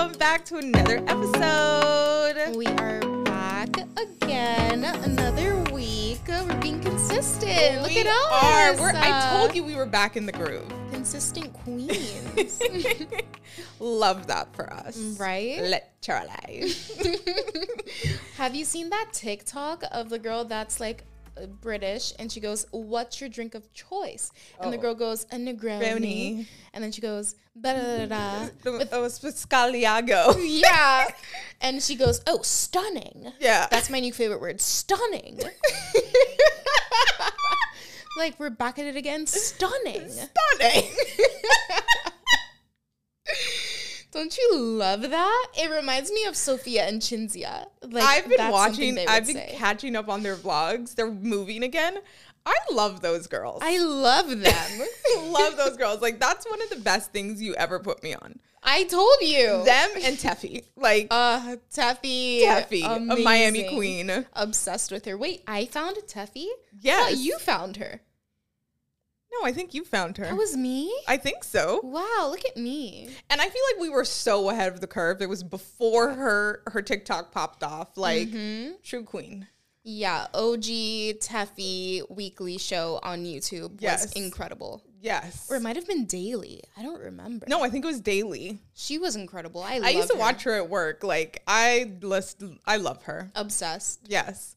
welcome 0.00 0.18
back 0.18 0.46
to 0.46 0.56
another 0.56 0.96
episode. 1.08 2.56
We 2.56 2.66
are 2.66 3.00
back 3.24 3.68
again, 3.98 4.82
another 4.82 5.62
week. 5.74 6.22
We're 6.26 6.56
being 6.58 6.80
consistent. 6.80 7.82
Look 7.82 7.90
We 7.90 8.00
at 8.00 8.06
are. 8.06 8.70
us. 8.72 8.80
We're, 8.80 8.92
I 8.96 9.10
uh, 9.10 9.38
told 9.38 9.54
you 9.54 9.62
we 9.62 9.76
were 9.76 9.84
back 9.84 10.16
in 10.16 10.24
the 10.24 10.32
groove. 10.32 10.72
consistent 10.90 11.52
queens, 11.52 12.62
Love 13.78 14.26
that 14.28 14.54
for 14.56 14.72
us. 14.72 14.96
right? 15.20 15.60
Let 15.60 16.00
Charlie. 16.00 16.72
Have 18.38 18.54
you 18.54 18.64
seen 18.64 18.88
that 18.88 19.10
TikTok 19.12 19.84
of 19.92 20.08
the 20.08 20.18
girl 20.18 20.46
that's 20.46 20.80
like 20.80 21.02
uh, 21.02 21.09
British 21.48 22.12
and 22.18 22.30
she 22.30 22.40
goes, 22.40 22.66
"What's 22.70 23.20
your 23.20 23.28
drink 23.30 23.54
of 23.54 23.72
choice?" 23.72 24.30
And 24.60 24.72
the 24.72 24.78
Oh. 24.78 24.80
girl 24.80 24.94
goes, 24.94 25.24
"A 25.32 25.36
Negroni," 25.36 25.80
Negroni. 25.82 26.46
and 26.74 26.82
then 26.84 26.92
she 26.92 27.00
goes, 27.00 27.34
"Da 27.60 27.72
da 27.74 27.82
da 27.98 28.06
da." 28.06 28.48
The- 28.62 28.88
oh, 28.92 29.04
Sbagliato. 29.06 30.36
Yeah, 30.60 31.08
and 31.60 31.82
she 31.82 31.94
goes, 31.96 32.20
"Oh, 32.26 32.40
stunning." 32.42 33.32
Yeah. 33.40 33.66
That's 33.70 33.90
my 33.90 34.00
new 34.00 34.12
favorite 34.12 34.40
word, 34.40 34.60
stunning. 34.60 35.40
like 38.16 38.38
we're 38.38 38.50
back 38.50 38.78
at 38.78 38.86
it 38.86 38.96
again, 38.96 39.26
stunning. 39.26 40.08
stunning. 40.10 40.84
Don't 44.12 44.36
you 44.36 44.56
love 44.56 45.02
that? 45.02 45.46
It 45.56 45.70
reminds 45.70 46.10
me 46.10 46.24
of 46.24 46.36
Sofia 46.36 46.86
and 46.86 47.00
Cinzia. 47.00 47.66
Like 47.82 48.04
I've 48.04 48.28
been 48.28 48.50
watching, 48.50 48.98
I've 48.98 49.26
been 49.26 49.36
say. 49.36 49.54
catching 49.56 49.94
up 49.94 50.08
on 50.08 50.22
their 50.22 50.36
vlogs. 50.36 50.94
They're 50.94 51.10
moving 51.10 51.62
again. 51.62 51.98
I 52.44 52.56
love 52.72 53.02
those 53.02 53.26
girls. 53.26 53.60
I 53.62 53.78
love 53.78 54.28
them. 54.28 54.88
love 55.30 55.56
those 55.56 55.76
girls. 55.76 56.00
Like 56.00 56.18
that's 56.18 56.48
one 56.48 56.60
of 56.62 56.70
the 56.70 56.76
best 56.76 57.12
things 57.12 57.40
you 57.40 57.54
ever 57.54 57.78
put 57.78 58.02
me 58.02 58.14
on. 58.14 58.40
I 58.62 58.84
told 58.84 59.16
you. 59.20 59.64
Them 59.64 59.90
and 60.02 60.16
Teffy. 60.16 60.64
Like 60.76 61.08
uh 61.10 61.56
Teffy. 61.72 62.42
Teffy, 62.42 62.84
a 62.84 63.16
Miami 63.22 63.68
queen. 63.74 64.26
Obsessed 64.32 64.90
with 64.90 65.04
her. 65.04 65.16
Wait, 65.16 65.42
I 65.46 65.66
found 65.66 65.96
Teffy? 66.06 66.46
Yes. 66.80 67.12
Oh, 67.12 67.14
you 67.14 67.38
found 67.38 67.76
her. 67.76 68.00
No, 69.32 69.46
I 69.46 69.52
think 69.52 69.74
you 69.74 69.84
found 69.84 70.16
her. 70.16 70.24
That 70.24 70.36
was 70.36 70.56
me? 70.56 70.92
I 71.06 71.16
think 71.16 71.44
so. 71.44 71.80
Wow, 71.84 72.28
look 72.30 72.44
at 72.44 72.56
me. 72.56 73.08
And 73.30 73.40
I 73.40 73.48
feel 73.48 73.62
like 73.72 73.80
we 73.80 73.88
were 73.88 74.04
so 74.04 74.50
ahead 74.50 74.72
of 74.72 74.80
the 74.80 74.86
curve. 74.86 75.22
It 75.22 75.28
was 75.28 75.42
before 75.44 76.10
her 76.14 76.62
her 76.68 76.82
TikTok 76.82 77.30
popped 77.32 77.62
off. 77.62 77.96
Like 77.96 78.28
Mm-hmm. 78.28 78.72
true 78.82 79.04
queen. 79.04 79.46
Yeah, 79.82 80.26
OG 80.34 80.64
Teffy 81.20 82.02
weekly 82.10 82.58
show 82.58 83.00
on 83.02 83.24
YouTube 83.24 83.76
Yes. 83.80 84.02
was 84.02 84.12
incredible. 84.12 84.82
Yes. 85.00 85.46
Or 85.50 85.56
it 85.56 85.60
might 85.62 85.76
have 85.76 85.86
been 85.86 86.04
daily. 86.04 86.62
I 86.76 86.82
don't 86.82 87.00
remember. 87.00 87.46
no, 87.48 87.62
I 87.62 87.70
think 87.70 87.84
it 87.84 87.88
was 87.88 88.00
daily. 88.00 88.58
She 88.74 88.98
was 88.98 89.16
incredible. 89.16 89.62
I, 89.62 89.80
I 89.82 89.88
used 89.90 90.08
to 90.08 90.14
her. 90.14 90.20
watch 90.20 90.42
her 90.42 90.52
at 90.56 90.68
work. 90.68 91.02
Like 91.02 91.42
I 91.46 91.92
list 92.02 92.42
I 92.66 92.76
love 92.76 93.04
her. 93.04 93.30
Obsessed. 93.34 94.00
Yes. 94.06 94.56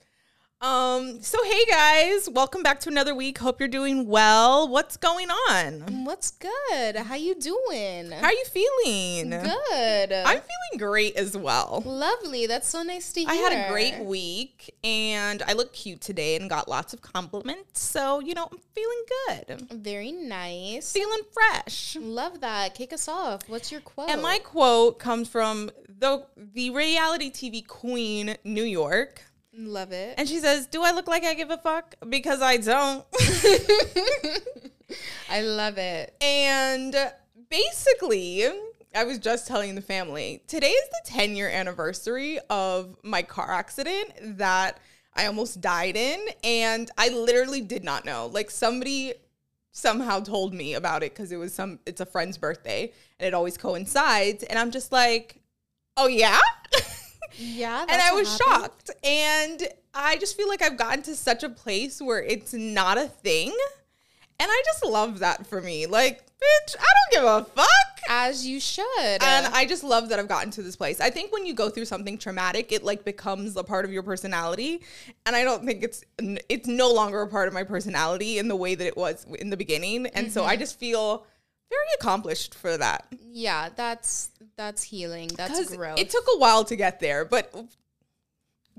Um, 0.63 1.21
so 1.21 1.43
hey 1.43 1.65
guys, 1.65 2.29
welcome 2.29 2.63
back 2.63 2.79
to 2.81 2.89
another 2.89 3.13
week. 3.13 3.37
Hope 3.39 3.59
you're 3.59 3.67
doing 3.67 4.07
well. 4.07 4.65
What's 4.69 4.95
going 4.95 5.29
on? 5.29 6.05
What's 6.05 6.31
good? 6.31 6.95
How 6.95 7.15
you 7.15 7.35
doing? 7.35 8.11
How 8.11 8.27
are 8.27 8.31
you 8.31 8.45
feeling? 8.45 9.31
Good. 9.31 10.13
I'm 10.13 10.39
feeling 10.39 10.77
great 10.77 11.17
as 11.17 11.35
well. 11.35 11.83
Lovely. 11.85 12.47
That's 12.47 12.69
so 12.69 12.81
nice 12.81 13.11
to 13.11 13.19
hear. 13.19 13.29
I 13.29 13.35
had 13.35 13.51
a 13.51 13.69
great 13.69 14.05
week 14.05 14.73
and 14.85 15.43
I 15.45 15.51
look 15.51 15.73
cute 15.73 15.99
today 15.99 16.37
and 16.37 16.49
got 16.49 16.69
lots 16.69 16.93
of 16.93 17.01
compliments. 17.01 17.81
So, 17.81 18.21
you 18.21 18.33
know, 18.33 18.47
I'm 18.49 18.59
feeling 18.73 19.03
good. 19.67 19.83
Very 19.83 20.13
nice. 20.13 20.93
Feeling 20.93 21.23
fresh. 21.33 21.97
Love 21.99 22.39
that. 22.39 22.73
Kick 22.73 22.93
us 22.93 23.09
off. 23.09 23.49
What's 23.49 23.69
your 23.69 23.81
quote? 23.81 24.09
And 24.09 24.21
my 24.21 24.39
quote 24.39 24.97
comes 24.97 25.27
from 25.27 25.71
the 25.99 26.25
the 26.37 26.69
reality 26.69 27.29
TV 27.31 27.67
queen, 27.67 28.37
New 28.45 28.63
York. 28.63 29.23
Love 29.55 29.91
it. 29.91 30.15
And 30.17 30.27
she 30.27 30.39
says, 30.39 30.65
Do 30.67 30.83
I 30.83 30.91
look 30.91 31.07
like 31.07 31.23
I 31.23 31.33
give 31.35 31.51
a 31.51 31.57
fuck? 31.57 31.95
Because 32.07 32.41
I 32.41 32.57
don't. 32.57 33.05
I 35.29 35.41
love 35.41 35.77
it. 35.77 36.15
and 36.21 36.95
basically, 37.49 38.45
I 38.95 39.03
was 39.03 39.19
just 39.19 39.47
telling 39.47 39.75
the 39.75 39.81
family 39.81 40.41
today 40.47 40.69
is 40.69 40.89
the 40.89 41.11
10 41.11 41.35
year 41.35 41.49
anniversary 41.49 42.39
of 42.49 42.97
my 43.03 43.21
car 43.21 43.51
accident 43.51 44.37
that 44.37 44.79
I 45.15 45.27
almost 45.27 45.61
died 45.61 45.95
in. 45.95 46.19
And 46.43 46.89
I 46.97 47.09
literally 47.09 47.61
did 47.61 47.83
not 47.83 48.05
know. 48.05 48.27
Like, 48.27 48.49
somebody 48.49 49.13
somehow 49.71 50.19
told 50.19 50.53
me 50.53 50.75
about 50.75 51.03
it 51.03 51.13
because 51.13 51.31
it 51.31 51.37
was 51.37 51.53
some, 51.53 51.79
it's 51.85 52.01
a 52.01 52.05
friend's 52.05 52.37
birthday 52.37 52.91
and 53.19 53.27
it 53.27 53.33
always 53.33 53.57
coincides. 53.57 54.43
And 54.43 54.57
I'm 54.57 54.71
just 54.71 54.91
like, 54.91 55.39
Oh, 55.95 56.07
yeah? 56.07 56.39
Yeah. 57.37 57.81
and 57.89 58.01
I 58.01 58.11
was 58.13 58.37
happened. 58.39 58.61
shocked. 58.61 58.91
And 59.03 59.67
I 59.93 60.17
just 60.17 60.37
feel 60.37 60.47
like 60.47 60.61
I've 60.61 60.77
gotten 60.77 61.03
to 61.03 61.15
such 61.15 61.43
a 61.43 61.49
place 61.49 62.01
where 62.01 62.21
it's 62.23 62.53
not 62.53 62.97
a 62.97 63.07
thing. 63.07 63.55
And 64.39 64.49
I 64.51 64.61
just 64.65 64.83
love 64.83 65.19
that 65.19 65.45
for 65.45 65.61
me. 65.61 65.85
Like, 65.85 66.25
bitch, 66.25 66.75
I 66.79 66.83
don't 66.83 67.11
give 67.11 67.23
a 67.23 67.43
fuck. 67.55 67.67
As 68.09 68.45
you 68.45 68.59
should. 68.59 68.83
And 68.99 69.47
I 69.47 69.65
just 69.65 69.83
love 69.83 70.09
that 70.09 70.19
I've 70.19 70.27
gotten 70.27 70.51
to 70.51 70.61
this 70.63 70.75
place. 70.75 70.99
I 70.99 71.09
think 71.09 71.31
when 71.31 71.45
you 71.45 71.53
go 71.53 71.69
through 71.69 71.85
something 71.85 72.17
traumatic, 72.17 72.71
it 72.73 72.83
like 72.83 73.05
becomes 73.05 73.55
a 73.55 73.63
part 73.63 73.85
of 73.85 73.93
your 73.93 74.03
personality. 74.03 74.81
And 75.25 75.35
I 75.35 75.43
don't 75.45 75.65
think 75.65 75.83
it's 75.83 76.03
it's 76.19 76.67
no 76.67 76.91
longer 76.91 77.21
a 77.21 77.27
part 77.27 77.47
of 77.47 77.53
my 77.53 77.63
personality 77.63 78.39
in 78.39 78.49
the 78.49 78.57
way 78.57 78.75
that 78.75 78.85
it 78.85 78.97
was 78.97 79.25
in 79.39 79.49
the 79.51 79.57
beginning. 79.57 80.07
And 80.07 80.31
so 80.31 80.41
Mm-hmm. 80.41 80.49
I 80.49 80.55
just 80.57 80.77
feel 80.79 81.25
very 81.69 81.85
accomplished 81.99 82.53
for 82.55 82.77
that. 82.77 83.05
yeah, 83.19 83.69
that's 83.75 84.29
that's 84.55 84.83
healing. 84.83 85.29
That's 85.35 85.75
growth. 85.75 85.99
it 85.99 86.09
took 86.09 86.25
a 86.35 86.37
while 86.37 86.63
to 86.65 86.75
get 86.75 86.99
there, 86.99 87.25
but 87.25 87.53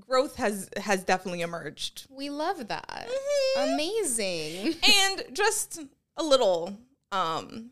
growth 0.00 0.37
has 0.37 0.69
has 0.77 1.05
definitely 1.05 1.41
emerged. 1.43 2.06
we 2.11 2.31
love 2.31 2.69
that. 2.69 3.09
Mhm. 3.56 3.75
Amazing. 3.75 4.75
and 5.00 5.22
just 5.33 5.81
a 6.17 6.22
little 6.22 6.77
um 7.12 7.71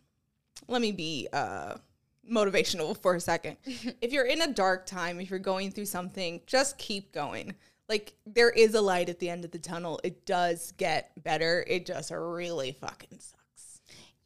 let 0.68 0.80
me 0.82 0.92
be 0.92 1.28
uh 1.32 1.74
motivational 2.30 2.96
for 3.02 3.14
a 3.16 3.20
second. 3.20 3.56
if 4.00 4.12
you're 4.12 4.26
in 4.26 4.42
a 4.42 4.52
dark 4.52 4.86
time, 4.86 5.20
if 5.20 5.30
you're 5.30 5.38
going 5.38 5.70
through 5.70 5.86
something, 5.86 6.40
just 6.46 6.78
keep 6.78 7.12
going. 7.12 7.54
Like 7.88 8.14
there 8.24 8.50
is 8.50 8.74
a 8.74 8.80
light 8.80 9.08
at 9.08 9.18
the 9.18 9.28
end 9.28 9.44
of 9.44 9.50
the 9.50 9.58
tunnel. 9.58 10.00
It 10.04 10.24
does 10.24 10.72
get 10.78 11.10
better. 11.22 11.64
It 11.66 11.84
just 11.86 12.10
really 12.12 12.72
fucking 12.80 13.18
sucks. 13.18 13.41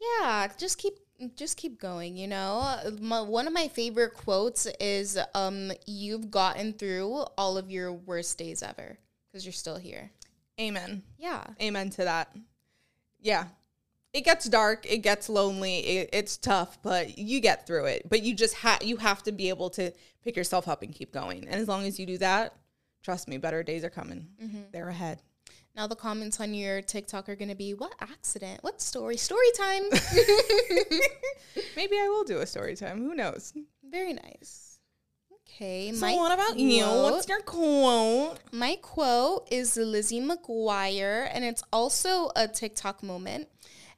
Yeah, 0.01 0.49
just 0.59 0.79
keep 0.79 0.95
just 1.35 1.57
keep 1.57 1.81
going, 1.81 2.17
you 2.17 2.27
know. 2.27 2.79
My, 3.01 3.23
one 3.23 3.47
of 3.47 3.53
my 3.53 3.69
favorite 3.69 4.15
quotes 4.15 4.67
is 4.81 5.19
um 5.35 5.73
you've 5.87 6.31
gotten 6.31 6.73
through 6.73 7.25
all 7.39 7.57
of 7.57 7.71
your 7.71 7.93
worst 7.93 8.39
days 8.39 8.63
ever 8.63 8.99
cuz 9.33 9.45
you're 9.45 9.53
still 9.53 9.77
here. 9.77 10.11
Amen. 10.61 11.03
Yeah. 11.19 11.45
Amen 11.61 11.91
to 11.91 12.05
that. 12.05 12.35
Yeah. 13.21 13.49
It 14.13 14.25
gets 14.25 14.47
dark, 14.47 14.87
it 14.91 14.99
gets 14.99 15.29
lonely, 15.29 15.79
it, 15.81 16.11
it's 16.13 16.39
tough, 16.39 16.79
but 16.83 17.19
you 17.19 17.41
get 17.41 17.67
through 17.67 17.85
it. 17.87 18.09
But 18.09 18.23
you 18.23 18.35
just 18.35 18.55
have 18.55 18.83
you 18.83 18.97
have 18.97 19.23
to 19.25 19.33
be 19.33 19.49
able 19.51 19.71
to 19.71 19.93
pick 20.23 20.37
yourself 20.37 20.69
up 20.69 20.83
and 20.83 20.95
keep 20.95 21.13
going. 21.13 21.47
And 21.47 21.55
as 21.61 21.69
long 21.69 21.85
as 21.85 21.99
you 21.99 22.07
do 22.07 22.19
that, 22.19 22.55
trust 23.03 23.29
me, 23.29 23.37
better 23.37 23.63
days 23.63 23.85
are 23.85 23.91
coming. 23.91 24.27
They're 24.73 24.89
ahead. 24.89 25.21
Now 25.77 25.87
the 25.87 25.95
comments 25.95 26.41
on 26.41 26.55
your 26.55 26.81
TikTok 26.81 27.29
are 27.29 27.37
going 27.37 27.51
to 27.51 27.55
be 27.55 27.75
what 27.75 27.95
accident? 28.01 28.63
What 28.63 28.81
story? 28.81 29.19
Story 29.19 29.51
time. 29.59 29.83
Maybe 31.77 31.97
I 31.97 32.09
will 32.09 32.25
do 32.25 32.39
a 32.39 32.47
story 32.47 32.75
time. 32.77 32.99
Who 33.03 33.15
knows? 33.15 33.53
Very 33.85 34.15
nice. 34.15 34.79
Okay, 35.43 35.93
So 35.93 36.11
what 36.17 36.33
about 36.33 36.59
you? 36.59 36.85
What's 36.85 37.29
your 37.29 37.41
quote? 37.41 38.39
My 38.53 38.77
quote 38.81 39.49
is 39.51 39.77
Lizzie 39.77 40.21
McGuire, 40.21 41.29
and 41.33 41.45
it's 41.45 41.63
also 41.73 42.31
a 42.35 42.49
TikTok 42.49 43.03
moment. 43.03 43.49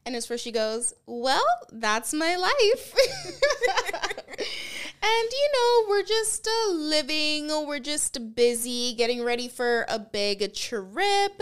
And 0.04 0.16
it's 0.16 0.28
where 0.28 0.38
she 0.38 0.50
goes, 0.50 0.94
Well, 1.06 1.46
that's 1.70 2.12
my 2.12 2.34
life. 2.36 2.94
and, 5.02 5.28
you 5.30 5.50
know, 5.54 5.84
we're 5.90 6.02
just 6.02 6.46
uh, 6.48 6.72
living, 6.72 7.48
we're 7.66 7.78
just 7.78 8.34
busy 8.34 8.94
getting 8.94 9.22
ready 9.22 9.48
for 9.48 9.84
a 9.88 9.98
big 9.98 10.52
trip. 10.54 11.40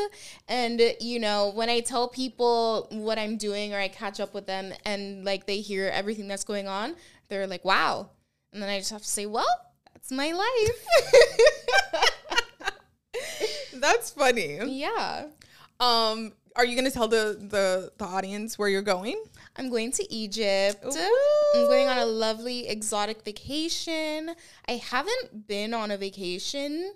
And, 0.48 0.80
you 1.00 1.18
know, 1.18 1.52
when 1.54 1.68
I 1.68 1.80
tell 1.80 2.08
people 2.08 2.88
what 2.90 3.18
I'm 3.18 3.36
doing 3.36 3.72
or 3.74 3.78
I 3.78 3.88
catch 3.88 4.20
up 4.20 4.34
with 4.34 4.46
them 4.46 4.72
and, 4.84 5.24
like, 5.24 5.46
they 5.46 5.60
hear 5.60 5.88
everything 5.88 6.28
that's 6.28 6.44
going 6.44 6.68
on, 6.68 6.94
they're 7.28 7.46
like, 7.46 7.64
Wow. 7.64 8.10
And 8.52 8.62
then 8.62 8.68
I 8.70 8.78
just 8.78 8.90
have 8.92 9.02
to 9.02 9.08
say, 9.08 9.26
Well, 9.26 9.46
that's 9.92 10.10
my 10.12 10.32
life. 10.32 10.86
That's 13.74 14.10
funny. 14.10 14.58
yeah. 14.66 15.26
Um, 15.80 16.32
are 16.54 16.64
you 16.64 16.74
gonna 16.76 16.90
tell 16.90 17.08
the, 17.08 17.36
the 17.38 17.92
the 17.98 18.04
audience 18.04 18.58
where 18.58 18.68
you're 18.68 18.82
going? 18.82 19.22
I'm 19.58 19.70
going 19.70 19.92
to 19.92 20.12
Egypt. 20.12 20.84
Ooh. 20.84 21.50
I'm 21.54 21.66
going 21.66 21.88
on 21.88 21.98
a 21.98 22.06
lovely 22.06 22.68
exotic 22.68 23.22
vacation. 23.24 24.34
I 24.68 24.72
haven't 24.72 25.46
been 25.46 25.72
on 25.74 25.90
a 25.90 25.96
vacation, 25.96 26.92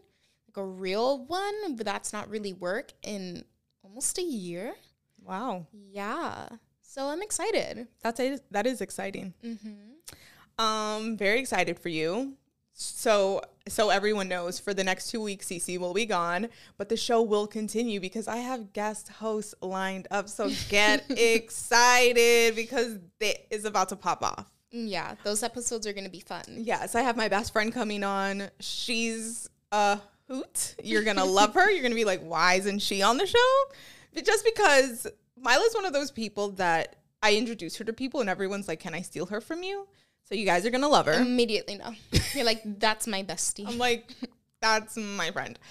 like 0.49 0.57
a 0.57 0.65
real 0.67 1.25
one, 1.27 1.77
but 1.77 1.87
that's 1.87 2.13
not 2.13 2.29
really 2.29 2.53
work 2.53 2.93
in 3.03 3.45
almost 3.83 4.19
a 4.19 4.23
year. 4.23 4.75
Wow, 5.23 5.67
Yeah. 5.73 6.49
So 6.83 7.07
I'm 7.07 7.23
excited. 7.23 7.87
that's 8.03 8.19
a, 8.19 8.39
that 8.51 8.67
is 8.67 8.81
exciting. 8.81 9.33
Mm-hmm. 9.45 10.65
Um, 10.65 11.17
very 11.17 11.39
excited 11.39 11.79
for 11.79 11.89
you. 11.89 12.35
So 12.81 13.43
so 13.69 13.91
everyone 13.91 14.29
knows 14.29 14.59
for 14.59 14.73
the 14.73 14.83
next 14.83 15.11
two 15.11 15.21
weeks 15.21 15.47
Cece 15.47 15.79
will 15.79 15.93
be 15.93 16.07
gone, 16.07 16.49
but 16.79 16.89
the 16.89 16.97
show 16.97 17.23
will 17.23 17.47
continue 17.47 18.01
because 18.01 18.27
I 18.27 18.39
have 18.39 18.73
guest 18.73 19.09
hosts 19.09 19.55
lined 19.61 20.09
up. 20.11 20.29
So 20.29 20.51
get 20.71 21.05
excited 21.11 22.57
because 22.57 22.99
it 23.21 23.47
is 23.51 23.67
about 23.67 23.91
to 23.91 23.97
pop 23.97 24.23
off. 24.23 24.51
Yeah, 24.73 25.15
those 25.25 25.43
episodes 25.43 25.87
are 25.87 25.93
going 25.93 26.05
to 26.05 26.11
be 26.11 26.21
fun. 26.21 26.45
Yes, 26.49 26.95
I 26.95 27.03
have 27.03 27.17
my 27.17 27.29
best 27.29 27.53
friend 27.53 27.73
coming 27.73 28.05
on. 28.05 28.49
She's 28.61 29.51
a 29.73 29.99
hoot. 30.29 30.77
You're 30.83 31.03
gonna 31.03 31.25
love 31.25 31.55
her. 31.55 31.71
You're 31.71 31.83
gonna 31.83 31.95
be 31.95 32.05
like, 32.05 32.23
why 32.23 32.55
isn't 32.55 32.79
she 32.79 33.03
on 33.03 33.19
the 33.19 33.27
show? 33.27 33.75
But 34.15 34.25
just 34.25 34.45
because 34.45 35.07
Mila's 35.37 35.75
one 35.75 35.85
of 35.85 35.93
those 35.93 36.11
people 36.11 36.53
that 36.53 36.97
I 37.23 37.35
introduce 37.35 37.77
her 37.77 37.85
to 37.85 37.93
people 37.93 38.21
and 38.21 38.31
everyone's 38.31 38.69
like, 38.69 38.81
Can 38.81 38.95
I 38.95 39.03
steal 39.03 39.27
her 39.27 39.41
from 39.41 39.63
you? 39.63 39.87
So 40.25 40.35
you 40.35 40.47
guys 40.47 40.65
are 40.65 40.71
gonna 40.71 40.89
love 40.89 41.07
her. 41.07 41.15
Immediately, 41.15 41.79
no. 41.79 41.95
You're 42.35 42.45
like, 42.45 42.63
that's 42.79 43.07
my 43.07 43.23
bestie. 43.23 43.67
I'm 43.67 43.79
like, 43.79 44.15
that's 44.61 44.97
my 44.97 45.31
friend. 45.31 45.59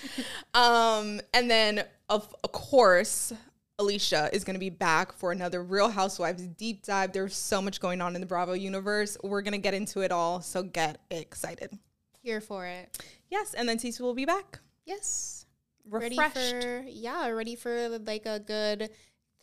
Um, 0.54 1.22
and 1.34 1.50
then 1.50 1.84
of, 2.10 2.36
of 2.44 2.52
course, 2.52 3.32
Alicia 3.78 4.30
is 4.34 4.44
going 4.44 4.56
to 4.56 4.60
be 4.60 4.70
back 4.70 5.14
for 5.14 5.32
another 5.32 5.64
Real 5.64 5.90
Housewives 5.90 6.46
deep 6.46 6.84
dive. 6.84 7.14
There's 7.14 7.36
so 7.36 7.62
much 7.62 7.80
going 7.80 8.02
on 8.02 8.14
in 8.14 8.22
the 8.22 8.28
Bravo 8.28 8.54
universe. 8.54 9.18
We're 9.24 9.42
going 9.42 9.54
to 9.54 9.60
get 9.60 9.74
into 9.74 10.02
it 10.02 10.12
all, 10.12 10.42
so 10.42 10.64
get 10.64 11.00
excited. 11.10 11.78
Here 12.22 12.42
for 12.42 12.66
it. 12.66 12.98
Yes, 13.30 13.54
and 13.54 13.70
then 13.70 13.78
Cece 13.78 14.02
will 14.02 14.14
be 14.14 14.26
back. 14.26 14.60
Yes. 14.86 15.46
Refreshed. 15.90 16.36
Ready 16.36 16.62
for 16.62 16.84
yeah, 16.88 17.30
ready 17.30 17.56
for 17.56 17.90
like 17.90 18.26
a 18.26 18.40
good 18.40 18.90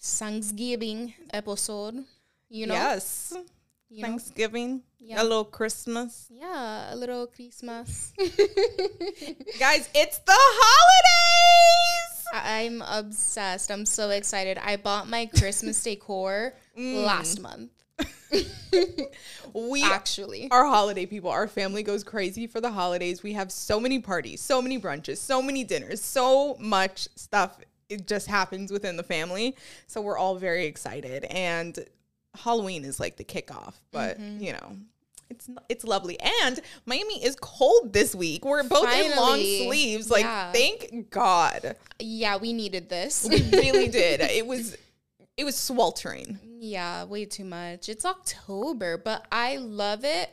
Thanksgiving 0.01 1.15
episode. 1.33 2.05
You 2.49 2.67
know? 2.67 2.75
yes. 2.75 3.33
You 3.89 4.03
know? 4.03 4.19
Yeah. 4.99 5.23
a 5.23 5.25
little 5.25 5.45
Christmas. 5.45 6.27
Yeah, 6.31 6.93
a 6.93 6.97
little 6.97 7.27
Christmas. 7.27 8.13
Guys, 9.59 9.89
it's 9.95 10.19
the 10.19 10.33
holidays. 10.37 12.25
I'm 12.33 12.83
obsessed. 12.83 13.71
I'm 13.71 13.87
so 13.87 14.11
excited. 14.11 14.59
I 14.59 14.77
bought 14.77 15.09
my 15.09 15.27
Christmas 15.27 15.83
decor 15.85 16.55
Mm. 16.79 17.05
last 17.07 17.41
month. 17.41 17.71
We 19.55 19.83
Actually. 19.83 20.49
are 20.51 20.67
holiday 20.67 21.07
people. 21.07 21.31
Our 21.31 21.49
family 21.49 21.83
goes 21.83 22.05
crazy 22.05 22.47
for 22.47 22.61
the 22.61 22.71
holidays. 22.71 23.23
We 23.23 23.33
have 23.33 23.51
so 23.51 23.81
many 23.81 23.99
parties, 24.01 24.43
so 24.43 24.61
many 24.61 24.79
brunches, 24.79 25.17
so 25.17 25.41
many 25.41 25.65
dinners, 25.65 26.03
so 26.03 26.57
much 26.61 27.09
stuff. 27.17 27.57
It 27.89 28.07
just 28.07 28.27
happens 28.27 28.71
within 28.71 28.97
the 28.99 29.03
family. 29.03 29.57
So 29.87 30.03
we're 30.03 30.19
all 30.19 30.35
very 30.37 30.67
excited. 30.67 31.25
And 31.25 31.79
Halloween 32.37 32.85
is 32.85 32.99
like 33.01 33.17
the 33.17 33.25
kickoff, 33.25 33.75
but 33.93 34.19
Mm-hmm. 34.21 34.43
you 34.43 34.53
know. 34.53 34.77
It's 35.29 35.51
it's 35.69 35.83
lovely, 35.85 36.17
and 36.45 36.61
Miami 36.85 37.25
is 37.25 37.35
cold 37.41 37.93
this 37.93 38.15
week. 38.15 38.45
We're 38.45 38.63
both 38.63 38.89
in 38.95 39.17
long 39.17 39.39
sleeves. 39.39 40.09
Like, 40.09 40.23
Yeah. 40.23 40.53
thank 40.53 41.11
God. 41.11 41.75
Yeah, 41.99 42.37
we 42.37 42.53
needed 42.53 42.89
this. 42.89 43.27
We 43.29 43.43
really 43.51 43.89
did. 44.03 44.21
It 44.21 44.47
was 44.47 44.77
it 45.37 45.43
was 45.43 45.57
sweltering. 45.57 46.39
Yeah, 46.61 47.03
way 47.05 47.25
too 47.25 47.45
much. 47.45 47.89
It's 47.89 48.05
October, 48.05 48.97
but 48.99 49.27
I 49.33 49.57
love 49.57 50.05
it. 50.05 50.31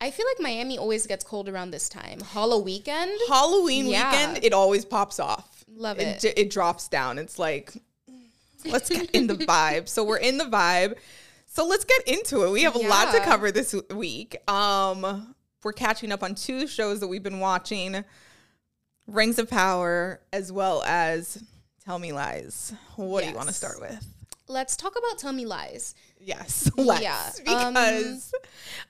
I 0.00 0.12
feel 0.12 0.26
like 0.30 0.38
Miami 0.40 0.78
always 0.78 1.04
gets 1.08 1.24
cold 1.24 1.48
around 1.48 1.72
this 1.72 1.88
time. 1.88 2.20
Halloween 2.20 2.64
weekend. 2.64 3.10
Halloween 3.28 3.86
Yeah. 3.86 4.08
weekend, 4.12 4.44
it 4.44 4.52
always 4.52 4.84
pops 4.84 5.18
off. 5.18 5.64
Love 5.74 5.98
it. 5.98 6.24
it. 6.24 6.38
It 6.38 6.50
drops 6.50 6.86
down. 6.86 7.18
It's 7.18 7.40
like, 7.40 7.72
let's 8.64 8.88
get 8.88 9.10
in 9.10 9.26
the 9.26 9.34
vibe. 9.52 9.88
So 9.88 10.04
we're 10.04 10.18
in 10.18 10.38
the 10.38 10.44
vibe. 10.44 10.94
So 11.52 11.66
let's 11.66 11.84
get 11.84 12.08
into 12.08 12.44
it. 12.44 12.50
We 12.50 12.62
have 12.62 12.76
a 12.76 12.78
lot 12.78 13.12
to 13.12 13.20
cover 13.20 13.52
this 13.52 13.74
week. 13.90 14.38
Um, 14.50 15.34
we're 15.62 15.74
catching 15.74 16.10
up 16.10 16.22
on 16.22 16.34
two 16.34 16.66
shows 16.66 17.00
that 17.00 17.08
we've 17.08 17.22
been 17.22 17.40
watching: 17.40 18.06
Rings 19.06 19.38
of 19.38 19.50
Power, 19.50 20.22
as 20.32 20.50
well 20.50 20.82
as 20.84 21.44
Tell 21.84 21.98
Me 21.98 22.10
Lies. 22.10 22.72
What 22.96 23.22
do 23.22 23.28
you 23.28 23.36
want 23.36 23.48
to 23.48 23.54
start 23.54 23.82
with? 23.82 24.02
Let's 24.48 24.78
talk 24.78 24.96
about 24.96 25.18
Tell 25.18 25.34
Me 25.34 25.44
Lies. 25.44 25.94
Yes, 26.18 26.70
let's. 26.78 27.02
Yeah, 27.02 27.54
um, 27.54 27.74
because 27.74 28.32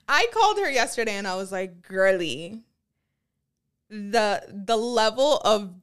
I 0.09 0.29
called 0.32 0.59
her 0.59 0.70
yesterday 0.70 1.17
and 1.17 1.26
I 1.26 1.35
was 1.35 1.50
like, 1.50 1.82
"Girly, 1.82 2.61
the 3.91 4.41
the 4.49 4.76
level 4.76 5.38
of 5.38 5.75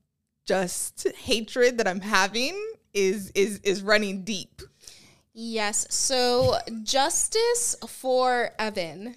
just 0.46 1.06
hatred 1.18 1.80
that 1.80 1.90
I'm 1.90 2.00
having 2.00 2.58
is 2.94 3.34
is 3.36 3.60
is 3.66 3.82
running 3.82 4.24
deep." 4.24 4.62
Yes. 5.42 5.88
So 5.90 6.58
justice 6.84 7.76
for 7.88 8.52
Evan. 8.60 9.16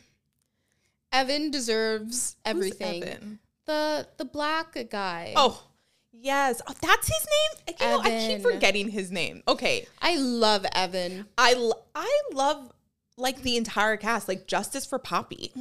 Evan 1.12 1.50
deserves 1.50 2.06
Who's 2.06 2.36
everything. 2.44 3.02
Evan? 3.02 3.38
The 3.66 4.06
the 4.18 4.24
black 4.24 4.76
guy. 4.88 5.32
Oh, 5.34 5.62
yes. 6.12 6.62
Oh, 6.66 6.74
that's 6.80 7.08
his 7.08 7.26
name. 7.26 7.76
You 7.80 7.86
know, 7.86 8.00
I 8.00 8.26
keep 8.28 8.42
forgetting 8.42 8.88
his 8.88 9.10
name. 9.10 9.42
Okay, 9.48 9.86
I 10.00 10.14
love 10.16 10.64
Evan. 10.72 11.26
I 11.36 11.70
I 11.94 12.20
love 12.32 12.70
like 13.16 13.42
the 13.42 13.56
entire 13.56 13.96
cast, 13.96 14.28
like 14.28 14.46
Justice 14.46 14.86
for 14.86 15.00
Poppy, 15.00 15.52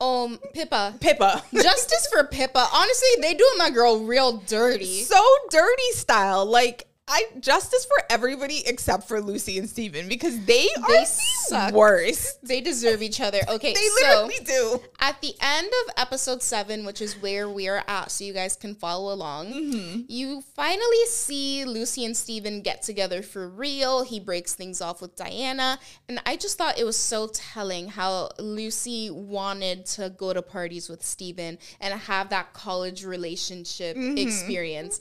Um, 0.00 0.38
Pippa. 0.52 0.94
Pippa. 1.00 1.42
Justice 1.54 2.06
for 2.12 2.24
Pippa. 2.24 2.66
Honestly, 2.74 3.08
they 3.22 3.32
doing 3.32 3.56
my 3.58 3.70
girl 3.70 4.00
real 4.04 4.36
dirty. 4.46 5.04
so 5.04 5.24
dirty 5.50 5.90
style. 5.92 6.44
Like 6.44 6.86
I 7.08 7.24
justice 7.40 7.84
for 7.84 7.96
everybody 8.10 8.62
except 8.64 9.08
for 9.08 9.20
Lucy 9.20 9.58
and 9.58 9.68
Steven 9.68 10.08
because 10.08 10.38
they 10.46 10.68
are 10.78 10.88
They 10.88 11.00
the 11.00 11.04
suck. 11.04 11.74
worst. 11.74 12.38
They 12.46 12.60
deserve 12.60 13.02
each 13.02 13.20
other. 13.20 13.40
Okay, 13.48 13.74
They 13.74 13.80
so 13.80 14.24
literally 14.28 14.44
do. 14.46 14.80
at 15.00 15.20
the 15.20 15.34
end 15.40 15.66
of 15.66 15.94
episode 15.98 16.42
seven, 16.42 16.84
which 16.86 17.02
is 17.02 17.14
where 17.20 17.48
we're 17.48 17.82
at, 17.88 18.10
so 18.12 18.24
you 18.24 18.32
guys 18.32 18.54
can 18.56 18.74
follow 18.76 19.12
along, 19.12 19.48
Mm-hmm. 19.52 20.00
you 20.08 20.42
finally 20.54 21.04
see 21.06 21.64
Lucy 21.64 22.04
and 22.04 22.16
Steven 22.16 22.62
get 22.62 22.82
together 22.82 23.20
for 23.20 23.48
real. 23.48 24.04
He 24.04 24.20
breaks 24.20 24.54
things 24.54 24.80
off 24.80 25.02
with 25.02 25.16
Diana. 25.16 25.78
And 26.08 26.20
I 26.24 26.36
just 26.36 26.56
thought 26.56 26.78
it 26.78 26.84
was 26.84 26.96
so 26.96 27.26
telling 27.32 27.88
how 27.88 28.30
Lucy 28.38 29.10
wanted 29.10 29.86
to 29.86 30.10
go 30.10 30.32
to 30.32 30.40
parties 30.40 30.88
with 30.88 31.04
Steven 31.04 31.58
and 31.80 31.94
have 32.02 32.30
that 32.30 32.52
college 32.54 33.04
relationship 33.04 33.96
Mm-hmm. 33.96 34.18
experience. 34.18 35.00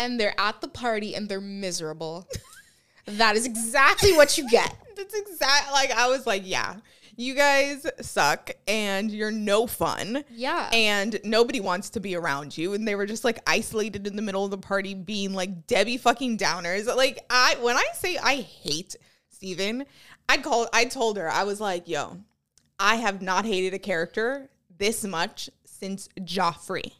And 0.00 0.18
they're 0.18 0.38
at 0.38 0.60
the 0.60 0.68
party 0.68 1.14
and 1.14 1.28
they're 1.28 1.40
miserable. 1.40 2.28
that 3.06 3.36
is 3.36 3.46
exactly 3.46 4.12
what 4.16 4.38
you 4.38 4.48
get. 4.48 4.74
That's 4.96 5.14
exact. 5.14 5.72
Like 5.72 5.90
I 5.90 6.08
was 6.08 6.26
like, 6.26 6.42
yeah, 6.44 6.76
you 7.16 7.34
guys 7.34 7.86
suck 8.00 8.50
and 8.66 9.10
you're 9.10 9.30
no 9.30 9.66
fun. 9.66 10.24
Yeah. 10.30 10.70
And 10.72 11.20
nobody 11.24 11.60
wants 11.60 11.90
to 11.90 12.00
be 12.00 12.16
around 12.16 12.56
you. 12.56 12.74
And 12.74 12.86
they 12.86 12.94
were 12.94 13.06
just 13.06 13.24
like 13.24 13.40
isolated 13.46 14.06
in 14.06 14.16
the 14.16 14.22
middle 14.22 14.44
of 14.44 14.50
the 14.50 14.58
party, 14.58 14.94
being 14.94 15.34
like 15.34 15.66
Debbie 15.66 15.98
fucking 15.98 16.38
downers. 16.38 16.86
Like 16.94 17.24
I, 17.28 17.56
when 17.60 17.76
I 17.76 17.84
say 17.94 18.16
I 18.16 18.36
hate 18.36 18.96
Steven, 19.28 19.84
I 20.28 20.38
called, 20.38 20.68
I 20.72 20.86
told 20.86 21.18
her, 21.18 21.30
I 21.30 21.44
was 21.44 21.60
like, 21.60 21.88
yo, 21.88 22.18
I 22.78 22.96
have 22.96 23.20
not 23.20 23.44
hated 23.44 23.74
a 23.74 23.78
character 23.78 24.48
this 24.78 25.04
much 25.04 25.50
since 25.66 26.08
Joffrey. 26.20 26.92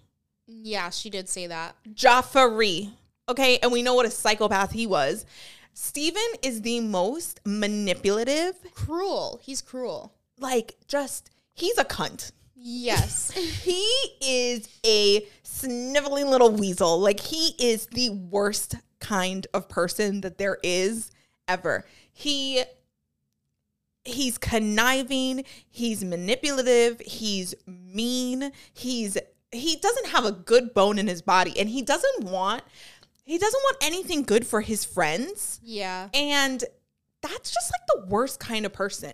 Yeah, 0.63 0.91
she 0.91 1.11
did 1.11 1.29
say 1.29 1.47
that. 1.47 1.77
Joffrey. 1.93 2.91
Okay. 3.29 3.59
And 3.63 3.73
we 3.73 3.83
know 3.83 3.95
what 3.95 4.07
a 4.07 4.11
psychopath 4.11 4.73
he 4.73 4.87
was. 4.87 5.25
Steven 5.73 6.23
is 6.43 6.63
the 6.63 6.81
most 6.81 7.41
manipulative, 7.45 8.57
Cruel. 8.75 9.41
He's 9.43 9.63
cruel. 9.63 10.13
like, 10.39 10.75
just, 10.89 11.31
he's 11.55 11.79
a 11.79 11.85
cunt. 11.85 12.33
Yes. 12.57 13.31
He 13.63 13.87
is 14.21 14.69
a 14.85 15.27
sniveling 15.43 16.27
little 16.27 16.51
weasel. 16.51 16.99
Like, 16.99 17.21
he 17.21 17.55
is 17.59 17.87
the 17.87 18.11
worst 18.11 18.75
kind 18.99 19.47
of 19.55 19.69
person 19.69 20.21
that 20.23 20.39
there 20.39 20.59
is 20.63 21.11
ever. 21.49 21.87
He 22.13 22.65
he's 24.05 24.39
conniving, 24.39 25.45
he's 25.69 26.05
manipulative, 26.05 27.01
he's 27.01 27.55
mean, 27.67 28.53
he's 28.73 29.19
he 29.53 29.77
doesn't 29.77 30.09
have 30.09 30.25
a 30.25 30.33
good 30.33 30.75
bone 30.75 30.99
in 30.99 31.07
his 31.09 31.23
body 31.23 31.59
and 31.59 31.69
he 31.69 31.83
doesn't 31.83 32.25
want 32.25 32.63
he 33.25 33.39
doesn't 33.39 33.63
want 33.63 33.77
anything 33.81 34.23
good 34.23 34.47
for 34.47 34.61
his 34.61 34.85
friends. 34.85 35.61
yeah. 35.63 36.09
And 36.13 36.65
that's 37.23 37.51
just 37.53 37.71
like 37.71 37.87
the 37.87 38.07
worst 38.09 38.41
kind 38.41 38.67
of 38.67 38.73
person. 38.73 39.13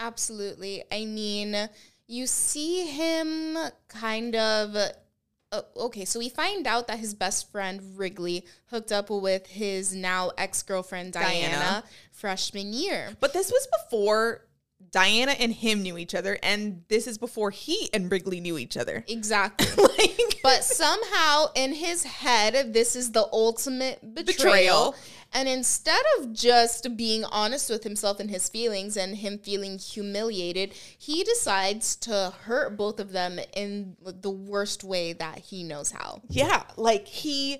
Absolutely. 0.00 0.82
I 0.90 1.04
mean, 1.04 1.68
you 2.06 2.26
see 2.26 2.86
him 2.86 3.56
kind 3.88 4.34
of. 4.34 4.74
Uh, 4.74 5.60
okay, 5.76 6.06
so 6.06 6.18
we 6.18 6.30
find 6.30 6.66
out 6.66 6.86
that 6.86 6.98
his 6.98 7.12
best 7.12 7.52
friend 7.52 7.98
Wrigley 7.98 8.46
hooked 8.70 8.90
up 8.90 9.10
with 9.10 9.46
his 9.46 9.94
now 9.94 10.30
ex 10.38 10.62
girlfriend 10.62 11.12
Diana, 11.12 11.54
Diana. 11.54 11.84
freshman 12.12 12.72
year. 12.72 13.14
But 13.20 13.34
this 13.34 13.50
was 13.52 13.68
before 13.82 14.46
Diana 14.92 15.32
and 15.32 15.52
him 15.52 15.82
knew 15.82 15.96
each 15.96 16.14
other, 16.14 16.38
and 16.42 16.84
this 16.88 17.06
is 17.06 17.16
before 17.16 17.50
he 17.50 17.88
and 17.94 18.12
Wrigley 18.12 18.40
knew 18.40 18.58
each 18.58 18.76
other. 18.76 19.04
Exactly. 19.12 19.66
like, 19.98 20.40
but 20.42 20.64
somehow 20.64 21.46
in 21.54 21.74
his 21.74 22.02
head, 22.02 22.72
this 22.72 22.96
is 22.96 23.12
the 23.12 23.26
ultimate 23.32 24.14
betrayal. 24.14 24.34
Betrayal. 24.34 24.94
And 25.32 25.48
instead 25.48 26.02
of 26.18 26.32
just 26.32 26.96
being 26.96 27.24
honest 27.24 27.70
with 27.70 27.84
himself 27.84 28.20
and 28.20 28.30
his 28.30 28.48
feelings 28.48 28.96
and 28.96 29.16
him 29.16 29.38
feeling 29.38 29.78
humiliated, 29.78 30.74
he 30.98 31.24
decides 31.24 31.96
to 31.96 32.32
hurt 32.42 32.76
both 32.76 33.00
of 33.00 33.12
them 33.12 33.38
in 33.54 33.96
the 34.02 34.30
worst 34.30 34.84
way 34.84 35.14
that 35.14 35.38
he 35.38 35.62
knows 35.62 35.90
how. 35.90 36.20
Yeah, 36.28 36.64
like 36.76 37.06
he 37.06 37.58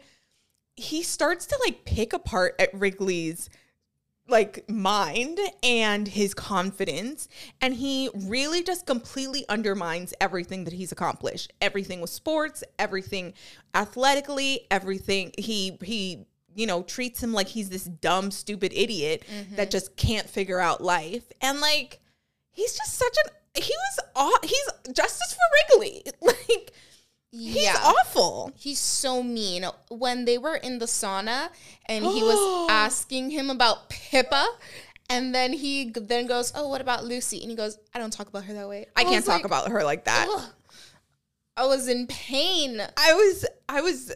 he 0.75 1.03
starts 1.03 1.47
to 1.47 1.59
like 1.65 1.85
pick 1.85 2.13
apart 2.13 2.55
at 2.59 2.73
Wrigley's 2.75 3.49
like 4.29 4.69
mind 4.69 5.39
and 5.63 6.09
his 6.09 6.33
confidence 6.33 7.29
and 7.61 7.75
he 7.75 8.09
really 8.15 8.63
just 8.63 8.87
completely 8.87 9.45
undermines 9.49 10.15
everything 10.21 10.65
that 10.65 10.73
he's 10.73 10.93
accomplished. 10.93 11.53
Everything 11.61 12.01
with 12.01 12.11
sports 12.11 12.63
everything 12.79 13.35
athletically 13.75 14.67
everything 14.71 15.33
he 15.39 15.79
he 15.83 16.27
you 16.55 16.67
know 16.67 16.83
treats 16.83 17.23
him 17.23 17.33
like 17.33 17.49
he's 17.49 17.71
this 17.71 17.85
dumb 17.85 18.31
stupid 18.31 18.73
idiot 18.75 19.25
mm-hmm. 19.31 19.57
that 19.57 19.71
just 19.71 19.97
can't 19.97 20.29
figure 20.29 20.61
out 20.61 20.83
life. 20.83 21.25
And 21.41 21.61
like 21.61 22.01
he's 22.51 22.77
just 22.77 22.95
such 22.95 23.17
an 23.25 23.33
he 23.63 23.75
was 23.75 24.39
he's 24.45 24.95
justice 24.95 25.35
for 25.35 25.77
Wrigley. 25.77 26.03
Like 26.23 26.73
He's 27.33 27.65
yeah. 27.65 27.81
awful. 27.83 28.53
He's 28.55 28.79
so 28.79 29.23
mean. 29.23 29.65
When 29.89 30.27
they 30.27 30.37
were 30.37 30.57
in 30.57 30.79
the 30.79 30.85
sauna 30.85 31.49
and 31.87 32.05
he 32.05 32.23
was 32.23 32.69
asking 32.71 33.31
him 33.31 33.49
about 33.49 33.89
Pippa, 33.89 34.47
and 35.09 35.35
then 35.35 35.55
he 35.55 35.91
then 35.91 36.27
goes, 36.27 36.53
"Oh, 36.55 36.69
what 36.69 36.83
about 36.83 37.05
Lucy?" 37.05 37.41
And 37.41 37.51
he 37.51 37.57
goes, 37.57 37.79
"I 37.95 37.99
don't 37.99 38.13
talk 38.13 38.29
about 38.29 38.45
her 38.45 38.55
that 38.55 38.69
way." 38.69 38.87
I, 38.97 39.01
I 39.01 39.05
can't 39.05 39.25
talk 39.25 39.37
like, 39.37 39.45
about 39.47 39.71
her 39.71 39.83
like 39.83 40.05
that. 40.05 40.29
Ugh. 40.31 40.51
I 41.57 41.67
was 41.67 41.89
in 41.89 42.07
pain. 42.07 42.81
I 42.97 43.15
was 43.15 43.47
I 43.69 43.81
was 43.81 44.15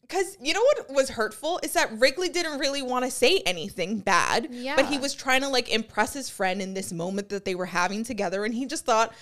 because 0.00 0.36
you 0.40 0.54
know 0.54 0.62
what 0.62 0.90
was 0.90 1.10
hurtful 1.10 1.60
is 1.62 1.72
that 1.72 1.90
Wrigley 1.98 2.28
didn't 2.28 2.58
really 2.58 2.82
want 2.82 3.04
to 3.04 3.10
say 3.10 3.42
anything 3.44 3.98
bad, 3.98 4.48
yeah. 4.50 4.76
but 4.76 4.86
he 4.86 4.98
was 4.98 5.14
trying 5.14 5.42
to 5.42 5.48
like 5.48 5.68
impress 5.68 6.14
his 6.14 6.30
friend 6.30 6.62
in 6.62 6.74
this 6.74 6.92
moment 6.92 7.28
that 7.30 7.44
they 7.44 7.54
were 7.54 7.66
having 7.66 8.04
together, 8.04 8.44
and 8.44 8.54
he 8.54 8.66
just 8.66 8.84
thought, 8.84 9.12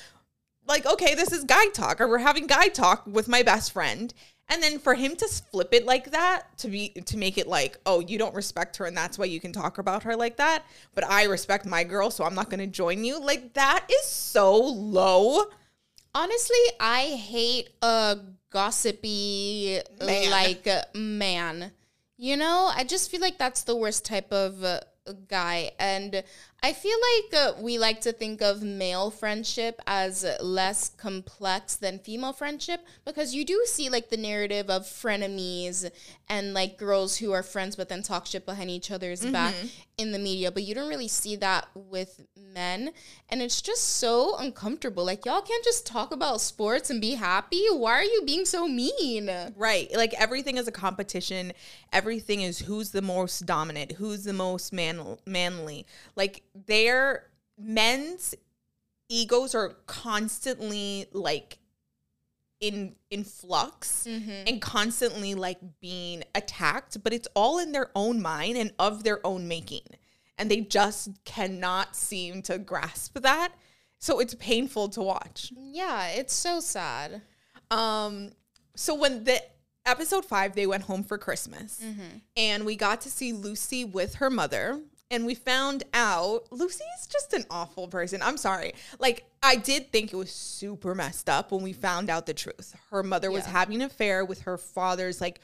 like, 0.67 0.87
okay, 0.87 1.15
this 1.15 1.33
is 1.33 1.45
guy 1.45 1.67
talk, 1.69 2.01
or 2.01 2.09
we're 2.09 2.19
having 2.19 2.47
guy 2.47 2.69
talk 2.69 3.07
with 3.07 3.29
my 3.29 3.43
best 3.43 3.73
friend. 3.73 4.13
And 4.49 4.63
then 4.63 4.79
for 4.79 4.95
him 4.95 5.17
to 5.17 5.27
flip 5.27 5.73
it 5.73 5.87
like 5.87 6.11
that, 6.11 6.59
to 6.59 6.69
be 6.69 6.91
to 6.91 7.17
make 7.17 7.39
it 7.39 7.47
like, 7.47 7.79
oh, 7.87 8.01
you 8.01 8.19
don't 8.19 8.35
respect 8.35 8.77
her 8.77 8.85
and 8.85 8.97
that's 8.97 9.19
why 9.19 9.25
you 9.25 9.41
can 9.41 9.53
talk 9.53 9.79
about 9.79 10.03
her 10.03 10.17
like 10.17 10.37
that, 10.37 10.65
but 10.95 11.05
I 11.05 11.25
respect 11.25 11.65
my 11.65 11.83
girl, 11.83 12.11
so 12.11 12.25
I'm 12.25 12.35
not 12.35 12.51
gonna 12.51 12.67
join 12.67 13.05
you. 13.05 13.19
Like 13.19 13.55
that 13.55 13.87
is 13.91 14.05
so 14.05 14.57
low. 14.57 15.45
Honestly, 16.15 16.59
I 16.79 17.07
hate 17.17 17.71
a 17.81 18.19
gossipy 18.51 19.81
man. 20.01 20.31
like 20.31 20.69
man. 20.95 21.73
You 22.17 22.37
know, 22.37 22.71
I 22.75 22.85
just 22.85 23.11
feel 23.11 23.21
like 23.21 23.39
that's 23.39 23.63
the 23.63 23.75
worst 23.75 24.05
type 24.05 24.31
of 24.33 24.63
uh, 24.63 24.81
guy 25.29 25.73
and 25.79 26.23
I 26.65 26.73
feel 26.73 26.97
like 27.13 27.43
uh, 27.43 27.61
we 27.61 27.77
like 27.77 28.01
to 28.01 28.13
think 28.13 28.41
of 28.41 28.63
male 28.63 29.11
friendship 29.11 29.83
as 29.87 30.25
less 30.41 30.89
complex 30.89 31.77
than 31.77 31.99
female 31.99 32.33
friendship 32.33 32.81
because 33.05 33.35
you 33.35 33.45
do 33.45 33.65
see 33.67 33.91
like 33.91 34.09
the 34.09 34.17
narrative 34.17 34.71
of 34.71 34.85
frenemies 34.85 35.91
and 36.27 36.55
like 36.55 36.79
girls 36.79 37.19
who 37.19 37.33
are 37.33 37.43
friends 37.43 37.77
but 37.77 37.91
then 37.91 38.03
talk 38.03 38.25
shit 38.25 38.47
behind 38.47 38.71
each 38.71 38.91
other's 38.91 39.21
mm-hmm. 39.21 39.33
back 39.33 39.55
in 39.97 40.13
the 40.13 40.19
media, 40.19 40.51
but 40.51 40.63
you 40.65 40.75
don't 40.75 40.89
really 40.89 41.09
see 41.09 41.37
that 41.37 41.69
with 41.75 42.25
men. 42.37 42.91
And 43.29 43.41
it's 43.41 43.63
just 43.63 43.97
so 43.97 44.37
uncomfortable. 44.39 45.05
Like, 45.05 45.25
y'all 45.25 45.41
can't 45.41 45.65
just 45.65 45.87
talk 45.87 46.13
about 46.13 46.41
sports 46.41 46.91
and 46.91 47.01
be 47.01 47.15
happy. 47.15 47.67
Why 47.71 47.93
are 47.93 48.05
you 48.05 48.23
being 48.25 48.45
so 48.45 48.67
mean? 48.67 49.31
Right. 49.57 49.95
Like, 49.95 50.15
everything 50.15 50.57
is 50.57 50.67
a 50.67 50.73
competition, 50.73 51.53
everything 51.93 52.43
is 52.43 52.61
who's 52.61 52.91
the 52.91 53.03
most 53.03 53.47
dominant, 53.47 53.93
who's 53.93 54.25
the 54.25 54.33
most 54.33 54.73
man- 54.73 55.19
manly. 55.27 55.87
Like, 56.17 56.43
their 56.55 57.31
men's 57.59 58.35
egos 59.09 59.55
are 59.55 59.71
constantly 59.87 61.07
like 61.13 61.59
in 62.61 62.95
in 63.11 63.25
flux 63.25 64.07
mm-hmm. 64.09 64.47
and 64.47 64.63
constantly 64.63 65.35
like 65.35 65.59
being 65.81 66.23
attacked 66.35 67.03
but 67.03 67.13
it's 67.13 67.29
all 67.35 67.59
in 67.59 67.73
their 67.73 67.91
own 67.95 68.23
mind 68.23 68.57
and 68.57 68.73
of 68.79 69.05
their 69.05 69.25
own 69.27 69.47
making 69.47 69.83
and 70.39 70.51
they 70.51 70.61
just 70.61 71.11
cannot 71.25 71.95
seem 71.95 72.41
to 72.41 72.59
grasp 72.59 73.19
that 73.21 73.53
so 73.99 74.21
it's 74.21 74.35
painful 74.37 74.89
to 74.89 75.03
watch 75.03 75.53
yeah 75.57 76.09
it's 76.09 76.35
so 76.35 76.61
sad 76.61 77.21
um 77.71 78.31
so 78.77 78.95
when 78.95 79.25
the 79.25 79.43
episode 79.85 80.25
5 80.25 80.55
they 80.55 80.67
went 80.67 80.85
home 80.85 81.05
for 81.05 81.19
christmas 81.19 81.81
mm-hmm. 81.85 82.19
and 82.37 82.65
we 82.65 82.77
got 82.77 83.03
to 83.03 83.11
see 83.11 83.33
lucy 83.33 83.85
with 83.85 84.15
her 84.17 84.31
mother 84.31 84.81
and 85.15 85.25
we 85.25 85.35
found 85.35 85.85
out 85.95 86.51
Lucy's 86.51 87.07
just 87.09 87.33
an 87.35 87.45
awful 87.49 87.87
person. 87.87 88.21
I'm 88.21 88.37
sorry. 88.37 88.75
Like 88.99 89.25
I 89.43 89.57
did 89.57 89.93
think 89.93 90.13
it 90.13 90.17
was 90.17 90.33
super 90.33 90.95
messed 90.95 91.29
up 91.29 91.53
when 91.53 91.63
we 91.63 91.73
found 91.73 92.11
out 92.11 92.27
the 92.27 92.35
truth. 92.35 92.75
Her 92.91 93.03
mother 93.03 93.31
was 93.31 93.47
having 93.47 93.77
an 93.77 93.83
affair 93.83 94.25
with 94.25 94.43
her 94.43 94.59
father's 94.59 95.21
like 95.21 95.41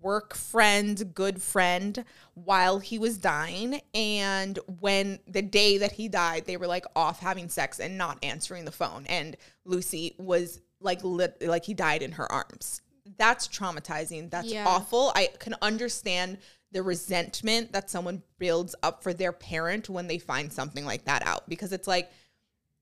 work 0.00 0.34
friend, 0.34 1.12
good 1.14 1.42
friend 1.42 2.04
while 2.34 2.78
he 2.78 2.98
was 2.98 3.18
dying 3.18 3.80
and 3.92 4.58
when 4.80 5.18
the 5.26 5.42
day 5.42 5.78
that 5.78 5.92
he 5.92 6.08
died, 6.08 6.44
they 6.46 6.56
were 6.56 6.68
like 6.68 6.84
off 6.94 7.18
having 7.18 7.48
sex 7.48 7.80
and 7.80 7.98
not 7.98 8.18
answering 8.22 8.64
the 8.64 8.70
phone 8.70 9.04
and 9.08 9.36
Lucy 9.64 10.14
was 10.18 10.60
like 10.80 11.02
lit, 11.02 11.42
like 11.42 11.64
he 11.64 11.74
died 11.74 12.02
in 12.02 12.12
her 12.12 12.30
arms. 12.30 12.82
That's 13.16 13.48
traumatizing. 13.48 14.30
That's 14.30 14.52
yeah. 14.52 14.64
awful. 14.66 15.10
I 15.16 15.30
can 15.40 15.56
understand 15.60 16.38
the 16.72 16.82
resentment 16.82 17.72
that 17.72 17.90
someone 17.90 18.22
builds 18.38 18.74
up 18.82 19.02
for 19.02 19.14
their 19.14 19.32
parent 19.32 19.88
when 19.88 20.06
they 20.06 20.18
find 20.18 20.52
something 20.52 20.84
like 20.84 21.04
that 21.04 21.26
out. 21.26 21.48
Because 21.48 21.72
it's 21.72 21.88
like 21.88 22.10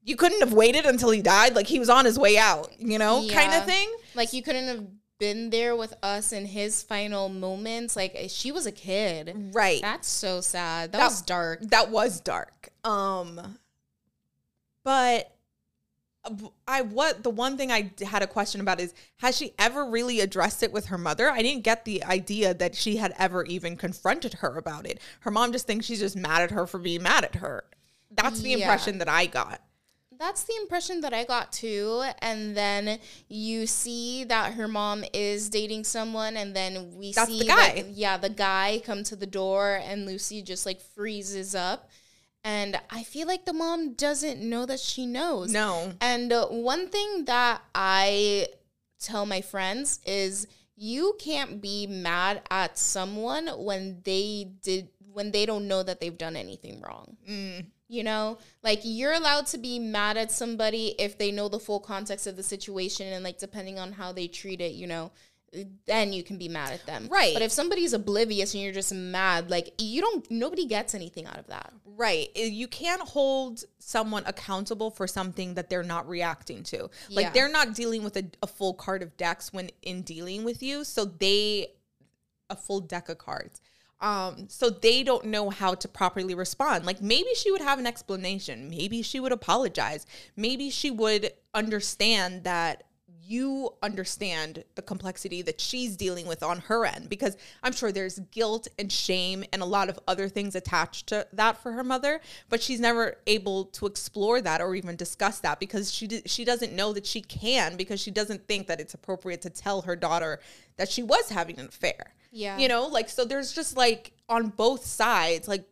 you 0.02 0.16
couldn't 0.16 0.40
have 0.40 0.52
waited 0.52 0.86
until 0.86 1.10
he 1.10 1.22
died. 1.22 1.54
Like 1.54 1.66
he 1.66 1.78
was 1.78 1.88
on 1.88 2.04
his 2.04 2.18
way 2.18 2.38
out 2.38 2.72
you 2.78 2.98
know 2.98 3.20
yeah. 3.20 3.34
kind 3.34 3.54
of 3.54 3.64
thing. 3.64 3.92
Like 4.14 4.32
you 4.32 4.42
couldn't 4.42 4.66
have 4.68 4.86
been 5.18 5.50
there 5.50 5.74
with 5.74 5.94
us 6.02 6.32
in 6.32 6.46
his 6.46 6.82
final 6.82 7.28
moments. 7.28 7.96
Like 7.96 8.12
eh, 8.14 8.28
she 8.28 8.52
was 8.52 8.66
a 8.66 8.72
kid. 8.72 9.52
Right. 9.52 9.80
That's 9.82 10.08
so 10.08 10.40
sad. 10.40 10.92
That, 10.92 10.98
that 10.98 11.04
was 11.04 11.22
dark. 11.22 11.60
that 11.70 11.90
was 11.90 12.20
dark. 12.20 12.70
Um 12.84 13.58
but 14.84 15.35
I 16.66 16.82
what 16.82 17.22
the 17.22 17.30
one 17.30 17.56
thing 17.56 17.70
I 17.70 17.92
had 18.04 18.22
a 18.22 18.26
question 18.26 18.60
about 18.60 18.80
is 18.80 18.94
has 19.18 19.36
she 19.36 19.52
ever 19.58 19.84
really 19.84 20.20
addressed 20.20 20.62
it 20.62 20.72
with 20.72 20.86
her 20.86 20.98
mother? 20.98 21.30
I 21.30 21.42
didn't 21.42 21.64
get 21.64 21.84
the 21.84 22.04
idea 22.04 22.54
that 22.54 22.74
she 22.74 22.96
had 22.96 23.14
ever 23.18 23.44
even 23.44 23.76
confronted 23.76 24.34
her 24.34 24.56
about 24.56 24.86
it. 24.86 25.00
Her 25.20 25.30
mom 25.30 25.52
just 25.52 25.66
thinks 25.66 25.86
she's 25.86 26.00
just 26.00 26.16
mad 26.16 26.42
at 26.42 26.50
her 26.50 26.66
for 26.66 26.78
being 26.78 27.02
mad 27.02 27.24
at 27.24 27.36
her. 27.36 27.64
That's 28.10 28.40
the 28.40 28.50
yeah. 28.50 28.58
impression 28.58 28.98
that 28.98 29.08
I 29.08 29.26
got. 29.26 29.60
That's 30.18 30.44
the 30.44 30.54
impression 30.62 31.02
that 31.02 31.12
I 31.12 31.24
got 31.24 31.52
too. 31.52 32.04
And 32.20 32.56
then 32.56 32.98
you 33.28 33.66
see 33.66 34.24
that 34.24 34.54
her 34.54 34.66
mom 34.66 35.04
is 35.12 35.50
dating 35.50 35.84
someone, 35.84 36.36
and 36.36 36.56
then 36.56 36.96
we 36.96 37.12
That's 37.12 37.30
see 37.30 37.40
the 37.40 37.46
guy. 37.46 37.82
That, 37.82 37.88
yeah, 37.90 38.16
the 38.16 38.30
guy 38.30 38.80
come 38.84 39.04
to 39.04 39.16
the 39.16 39.26
door, 39.26 39.80
and 39.82 40.06
Lucy 40.06 40.40
just 40.42 40.64
like 40.64 40.80
freezes 40.80 41.54
up 41.54 41.90
and 42.46 42.80
I 42.90 43.02
feel 43.02 43.26
like 43.26 43.44
the 43.44 43.52
mom 43.52 43.94
doesn't 43.94 44.40
know 44.40 44.66
that 44.66 44.78
she 44.78 45.04
knows. 45.04 45.52
No. 45.52 45.92
And 46.00 46.32
uh, 46.32 46.46
one 46.46 46.88
thing 46.88 47.24
that 47.24 47.60
I 47.74 48.46
tell 49.00 49.26
my 49.26 49.40
friends 49.40 49.98
is 50.06 50.46
you 50.76 51.16
can't 51.18 51.60
be 51.60 51.88
mad 51.88 52.42
at 52.48 52.78
someone 52.78 53.48
when 53.48 54.00
they 54.04 54.52
did 54.62 54.90
when 55.12 55.32
they 55.32 55.44
don't 55.44 55.66
know 55.66 55.82
that 55.82 56.00
they've 56.00 56.16
done 56.16 56.36
anything 56.36 56.80
wrong. 56.82 57.16
Mm. 57.28 57.66
You 57.88 58.04
know, 58.04 58.38
like 58.62 58.80
you're 58.84 59.12
allowed 59.12 59.46
to 59.48 59.58
be 59.58 59.80
mad 59.80 60.16
at 60.16 60.30
somebody 60.30 60.94
if 61.00 61.18
they 61.18 61.32
know 61.32 61.48
the 61.48 61.58
full 61.58 61.80
context 61.80 62.28
of 62.28 62.36
the 62.36 62.44
situation 62.44 63.12
and 63.12 63.24
like 63.24 63.38
depending 63.38 63.80
on 63.80 63.90
how 63.90 64.12
they 64.12 64.28
treat 64.28 64.60
it, 64.60 64.72
you 64.72 64.86
know, 64.86 65.10
then 65.86 66.12
you 66.12 66.22
can 66.22 66.38
be 66.38 66.48
mad 66.48 66.72
at 66.72 66.86
them. 66.86 67.08
Right. 67.10 67.32
But 67.32 67.42
if 67.42 67.52
somebody's 67.52 67.92
oblivious 67.92 68.54
and 68.54 68.62
you're 68.62 68.72
just 68.72 68.92
mad, 68.92 69.50
like 69.50 69.74
you 69.78 70.00
don't 70.00 70.30
nobody 70.30 70.66
gets 70.66 70.94
anything 70.94 71.26
out 71.26 71.38
of 71.38 71.46
that. 71.48 71.72
Right. 71.84 72.28
You 72.36 72.68
can't 72.68 73.02
hold 73.02 73.64
someone 73.78 74.22
accountable 74.26 74.90
for 74.90 75.06
something 75.06 75.54
that 75.54 75.70
they're 75.70 75.82
not 75.82 76.08
reacting 76.08 76.62
to. 76.64 76.90
Like 77.10 77.26
yeah. 77.26 77.30
they're 77.30 77.50
not 77.50 77.74
dealing 77.74 78.02
with 78.02 78.16
a, 78.16 78.24
a 78.42 78.46
full 78.46 78.74
card 78.74 79.02
of 79.02 79.16
decks 79.16 79.52
when 79.52 79.70
in 79.82 80.02
dealing 80.02 80.44
with 80.44 80.62
you. 80.62 80.84
So 80.84 81.04
they 81.04 81.68
a 82.50 82.56
full 82.56 82.80
deck 82.80 83.08
of 83.08 83.18
cards. 83.18 83.60
Um, 84.00 84.48
so 84.50 84.68
they 84.68 85.02
don't 85.02 85.24
know 85.26 85.48
how 85.48 85.74
to 85.74 85.88
properly 85.88 86.34
respond. 86.34 86.84
Like 86.84 87.00
maybe 87.00 87.30
she 87.34 87.50
would 87.50 87.62
have 87.62 87.78
an 87.78 87.86
explanation. 87.86 88.68
Maybe 88.68 89.02
she 89.02 89.20
would 89.20 89.32
apologize. 89.32 90.06
Maybe 90.36 90.68
she 90.68 90.90
would 90.90 91.32
understand 91.54 92.44
that 92.44 92.84
you 93.26 93.74
understand 93.82 94.64
the 94.74 94.82
complexity 94.82 95.42
that 95.42 95.60
she's 95.60 95.96
dealing 95.96 96.26
with 96.26 96.42
on 96.42 96.60
her 96.60 96.84
end 96.84 97.08
because 97.08 97.36
I'm 97.62 97.72
sure 97.72 97.92
there's 97.92 98.18
guilt 98.30 98.68
and 98.78 98.90
shame 98.90 99.44
and 99.52 99.62
a 99.62 99.66
lot 99.66 99.88
of 99.88 99.98
other 100.06 100.28
things 100.28 100.54
attached 100.54 101.08
to 101.08 101.26
that 101.32 101.62
for 101.62 101.72
her 101.72 101.84
mother, 101.84 102.20
but 102.48 102.62
she's 102.62 102.80
never 102.80 103.16
able 103.26 103.66
to 103.66 103.86
explore 103.86 104.40
that 104.40 104.60
or 104.60 104.74
even 104.74 104.96
discuss 104.96 105.40
that 105.40 105.60
because 105.60 105.92
she 105.92 106.22
she 106.26 106.44
doesn't 106.44 106.72
know 106.72 106.92
that 106.92 107.06
she 107.06 107.20
can 107.20 107.76
because 107.76 108.00
she 108.00 108.10
doesn't 108.10 108.46
think 108.46 108.66
that 108.68 108.80
it's 108.80 108.94
appropriate 108.94 109.42
to 109.42 109.50
tell 109.50 109.82
her 109.82 109.96
daughter 109.96 110.40
that 110.76 110.88
she 110.88 111.02
was 111.02 111.28
having 111.30 111.58
an 111.58 111.66
affair. 111.66 112.14
Yeah. 112.30 112.58
You 112.58 112.68
know, 112.68 112.86
like 112.86 113.08
so 113.08 113.24
there's 113.24 113.52
just 113.52 113.76
like 113.76 114.12
on 114.28 114.48
both 114.48 114.84
sides, 114.84 115.48
like 115.48 115.64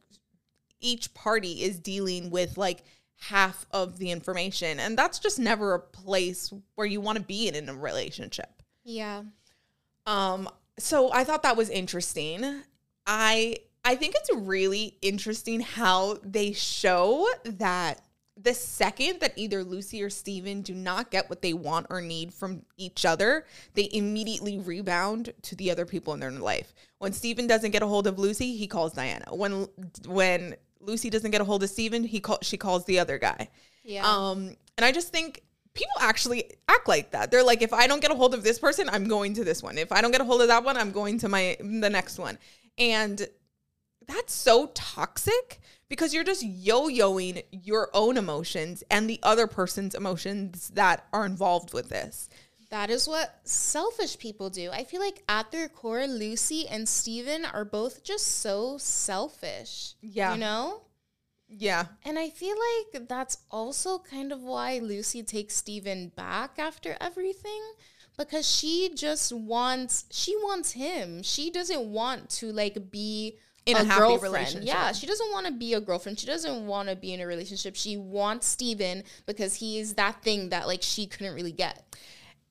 each 0.81 1.15
party 1.15 1.63
is 1.63 1.79
dealing 1.79 2.31
with 2.31 2.57
like 2.59 2.85
half 3.19 3.67
of 3.71 3.99
the 3.99 4.11
information. 4.11 4.81
And 4.81 4.99
that's 4.99 5.19
just 5.19 5.39
never 5.39 5.75
a 5.75 5.81
place 5.81 6.53
where 6.75 6.87
you 6.87 7.01
want 7.01 7.19
to 7.19 7.25
be 7.25 7.49
in, 7.49 7.55
in 7.55 7.69
a 7.69 7.75
relationship. 7.75 8.63
Yeah. 8.85 9.23
Um, 10.07 10.49
so 10.79 11.13
I 11.13 11.25
thought 11.25 11.43
that 11.43 11.57
was 11.57 11.71
interesting. 11.71 12.63
I 13.07 13.57
I 13.85 13.97
think 13.97 14.15
it's 14.17 14.31
really 14.35 14.97
interesting 15.03 15.61
how 15.61 16.19
they 16.25 16.53
show 16.53 17.29
that 17.45 18.01
the 18.37 18.55
second 18.55 19.21
that 19.21 19.33
either 19.37 19.63
Lucy 19.63 20.03
or 20.03 20.11
Steven 20.11 20.63
do 20.63 20.75
not 20.75 21.11
get 21.11 21.31
what 21.31 21.43
they 21.43 21.53
want 21.53 21.87
or 21.91 22.01
need 22.01 22.35
from 22.35 22.65
each 22.77 23.05
other, 23.05 23.47
they 23.75 23.89
immediately 23.93 24.59
rebound 24.59 25.33
to 25.43 25.55
the 25.55 25.71
other 25.71 25.87
people 25.87 26.15
in 26.15 26.21
their 26.21 26.33
life. 26.33 26.75
When 26.99 27.13
Steven 27.13 27.47
doesn't 27.47 27.71
get 27.71 27.83
a 27.83 27.87
hold 27.87 28.07
of 28.07 28.19
Lucy, 28.19 28.57
he 28.57 28.67
calls 28.67 28.95
Diana. 28.95 29.27
When 29.35 29.69
when 30.07 30.57
Lucy 30.85 31.11
doesn't 31.11 31.31
get 31.31 31.41
a 31.41 31.45
hold 31.45 31.63
of 31.63 31.71
Steven, 31.71 32.05
he 32.05 32.21
call, 32.21 32.39
she 32.43 32.57
calls 32.57 32.85
the 32.85 32.99
other 32.99 33.19
guy. 33.19 33.49
Yeah. 33.83 34.07
Um, 34.07 34.57
and 34.77 34.85
I 34.85 34.93
just 34.93 35.09
think 35.09 35.43
people 35.75 35.95
actually 36.01 36.51
act 36.69 36.89
like 36.89 37.11
that. 37.11 37.31
They're 37.31 37.45
like, 37.45 37.63
if 37.63 37.73
I 37.73 37.87
don't 37.87 38.01
get 38.01 38.11
a 38.11 38.15
hold 38.15 38.35
of 38.35 38.43
this 38.43 38.59
person, 38.59 38.89
I'm 38.89 39.09
going 39.09 39.35
to 39.35 39.45
this 39.45 39.63
one. 39.63 39.77
If 39.77 39.93
I 39.93 40.01
don't 40.01 40.13
get 40.13 40.21
a 40.21 40.25
hold 40.25 40.41
of 40.41 40.49
that 40.49 40.65
one, 40.65 40.77
I'm 40.77 40.93
going 40.93 41.19
to 41.21 41.29
my 41.29 41.57
the 41.61 41.91
next 41.91 42.19
one. 42.19 42.39
And 42.79 43.27
that's 44.07 44.33
so 44.33 44.71
toxic 44.75 45.61
because 45.89 46.15
you're 46.15 46.25
just 46.25 46.43
yo-yoing 46.43 47.45
your 47.51 47.91
own 47.93 48.17
emotions 48.17 48.83
and 48.91 49.09
the 49.09 49.21
other 49.23 49.47
person's 49.47 49.95
emotions 49.95 50.71
that 50.75 51.07
are 51.13 51.27
involved 51.27 51.73
with 51.73 51.89
this. 51.89 52.29
That 52.75 52.91
is 52.91 53.07
what 53.07 53.39
selfish 53.45 54.19
people 54.19 54.51
do. 54.51 54.73
I 54.73 54.83
feel 54.83 55.01
like 55.01 55.23
at 55.29 55.53
their 55.53 55.69
core, 55.69 56.09
Lucy 56.09 56.67
and 56.67 56.89
Steven 56.89 57.45
are 57.45 57.65
both 57.65 58.03
just 58.03 58.27
so 58.41 58.79
selfish. 58.79 59.95
Yeah. 60.01 60.35
You 60.35 60.41
know? 60.41 60.81
Yeah. 61.47 61.85
And 62.05 62.19
I 62.19 62.31
feel 62.31 62.57
like 62.93 63.09
that's 63.09 63.39
also 63.49 64.01
kind 64.01 64.33
of 64.33 64.43
why 64.43 64.81
Lucy 64.83 65.23
takes 65.23 65.55
Steven 65.55 66.09
back 66.17 66.59
after 66.59 66.97
everything 67.01 67.63
because 68.19 68.45
she 68.51 68.91
just 68.93 69.33
wants 69.33 70.07
she 70.11 70.35
wants 70.39 70.73
him. 70.73 71.23
She 71.23 71.53
doesn't 71.53 71.85
want 71.85 72.29
to 72.31 72.51
like 72.51 72.91
be 72.91 73.39
In 73.67 73.77
a 73.77 73.85
happy 73.85 74.01
girlfriend. 74.01 74.35
relationship. 74.35 74.67
Yeah, 74.67 74.91
she 74.91 75.07
doesn't 75.07 75.31
want 75.31 75.47
to 75.47 75.53
be 75.53 75.75
a 75.75 75.81
girlfriend. 75.81 76.19
She 76.19 76.27
doesn't 76.27 76.67
want 76.67 76.89
to 76.89 76.97
be 76.97 77.13
in 77.13 77.21
a 77.21 77.27
relationship. 77.29 77.77
She 77.77 77.97
wants 77.97 78.49
Steven 78.49 79.05
because 79.27 79.55
he 79.55 79.79
is 79.79 79.95
that 79.95 80.25
thing 80.25 80.49
that 80.49 80.67
like 80.67 80.83
she 80.83 81.07
couldn't 81.07 81.37
really 81.37 81.53
get. 81.53 81.85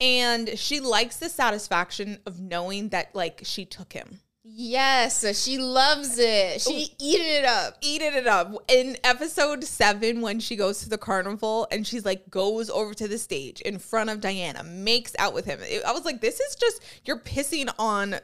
And 0.03 0.59
she 0.59 0.79
likes 0.81 1.17
the 1.17 1.29
satisfaction 1.29 2.19
of 2.25 2.39
knowing 2.39 2.89
that 2.89 3.15
like 3.15 3.41
she 3.43 3.65
took 3.65 3.93
him. 3.93 4.19
Yes, 4.45 5.41
she 5.41 5.57
loves 5.57 6.19
it. 6.19 6.61
She 6.61 6.93
eating 6.99 7.25
it 7.25 7.45
up. 7.45 7.77
eating 7.81 8.13
it 8.13 8.27
up. 8.27 8.53
In 8.67 8.97
episode 9.03 9.63
seven, 9.63 10.19
when 10.21 10.39
she 10.41 10.55
goes 10.57 10.81
to 10.81 10.89
the 10.89 10.97
carnival 10.97 11.65
and 11.71 11.87
she's 11.87 12.03
like 12.05 12.29
goes 12.29 12.69
over 12.69 12.93
to 12.93 13.07
the 13.07 13.17
stage 13.17 13.61
in 13.61 13.79
front 13.79 14.09
of 14.09 14.19
Diana, 14.19 14.63
makes 14.63 15.15
out 15.17 15.33
with 15.33 15.45
him. 15.45 15.59
It- 15.63 15.83
I 15.85 15.93
was 15.93 16.03
like, 16.03 16.19
this 16.21 16.39
is 16.41 16.55
just 16.57 16.83
you're 17.05 17.19
pissing 17.19 17.73
on 17.79 18.17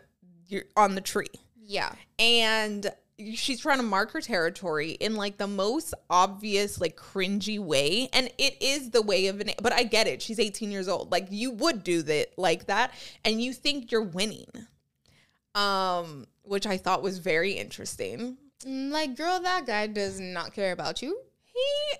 your 0.47 0.63
on 0.75 0.95
the 0.95 1.01
tree. 1.01 1.27
Yeah. 1.55 1.93
And 2.19 2.91
she's 3.35 3.59
trying 3.59 3.77
to 3.77 3.83
mark 3.83 4.11
her 4.11 4.21
territory 4.21 4.91
in 4.91 5.15
like 5.15 5.37
the 5.37 5.47
most 5.47 5.93
obvious, 6.09 6.79
like 6.79 6.95
cringy 6.95 7.59
way. 7.59 8.09
And 8.13 8.29
it 8.37 8.61
is 8.61 8.91
the 8.91 9.01
way 9.01 9.27
of 9.27 9.39
an 9.41 9.51
but 9.61 9.73
I 9.73 9.83
get 9.83 10.07
it. 10.07 10.21
She's 10.21 10.39
18 10.39 10.71
years 10.71 10.87
old. 10.87 11.11
Like 11.11 11.27
you 11.29 11.51
would 11.51 11.83
do 11.83 12.01
that 12.03 12.37
like 12.37 12.67
that, 12.67 12.91
and 13.25 13.41
you 13.41 13.53
think 13.53 13.91
you're 13.91 14.01
winning. 14.01 14.47
Um, 15.55 16.27
which 16.43 16.65
I 16.67 16.77
thought 16.77 17.01
was 17.01 17.17
very 17.19 17.53
interesting. 17.53 18.37
Mm, 18.65 18.91
Like, 18.91 19.15
girl, 19.17 19.39
that 19.41 19.65
guy 19.65 19.87
does 19.87 20.19
not 20.19 20.53
care 20.53 20.71
about 20.71 21.01
you. 21.01 21.19
he 21.43 21.97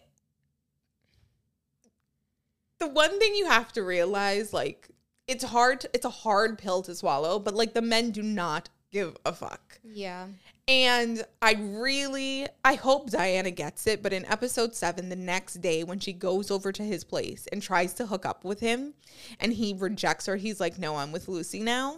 the 2.80 2.88
one 2.88 3.20
thing 3.20 3.36
you 3.36 3.46
have 3.46 3.74
to 3.74 3.84
realize 3.84 4.54
like 4.54 4.90
it's 5.28 5.44
hard 5.44 5.86
it's 5.94 6.06
a 6.06 6.10
hard 6.10 6.58
pill 6.58 6.82
to 6.82 6.96
swallow 6.96 7.38
but 7.40 7.54
like 7.54 7.74
the 7.74 7.82
men 7.82 8.12
do 8.12 8.22
not 8.24 8.70
give 8.92 9.18
a 9.26 9.34
fuck 9.34 9.80
Yeah. 9.84 10.28
And 10.70 11.26
i 11.42 11.54
really 11.60 12.46
i 12.64 12.76
hope 12.76 13.10
diana 13.10 13.50
gets 13.50 13.88
it 13.88 14.04
but 14.04 14.14
in 14.14 14.24
episode 14.26 14.76
7 14.76 15.10
the 15.10 15.16
next 15.16 15.56
day 15.56 15.84
when 15.84 16.00
she 16.00 16.14
goes 16.14 16.52
over 16.52 16.72
to 16.72 16.84
his 16.84 17.04
place 17.04 17.48
and 17.52 17.64
tries 17.64 17.94
to 17.94 18.06
hook 18.06 18.24
up 18.24 18.46
with 18.46 18.60
him 18.60 18.94
and 19.40 19.54
he 19.54 19.74
rejects 19.76 20.28
her 20.28 20.36
he's 20.36 20.60
like 20.60 20.78
no 20.78 20.96
i'm 20.98 21.12
with 21.12 21.28
lucy 21.28 21.60
now 21.60 21.98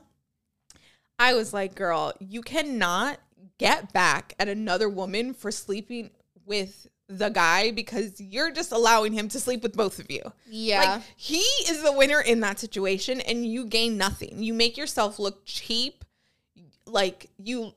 i 1.19 1.33
was 1.33 1.53
like 1.53 1.75
girl 1.75 2.13
you 2.19 2.41
cannot 2.41 3.19
get 3.57 3.91
back 3.91 4.33
at 4.39 4.47
another 4.47 4.87
woman 4.87 5.33
for 5.33 5.51
sleeping 5.51 6.09
with 6.45 6.87
the 7.09 7.29
guy 7.29 7.71
because 7.71 8.21
you're 8.21 8.51
just 8.51 8.71
allowing 8.71 9.11
him 9.11 9.27
to 9.27 9.39
sleep 9.39 9.61
with 9.63 9.75
both 9.75 9.99
of 9.99 10.09
you. 10.09 10.21
Yeah. 10.49 10.79
Like 10.79 11.01
he 11.17 11.39
is 11.69 11.83
the 11.83 11.91
winner 11.91 12.21
in 12.21 12.39
that 12.39 12.57
situation 12.57 13.19
and 13.19 13.45
you 13.45 13.65
gain 13.65 13.97
nothing. 13.97 14.41
You 14.41 14.53
make 14.53 14.77
yourself 14.77 15.19
look 15.19 15.45
cheap. 15.45 16.05
Like 16.85 17.29
you 17.37 17.73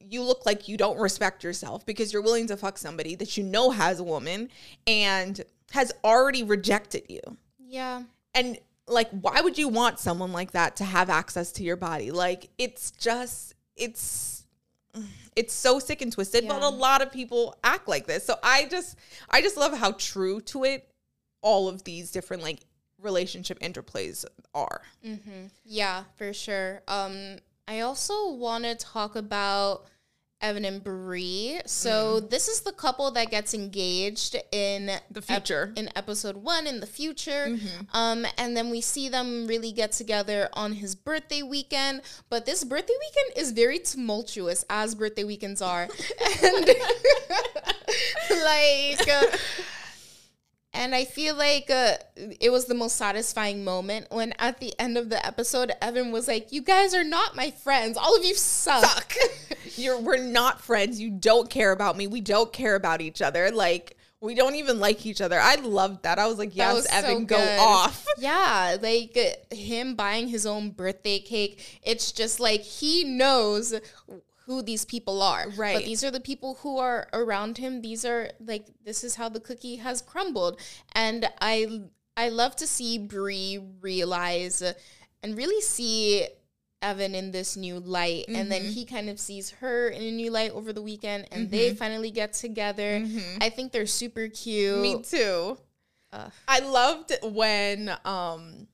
you 0.00 0.22
look 0.22 0.46
like 0.46 0.68
you 0.68 0.76
don't 0.76 0.98
respect 0.98 1.44
yourself 1.44 1.84
because 1.84 2.12
you're 2.12 2.22
willing 2.22 2.46
to 2.46 2.56
fuck 2.56 2.78
somebody 2.78 3.14
that 3.16 3.36
you 3.36 3.44
know 3.44 3.70
has 3.70 4.00
a 4.00 4.04
woman 4.04 4.48
and 4.86 5.42
has 5.72 5.92
already 6.02 6.42
rejected 6.42 7.04
you. 7.08 7.20
yeah. 7.58 8.02
And 8.34 8.58
like 8.86 9.10
why 9.10 9.40
would 9.40 9.58
you 9.58 9.68
want 9.68 9.98
someone 9.98 10.32
like 10.32 10.52
that 10.52 10.76
to 10.76 10.84
have 10.84 11.10
access 11.10 11.52
to 11.52 11.62
your 11.62 11.76
body? 11.76 12.10
Like 12.10 12.48
it's 12.58 12.90
just 12.90 13.54
it's 13.76 14.44
it's 15.36 15.54
so 15.54 15.78
sick 15.78 16.02
and 16.02 16.12
twisted, 16.12 16.48
but 16.48 16.62
a 16.62 16.68
lot 16.68 17.02
of 17.02 17.12
people 17.12 17.56
act 17.62 17.86
like 17.86 18.06
this. 18.06 18.24
So 18.24 18.36
I 18.42 18.66
just 18.66 18.96
I 19.28 19.42
just 19.42 19.56
love 19.56 19.76
how 19.76 19.92
true 19.92 20.40
to 20.42 20.64
it 20.64 20.88
all 21.42 21.68
of 21.68 21.84
these 21.84 22.10
different 22.10 22.42
like 22.42 22.60
relationship 23.00 23.60
interplays 23.60 24.24
are. 24.54 24.82
Mm-hmm. 25.06 25.46
Yeah, 25.64 26.04
for 26.16 26.32
sure. 26.32 26.82
Um, 26.88 27.36
I 27.70 27.80
also 27.80 28.32
want 28.32 28.64
to 28.64 28.74
talk 28.74 29.14
about 29.14 29.84
Evan 30.40 30.64
and 30.64 30.82
Bree. 30.82 31.60
So 31.66 32.18
this 32.18 32.48
is 32.48 32.62
the 32.62 32.72
couple 32.72 33.10
that 33.12 33.30
gets 33.30 33.54
engaged 33.54 34.34
in 34.50 34.86
The 34.86 35.18
ep- 35.18 35.24
future. 35.24 35.72
in 35.76 35.88
episode 35.94 36.38
one 36.38 36.66
in 36.66 36.80
the 36.80 36.86
future. 36.86 37.56
Um, 37.92 38.26
and 38.36 38.56
then 38.56 38.70
we 38.70 38.80
see 38.80 39.08
them 39.08 39.46
really 39.46 39.70
get 39.70 39.92
together 39.92 40.48
on 40.54 40.72
his 40.72 40.96
birthday 40.96 41.42
weekend. 41.42 42.00
But 42.28 42.44
this 42.44 42.64
birthday 42.64 42.94
weekend 42.98 43.38
is 43.38 43.52
very 43.52 43.78
tumultuous, 43.78 44.64
as 44.68 44.96
birthday 44.96 45.24
weekends 45.24 45.62
are, 45.62 45.86
and 46.42 46.66
like. 48.42 49.08
Uh, 49.08 49.36
and 50.72 50.94
I 50.94 51.04
feel 51.04 51.34
like 51.34 51.68
uh, 51.70 51.94
it 52.40 52.50
was 52.50 52.66
the 52.66 52.74
most 52.74 52.96
satisfying 52.96 53.64
moment 53.64 54.06
when 54.10 54.32
at 54.38 54.60
the 54.60 54.72
end 54.78 54.96
of 54.96 55.10
the 55.10 55.24
episode, 55.24 55.72
Evan 55.82 56.12
was 56.12 56.28
like, 56.28 56.52
You 56.52 56.62
guys 56.62 56.94
are 56.94 57.04
not 57.04 57.34
my 57.34 57.50
friends. 57.50 57.96
All 57.96 58.16
of 58.16 58.24
you 58.24 58.34
suck. 58.34 58.84
Fuck. 58.84 59.14
You're 59.76 60.00
we're 60.00 60.22
not 60.22 60.60
friends. 60.60 61.00
You 61.00 61.10
don't 61.10 61.50
care 61.50 61.72
about 61.72 61.96
me. 61.96 62.06
We 62.06 62.20
don't 62.20 62.52
care 62.52 62.76
about 62.76 63.00
each 63.00 63.20
other. 63.20 63.50
Like 63.50 63.96
we 64.20 64.34
don't 64.34 64.54
even 64.54 64.78
like 64.78 65.06
each 65.06 65.20
other. 65.20 65.40
I 65.40 65.56
loved 65.56 66.02
that. 66.04 66.18
I 66.18 66.26
was 66.26 66.38
like, 66.38 66.54
yes, 66.54 66.74
was 66.74 66.88
so 66.88 66.96
Evan, 66.96 67.24
go 67.24 67.38
off. 67.58 68.06
Yeah, 68.18 68.76
like 68.80 69.16
uh, 69.16 69.54
him 69.54 69.94
buying 69.94 70.28
his 70.28 70.44
own 70.44 70.70
birthday 70.70 71.18
cake. 71.20 71.80
It's 71.82 72.12
just 72.12 72.38
like 72.38 72.60
he 72.60 73.02
knows 73.02 73.74
who 74.50 74.62
these 74.62 74.84
people 74.84 75.22
are. 75.22 75.48
Right. 75.50 75.76
But 75.76 75.84
these 75.84 76.02
are 76.02 76.10
the 76.10 76.18
people 76.18 76.58
who 76.62 76.78
are 76.78 77.08
around 77.12 77.58
him. 77.58 77.82
These 77.82 78.04
are 78.04 78.30
like 78.44 78.66
this 78.84 79.04
is 79.04 79.14
how 79.14 79.28
the 79.28 79.38
cookie 79.38 79.76
has 79.76 80.02
crumbled. 80.02 80.58
And 80.92 81.28
I 81.40 81.82
I 82.16 82.30
love 82.30 82.56
to 82.56 82.66
see 82.66 82.98
Bree 82.98 83.60
realize 83.80 84.60
and 85.22 85.36
really 85.36 85.60
see 85.60 86.26
Evan 86.82 87.14
in 87.14 87.30
this 87.30 87.56
new 87.56 87.78
light. 87.78 88.24
And 88.26 88.50
then 88.50 88.62
mm-hmm. 88.62 88.72
he 88.72 88.84
kind 88.86 89.08
of 89.08 89.20
sees 89.20 89.50
her 89.50 89.88
in 89.88 90.02
a 90.02 90.10
new 90.10 90.32
light 90.32 90.50
over 90.50 90.72
the 90.72 90.82
weekend 90.82 91.28
and 91.30 91.48
they 91.48 91.68
mm-hmm. 91.68 91.76
finally 91.76 92.10
get 92.10 92.32
together. 92.32 92.98
Mm-hmm. 92.98 93.38
I 93.40 93.50
think 93.50 93.70
they're 93.70 93.86
super 93.86 94.26
cute. 94.26 94.80
Me 94.80 95.00
too. 95.00 95.58
Ugh. 96.12 96.32
I 96.48 96.58
loved 96.58 97.12
when 97.22 97.96
um 98.04 98.66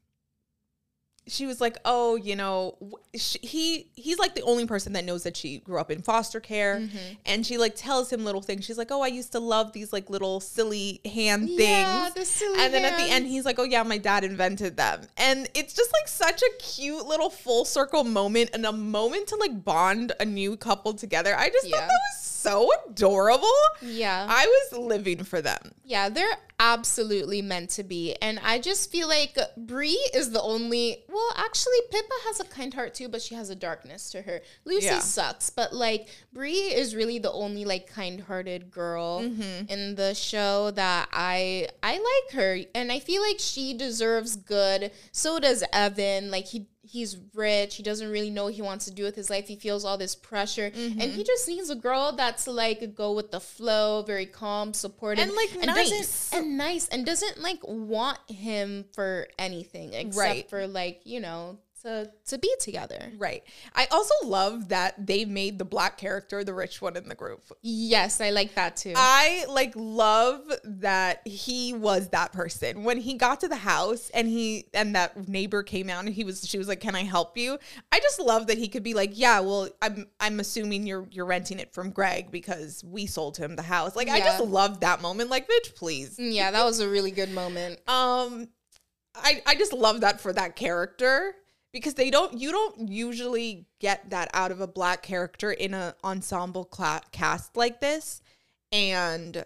she 1.29 1.45
was 1.47 1.61
like, 1.61 1.77
"Oh, 1.85 2.15
you 2.17 2.37
know, 2.37 2.77
w- 2.79 2.97
sh 3.17 3.37
he 3.43 3.91
he's 3.97 4.19
like 4.19 4.35
the 4.37 4.43
only 4.43 4.65
person 4.67 4.93
that 4.93 5.05
knows 5.05 5.25
that 5.25 5.37
she 5.37 5.59
grew 5.59 5.79
up 5.79 5.91
in 5.91 6.01
foster 6.03 6.39
care." 6.41 6.77
Mm-hmm. 6.81 6.97
And 7.27 7.45
she 7.45 7.59
like 7.59 7.75
tells 7.75 8.13
him 8.13 8.25
little 8.25 8.41
things. 8.43 8.65
She's 8.65 8.79
like, 8.79 8.93
"Oh, 8.93 9.03
I 9.03 9.09
used 9.09 9.33
to 9.33 9.41
love 9.41 9.73
these 9.73 9.93
like 9.93 10.09
little 10.09 10.39
silly 10.41 11.01
hand 11.05 11.49
Yeah, 11.49 12.05
things." 12.05 12.15
the 12.15 12.25
silly 12.25 12.61
and 12.61 12.73
then 12.73 12.85
at 12.85 12.97
the 12.97 13.11
end 13.11 13.27
he's 13.27 13.45
like, 13.45 13.59
"Oh 13.59 13.65
yeah, 13.65 13.83
my 13.83 13.99
dad 13.99 14.23
invented 14.25 14.77
them." 14.77 15.03
And 15.17 15.49
it's 15.55 15.75
just 15.75 15.93
like 15.93 16.07
such 16.09 16.43
a 16.43 16.51
cute 16.63 17.07
little 17.07 17.31
full 17.31 17.65
circle 17.65 18.05
moment 18.05 18.51
and 18.55 18.65
a 18.65 18.73
moment 18.73 19.27
to 19.29 19.37
like 19.37 19.65
bond 19.65 20.13
a 20.21 20.25
new 20.25 20.57
couple 20.57 20.95
together. 20.95 21.35
I 21.37 21.49
just 21.51 21.67
Yeah. 21.67 21.77
thought 21.79 21.89
that 21.89 22.01
was 22.15 22.21
so 22.23 22.36
adorable. 22.47 23.49
Yeah. 23.83 24.27
I 24.29 24.47
was 24.47 24.79
living 24.79 25.25
for 25.25 25.41
them. 25.43 25.73
Yeah, 25.85 26.09
they're 26.09 26.37
absolutely 26.59 27.43
meant 27.43 27.69
to 27.71 27.83
be. 27.85 28.15
And 28.23 28.41
I 28.43 28.59
just 28.59 28.91
feel 28.91 29.09
like 29.09 29.37
Bree 29.57 30.01
is 30.15 30.31
the 30.31 30.41
only 30.41 31.05
well, 31.09 31.33
actually 31.37 31.77
Pippa 31.91 32.15
has 32.27 32.41
a 32.41 32.45
kind 32.45 32.73
heart 32.73 32.95
too, 32.95 33.09
but 33.09 33.21
she 33.23 33.35
has 33.35 33.51
a 33.51 33.55
darkness 33.55 34.11
to 34.11 34.23
her. 34.23 34.41
Lucy 34.65 34.87
Yeah. 34.87 34.99
sucks, 35.01 35.51
but 35.51 35.75
like 35.75 36.09
Bree 36.33 36.73
is 36.75 36.95
really 36.95 37.19
the 37.19 37.33
only 37.33 37.65
like 37.65 37.87
kind-hearted 37.89 38.71
girl 38.71 39.21
Mm-hmm. 39.21 39.69
in 39.71 39.95
the 39.97 40.15
show 40.15 40.71
that 40.73 41.09
I 41.13 41.69
I 41.83 41.93
like 41.93 42.35
her 42.35 42.59
and 42.75 42.91
I 42.91 42.99
feel 43.01 43.23
like 43.23 43.39
she 43.39 43.75
deserves 43.75 44.37
good. 44.37 44.91
So 45.13 45.39
does 45.39 45.63
Evan. 45.73 46.31
Like 46.31 46.47
he 46.47 46.67
he's 46.89 47.17
rich. 47.35 47.77
He 47.77 47.83
doesn't 47.83 48.11
really 48.11 48.31
know 48.31 48.45
what 48.45 48.55
he 48.55 48.63
wants 48.63 48.85
to 48.87 48.91
do 48.91 49.05
with 49.05 49.15
his 49.17 49.29
life. 49.31 49.49
He 49.49 49.57
feels 49.57 49.85
all 49.85 49.99
this 49.99 50.15
pressure 50.15 50.67
and 50.67 50.75
Mm-hmm. 50.75 51.11
he 51.11 51.25
just 51.25 51.47
needs 51.49 51.69
a 51.71 51.75
girl 51.75 52.13
that's 52.13 52.47
like 52.47 52.95
go 52.95 53.13
with 53.13 53.31
the 53.31 53.41
flow, 53.41 54.03
very 54.03 54.27
calm, 54.27 54.73
supportive 54.73 55.23
And, 55.25 55.33
like, 55.35 55.53
doesn't- 55.53 55.67
nice. 55.75 56.33
and 56.33 56.57
nice 56.57 56.89
and 56.89 57.05
doesn't 57.05 57.41
like 57.41 57.59
want 57.63 58.19
him 58.31 58.85
for 58.95 59.29
anything 59.39 59.93
except 59.95 60.17
Right. 60.17 60.49
for 60.51 60.67
like, 60.67 61.01
you 61.05 61.21
know, 61.21 61.59
to 61.87 62.11
to 62.27 62.39
be 62.39 62.53
together. 62.61 63.13
Right. 63.17 63.43
I 63.75 63.87
also 63.91 64.15
love 64.25 64.69
that 64.69 65.07
they 65.07 65.25
made 65.25 65.59
the 65.59 65.65
black 65.65 65.97
character 65.97 66.45
the 66.45 66.55
rich 66.55 66.83
one 66.83 66.97
in 66.97 67.09
the 67.09 67.15
group. 67.15 67.53
Yes, 67.63 68.21
I 68.21 68.31
like 68.31 68.55
that 68.55 68.77
too. 68.77 68.93
I 68.97 69.45
like 69.49 69.73
love 69.75 70.41
that 70.65 71.27
he 71.27 71.73
was 71.73 72.09
that 72.11 72.33
person. 72.33 72.85
When 72.85 72.99
he 72.99 73.15
got 73.15 73.41
to 73.41 73.49
the 73.49 73.57
house 73.57 74.11
and 74.11 74.29
he 74.29 74.67
and 74.75 74.95
that 74.95 75.29
neighbor 75.29 75.63
came 75.63 75.89
out 75.89 76.05
and 76.05 76.13
he 76.13 76.25
was 76.25 76.47
she 76.47 76.59
was 76.59 76.69
like, 76.69 76.81
"Can 76.81 76.95
I 76.95 77.05
help 77.05 77.37
you?" 77.37 77.59
I 77.93 78.01
just 78.01 78.21
love 78.21 78.49
that 78.49 78.59
he 78.59 78.69
could 78.69 78.83
be 78.83 78.95
like, 78.95 79.13
"Yeah, 79.15 79.41
well, 79.41 79.69
I'm 79.81 80.07
I'm 80.21 80.41
assuming 80.41 80.87
you're 80.87 81.07
you're 81.11 81.27
renting 81.27 81.59
it 81.59 81.73
from 81.73 81.91
Greg 81.91 82.31
because 82.31 82.83
we 82.85 83.07
sold 83.07 83.37
him 83.37 83.57
the 83.57 83.63
house." 83.63 83.97
Like 83.97 84.09
I 84.09 84.21
just 84.21 84.43
love 84.43 84.81
that 84.81 85.01
moment. 85.01 85.31
Like, 85.31 85.49
bitch, 85.49 85.75
please. 85.75 86.19
yeah, 86.19 86.51
that 86.51 86.65
was 86.65 86.81
a 86.81 86.89
really 86.89 87.11
good 87.11 87.31
moment. 87.31 87.79
Um 87.89 88.49
I 89.15 89.43
I 89.47 89.55
just 89.55 89.73
love 89.73 90.01
that 90.01 90.21
for 90.21 90.33
that 90.33 90.57
character 90.57 91.35
because 91.77 91.95
they 91.95 92.11
don't 92.11 92.41
you 92.41 92.51
don't 92.51 92.89
usually 92.89 93.67
get 93.81 94.09
that 94.09 94.31
out 94.33 94.51
of 94.51 94.63
a 94.63 94.67
black 94.67 95.03
character 95.03 95.53
in 95.53 95.75
a 95.75 95.95
ensemble 96.03 96.65
cla- 96.65 97.03
cast 97.13 97.55
like 97.57 97.81
this. 97.81 98.23
And 98.73 99.45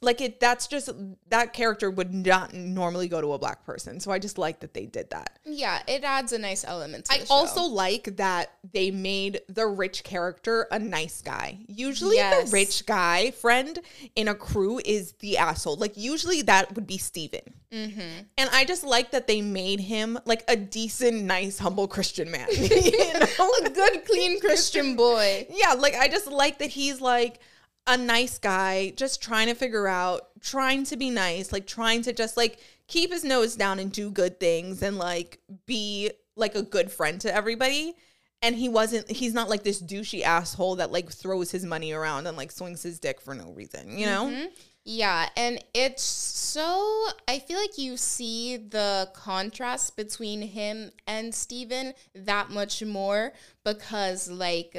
like 0.00 0.20
it 0.20 0.38
that's 0.40 0.66
just 0.66 0.90
that 1.30 1.52
character 1.52 1.90
would 1.90 2.12
not 2.12 2.52
normally 2.52 3.08
go 3.08 3.20
to 3.20 3.32
a 3.32 3.38
black 3.38 3.64
person 3.64 3.98
so 3.98 4.10
i 4.10 4.18
just 4.18 4.36
like 4.38 4.60
that 4.60 4.74
they 4.74 4.86
did 4.86 5.08
that 5.10 5.38
Yeah, 5.44 5.80
it 5.88 6.04
adds 6.04 6.32
a 6.32 6.38
nice 6.38 6.64
element 6.64 7.06
to 7.06 7.14
I 7.14 7.18
the 7.20 7.26
show. 7.26 7.34
also 7.34 7.62
like 7.62 8.16
that 8.16 8.50
they 8.74 8.90
made 8.90 9.40
the 9.48 9.66
rich 9.66 10.02
character 10.04 10.66
a 10.70 10.78
nice 10.78 11.22
guy. 11.22 11.58
Usually, 11.68 12.16
Yes. 12.16 12.50
the 12.50 12.52
rich 12.52 12.84
guy 12.86 13.30
friend 13.30 13.78
in 14.16 14.26
a 14.28 14.34
crew 14.34 14.80
is 14.84 15.12
the 15.20 15.38
asshole. 15.38 15.76
Like, 15.76 15.96
usually 15.96 16.42
that 16.42 16.74
would 16.74 16.86
be 16.86 16.98
Steven. 16.98 17.40
Mm-hmm. 17.72 18.00
And 18.36 18.50
I 18.52 18.64
just 18.64 18.82
like 18.84 19.12
that 19.12 19.26
they 19.28 19.40
made 19.40 19.80
him 19.80 20.18
like 20.24 20.42
a 20.48 20.56
decent, 20.56 21.22
nice, 21.24 21.58
humble 21.58 21.86
Christian 21.88 22.30
man. 22.30 22.48
you 22.52 23.12
know? 23.38 23.50
a 23.64 23.70
good 23.70 24.04
clean 24.04 24.40
Christian 24.40 24.96
boy. 25.06 25.46
yeah, 25.50 25.74
like 25.74 25.94
I 25.94 26.08
just 26.08 26.26
like 26.26 26.58
that 26.58 26.70
he's 26.70 27.00
like 27.00 27.38
a 27.86 27.96
nice 27.96 28.38
guy, 28.38 28.92
just 28.96 29.22
trying 29.22 29.46
to 29.46 29.54
figure 29.54 29.86
out, 29.86 30.28
trying 30.40 30.84
to 30.84 30.96
be 30.96 31.10
nice, 31.10 31.52
like 31.52 31.66
trying 31.66 32.02
to 32.02 32.12
just 32.12 32.36
like 32.36 32.58
keep 32.88 33.12
his 33.12 33.24
nose 33.24 33.56
down 33.56 33.78
and 33.78 33.92
do 33.92 34.10
good 34.10 34.40
things 34.40 34.82
and 34.82 34.98
like 34.98 35.38
be 35.66 36.10
like 36.34 36.54
a 36.54 36.62
good 36.62 36.90
friend 36.90 37.20
to 37.20 37.34
everybody. 37.34 37.94
And 38.42 38.54
he 38.54 38.68
wasn't, 38.68 39.10
he's 39.10 39.32
not 39.32 39.48
like 39.48 39.62
this 39.62 39.82
douchey 39.82 40.22
asshole 40.22 40.76
that 40.76 40.92
like 40.92 41.10
throws 41.10 41.50
his 41.50 41.64
money 41.64 41.92
around 41.92 42.26
and 42.26 42.36
like 42.36 42.52
swings 42.52 42.82
his 42.82 42.98
dick 42.98 43.20
for 43.20 43.34
no 43.34 43.50
reason, 43.52 43.98
you 43.98 44.06
know? 44.06 44.26
Mm-hmm. 44.26 44.46
Yeah, 44.88 45.28
and 45.36 45.58
it's 45.74 46.04
so 46.04 47.08
I 47.26 47.40
feel 47.40 47.58
like 47.58 47.76
you 47.76 47.96
see 47.96 48.56
the 48.56 49.10
contrast 49.14 49.96
between 49.96 50.40
him 50.42 50.92
and 51.08 51.34
Steven 51.34 51.92
that 52.14 52.50
much 52.50 52.84
more 52.84 53.32
because 53.64 54.30
like 54.30 54.76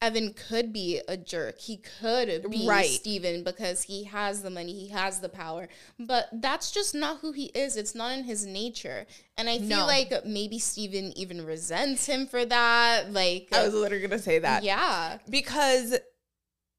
Evan 0.00 0.32
could 0.32 0.72
be 0.72 1.00
a 1.08 1.16
jerk. 1.16 1.58
He 1.58 1.76
could 1.78 2.48
be 2.50 2.66
Right. 2.68 2.88
Steven 2.88 3.42
because 3.42 3.82
he 3.82 4.04
has 4.04 4.42
the 4.42 4.50
money, 4.50 4.72
he 4.72 4.88
has 4.88 5.20
the 5.20 5.28
power. 5.28 5.68
But 5.98 6.28
that's 6.32 6.70
just 6.70 6.94
not 6.94 7.18
who 7.18 7.32
he 7.32 7.46
is. 7.46 7.76
It's 7.76 7.94
not 7.96 8.16
in 8.16 8.24
his 8.24 8.46
nature. 8.46 9.06
And 9.36 9.48
I 9.48 9.58
feel 9.58 9.78
No. 9.80 9.86
like 9.86 10.12
maybe 10.24 10.58
Steven 10.60 11.12
even 11.18 11.44
resents 11.44 12.06
him 12.06 12.26
for 12.28 12.44
that. 12.44 13.12
Like 13.12 13.48
I 13.52 13.64
was 13.64 13.74
literally 13.74 14.06
gonna 14.06 14.22
say 14.22 14.38
that. 14.38 14.62
yeah. 14.62 15.18
because 15.28 15.96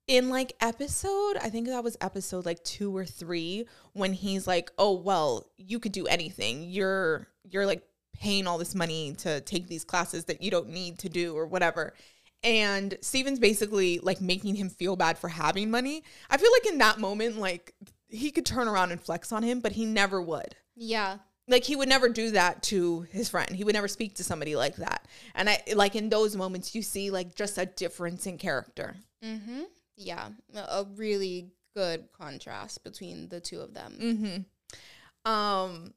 in 0.08 0.28
like 0.30 0.54
episode 0.60 1.38
i 1.40 1.52
think 1.52 1.68
that 1.68 1.84
was 1.84 1.96
episode 2.02 2.44
like 2.44 2.64
two 2.64 2.98
or 2.98 3.06
three 3.06 3.64
when 3.94 4.12
he's 4.12 4.48
like 4.48 4.72
oh 4.80 4.92
well 4.92 5.46
you 5.56 5.78
could 5.80 5.92
do 5.92 6.08
anything 6.08 6.64
you're 6.64 7.28
you're 7.48 7.68
like 7.68 7.84
paying 8.16 8.48
all 8.48 8.58
this 8.58 8.74
money 8.74 9.14
to 9.14 9.40
take 9.42 9.68
these 9.68 9.84
classes 9.84 10.26
that 10.26 10.42
you 10.42 10.50
don't 10.50 10.68
need 10.68 10.98
to 10.98 11.10
do 11.10 11.38
or 11.38 11.46
whatever 11.46 11.94
and 12.43 12.97
steven's 13.02 13.39
basically 13.39 13.99
like 13.99 14.21
making 14.21 14.56
him 14.56 14.69
feel 14.69 14.95
bad 14.95 15.17
for 15.17 15.28
having 15.28 15.69
money 15.69 16.04
i 16.30 16.38
feel 16.38 16.52
like 16.52 16.65
in 16.71 16.78
that 16.78 16.99
moment 16.99 17.38
like 17.38 17.73
he 18.08 18.32
could 18.32 18.45
turn 18.45 18.67
around 18.67 18.91
and 18.91 19.02
flex 19.02 19.32
on 19.32 19.43
him 19.43 19.60
but 19.60 19.73
he 19.73 19.86
never 19.86 20.21
would 20.21 20.56
Yeah. 20.75 21.17
like 21.47 21.63
he 21.65 21.75
would 21.75 21.89
never 21.89 22.08
do 22.10 22.32
that 22.32 22.63
to 22.63 23.02
his 23.12 23.30
friend 23.30 23.49
he 23.56 23.63
would 23.63 23.75
never 23.75 23.88
speak 23.89 24.15
to 24.15 24.23
somebody 24.23 24.56
like 24.56 24.78
that 24.78 25.06
and 25.36 25.49
i 25.49 25.62
like 25.75 25.95
in 25.95 26.10
those 26.10 26.36
moments 26.36 26.73
you 26.73 26.82
see 26.82 27.12
like 27.12 27.36
just 27.36 27.58
a 27.58 27.65
difference 27.65 28.25
in 28.25 28.38
character 28.38 28.95
Mm-hmm. 29.21 29.63
Yeah. 29.97 30.30
A 30.56 30.86
really 30.95 31.49
good 31.75 32.06
contrast 32.17 32.86
between 32.86 33.28
the 33.28 33.41
two 33.41 33.60
of 33.60 33.73
them. 33.73 33.97
Mm-hmm. 34.02 35.30
Um, 35.30 35.93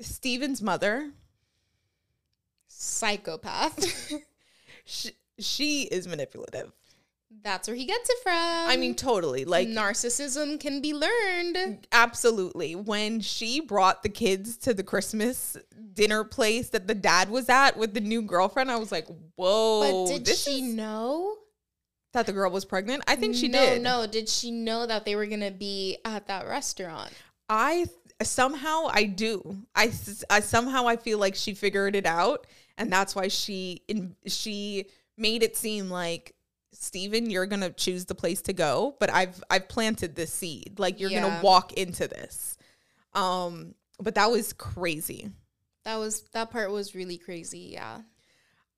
Steven's 0.00 0.62
mother, 0.62 1.10
Psychopath. 2.66 4.10
she, 4.84 5.10
she 5.38 5.82
is 5.82 6.06
manipulative. 6.06 6.72
That's 7.42 7.66
where 7.66 7.76
he 7.76 7.86
gets 7.86 8.08
it 8.08 8.18
from. 8.22 8.32
I 8.34 8.76
mean, 8.76 8.94
totally. 8.94 9.44
Like, 9.44 9.66
narcissism 9.66 10.60
can 10.60 10.80
be 10.80 10.92
learned. 10.94 11.86
absolutely. 11.90 12.74
When 12.74 13.20
she 13.20 13.60
brought 13.60 14.02
the 14.02 14.08
kids 14.08 14.56
to 14.58 14.74
the 14.74 14.82
Christmas 14.82 15.56
dinner 15.94 16.24
place 16.24 16.68
that 16.70 16.86
the 16.86 16.94
dad 16.94 17.30
was 17.30 17.48
at 17.48 17.76
with 17.76 17.94
the 17.94 18.00
new 18.00 18.22
girlfriend, 18.22 18.70
I 18.70 18.76
was 18.76 18.92
like, 18.92 19.08
whoa. 19.36 20.06
But 20.06 20.24
did 20.24 20.36
she 20.36 20.62
know? 20.62 21.36
that 22.12 22.26
the 22.26 22.32
girl 22.32 22.50
was 22.50 22.64
pregnant? 22.64 23.02
I 23.06 23.16
think 23.16 23.34
she 23.34 23.48
no, 23.48 23.58
did. 23.58 23.82
No, 23.82 24.06
did 24.06 24.28
she 24.28 24.50
know 24.50 24.86
that 24.86 25.04
they 25.04 25.16
were 25.16 25.26
gonna 25.26 25.50
be 25.50 25.98
at 26.04 26.26
that 26.28 26.46
restaurant? 26.46 27.12
I 27.48 27.86
somehow 28.22 28.88
I 28.90 29.04
do. 29.04 29.56
I, 29.74 29.92
I 30.30 30.40
somehow 30.40 30.86
I 30.86 30.96
feel 30.96 31.18
like 31.18 31.34
she 31.34 31.54
figured 31.54 31.96
it 31.96 32.06
out, 32.06 32.46
and 32.78 32.92
that's 32.92 33.14
why 33.14 33.28
she 33.28 33.82
in, 33.88 34.14
she 34.26 34.86
made 35.16 35.42
it 35.42 35.56
seem 35.56 35.90
like 35.90 36.34
Stephen, 36.72 37.28
you're 37.30 37.46
gonna 37.46 37.70
choose 37.70 38.06
the 38.06 38.14
place 38.14 38.40
to 38.42 38.52
go, 38.52 38.96
but 38.98 39.10
I've 39.10 39.42
I've 39.50 39.68
planted 39.68 40.14
this 40.16 40.32
seed. 40.32 40.78
Like 40.78 40.98
you're 41.00 41.10
Yeah. 41.10 41.20
gonna 41.22 41.42
walk 41.42 41.72
into 41.74 42.08
this. 42.08 42.56
Um, 43.14 43.74
but 44.00 44.14
that 44.14 44.30
was 44.30 44.52
crazy. 44.52 45.30
That 45.84 45.96
was 45.96 46.22
that 46.32 46.50
part 46.50 46.70
was 46.70 46.94
really 46.94 47.18
crazy. 47.18 47.70
Yeah, 47.74 48.00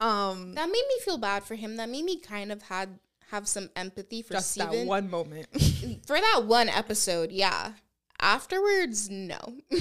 Um, 0.01 0.55
that 0.55 0.67
made 0.67 0.73
me 0.89 0.99
feel 1.05 1.19
bad 1.19 1.45
for 1.45 1.55
him. 1.55 1.77
That 1.77 1.89
made 1.89 2.05
me 2.05 2.19
kind 2.19 2.51
of 2.51 2.63
had 2.63 2.99
have 3.31 3.47
some 3.49 3.71
empathy 3.77 4.23
for 4.23 4.35
just 4.35 4.55
that 4.57 4.87
one 4.87 5.09
moment. 5.11 5.47
for 6.07 6.19
that 6.21 6.43
one 6.47 6.69
episode. 6.69 7.31
Yeah. 7.31 7.73
Afterwards, 8.21 9.09
no. 9.11 9.39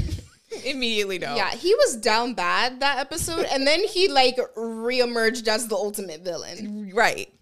Immediately 0.66 1.20
no. 1.20 1.36
Yeah, 1.36 1.52
he 1.52 1.74
was 1.76 1.98
down 1.98 2.34
bad 2.34 2.80
that 2.80 3.00
episode, 3.00 3.46
and 3.52 3.66
then 3.66 3.84
he 3.88 4.08
like 4.08 4.38
reemerged 4.56 5.48
as 5.48 5.68
the 5.68 5.76
ultimate 5.76 6.22
villain. 6.22 6.92
Right. 6.94 7.34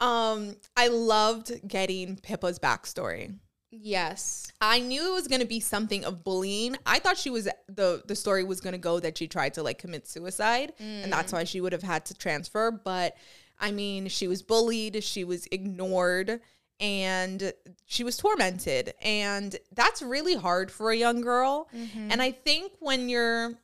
Um, 0.00 0.56
I 0.76 0.88
loved 0.88 1.66
getting 1.66 2.16
Pippa's 2.16 2.58
backstory. 2.58 3.34
Yes. 3.70 4.52
I 4.60 4.80
knew 4.80 5.10
it 5.10 5.12
was 5.12 5.28
gonna 5.28 5.44
be 5.44 5.60
something 5.60 6.04
of 6.04 6.24
bullying. 6.24 6.76
I 6.86 6.98
thought 6.98 7.18
she 7.18 7.30
was 7.30 7.48
the 7.68 8.02
the 8.06 8.14
story 8.16 8.44
was 8.44 8.60
gonna 8.60 8.78
go 8.78 9.00
that 9.00 9.18
she 9.18 9.26
tried 9.26 9.54
to 9.54 9.62
like 9.62 9.78
commit 9.78 10.06
suicide, 10.06 10.72
and 10.78 11.12
that's 11.12 11.32
why 11.32 11.44
she 11.44 11.60
would 11.60 11.72
have 11.72 11.82
had 11.82 12.04
to 12.06 12.14
transfer. 12.14 12.70
But 12.70 13.16
I 13.58 13.70
mean, 13.70 14.08
she 14.08 14.28
was 14.28 14.42
bullied, 14.42 15.02
she 15.02 15.24
was 15.24 15.46
ignored, 15.50 16.40
and 16.80 17.52
she 17.86 18.04
was 18.04 18.16
tormented, 18.16 18.94
and 19.02 19.56
that's 19.72 20.02
really 20.02 20.34
hard 20.34 20.70
for 20.70 20.90
a 20.90 20.96
young 20.96 21.20
girl. 21.20 21.68
Mm-hmm. 21.74 22.10
And 22.10 22.20
I 22.20 22.32
think 22.32 22.72
when 22.80 23.08
you're 23.08 23.54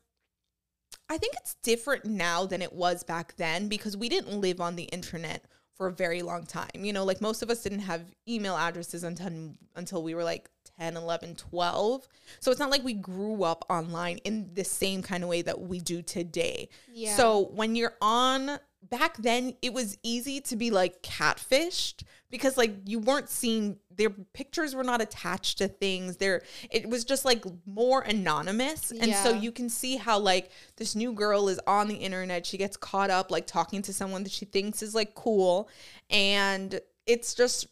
I 1.10 1.18
think 1.18 1.34
it's 1.38 1.56
different 1.62 2.04
now 2.04 2.46
than 2.46 2.62
it 2.62 2.72
was 2.72 3.02
back 3.02 3.34
then 3.36 3.68
because 3.68 3.96
we 3.96 4.08
didn't 4.08 4.40
live 4.40 4.60
on 4.60 4.76
the 4.76 4.84
internet 4.84 5.44
for 5.74 5.88
a 5.88 5.92
very 5.92 6.22
long 6.22 6.46
time. 6.46 6.68
You 6.74 6.92
know, 6.92 7.04
like 7.04 7.20
most 7.20 7.42
of 7.42 7.50
us 7.50 7.62
didn't 7.62 7.80
have 7.80 8.02
email 8.28 8.56
addresses 8.56 9.02
until 9.02 9.56
until 9.74 10.02
we 10.04 10.14
were 10.14 10.22
like 10.22 10.48
10, 10.80 10.96
11, 10.96 11.34
12. 11.36 12.08
So 12.40 12.50
it's 12.50 12.60
not 12.60 12.70
like 12.70 12.82
we 12.82 12.94
grew 12.94 13.42
up 13.42 13.64
online 13.68 14.18
in 14.18 14.50
the 14.54 14.64
same 14.64 15.02
kind 15.02 15.22
of 15.22 15.28
way 15.28 15.42
that 15.42 15.60
we 15.60 15.78
do 15.78 16.00
today. 16.02 16.70
Yeah. 16.92 17.16
So 17.16 17.50
when 17.54 17.76
you're 17.76 17.94
on 18.00 18.58
back 18.88 19.18
then 19.18 19.54
it 19.60 19.74
was 19.74 19.98
easy 20.02 20.40
to 20.40 20.56
be 20.56 20.70
like 20.70 21.02
catfished 21.02 22.02
because 22.30 22.56
like 22.56 22.74
you 22.86 22.98
weren't 22.98 23.28
seeing 23.28 23.76
their 23.94 24.08
pictures 24.08 24.74
were 24.74 24.82
not 24.82 25.02
attached 25.02 25.58
to 25.58 25.68
things 25.68 26.16
there 26.16 26.40
it 26.70 26.88
was 26.88 27.04
just 27.04 27.26
like 27.26 27.44
more 27.66 28.00
anonymous 28.00 28.90
and 28.90 29.14
so 29.14 29.34
you 29.34 29.52
can 29.52 29.68
see 29.68 29.96
how 29.96 30.18
like 30.18 30.50
this 30.76 30.96
new 30.96 31.12
girl 31.12 31.50
is 31.50 31.60
on 31.66 31.88
the 31.88 31.94
internet 31.94 32.46
she 32.46 32.56
gets 32.56 32.74
caught 32.74 33.10
up 33.10 33.30
like 33.30 33.46
talking 33.46 33.82
to 33.82 33.92
someone 33.92 34.22
that 34.22 34.32
she 34.32 34.46
thinks 34.46 34.82
is 34.82 34.94
like 34.94 35.14
cool 35.14 35.68
and 36.08 36.80
it's 37.06 37.34
just 37.34 37.66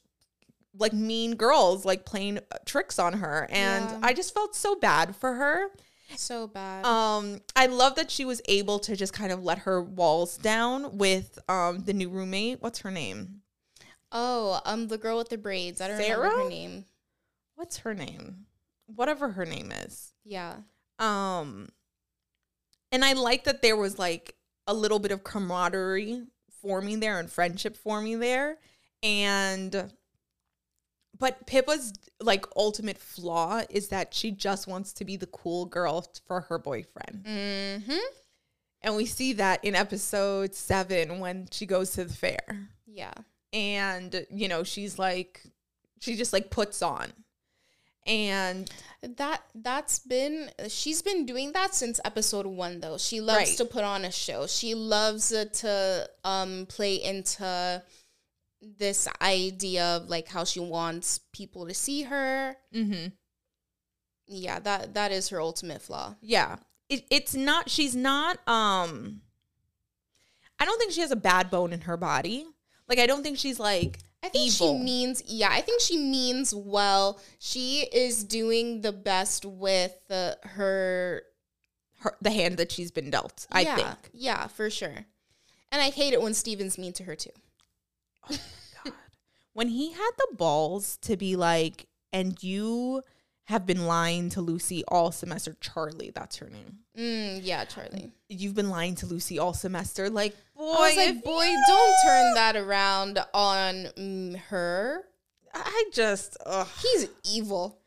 like 0.77 0.93
mean 0.93 1.35
girls 1.37 1.85
like 1.85 2.05
playing 2.05 2.39
uh, 2.39 2.57
tricks 2.65 2.99
on 2.99 3.15
her 3.15 3.47
and 3.51 3.91
Yeah. 3.91 3.99
i 4.03 4.13
just 4.13 4.35
felt 4.35 4.55
so 4.55 4.77
bad 4.77 5.17
for 5.17 5.35
her 5.35 5.69
So 6.17 6.47
bad. 6.47 6.85
um 6.85 7.41
i 7.57 7.67
love 7.67 7.95
that 7.97 8.11
she 8.11 8.25
was 8.25 8.41
able 8.49 8.79
to 8.81 8.95
just 8.97 9.13
kind 9.13 9.33
of 9.33 9.43
let 9.43 9.59
her 9.61 9.83
walls 9.83 10.37
down 10.37 10.99
with 10.99 11.39
um 11.49 11.81
the 11.81 11.93
new 11.95 12.09
roommate 12.11 12.61
what's 12.63 12.81
her 12.81 12.91
name 12.91 13.41
oh, 14.11 14.59
um, 14.65 14.89
the 14.89 14.97
girl 14.97 15.19
with 15.19 15.29
the 15.29 15.37
braids. 15.37 15.83
I 15.83 15.89
don't 15.89 15.99
remember 15.99 16.31
her 16.31 16.49
name. 16.49 16.85
what's 17.57 17.79
her 17.79 17.95
name 17.95 18.47
whatever 18.87 19.31
her 19.31 19.45
name 19.47 19.71
is 19.73 20.13
Yeah. 20.25 20.55
um 20.99 21.69
and 22.93 23.05
i 23.05 23.13
like 23.15 23.45
that 23.45 23.63
there 23.63 23.77
was 23.77 23.99
like 23.99 24.35
a 24.67 24.75
little 24.75 24.99
bit 24.99 25.13
of 25.13 25.25
camaraderie 25.25 26.23
forming 26.63 27.01
there 27.01 27.19
and 27.19 27.31
friendship 27.31 27.77
forming 27.77 28.21
there 28.21 28.57
and 29.03 29.91
but 31.19 31.47
pippa's 31.47 31.93
like 32.21 32.45
ultimate 32.57 32.99
flaw 32.99 33.63
is 33.71 33.89
that 33.89 34.13
she 34.15 34.31
just 34.31 34.67
wants 34.67 34.93
to 34.93 35.05
be 35.05 35.17
the 35.17 35.27
cool 35.27 35.67
girl 35.67 36.07
for 36.27 36.43
her 36.43 36.59
boyfriend 36.59 37.25
Mm-hmm. 37.27 37.97
And 38.81 38.95
we 38.97 39.07
see 39.07 39.33
that 39.35 39.65
in 39.65 39.75
episode 39.75 40.55
seven 40.55 41.19
when 41.19 41.49
she 41.51 41.67
goes 41.67 41.91
to 41.93 42.05
the 42.05 42.15
fair. 42.15 42.69
Yeah. 42.87 43.13
And, 43.53 44.25
you 44.31 44.47
know, 44.47 44.63
she's 44.63 45.01
like, 45.01 45.43
she 46.01 46.15
just 46.15 46.33
like 46.33 46.51
puts 46.51 46.81
on. 46.81 47.13
And 48.07 48.71
That 49.03 49.43
that's 49.55 49.99
been 49.99 50.51
she's 50.69 51.03
been 51.03 51.27
doing 51.27 51.53
that 51.53 51.75
since 51.75 52.01
episode 52.05 52.47
one 52.47 52.81
though. 52.81 52.99
She 52.99 53.21
loves 53.21 53.49
Right. 53.51 53.57
to 53.59 53.65
put 53.65 53.83
on 53.85 54.05
a 54.05 54.13
show. 54.13 54.47
She 54.47 54.75
loves 54.75 55.33
uh, 55.33 55.47
to 55.55 56.09
um 56.25 56.67
play 56.69 57.03
into 57.03 57.83
this 58.61 59.07
idea 59.23 59.85
of 59.97 60.09
like 60.09 60.29
how 60.29 60.45
she 60.45 60.61
wants 60.61 61.21
people 61.33 61.67
to 61.67 61.75
see 61.75 62.03
her. 62.03 62.57
mhm, 62.75 63.13
Yeah, 64.27 64.59
that 64.61 64.95
that 64.95 65.13
is 65.13 65.29
her 65.29 65.41
ultimate 65.41 65.81
flaw. 65.83 66.15
yeah, 66.21 66.57
it, 66.89 67.05
it's 67.11 67.35
not, 67.35 67.69
she's 67.71 67.95
not, 67.95 68.39
um, 68.49 69.21
I 70.59 70.65
don't 70.65 70.79
think 70.79 70.93
she 70.93 71.03
has 71.03 71.11
a 71.11 71.17
bad 71.17 71.51
bone 71.51 71.73
in 71.73 71.83
her 71.83 71.97
body. 71.97 72.47
Like, 72.89 72.99
I 72.99 73.07
don't 73.07 73.23
think 73.23 73.39
she's 73.39 73.61
like, 73.61 73.99
I 74.23 74.29
think 74.31 74.47
Evil. 74.53 74.77
she 74.79 74.83
means 74.83 75.23
yeah, 75.27 75.49
I 75.53 75.61
think 75.61 75.81
she 75.81 75.97
means 75.99 76.53
well. 76.55 77.21
She 77.39 77.87
is 77.93 78.25
doing 78.25 78.81
the 78.81 78.91
best 78.93 79.45
with 79.45 79.95
uh, 80.11 80.33
her 80.43 81.23
her, 82.01 82.17
the 82.21 82.31
hand 82.33 82.57
that 82.57 82.73
she's 82.73 82.91
been 82.91 83.11
dealt, 83.11 83.47
I 83.53 83.61
yeah, 83.61 83.77
think. 83.77 83.99
Yeah, 84.13 84.47
for 84.49 84.71
sure. 84.71 85.05
And 85.71 85.81
I 85.83 85.91
hate 85.91 86.13
it 86.15 86.21
when 86.23 86.35
Steven's 86.35 86.79
mean 86.79 86.93
to 86.95 87.05
her 87.05 87.15
too. 87.15 87.31
When 89.55 89.69
he 89.69 89.91
had 89.93 90.11
the 90.19 90.37
balls 90.37 90.99
to 91.03 91.17
be 91.17 91.35
like, 91.35 91.89
and 92.13 92.41
you 92.43 93.03
have 93.45 93.67
been 93.67 93.87
lying 93.87 94.29
to 94.31 94.41
Lucy 94.41 94.85
all 94.87 95.11
semester, 95.11 95.57
Charlie, 95.61 96.13
that's 96.15 96.37
her 96.37 96.49
name. 96.49 96.79
Mm, 96.97 97.41
yeah, 97.43 97.65
Charlie. 97.65 98.13
you've 98.29 98.55
been 98.55 98.71
lying 98.71 98.95
to 98.97 99.07
Lucy 99.07 99.39
all 99.39 99.53
semester. 99.55 100.11
Like, 100.11 100.37
boy, 100.57 100.63
I 100.65 100.81
was 100.89 100.97
like, 100.97 101.25
boy, 101.25 101.45
you- 101.45 101.65
don't 101.67 102.03
turn 102.05 102.35
that 102.35 102.57
around 102.57 103.19
on 103.35 103.75
mm, 103.99 104.37
her. 104.37 105.03
I 105.55 105.85
just, 105.93 106.37
ugh. 106.47 106.69
He's 106.81 107.09
evil. 107.25 107.81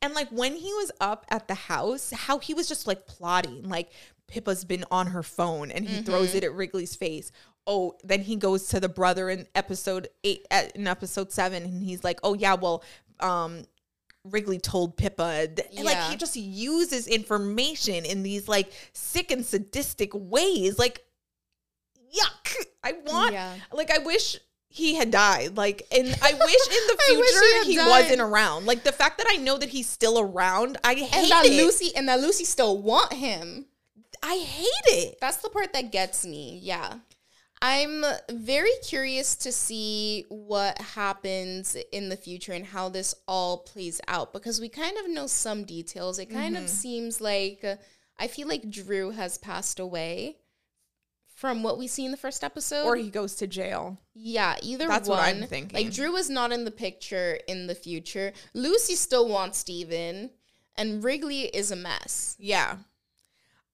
and 0.00 0.14
like 0.14 0.28
when 0.30 0.54
he 0.56 0.72
was 0.74 0.90
up 1.02 1.26
at 1.28 1.48
the 1.48 1.54
house, 1.54 2.12
how 2.12 2.38
he 2.38 2.54
was 2.54 2.66
just 2.68 2.86
like 2.86 3.06
plotting. 3.06 3.68
Like 3.68 3.90
Pippa's 4.26 4.64
been 4.64 4.84
on 4.90 5.08
her 5.08 5.22
phone, 5.24 5.70
and 5.70 5.86
he 5.86 5.96
Mm-hmm. 5.96 6.04
throws 6.04 6.34
it 6.34 6.44
at 6.44 6.54
Wrigley's 6.54 6.94
face. 6.96 7.30
Oh, 7.66 7.94
then 8.02 8.22
he 8.22 8.36
goes 8.36 8.68
to 8.68 8.80
the 8.80 8.88
brother 8.88 9.30
in 9.30 9.46
episode 9.54 10.08
eight, 10.24 10.46
at, 10.50 10.74
in 10.76 10.86
episode 10.86 11.30
seven, 11.32 11.62
and 11.62 11.82
he's 11.82 12.02
like, 12.04 12.20
oh 12.22 12.34
yeah, 12.34 12.54
well, 12.54 12.84
um. 13.20 13.64
Wrigley 14.24 14.58
told 14.58 14.98
Pippa, 14.98 15.48
and 15.48 15.82
like 15.82 15.96
he 16.10 16.16
just 16.16 16.36
uses 16.36 17.06
information 17.06 18.04
in 18.04 18.22
these 18.22 18.48
like 18.48 18.70
sick 18.92 19.30
and 19.30 19.46
sadistic 19.46 20.10
ways. 20.12 20.78
Like, 20.78 21.02
yuck! 22.14 22.54
I 22.84 22.92
want 23.06 23.32
Yeah. 23.32 23.54
like 23.72 23.90
I 23.90 23.96
wish 23.98 24.36
he 24.68 24.94
had 24.94 25.10
died. 25.10 25.56
Like, 25.56 25.86
and 25.90 26.06
I 26.22 26.32
wish 26.34 26.68
in 26.68 26.86
the 26.86 26.96
wish 26.98 27.06
he 27.08 27.64
future 27.64 27.82
he, 27.82 27.88
wasn't 27.88 28.20
around. 28.20 28.66
Like 28.66 28.82
the 28.84 28.92
fact 28.92 29.16
that 29.18 29.26
I 29.30 29.36
know 29.36 29.56
that 29.56 29.70
he's 29.70 29.88
still 29.88 30.18
around, 30.20 30.76
I 30.84 30.94
hate 30.94 31.14
And 31.14 31.30
that 31.30 31.46
it. 31.46 31.52
Lucy 31.64 31.96
and 31.96 32.06
that 32.10 32.20
Lucy 32.20 32.44
still 32.44 32.76
want 32.76 33.14
him. 33.14 33.66
I 34.22 34.36
hate 34.36 34.66
it. 34.86 35.18
That's 35.22 35.38
the 35.38 35.48
part 35.48 35.72
that 35.72 35.92
gets 35.92 36.26
me. 36.26 36.60
Yeah. 36.62 36.96
I'm 37.62 38.04
very 38.30 38.70
curious 38.82 39.36
to 39.36 39.52
see 39.52 40.24
what 40.30 40.78
happens 40.80 41.76
in 41.92 42.08
the 42.08 42.16
future 42.16 42.52
and 42.52 42.64
how 42.64 42.88
this 42.88 43.14
all 43.28 43.58
plays 43.58 44.00
out 44.08 44.32
because 44.32 44.60
we 44.60 44.68
kind 44.70 44.96
of 44.96 45.10
know 45.10 45.26
some 45.26 45.64
details. 45.64 46.18
It 46.18 46.26
kind 46.30 46.54
Mm-hmm. 46.56 46.64
of 46.64 46.70
seems 46.70 47.20
like 47.20 47.62
uh, 47.62 47.76
I 48.18 48.28
feel 48.28 48.48
like 48.48 48.70
Drew 48.70 49.10
has 49.10 49.36
passed 49.36 49.78
away 49.78 50.36
from 51.34 51.62
what 51.62 51.78
we 51.78 51.86
see 51.86 52.04
in 52.04 52.10
the 52.10 52.16
first 52.16 52.42
episode. 52.44 52.84
Or 52.86 52.96
he 52.96 53.10
goes 53.10 53.34
to 53.36 53.46
jail. 53.46 53.98
yeah, 54.14 54.56
either 54.62 54.86
That's 54.88 55.08
one. 55.08 55.18
what 55.18 55.24
I'm 55.26 55.42
thinking. 55.46 55.74
Like 55.84 55.92
Drew 55.92 56.16
is 56.16 56.30
not 56.30 56.52
in 56.52 56.64
the 56.64 56.70
picture 56.70 57.38
in 57.46 57.66
the 57.66 57.74
future. 57.74 58.32
Lucy 58.54 58.94
still 58.94 59.28
wants 59.28 59.58
Steven 59.58 60.30
and 60.76 61.04
Wrigley 61.04 61.42
is 61.42 61.70
a 61.70 61.76
mess. 61.76 62.36
Yeah. 62.38 62.76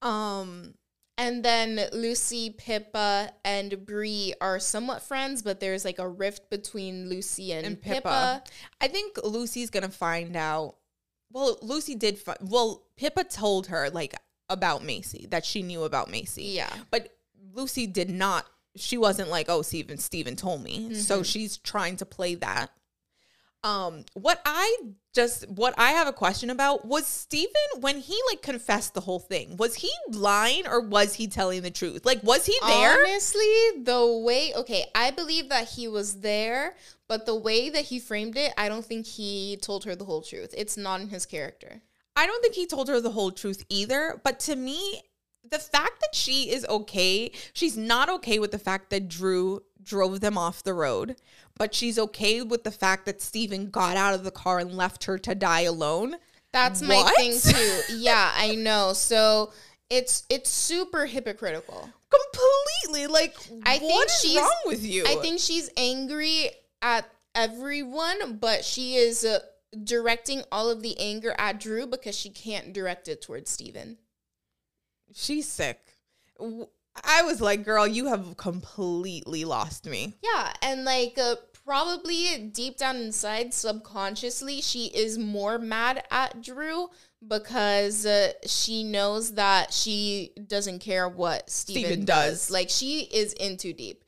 Um. 0.03 0.75
And 1.19 1.43
then 1.43 1.89
Lucy, 1.93 2.51
Pippa, 2.51 3.33
and 3.45 3.87
Bree 3.87 4.35
are 4.41 4.59
somewhat 4.59 5.03
friends, 5.03 5.43
but 5.43 5.61
there's 5.61 5.85
like 5.85 5.99
a 5.99 6.09
rift 6.09 6.51
between 6.51 7.09
Lucy 7.09 7.53
and, 7.53 7.67
And 7.67 7.81
Pippa. 7.81 7.95
Pippa. 7.95 8.45
I 8.81 8.89
think 8.89 9.19
Lucy's 9.25 9.71
gonna 9.71 9.89
find 9.89 10.37
out. 10.37 10.77
Well, 11.33 11.59
Lucy 11.63 11.95
did. 11.95 12.19
Fi- 12.19 12.37
well, 12.41 12.85
Pippa 12.97 13.25
told 13.25 13.69
her 13.69 13.89
like 13.91 14.15
about 14.49 14.85
Macy 14.85 15.27
that 15.31 15.45
she 15.45 15.63
knew 15.63 15.85
about 15.85 16.11
Macy. 16.11 16.45
Yeah. 16.45 16.73
But 16.91 17.17
Lucy 17.55 17.87
did 17.87 18.11
not. 18.11 18.47
She 18.77 18.99
wasn't 18.99 19.31
like, 19.31 19.49
oh, 19.49 19.63
Steven, 19.63 19.97
Steven 19.97 20.37
told 20.37 20.63
me. 20.63 20.95
So 20.95 21.17
mm-hmm. 21.17 21.23
she's 21.23 21.57
trying 21.57 21.97
to 21.97 22.07
play 22.07 22.35
that. 22.37 22.71
Um, 23.67 24.05
what 24.15 24.41
I 24.45 24.77
just 25.13 25.49
what 25.49 25.75
I 25.77 25.91
have 25.91 26.07
a 26.07 26.13
question 26.13 26.51
about 26.51 26.85
was 26.85 27.05
Stephen 27.05 27.81
when 27.81 27.99
he 27.99 28.17
like 28.31 28.41
confessed 28.41 28.95
the 28.95 29.01
whole 29.01 29.19
thing, 29.19 29.57
was 29.57 29.75
he 29.75 29.91
lying 30.13 30.69
or 30.69 30.81
was 30.81 31.15
he 31.15 31.27
telling 31.27 31.63
the 31.63 31.71
truth? 31.73 32.07
Like, 32.07 32.23
was 32.23 32.47
he 32.47 32.57
there? 32.65 32.93
Honestly, 32.93 33.83
the 33.83 34.23
way 34.25 34.53
okay, 34.55 34.85
I 34.95 35.11
believe 35.11 35.49
that 35.49 35.69
he 35.71 35.89
was 35.89 36.21
there, 36.21 36.77
but 37.09 37.27
the 37.27 37.35
way 37.35 37.69
that 37.69 37.87
he 37.87 37.99
framed 37.99 38.37
it, 38.37 38.53
I 38.57 38.69
don't 38.69 38.85
think 38.85 39.05
he 39.05 39.59
told 39.61 39.85
her 39.85 39.97
the 39.97 40.05
whole 40.05 40.23
truth. 40.23 40.55
It's 40.57 40.77
not 40.77 41.01
in 41.01 41.09
his 41.09 41.27
character. 41.27 41.83
I 42.15 42.27
don't 42.27 42.41
think 42.43 42.55
he 42.55 42.67
told 42.67 42.87
her 42.89 43.01
the 43.01 43.11
whole 43.11 43.33
truth 43.33 43.65
either. 43.69 44.21
But 44.23 44.39
to 44.41 44.55
me, 44.55 45.03
the 45.51 45.59
fact 45.59 46.01
that 46.01 46.15
she 46.15 46.51
is 46.51 46.65
okay, 46.67 47.31
she's 47.53 47.77
not 47.77 48.09
okay 48.09 48.39
with 48.39 48.51
the 48.51 48.59
fact 48.59 48.91
that 48.91 49.09
Drew 49.09 49.63
drove 49.83 50.21
them 50.21 50.37
off 50.37 50.63
the 50.63 50.75
road, 50.75 51.17
but 51.57 51.75
she's 51.75 51.99
okay 51.99 52.43
with 52.43 52.65
the 52.65 52.71
fact 52.71 53.07
that 53.07 53.23
Steven 53.23 53.71
got 53.71 53.97
out 53.97 54.15
of 54.15 54.25
the 54.25 54.31
car 54.31 54.59
and 54.59 54.73
left 54.73 55.05
her 55.05 55.19
to 55.19 55.35
die 55.35 55.61
alone. 55.63 56.17
That's 56.53 56.83
my 56.83 57.03
thing 57.17 57.39
too. 57.39 57.81
Yeah, 57.97 58.33
I 58.35 58.55
know. 58.55 58.93
So 58.95 59.53
it's 59.91 60.25
it's 60.31 60.51
super 60.51 61.07
hypocritical. 61.07 61.91
Completely. 62.11 63.07
Like, 63.07 63.37
I 63.65 63.79
what 63.79 63.81
think 63.81 64.07
is 64.07 64.21
she's- 64.21 64.37
wrong 64.37 64.57
with 64.67 64.85
you? 64.85 65.05
I 65.07 65.17
think 65.17 65.39
she's 65.41 65.71
angry 65.77 66.51
at 66.83 67.09
everyone, 67.35 68.37
but 68.39 68.65
she 68.65 68.95
is 68.95 69.25
uh, 69.25 69.41
directing 69.85 70.43
all 70.51 70.71
of 70.71 70.83
the 70.83 70.99
anger 70.99 71.35
at 71.39 71.61
Drew 71.61 71.87
because 71.87 72.17
she 72.17 72.31
can't 72.31 72.73
direct 72.73 73.09
it 73.09 73.23
towards 73.23 73.51
Steven. 73.51 73.99
She's 75.15 75.49
sick. 75.49 75.81
I 77.05 77.23
was 77.23 77.41
like, 77.41 77.65
girl, 77.65 77.87
you 77.87 78.07
have 78.07 78.37
completely 78.37 79.45
lost 79.45 79.87
me. 79.87 80.15
Yeah, 80.23 80.53
and 80.63 80.85
like 80.85 81.19
uh, 81.19 81.37
probably 81.65 82.51
deep 82.53 82.79
down 82.79 82.97
inside, 82.97 83.53
subconsciously, 83.53 84.61
she 84.61 84.87
is 84.87 85.19
more 85.19 85.59
mad 85.59 86.05
at 86.11 86.43
Drew 86.43 86.89
because 87.27 88.07
uh, 88.07 88.33
she 88.47 88.85
knows 88.85 89.35
that 89.35 89.73
she 89.73 90.33
doesn't 90.47 90.79
care 90.79 91.09
what 91.09 91.51
Steven, 91.51 91.85
Steven 91.85 92.05
does. 92.05 92.33
does. 92.33 92.51
Like 92.51 92.71
she 92.71 93.01
is 93.01 93.33
in 93.35 93.57
too 93.57 93.73
deep. 93.73 94.03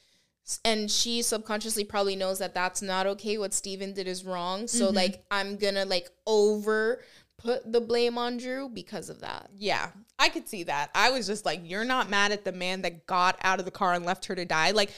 And 0.65 0.91
she 0.91 1.21
subconsciously 1.21 1.85
probably 1.85 2.17
knows 2.17 2.39
that 2.39 2.55
that's 2.55 2.81
not 2.81 3.07
okay. 3.07 3.37
What 3.37 3.53
Steven 3.53 3.93
did 3.93 4.09
is 4.09 4.25
wrong. 4.25 4.67
So 4.67 4.89
like 4.89 5.23
I'm 5.31 5.59
gonna 5.59 5.85
like 5.85 6.09
over 6.27 7.03
put 7.37 7.71
the 7.71 7.83
blame 7.83 8.17
on 8.17 8.39
Drew 8.39 8.71
because 8.71 9.11
of 9.11 9.21
that. 9.21 9.51
Yeah, 9.59 9.91
I 10.19 10.29
could 10.29 10.49
see 10.49 10.65
that. 10.65 10.91
I 10.95 11.11
was 11.11 11.27
just 11.27 11.45
like, 11.45 11.61
you're 11.63 11.85
not 11.85 12.11
mad 12.11 12.33
at 12.33 12.45
the 12.45 12.53
man 12.53 12.83
that 12.83 13.07
got 13.07 13.39
out 13.43 13.61
of 13.61 13.65
the 13.65 13.71
car 13.71 13.95
and 13.95 14.05
left 14.05 14.27
her 14.27 14.35
to 14.35 14.45
die. 14.45 14.73
Like, 14.73 14.91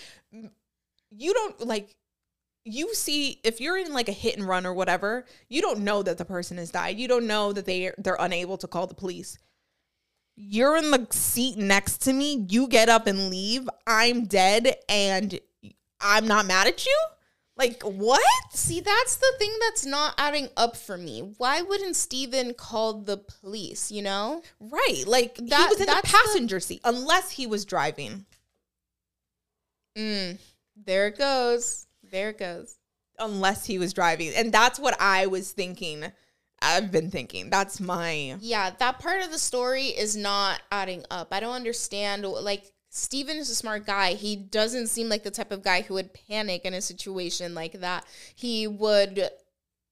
you 1.11 1.35
don't 1.35 1.67
like. 1.67 1.95
You 2.65 2.95
see, 2.95 3.41
if 3.43 3.61
you're 3.61 3.79
in 3.79 3.93
like 3.93 4.09
a 4.09 4.13
hit 4.13 4.37
and 4.37 4.47
run 4.47 4.67
or 4.67 4.75
whatever, 4.75 5.25
you 5.49 5.63
don't 5.63 5.81
know 5.81 6.03
that 6.03 6.19
the 6.19 6.25
person 6.25 6.59
has 6.59 6.71
died. 6.71 6.99
You 6.99 7.09
don't 7.09 7.27
know 7.27 7.53
that 7.53 7.65
they 7.65 7.91
they're 7.99 8.17
unable 8.21 8.59
to 8.59 8.67
call 8.67 8.87
the 8.87 8.95
police. 8.95 9.39
You're 10.37 10.77
in 10.77 10.91
the 10.91 11.07
seat 11.11 11.59
next 11.59 11.99
to 12.03 12.13
me. 12.13 12.47
You 12.49 12.67
get 12.69 12.89
up 12.89 13.07
and 13.07 13.29
leave. 13.29 13.69
I'm 13.87 14.27
dead, 14.27 14.77
and 14.89 15.39
I'm 16.01 16.27
not 16.27 16.47
mad 16.47 16.67
at 16.67 16.87
you. 16.87 16.99
Like 17.61 17.83
what? 17.83 18.23
See, 18.53 18.81
that's 18.81 19.17
the 19.17 19.33
thing 19.39 19.53
that's 19.61 19.85
not 19.85 20.15
adding 20.17 20.49
up 20.57 20.77
for 20.79 20.97
me. 20.97 21.35
Why 21.37 21.61
wouldn't 21.61 21.95
Steven 21.95 22.55
call 22.55 22.95
the 22.95 23.19
police, 23.19 23.91
you 23.93 24.01
know? 24.01 24.41
Right. 24.59 25.05
Like 25.07 25.35
That- 25.37 25.59
he 25.59 25.65
was 25.67 25.75
in 25.75 25.81
the 25.81 25.93
that's 25.93 26.11
the- 26.11 26.17
passenger 26.17 26.59
seat 26.59 26.81
unless 26.85 27.33
he 27.33 27.47
was 27.47 27.67
driving. 27.67 28.25
Mm, 29.97 30.39
there 30.75 31.09
it 31.09 31.19
goes. 31.19 31.87
There 32.03 32.31
it 32.31 32.39
goes. 32.39 32.79
Unless 33.19 33.67
he 33.67 33.79
was 33.79 33.93
driving. 33.93 34.33
And 34.35 34.51
that's 34.53 34.79
what 34.79 34.97
I 34.99 35.27
was 35.27 35.53
thinking. 35.53 36.11
I've 36.63 36.91
been 36.91 37.11
thinking. 37.11 37.51
That's 37.51 37.79
my 37.81 38.37
Yeah, 38.41 38.71
that 38.79 38.99
part 39.01 39.23
of 39.23 39.31
the 39.33 39.39
story 39.39 39.87
is 39.89 40.17
not 40.17 40.63
adding 40.73 41.05
up. 41.11 41.29
I 41.33 41.41
don't 41.41 41.55
understand. 41.55 42.25
Like, 42.25 42.73
Steven 42.91 43.37
is 43.37 43.49
a 43.49 43.55
smart 43.55 43.87
guy. 43.87 44.15
He 44.15 44.37
doesn't 44.37 44.89
seem 44.89 45.09
like 45.09 45.23
the 45.23 45.31
type 45.31 45.53
of 45.53 45.63
guy 45.63 45.83
who 45.83 45.95
would 45.95 46.13
panic 46.13 46.65
in 46.65 46.75
a 46.75 46.81
situation 46.81 47.55
like 47.55 47.81
that. 47.81 48.05
He 48.35 48.67
would, 48.67 49.31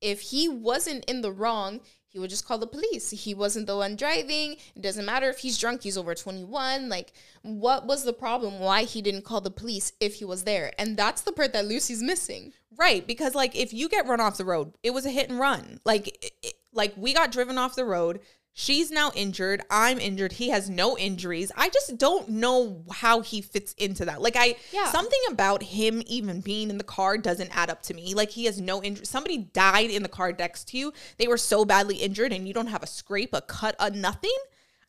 if 0.00 0.20
he 0.20 0.48
wasn't 0.48 1.04
in 1.04 1.22
the 1.22 1.32
wrong, 1.32 1.80
he 2.08 2.18
would 2.18 2.30
just 2.30 2.46
call 2.46 2.58
the 2.58 2.66
police. 2.66 3.10
He 3.10 3.34
wasn't 3.34 3.68
the 3.68 3.76
one 3.76 3.94
driving. 3.94 4.56
It 4.74 4.82
doesn't 4.82 5.04
matter 5.04 5.28
if 5.28 5.38
he's 5.38 5.58
drunk, 5.58 5.82
he's 5.82 5.96
over 5.96 6.14
21. 6.14 6.88
Like, 6.88 7.12
what 7.42 7.86
was 7.86 8.02
the 8.02 8.12
problem? 8.12 8.58
Why 8.58 8.82
he 8.82 9.00
didn't 9.00 9.24
call 9.24 9.40
the 9.40 9.50
police 9.50 9.92
if 10.00 10.14
he 10.14 10.24
was 10.24 10.42
there? 10.42 10.72
And 10.76 10.96
that's 10.96 11.22
the 11.22 11.32
part 11.32 11.52
that 11.52 11.66
Lucy's 11.66 12.02
missing. 12.02 12.52
Right, 12.76 13.06
because 13.06 13.34
like 13.34 13.56
if 13.56 13.72
you 13.72 13.88
get 13.88 14.06
run 14.06 14.20
off 14.20 14.38
the 14.38 14.44
road, 14.44 14.72
it 14.82 14.92
was 14.92 15.04
a 15.04 15.10
hit 15.10 15.30
and 15.30 15.38
run. 15.38 15.80
Like 15.84 16.32
it, 16.42 16.54
like 16.72 16.94
we 16.96 17.12
got 17.12 17.32
driven 17.32 17.58
off 17.58 17.76
the 17.76 17.84
road. 17.84 18.20
She's 18.60 18.90
now 18.90 19.12
injured. 19.14 19.62
I'm 19.70 20.00
injured. 20.00 20.32
He 20.32 20.48
has 20.48 20.68
no 20.68 20.98
injuries. 20.98 21.52
I 21.56 21.68
just 21.68 21.96
don't 21.96 22.28
know 22.28 22.82
how 22.90 23.20
he 23.20 23.40
fits 23.40 23.72
into 23.78 24.04
that. 24.06 24.20
Like 24.20 24.34
I 24.36 24.56
Yeah. 24.72 24.90
something 24.90 25.20
about 25.30 25.62
him 25.62 26.02
even 26.06 26.40
being 26.40 26.68
in 26.68 26.76
the 26.76 26.82
car 26.82 27.18
doesn't 27.18 27.56
add 27.56 27.70
up 27.70 27.82
to 27.84 27.94
me. 27.94 28.14
Like 28.14 28.30
he 28.30 28.46
has 28.46 28.60
no 28.60 28.82
injury. 28.82 29.06
Somebody 29.06 29.38
died 29.52 29.90
in 29.90 30.02
the 30.02 30.08
car 30.08 30.32
next 30.36 30.66
to 30.70 30.76
you. 30.76 30.92
They 31.18 31.28
were 31.28 31.38
so 31.38 31.64
badly 31.64 31.98
injured 31.98 32.32
and 32.32 32.48
you 32.48 32.52
don't 32.52 32.66
have 32.66 32.82
a 32.82 32.88
scrape, 32.88 33.32
a 33.32 33.42
cut, 33.42 33.76
a 33.78 33.90
nothing. 33.90 34.36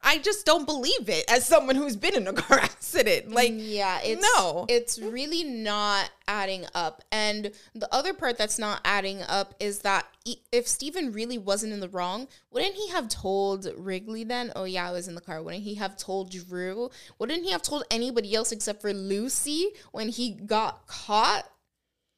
I 0.02 0.18
just 0.18 0.46
don't 0.46 0.66
believe 0.66 1.10
it 1.10 1.26
as 1.30 1.46
someone 1.46 1.76
who's 1.76 1.96
been 1.96 2.16
in 2.16 2.28
a 2.28 2.34
car 2.34 2.58
accident. 2.62 3.32
Like 3.32 3.54
yeah 3.56 4.00
it's 4.04 4.22
no. 4.22 4.66
it's 4.70 5.00
really 5.00 5.44
not 5.44 6.10
adding 6.28 6.66
up 6.74 7.02
and 7.12 7.52
the 7.74 7.94
other 7.94 8.14
part 8.14 8.38
that's 8.38 8.60
not 8.60 8.82
adding 8.86 9.22
up 9.24 9.56
is 9.60 9.80
that 9.80 10.06
if 10.52 10.68
Steven 10.68 11.12
really 11.12 11.38
wasn't 11.38 11.74
in 11.74 11.80
the 11.80 11.90
wrong 11.90 12.28
wouldn't 12.52 12.76
he 12.76 12.90
have 12.90 13.10
told 13.10 13.68
Wrigley 13.76 14.24
then 14.24 14.52
oh 14.56 14.66
yeah 14.66 14.88
I 14.88 14.92
was 14.92 15.08
in 15.08 15.16
the 15.16 15.22
car 15.22 15.42
wouldn't 15.42 15.64
he 15.64 15.76
have 15.76 15.98
told 15.98 16.32
Drew 16.32 16.90
wouldn't 17.18 17.44
he 17.44 17.52
have 17.52 17.62
told 17.62 17.84
anybody 17.90 18.36
else 18.36 18.52
except 18.52 18.82
for 18.82 18.94
Lucy 18.94 19.70
when 19.92 20.10
he 20.10 20.32
got 20.32 20.86
caught 20.88 21.50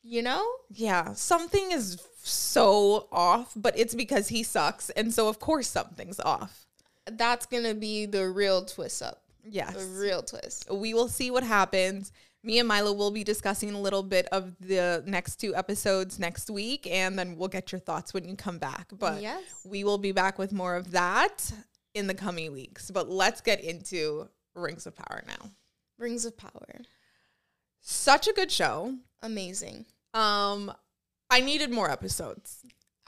you 0.03 0.21
know 0.21 0.45
Yeah, 0.69 1.13
something 1.13 1.71
is 1.71 2.01
so 2.23 3.07
off, 3.11 3.53
but 3.55 3.77
it's 3.77 3.95
because 3.95 4.29
he 4.29 4.43
sucks. 4.43 4.89
And 4.91 5.13
so, 5.13 5.27
of 5.27 5.39
course, 5.39 5.67
something's 5.67 6.19
off. 6.19 6.65
That's 7.05 7.45
gonna 7.45 7.73
be 7.73 8.05
the 8.05 8.27
real 8.29 8.63
twist 8.65 9.01
up 9.01 9.23
Yes. 9.43 9.73
the 9.75 9.85
real 9.99 10.21
twist 10.21 10.69
We 10.71 10.93
will 10.93 11.07
see 11.07 11.31
what 11.31 11.43
happens. 11.43 12.11
Me 12.43 12.57
and 12.57 12.67
Milo 12.67 12.91
will 12.93 13.11
be 13.11 13.23
discussing 13.23 13.71
a 13.71 13.79
little 13.79 14.01
bit 14.01 14.25
of 14.31 14.55
the 14.59 15.03
next 15.05 15.35
two 15.35 15.55
episodes 15.55 16.17
next 16.17 16.49
week, 16.49 16.87
and 16.87 17.17
then 17.17 17.37
we'll 17.37 17.47
get 17.49 17.71
your 17.71 17.77
thoughts 17.79 18.13
when 18.15 18.25
you 18.27 18.35
come 18.35 18.57
back. 18.57 18.87
But 18.97 19.21
Yes. 19.21 19.43
we 19.63 19.83
will 19.83 19.99
be 19.99 20.11
back 20.11 20.39
with 20.39 20.51
more 20.51 20.75
of 20.75 20.89
that 20.91 21.51
in 21.93 22.07
the 22.07 22.15
coming 22.15 22.51
weeks. 22.51 22.89
But 22.89 23.09
let's 23.09 23.41
get 23.41 23.61
into 23.61 24.27
Rings 24.55 24.87
of 24.87 24.95
Power 24.95 25.23
now. 25.27 25.51
Rings 25.99 26.25
of 26.25 26.35
Power 26.35 26.81
Such 27.81 28.27
a 28.27 28.33
good 28.33 28.51
show. 28.51 28.97
amazing 29.21 29.85
Um, 30.15 30.73
I 31.29 31.41
needed 31.41 31.69
more 31.71 31.89
episodes. 31.91 32.65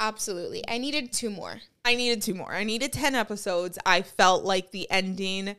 Absolutely 0.07 0.63
I 0.67 0.77
needed 0.77 1.11
two 1.11 1.29
more 1.29 1.61
I 1.85 1.95
needed 1.95 2.21
two 2.21 2.33
more. 2.33 2.53
I 2.53 2.63
needed 2.63 2.93
10 2.93 3.15
episodes. 3.15 3.77
I 3.85 4.03
felt 4.03 4.45
like 4.45 4.71
the 4.71 4.89
ending, 4.89 5.55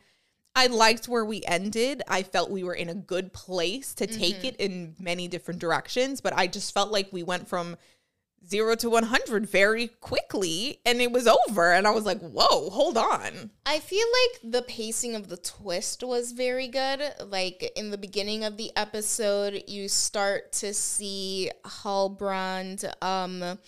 I 0.55 0.69
liked 0.69 1.07
where 1.07 1.25
we 1.25 1.43
ended. 1.47 2.03
I 2.09 2.23
felt 2.23 2.51
we 2.51 2.65
were 2.65 2.75
in 2.75 2.89
a 2.89 2.95
good 2.95 3.33
place 3.33 3.95
to 3.95 4.07
take 4.07 4.45
it 4.45 4.57
in 4.57 4.95
many 4.99 5.29
different 5.29 5.61
directions, 5.61 6.21
but 6.21 6.33
I 6.35 6.47
just 6.47 6.73
felt 6.73 6.91
like 6.91 7.13
we 7.13 7.23
went 7.23 7.47
from 7.47 7.77
zero 8.47 8.75
to 8.77 8.91
100 8.91 9.47
very 9.49 9.89
quickly 9.89 10.81
and 10.87 11.01
it 11.01 11.13
was 11.13 11.27
over. 11.27 11.73
And 11.73 11.87
I 11.87 11.91
was 11.91 12.07
like, 12.07 12.21
whoa, 12.21 12.71
hold 12.71 12.97
on. 12.97 13.51
I 13.67 13.81
feel 13.81 14.07
like 14.07 14.53
the 14.53 14.63
pacing 14.63 15.15
of 15.15 15.29
the 15.29 15.37
twist 15.37 16.03
was 16.03 16.33
very 16.33 16.69
good. 16.69 17.03
Like 17.27 17.71
in 17.77 17.91
the 17.91 17.99
beginning 17.99 18.45
of 18.45 18.57
the 18.57 18.71
episode, 18.77 19.65
you 19.67 19.89
start 19.89 20.53
to 20.53 20.73
see 20.73 21.51
Halbrand 21.65 22.91
um 23.03 23.59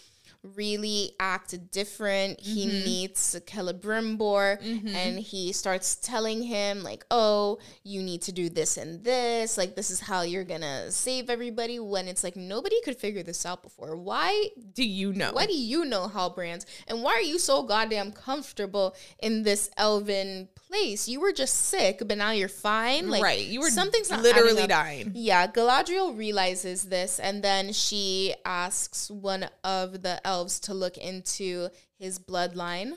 really 0.55 1.13
act 1.19 1.55
different. 1.73 2.41
He 2.41 2.67
mm-hmm. 2.67 2.85
meets 2.85 3.35
Celebrimbor 3.35 4.61
mm-hmm. 4.61 4.89
and 4.89 5.19
he 5.19 5.53
starts 5.53 5.97
telling 5.97 6.43
him 6.43 6.83
like, 6.83 7.05
"Oh, 7.11 7.59
you 7.83 8.03
need 8.03 8.23
to 8.23 8.33
do 8.33 8.49
this 8.49 8.77
and 8.77 9.03
this. 9.03 9.59
Like 9.59 9.77
this 9.77 9.91
is 9.91 10.01
how 10.01 10.23
you're 10.23 10.45
going 10.45 10.63
to 10.63 10.91
save 10.93 11.31
everybody." 11.31 11.79
When 11.79 12.09
it's 12.09 12.25
like 12.25 12.37
nobody 12.37 12.81
could 12.83 12.97
figure 12.97 13.23
this 13.23 13.45
out 13.47 13.63
before. 13.63 13.97
Why 13.97 14.51
Do 14.75 14.85
you 14.85 15.13
know? 15.13 15.33
why 15.33 15.47
do 15.47 15.57
you 15.57 15.85
know 15.85 16.09
how 16.09 16.29
brands? 16.29 16.67
And 16.89 17.03
why 17.03 17.13
are 17.13 17.21
you 17.21 17.39
so 17.39 17.63
goddamn 17.63 18.13
comfortable 18.13 18.95
in 19.19 19.43
this 19.43 19.71
elven 19.77 20.49
place? 20.55 21.09
You 21.09 21.21
were 21.21 21.33
just 21.33 21.55
sick, 21.55 22.03
but 22.07 22.19
now 22.19 22.31
you're 22.31 22.49
fine. 22.49 23.09
Like 23.09 23.23
right. 23.23 23.45
You 23.45 23.61
were 23.61 23.71
something's 23.71 24.11
literally 24.11 24.67
dying. 24.67 25.13
Yeah, 25.15 25.47
Galadriel 25.47 26.17
realizes 26.17 26.85
this, 26.85 27.19
and 27.19 27.43
then 27.43 27.73
she 27.73 28.35
asks 28.45 29.11
one 29.11 29.49
of 29.65 30.03
the 30.03 30.25
elves 30.27 30.36
to 30.45 30.75
look 30.75 30.97
into 30.99 31.69
his 31.99 32.19
bloodline. 32.19 32.93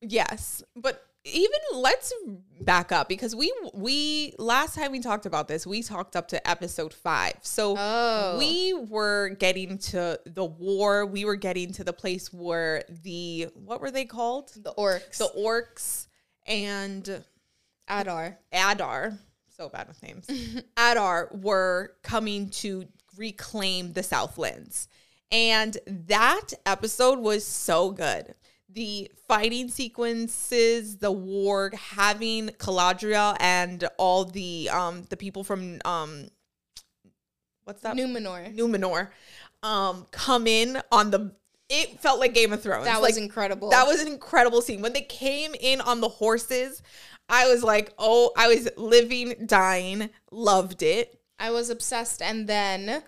Yes, 0.00 0.62
but 0.76 1.02
even 1.26 1.58
let's 1.72 2.12
back 2.60 2.92
up 2.92 3.08
because 3.08 3.34
we 3.34 3.50
we 3.72 4.34
last 4.38 4.74
time 4.74 4.92
we 4.92 5.00
talked 5.00 5.24
about 5.24 5.48
this, 5.48 5.66
we 5.66 5.82
talked 5.82 6.16
up 6.16 6.28
to 6.28 6.48
episode 6.48 6.92
5. 6.92 7.32
So 7.42 7.74
Oh. 7.78 8.36
we 8.38 8.74
were 8.74 9.30
getting 9.30 9.78
to 9.78 10.20
the 10.26 10.44
war, 10.44 11.06
we 11.06 11.24
were 11.24 11.36
getting 11.36 11.72
to 11.72 11.84
the 11.84 11.94
place 11.94 12.30
where 12.32 12.82
the 13.02 13.48
what 13.54 13.80
were 13.80 13.90
they 13.90 14.04
called? 14.04 14.52
The 14.54 14.74
orcs, 14.74 15.16
The 15.16 15.30
orcs 15.38 16.06
and 16.46 17.24
Adar. 17.88 18.36
Adar, 18.52 19.14
so 19.56 19.70
bad 19.70 19.88
with 19.88 20.02
names. 20.02 20.28
Adar 20.76 21.30
were 21.32 21.92
coming 22.02 22.50
to 22.50 22.84
reclaim 23.16 23.94
the 23.94 24.02
Southlands. 24.02 24.88
And 25.30 25.76
that 25.86 26.52
episode 26.64 27.18
was 27.18 27.44
so 27.46 27.90
good. 27.90 28.34
The 28.68 29.10
fighting 29.28 29.68
sequences, 29.68 30.98
the 30.98 31.12
war, 31.12 31.70
having 31.74 32.48
Galadriel 32.50 33.36
and 33.40 33.88
all 33.98 34.24
the 34.24 34.68
um 34.72 35.04
the 35.10 35.16
people 35.16 35.44
from 35.44 35.80
um 35.84 36.28
what's 37.64 37.82
that? 37.82 37.96
Numenor. 37.96 38.54
Numenor 38.56 39.10
um 39.62 40.06
come 40.10 40.46
in 40.46 40.80
on 40.92 41.10
the 41.10 41.32
it 41.70 41.98
felt 42.00 42.20
like 42.20 42.34
Game 42.34 42.52
of 42.52 42.62
Thrones. 42.62 42.84
That 42.84 43.00
Like, 43.00 43.10
was 43.10 43.16
incredible. 43.16 43.70
that 43.70 43.86
was 43.86 44.00
an 44.02 44.06
incredible 44.08 44.60
scene. 44.60 44.82
When 44.82 44.92
they 44.92 45.00
came 45.02 45.54
in 45.58 45.80
on 45.80 46.00
the 46.02 46.08
horses, 46.10 46.82
I 47.28 47.48
was 47.48 47.64
like, 47.64 47.90
oh, 47.98 48.32
I 48.36 48.48
was 48.48 48.68
living, 48.76 49.46
dying, 49.46 50.10
loved 50.30 50.82
it. 50.82 51.18
I 51.38 51.50
was 51.52 51.70
obsessed, 51.70 52.20
and 52.20 52.46
then 52.46 53.02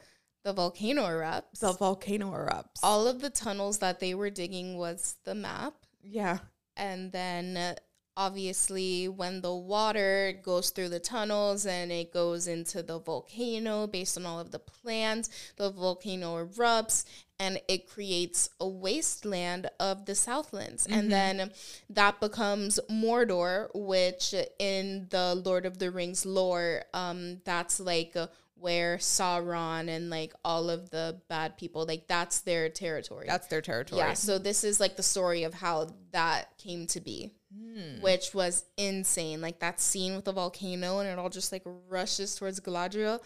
the 0.46 0.52
volcano 0.52 1.02
erupts. 1.02 1.58
The 1.58 1.72
volcano 1.72 2.30
erupts. 2.30 2.78
All 2.80 3.08
of 3.08 3.20
the 3.20 3.30
tunnels 3.30 3.78
that 3.78 3.98
they 3.98 4.14
were 4.14 4.30
digging 4.30 4.78
was 4.78 5.16
the 5.24 5.34
map. 5.34 5.74
yeah. 6.04 6.38
and 6.76 7.10
then 7.10 7.56
uh, 7.56 7.74
obviously 8.16 9.08
when 9.08 9.40
the 9.40 9.54
water 9.54 10.38
goes 10.42 10.70
through 10.70 10.88
the 10.88 11.00
tunnels 11.00 11.66
and 11.66 11.90
it 11.90 12.12
goes 12.12 12.46
into 12.46 12.82
the 12.82 12.98
volcano 12.98 13.86
based 13.86 14.16
on 14.16 14.24
all 14.24 14.38
of 14.40 14.52
the 14.52 14.58
plans 14.58 15.28
the 15.56 15.70
volcano 15.70 16.46
erupts 16.46 17.04
and 17.38 17.60
it 17.68 17.86
creates 17.88 18.48
a 18.60 18.66
wasteland 18.68 19.68
of 19.78 20.06
the 20.06 20.14
southlands 20.14 20.86
and 20.86 21.12
then 21.12 21.50
that 21.90 22.18
becomes 22.20 22.80
mordor 22.90 23.68
which 23.74 24.34
in 24.58 25.06
the 25.10 25.34
lord 25.44 25.66
of 25.66 25.78
the 25.78 25.90
rings 25.90 26.24
lore 26.24 26.82
um, 26.94 27.38
that's 27.44 27.78
like 27.80 28.12
uh, 28.16 28.26
where 28.58 28.96
Sauron 28.96 29.88
and 29.88 30.08
like 30.08 30.32
all 30.44 30.70
of 30.70 30.90
the 30.90 31.20
bad 31.28 31.56
people, 31.56 31.84
like 31.86 32.06
that's 32.08 32.40
their 32.40 32.68
territory. 32.68 33.26
That's 33.28 33.46
their 33.48 33.60
territory. 33.60 34.00
yeah. 34.00 34.14
So 34.14 34.38
this 34.38 34.64
is 34.64 34.80
like 34.80 34.96
the 34.96 35.02
story 35.02 35.44
of 35.44 35.54
how 35.54 35.88
that 36.12 36.56
came 36.58 36.86
to 36.88 37.00
be, 37.00 37.32
hmm. 37.54 38.00
which 38.00 38.34
was 38.34 38.64
insane. 38.76 39.40
Like 39.40 39.60
that 39.60 39.80
scene 39.80 40.16
with 40.16 40.24
the 40.24 40.32
volcano 40.32 41.00
and 41.00 41.08
it 41.08 41.18
all 41.18 41.28
just 41.28 41.52
like 41.52 41.62
rushes 41.88 42.34
towards 42.34 42.60
Galadriel. 42.60 43.20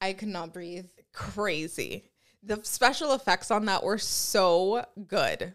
I 0.00 0.12
could 0.12 0.28
not 0.28 0.52
breathe. 0.52 0.86
crazy. 1.12 2.10
The 2.42 2.60
special 2.62 3.12
effects 3.12 3.50
on 3.50 3.64
that 3.64 3.82
were 3.82 3.98
so 3.98 4.84
good. 5.08 5.54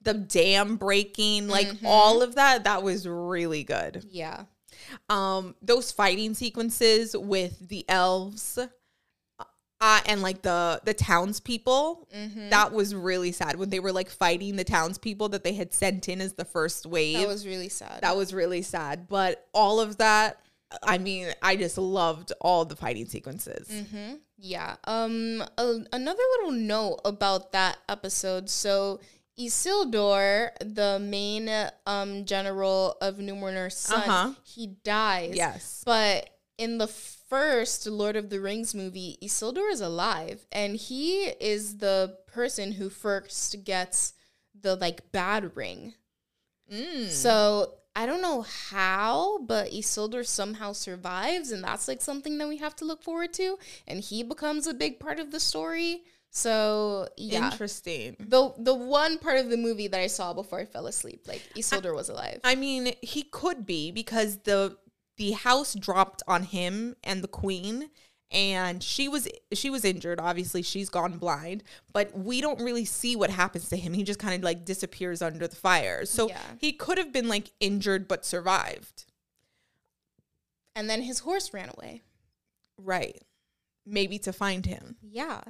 The 0.00 0.14
dam 0.14 0.76
breaking, 0.76 1.46
like 1.46 1.68
mm-hmm. 1.68 1.86
all 1.86 2.22
of 2.22 2.34
that, 2.34 2.64
that 2.64 2.82
was 2.82 3.06
really 3.06 3.62
good. 3.62 4.04
Yeah. 4.10 4.44
Um, 5.08 5.54
those 5.62 5.90
fighting 5.92 6.34
sequences 6.34 7.16
with 7.16 7.68
the 7.68 7.84
elves, 7.88 8.58
uh, 9.80 10.00
and 10.06 10.22
like 10.22 10.42
the 10.42 10.80
the 10.84 10.94
townspeople, 10.94 12.08
that 12.50 12.72
was 12.72 12.94
really 12.94 13.32
sad 13.32 13.56
when 13.56 13.70
they 13.70 13.80
were 13.80 13.92
like 13.92 14.10
fighting 14.10 14.56
the 14.56 14.64
townspeople 14.64 15.30
that 15.30 15.42
they 15.44 15.54
had 15.54 15.72
sent 15.74 16.08
in 16.08 16.20
as 16.20 16.34
the 16.34 16.44
first 16.44 16.86
wave. 16.86 17.18
That 17.18 17.26
was 17.28 17.46
really 17.46 17.68
sad. 17.68 18.00
that 18.02 18.16
was 18.16 18.32
really 18.32 18.62
sad. 18.62 19.08
But 19.08 19.46
all 19.52 19.80
of 19.80 19.96
that, 19.98 20.38
I 20.84 20.98
mean, 20.98 21.28
I 21.42 21.56
just 21.56 21.78
loved 21.78 22.32
all 22.40 22.64
the 22.64 22.76
fighting 22.76 23.06
sequences. 23.06 23.68
Mm-hmm. 23.68 24.14
Yeah. 24.38 24.76
Um. 24.84 25.42
a- 25.58 25.84
another 25.92 26.22
little 26.38 26.52
note 26.52 27.00
about 27.04 27.52
that 27.52 27.78
episode. 27.88 28.48
So 28.50 29.00
Isildur, 29.46 30.50
the 30.60 30.98
main 31.00 31.50
um 31.86 32.24
general 32.24 32.96
of 33.00 33.16
Numenor's 33.16 33.76
son, 33.76 34.08
Uh-huh. 34.08 34.34
he 34.44 34.66
dies. 34.84 35.34
Yes. 35.34 35.82
But 35.84 36.30
in 36.58 36.78
the 36.78 36.86
first 36.88 37.86
Lord 37.86 38.16
of 38.16 38.30
the 38.30 38.40
Rings 38.40 38.74
movie, 38.74 39.18
Isildur 39.22 39.70
is 39.70 39.80
alive, 39.80 40.46
and 40.52 40.76
he 40.76 41.24
is 41.40 41.78
the 41.78 42.18
person 42.26 42.72
who 42.72 42.88
first 42.90 43.64
gets 43.64 44.12
the 44.60 44.76
like 44.76 45.10
bad 45.12 45.56
ring. 45.56 45.94
Mm. 46.72 47.08
So 47.08 47.74
I 47.94 48.06
don't 48.06 48.22
know 48.22 48.42
how, 48.42 49.38
but 49.40 49.70
Isildur 49.70 50.26
somehow 50.26 50.72
survives, 50.72 51.50
and 51.52 51.62
that's 51.64 51.88
like 51.88 52.00
something 52.00 52.38
that 52.38 52.48
we 52.48 52.58
have 52.58 52.76
to 52.76 52.84
look 52.84 53.02
forward 53.02 53.32
to. 53.34 53.58
And 53.86 54.00
he 54.00 54.22
becomes 54.22 54.66
a 54.66 54.74
big 54.74 54.98
part 55.00 55.18
of 55.20 55.30
the 55.30 55.40
story. 55.40 56.04
So 56.34 57.08
yeah, 57.18 57.50
Interesting. 57.52 58.16
the 58.18 58.54
the 58.58 58.74
one 58.74 59.18
part 59.18 59.36
of 59.38 59.50
the 59.50 59.58
movie 59.58 59.86
that 59.88 60.00
I 60.00 60.06
saw 60.06 60.32
before 60.32 60.60
I 60.60 60.64
fell 60.64 60.86
asleep, 60.86 61.24
like 61.28 61.42
Isildur 61.54 61.94
was 61.94 62.08
alive. 62.08 62.40
I 62.42 62.54
mean, 62.54 62.94
he 63.02 63.22
could 63.24 63.66
be 63.66 63.90
because 63.92 64.38
the 64.38 64.78
the 65.18 65.32
house 65.32 65.74
dropped 65.74 66.22
on 66.26 66.44
him 66.44 66.96
and 67.04 67.22
the 67.22 67.28
queen 67.28 67.90
and 68.30 68.82
she 68.82 69.08
was 69.08 69.28
she 69.52 69.68
was 69.68 69.84
injured 69.84 70.18
obviously 70.18 70.62
she's 70.62 70.88
gone 70.88 71.18
blind 71.18 71.62
but 71.92 72.16
we 72.18 72.40
don't 72.40 72.62
really 72.62 72.86
see 72.86 73.14
what 73.14 73.28
happens 73.28 73.68
to 73.68 73.76
him 73.76 73.92
he 73.92 74.02
just 74.02 74.18
kind 74.18 74.34
of 74.34 74.42
like 74.42 74.64
disappears 74.64 75.20
under 75.20 75.46
the 75.46 75.54
fire 75.54 76.06
so 76.06 76.28
Yeah. 76.30 76.40
he 76.58 76.72
could 76.72 76.96
have 76.96 77.12
been 77.12 77.28
like 77.28 77.50
injured 77.60 78.08
but 78.08 78.24
survived 78.24 79.04
and 80.74 80.88
then 80.88 81.02
his 81.02 81.18
horse 81.20 81.52
ran 81.52 81.70
away. 81.76 82.00
right 82.78 83.20
maybe 83.84 84.18
to 84.20 84.32
find 84.32 84.64
him 84.64 84.96
Yeah. 85.02 85.42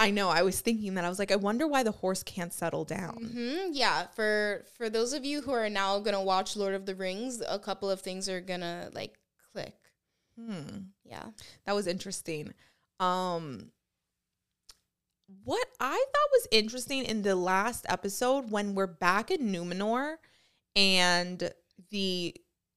I 0.00 0.10
know 0.10 0.28
i 0.28 0.42
was 0.42 0.60
thinking 0.60 0.94
that 0.94 1.04
i 1.04 1.08
was 1.08 1.18
like 1.20 1.30
i 1.30 1.36
wonder 1.36 1.66
why 1.68 1.82
the 1.84 1.92
horse 1.92 2.22
can't 2.24 2.52
settle 2.52 2.84
down 2.84 3.30
hmm 3.32 3.72
Yeah. 3.72 4.06
For 4.16 4.64
for 4.76 4.90
those 4.90 5.12
of 5.12 5.24
you 5.24 5.40
who 5.42 5.52
are 5.52 5.70
now 5.70 5.98
gonna 6.00 6.22
watch 6.22 6.56
Lord 6.56 6.74
of 6.74 6.84
the 6.86 6.94
Rings, 6.96 7.40
a 7.46 7.58
couple 7.58 7.88
of 7.90 8.00
things 8.00 8.28
are 8.28 8.40
gonna 8.40 8.90
like 8.92 9.14
click. 9.52 9.76
hmm 10.36 10.90
Yeah. 11.04 11.26
That 11.66 11.74
was 11.74 11.86
interesting. 11.86 12.52
Um 12.98 13.70
what 15.44 15.66
I 15.78 15.92
thought 16.12 16.30
was 16.32 16.48
interesting 16.50 17.04
in 17.04 17.22
the 17.22 17.36
last 17.36 17.86
episode 17.88 18.50
when 18.50 18.74
we're 18.74 18.86
back 18.88 19.30
in 19.30 19.52
Numenor 19.52 20.16
and 20.74 21.52
the 21.90 22.34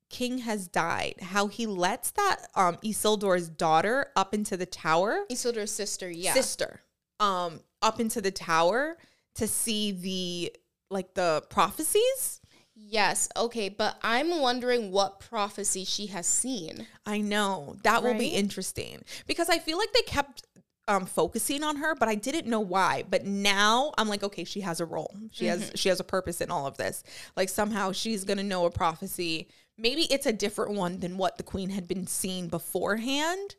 king 0.10 0.38
has 0.40 0.68
died, 0.68 1.16
how 1.22 1.48
he 1.48 1.66
lets 1.66 2.12
that 2.12 2.46
um 2.56 2.76
Isildur's 2.84 3.50
daughter 3.50 4.08
up 4.16 4.34
into 4.34 4.56
the 4.58 4.68
tower, 4.68 5.26
Isildur's 5.32 5.72
sister. 5.72 6.10
Yeah. 6.12 6.34
sister, 6.34 6.82
um 7.20 7.62
up 7.82 8.00
into 8.00 8.22
the 8.22 8.32
tower 8.32 8.98
to 9.36 9.48
see 9.48 9.92
the 9.92 10.56
like 10.90 11.14
the 11.14 11.44
prophecies. 11.50 12.42
Yes. 12.76 13.30
Okay. 13.38 13.70
But 13.70 13.98
I'm 14.02 14.40
wondering 14.40 14.92
what 14.92 15.20
prophecy 15.20 15.86
she 15.86 16.08
has 16.08 16.26
seen. 16.28 16.88
I 17.06 17.20
know 17.20 17.78
that 17.84 18.04
will 18.04 18.16
be 18.16 18.28
interesting 18.28 19.04
because 19.28 19.50
I 19.50 19.60
feel 19.60 19.78
like 19.78 19.94
they 19.94 20.02
kept 20.02 20.44
um 20.88 21.06
focusing 21.06 21.64
on 21.64 21.78
her, 21.78 21.96
but 21.96 22.10
I 22.10 22.16
didn't 22.16 22.48
know 22.48 22.60
why. 22.60 23.04
But 23.10 23.26
now 23.26 23.94
I'm 23.98 24.08
like, 24.10 24.24
okay, 24.24 24.44
she 24.44 24.62
has 24.62 24.80
a 24.80 24.86
role. 24.86 25.16
She 25.32 25.46
has 25.46 25.72
she 25.76 25.90
has 25.90 26.00
a 26.00 26.04
purpose 26.04 26.42
in 26.42 26.52
all 26.52 26.68
of 26.68 26.78
this. 26.78 27.04
Like 27.36 27.50
somehow 27.50 27.92
she's 27.92 28.24
gonna 28.24 28.44
know 28.44 28.66
a 28.66 28.72
prophecy. 28.72 29.50
Maybe 29.78 30.04
it's 30.04 30.26
a 30.26 30.34
different 30.34 30.74
one 30.74 31.00
than 31.00 31.18
what 31.18 31.38
the 31.38 31.44
queen 31.44 31.70
had 31.70 31.88
been 31.88 32.06
seeing 32.06 32.48
beforehand. 32.48 33.56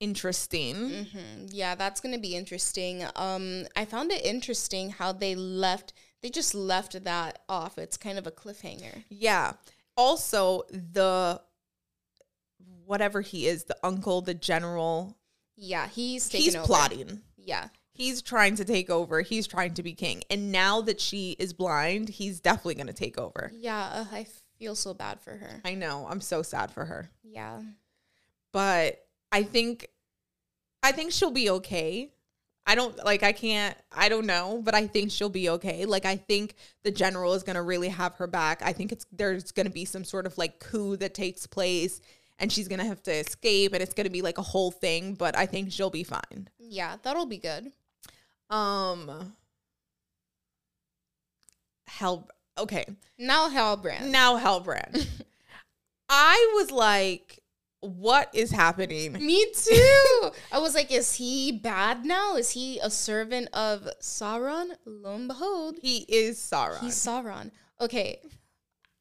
Interesting. 0.00 0.76
Mhm. 1.06 1.48
Yeah, 1.52 1.74
that's 1.74 2.00
gonna 2.00 2.18
be 2.18 2.34
interesting. 2.34 3.04
Um, 3.16 3.66
I 3.76 3.84
found 3.84 4.10
it 4.10 4.24
interesting 4.24 4.90
how 4.90 5.12
they 5.12 5.34
left. 5.34 5.92
They 6.22 6.30
just 6.30 6.54
left 6.54 7.04
that 7.04 7.42
off. 7.48 7.78
It's 7.78 7.96
kind 7.96 8.18
of 8.18 8.26
a 8.26 8.30
cliffhanger. 8.32 9.04
Yeah. 9.08 9.52
Also, 9.96 10.62
the 10.70 11.42
whatever 12.86 13.20
he 13.20 13.46
is, 13.46 13.64
the 13.64 13.76
uncle, 13.84 14.20
the 14.20 14.34
general, 14.34 15.16
Yeah, 15.56 15.86
he's 15.88 16.28
taking 16.28 16.44
he's 16.46 16.56
over. 16.56 16.66
plotting. 16.66 17.22
Yeah. 17.36 17.68
he's 17.92 18.22
trying 18.22 18.54
to 18.56 18.64
take 18.64 18.88
over. 18.88 19.20
He's 19.20 19.46
trying 19.46 19.74
to 19.74 19.82
be 19.82 19.92
king. 19.92 20.22
And 20.30 20.50
now 20.50 20.80
that 20.82 21.00
she 21.02 21.32
is 21.38 21.52
blind, 21.52 22.08
he's 22.08 22.40
definitely 22.40 22.76
going 22.76 22.86
to 22.86 22.92
take 22.94 23.18
over. 23.18 23.52
Yeah, 23.54 23.78
uh, 23.92 24.06
I 24.10 24.26
feel 24.58 24.74
so 24.74 24.94
bad 24.94 25.20
for 25.20 25.36
her. 25.36 25.60
I 25.66 25.74
know. 25.74 26.06
I'm 26.08 26.22
so 26.22 26.40
sad 26.42 26.70
for 26.70 26.86
her. 26.86 27.10
Yeah. 27.22 27.60
But 28.52 29.06
I 29.32 29.42
think 29.42 29.88
I 30.82 30.92
think 30.92 31.12
she'll 31.12 31.30
be 31.30 31.50
okay. 31.50 32.10
I 32.66 32.74
don't 32.74 32.96
like 33.04 33.22
I 33.22 33.32
can't 33.32 33.76
I 33.92 34.08
don't 34.08 34.26
know, 34.26 34.60
but 34.62 34.74
I 34.74 34.86
think 34.86 35.10
she'll 35.10 35.28
be 35.28 35.48
okay. 35.50 35.86
Like 35.86 36.04
I 36.04 36.16
think 36.16 36.54
the 36.82 36.90
general 36.90 37.34
is 37.34 37.42
going 37.42 37.56
to 37.56 37.62
really 37.62 37.88
have 37.88 38.14
her 38.16 38.26
back. 38.26 38.62
I 38.62 38.72
think 38.72 38.92
it's 38.92 39.06
there's 39.12 39.50
going 39.52 39.66
to 39.66 39.72
be 39.72 39.84
some 39.84 40.04
sort 40.04 40.26
of 40.26 40.36
like 40.38 40.60
coup 40.60 40.96
that 40.96 41.14
takes 41.14 41.46
place 41.46 42.00
and 42.38 42.50
she's 42.52 42.68
going 42.68 42.78
to 42.78 42.86
have 42.86 43.02
to 43.04 43.12
escape 43.12 43.72
and 43.72 43.82
it's 43.82 43.94
going 43.94 44.04
to 44.04 44.10
be 44.10 44.22
like 44.22 44.38
a 44.38 44.42
whole 44.42 44.70
thing, 44.70 45.14
but 45.14 45.36
I 45.36 45.46
think 45.46 45.72
she'll 45.72 45.90
be 45.90 46.04
fine. 46.04 46.48
Yeah, 46.58 46.96
that'll 47.02 47.26
be 47.26 47.38
good. 47.38 47.72
Um 48.50 49.34
Hell 51.86 52.28
okay. 52.56 52.86
Now 53.18 53.48
Halbrand. 53.48 54.10
Now 54.10 54.38
Hellbrand. 54.38 55.06
I 56.08 56.52
was 56.56 56.70
like, 56.70 57.39
what 57.80 58.28
is 58.34 58.50
happening? 58.50 59.12
Me 59.14 59.46
too. 59.54 60.30
I 60.52 60.58
was 60.58 60.74
like, 60.74 60.90
is 60.92 61.14
he 61.14 61.52
bad 61.52 62.04
now? 62.04 62.36
Is 62.36 62.50
he 62.50 62.78
a 62.80 62.90
servant 62.90 63.48
of 63.54 63.88
Sauron? 64.00 64.70
Lo 64.84 65.14
and 65.14 65.28
behold, 65.28 65.76
He 65.80 65.98
is 66.08 66.38
Sauron. 66.38 66.80
he's 66.80 66.94
Sauron. 66.94 67.50
Okay. 67.80 68.20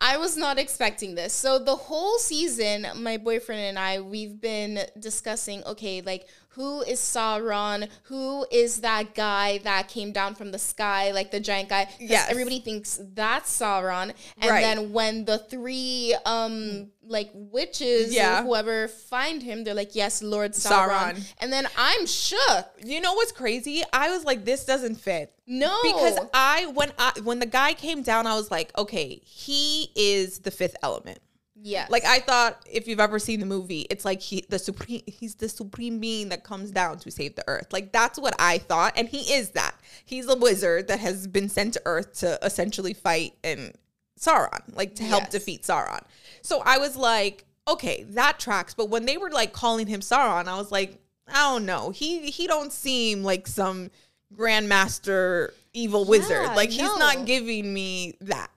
I 0.02 0.16
was 0.16 0.38
not 0.38 0.58
expecting 0.58 1.16
this. 1.16 1.34
So 1.34 1.60
the 1.60 1.76
whole 1.76 2.18
season, 2.20 2.88
my 2.96 3.18
boyfriend 3.18 3.60
and 3.62 3.78
I, 3.78 4.00
we've 4.00 4.40
been 4.40 4.80
discussing, 4.98 5.62
okay, 5.66 6.00
like 6.02 6.28
who 6.54 6.82
is 6.82 7.00
Sauron? 7.00 7.88
Who 8.04 8.46
is 8.52 8.82
that 8.82 9.14
guy 9.16 9.60
that 9.60 9.88
came 9.88 10.12
down 10.12 10.36
from 10.36 10.52
the 10.52 10.60
sky, 10.60 11.12
like 11.12 11.32
the 11.32 11.40
giant 11.40 11.70
guy? 11.70 11.88
Yes. 12.00 12.30
Everybody 12.30 12.60
thinks 12.60 13.00
that's 13.14 13.56
Sauron. 13.60 14.14
And 14.42 14.50
Right. 14.52 14.62
then 14.62 14.92
when 14.92 15.26
the 15.26 15.38
three 15.38 16.16
um 16.26 16.90
like 17.04 17.30
witches 17.34 18.14
Yeah. 18.14 18.40
or 18.40 18.44
whoever 18.44 18.88
find 18.88 19.42
him, 19.44 19.64
they're 19.64 19.74
like, 19.74 19.96
Yes, 19.96 20.22
Lord 20.24 20.54
Sauron. 20.54 20.90
Sauron. 21.16 21.34
And 21.40 21.54
then 21.54 21.68
I'm 21.78 22.06
shook. 22.08 22.66
you 22.84 23.00
know 23.00 23.14
what's 23.14 23.32
crazy? 23.32 23.84
I 23.94 24.10
was 24.10 24.26
like, 24.26 24.44
this 24.46 24.66
doesn't 24.66 24.96
fit. 24.96 25.34
No. 25.46 25.76
Because 25.84 26.18
I 26.34 26.66
when 26.68 26.92
I 26.98 27.12
when 27.24 27.40
the 27.40 27.46
guy 27.46 27.74
came 27.74 28.02
down, 28.04 28.28
I 28.28 28.36
was 28.36 28.50
like, 28.52 28.76
okay, 28.78 29.22
he 29.24 29.92
is 29.96 30.40
the 30.40 30.52
fifth 30.52 30.76
element. 30.84 31.20
Yes. 31.62 31.90
Like 31.90 32.06
I 32.06 32.20
thought, 32.20 32.66
if 32.70 32.88
you've 32.88 33.00
ever 33.00 33.20
seen 33.20 33.40
the 33.40 33.46
movie, 33.46 33.82
it's 33.90 34.06
like 34.06 34.22
he 34.22 34.46
the 34.50 34.60
supreme 34.60 35.02
he's 35.08 35.36
the 35.36 35.50
supreme 35.50 36.00
being 36.00 36.30
that 36.30 36.44
comes 36.44 36.72
down 36.72 37.00
to 37.00 37.12
save 37.12 37.36
the 37.36 37.44
earth. 37.48 37.68
Like 37.72 37.92
that's 37.92 38.18
what 38.20 38.36
I 38.40 38.58
thought, 38.58 38.94
and 38.96 39.08
he 39.08 39.34
is 39.34 39.52
that. 39.52 39.76
He's 40.06 40.28
a 40.28 40.36
wizard 40.36 40.88
that 40.88 41.00
has 41.00 41.28
been 41.28 41.50
sent 41.50 41.74
to 41.74 41.82
Earth 41.86 42.14
to 42.20 42.40
essentially 42.44 42.94
fight 42.94 43.34
and 43.44 43.74
Sauron, 44.20 44.62
like 44.76 44.96
to 44.96 45.04
help 45.04 45.24
Yes. 45.24 45.32
defeat 45.32 45.64
Sauron. 45.64 46.02
So 46.42 46.62
I 46.66 46.78
was 46.78 46.96
like, 46.98 47.46
okay, 47.68 48.04
that 48.10 48.40
tracks. 48.40 48.74
But 48.74 48.90
when 48.90 49.06
they 49.06 49.18
were 49.18 49.30
like 49.30 49.54
calling 49.54 49.88
him 49.88 50.02
Sauron, 50.02 50.48
I 50.48 50.58
was 50.58 50.72
like, 50.72 51.00
I 51.28 51.52
don't 51.54 51.66
know. 51.66 51.92
He 51.92 52.30
he 52.32 52.48
don't 52.48 52.72
seem 52.74 53.24
like 53.24 53.48
some 53.48 53.92
grandmaster 54.36 55.50
evil 55.74 56.06
wizard. 56.06 56.44
Yeah, 56.44 56.56
Like 56.56 56.70
he's 56.70 56.98
not 56.98 57.26
giving 57.26 57.72
me 57.74 58.16
that. 58.22 58.50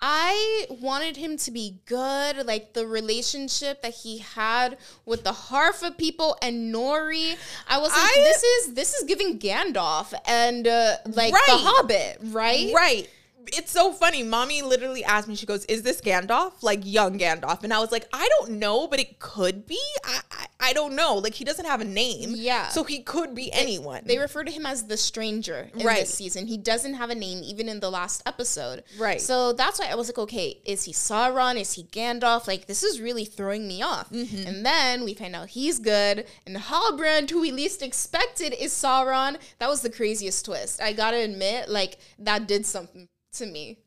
I 0.00 0.66
wanted 0.68 1.16
him 1.16 1.36
to 1.38 1.50
be 1.50 1.78
good, 1.86 2.46
like 2.46 2.74
the 2.74 2.86
relationship 2.86 3.80
that 3.82 3.94
he 3.94 4.18
had 4.18 4.76
with 5.06 5.24
the 5.24 5.30
Harfoot 5.32 5.96
people 5.96 6.36
and 6.42 6.74
Nori. 6.74 7.36
I 7.68 7.78
was 7.78 7.90
like, 7.90 8.00
I- 8.00 8.20
this 8.24 8.42
is 8.42 8.74
this 8.74 8.94
is 8.94 9.04
giving 9.04 9.38
Gandalf 9.38 10.12
and 10.26 10.66
uh, 10.68 10.96
like 11.06 11.32
the 11.32 11.38
Hobbit, 11.56 12.18
right? 12.24 12.70
Right. 12.74 13.08
It's 13.52 13.70
so 13.70 13.92
funny. 13.92 14.22
Mommy 14.22 14.62
literally 14.62 15.04
asked 15.04 15.28
me, 15.28 15.34
she 15.36 15.46
goes, 15.46 15.64
Is 15.66 15.82
this 15.82 16.00
Gandalf? 16.00 16.62
Like 16.62 16.80
young 16.84 17.18
Gandalf. 17.18 17.62
And 17.64 17.72
I 17.72 17.78
was 17.78 17.92
like, 17.92 18.06
I 18.12 18.28
don't 18.38 18.52
know, 18.58 18.86
but 18.88 19.00
it 19.00 19.18
could 19.18 19.66
be. 19.66 19.80
I, 20.04 20.20
I, 20.30 20.46
I 20.60 20.72
don't 20.72 20.94
know. 20.94 21.16
Like 21.16 21.34
he 21.34 21.44
doesn't 21.44 21.66
have 21.66 21.80
a 21.80 21.84
name. 21.84 22.32
Yeah. 22.36 22.68
So 22.68 22.84
he 22.84 23.00
could 23.00 23.34
be 23.34 23.52
anyone. 23.52 24.02
They 24.06 24.18
refer 24.18 24.44
to 24.44 24.50
him 24.50 24.64
as 24.66 24.84
the 24.86 24.96
stranger 24.96 25.70
in 25.74 25.84
Right. 25.86 26.00
this 26.00 26.14
season. 26.14 26.46
He 26.46 26.56
doesn't 26.56 26.94
have 26.94 27.10
a 27.10 27.14
name 27.14 27.42
even 27.44 27.68
in 27.68 27.80
the 27.80 27.90
last 27.90 28.22
episode. 28.26 28.82
Right. 28.98 29.20
So 29.20 29.52
that's 29.52 29.78
why 29.78 29.86
I 29.86 29.94
was 29.94 30.08
like, 30.08 30.18
okay, 30.18 30.60
is 30.64 30.84
he 30.84 30.92
Sauron? 30.92 31.56
Is 31.60 31.74
he 31.74 31.84
Gandalf? 31.84 32.46
Like 32.46 32.66
this 32.66 32.82
is 32.82 33.00
really 33.00 33.24
throwing 33.24 33.68
me 33.68 33.82
off. 33.82 34.10
Mm-hmm. 34.10 34.46
And 34.46 34.64
then 34.66 35.04
we 35.04 35.14
find 35.14 35.34
out 35.36 35.48
he's 35.50 35.78
good, 35.78 36.26
and 36.46 36.56
Halbrand, 36.56 37.30
who 37.30 37.40
we 37.40 37.50
least 37.52 37.82
expected, 37.82 38.54
is 38.54 38.72
Sauron. 38.72 39.36
That 39.58 39.68
was 39.68 39.82
the 39.82 39.90
craziest 39.90 40.44
twist. 40.44 40.80
I 40.80 40.92
gotta 40.92 41.18
admit, 41.18 41.68
like 41.68 41.98
that 42.18 42.46
did 42.48 42.64
something 42.66 43.08
to 43.34 43.46
me. 43.46 43.78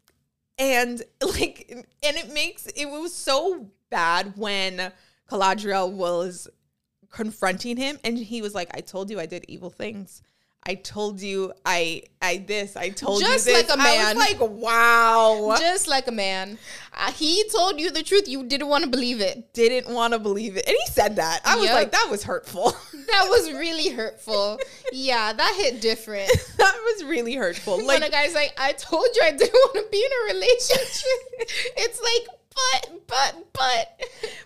and 0.58 1.04
like 1.22 1.68
and 1.70 2.18
it 2.18 2.34
makes 2.34 2.68
it 2.68 2.86
was 2.86 3.14
so 3.14 3.68
bad 3.89 4.34
when 4.36 4.91
Galadriel 5.30 5.91
was 5.91 6.48
confronting 7.10 7.78
him 7.78 8.00
and 8.04 8.18
he 8.18 8.41
was 8.41 8.54
like, 8.54 8.70
I 8.76 8.82
told 8.82 9.10
you 9.10 9.20
I 9.20 9.26
did 9.26 9.45
evil 9.48 9.70
things. 9.70 10.22
I 10.66 10.76
told 10.76 11.22
you 11.22 11.53
I 11.66 12.03
I 12.22 12.38
this, 12.45 12.76
I 12.76 12.89
told 12.89 13.22
Just 13.22 13.47
you 13.47 13.53
this. 13.53 13.70
like 13.70 13.78
a 13.78 13.82
I 13.82 13.86
man. 13.86 14.18
was 14.18 14.30
like, 14.30 14.39
wow. 14.41 15.55
Just 15.58 15.88
like 15.88 16.08
a 16.08 16.12
man, 16.12 16.58
uh, 16.93 17.12
he 17.14 17.45
told 17.55 17.80
you 17.80 17.89
the 17.89 18.03
truth. 18.03 18.28
You 18.28 18.43
didn't 18.43 18.68
want 18.68 18.84
to 18.84 18.89
believe 18.89 19.22
it. 19.22 19.53
Didn't 19.53 19.93
want 19.93 20.12
to 20.14 20.20
believe 20.20 20.58
it. 20.58 20.68
And 20.68 20.76
he 20.86 20.91
said 20.91 21.16
that. 21.18 21.39
I 21.45 21.55
was 21.55 21.70
like, 21.70 21.91
that 21.91 22.08
was 22.10 22.24
hurtful. 22.24 22.76
That 23.08 23.28
was 23.30 23.49
really 23.53 23.88
hurtful. 23.88 24.60
yeah, 24.91 25.32
that 25.32 25.53
hit 25.58 25.80
different. 25.80 26.30
that 26.58 26.76
was 26.84 27.05
really 27.05 27.36
hurtful. 27.36 27.78
when 27.86 27.86
a 27.86 28.05
Like 28.05 28.12
guy's 28.12 28.34
like, 28.36 28.53
I 28.58 28.74
told 28.74 29.08
you 29.16 29.22
I 29.24 29.32
didn't 29.32 29.53
want 29.53 29.76
to 29.76 29.86
be 29.89 29.97
in 29.97 30.12
a 30.12 30.34
relationship. 30.34 31.49
it's 31.78 32.01
like, 32.01 32.28
but, 32.53 33.08
but, 33.08 33.45
but. 33.53 34.01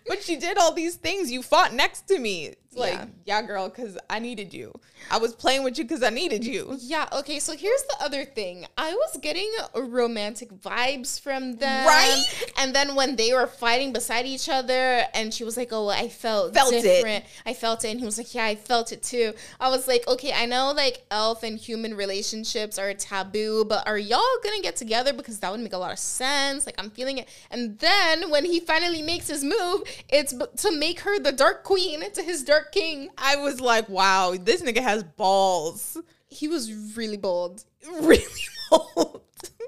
but 0.06 0.30
you 0.30 0.40
did 0.40 0.60
all 0.60 0.74
these 0.74 0.96
things. 0.96 1.32
You 1.32 1.42
fought 1.42 1.74
next 1.74 2.08
to 2.10 2.20
me. 2.20 2.54
Like, 2.74 2.94
Yeah. 2.94 3.06
yeah, 3.26 3.42
girl, 3.42 3.68
because 3.68 3.98
I 4.10 4.20
needed 4.20 4.54
you. 4.54 4.74
I 5.10 5.18
was 5.18 5.36
playing 5.36 5.64
with 5.66 5.78
you 5.78 5.84
because 5.84 6.04
I 6.04 6.10
needed 6.10 6.46
you. 6.46 6.78
Yeah, 6.80 7.06
okay, 7.12 7.40
so 7.40 7.54
here's 7.58 7.84
the 7.84 7.98
other 8.00 8.24
thing. 8.24 8.66
I 8.78 8.94
was 8.94 9.18
getting 9.22 9.52
romantic 9.76 10.50
vibes 10.54 11.20
from 11.20 11.58
them. 11.58 11.86
Right? 11.86 12.24
And 12.58 12.74
then 12.74 12.96
when 12.96 13.16
they 13.18 13.34
were 13.34 13.48
fighting 13.48 13.92
beside 13.92 14.26
each 14.26 14.48
other, 14.48 15.04
and 15.14 15.34
she 15.34 15.44
was 15.44 15.58
like, 15.58 15.70
Oh, 15.74 15.90
I 15.90 16.08
felt, 16.08 16.54
Felt 16.54 16.74
it. 16.74 16.82
different. 16.84 17.26
I 17.46 17.54
felt 17.54 17.84
it. 17.84 17.90
And 17.90 18.00
he 18.00 18.06
was 18.06 18.18
like, 18.18 18.34
Yeah, 18.34 18.46
I 18.46 18.56
felt 18.56 18.92
it 18.92 19.04
too. 19.04 19.34
I 19.60 19.70
was 19.70 19.88
like, 19.88 20.08
Okay, 20.08 20.32
I 20.32 20.46
know 20.46 20.72
like 20.76 21.04
elf 21.12 21.44
and 21.44 21.58
human 21.58 21.94
relationships 21.96 22.80
are 22.80 22.94
taboo, 22.94 23.66
but 23.66 23.86
are 23.88 23.98
y'all 23.98 24.22
gonna 24.44 24.62
get 24.62 24.76
together? 24.78 25.12
Because 25.14 25.40
that 25.40 25.52
would 25.52 25.60
make 25.62 25.74
a 25.74 25.78
lot 25.78 25.92
of 25.92 26.00
sense. 26.00 26.66
Like, 26.66 26.76
I'm 26.78 26.90
feeling 26.92 27.18
it. 27.18 27.28
And 27.50 27.78
then 27.80 28.30
when 28.30 28.46
he 28.46 28.60
finally 28.62 29.02
makes 29.02 29.28
his 29.28 29.44
move, 29.44 29.82
it's 30.10 30.34
to 30.58 30.72
make 30.72 31.02
her 31.02 31.20
the 31.20 31.32
Dark 31.34 31.64
Queen, 31.64 32.10
to 32.14 32.22
his 32.22 32.44
Dark 32.44 32.61
King. 32.62 33.10
I 33.18 33.36
was 33.38 33.60
like, 33.62 33.90
wow, 33.90 34.36
this 34.40 34.62
nigga 34.62 34.82
has 34.82 35.04
balls. 35.04 35.98
He 36.28 36.48
was 36.48 36.72
really 36.96 37.18
bold. 37.18 37.64
Really 38.00 38.24
bold. 38.70 39.22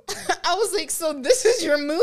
I 0.46 0.56
was 0.56 0.74
like, 0.74 0.92
so 0.92 1.14
this 1.14 1.46
is 1.46 1.64
your 1.64 1.78
move? 1.78 2.02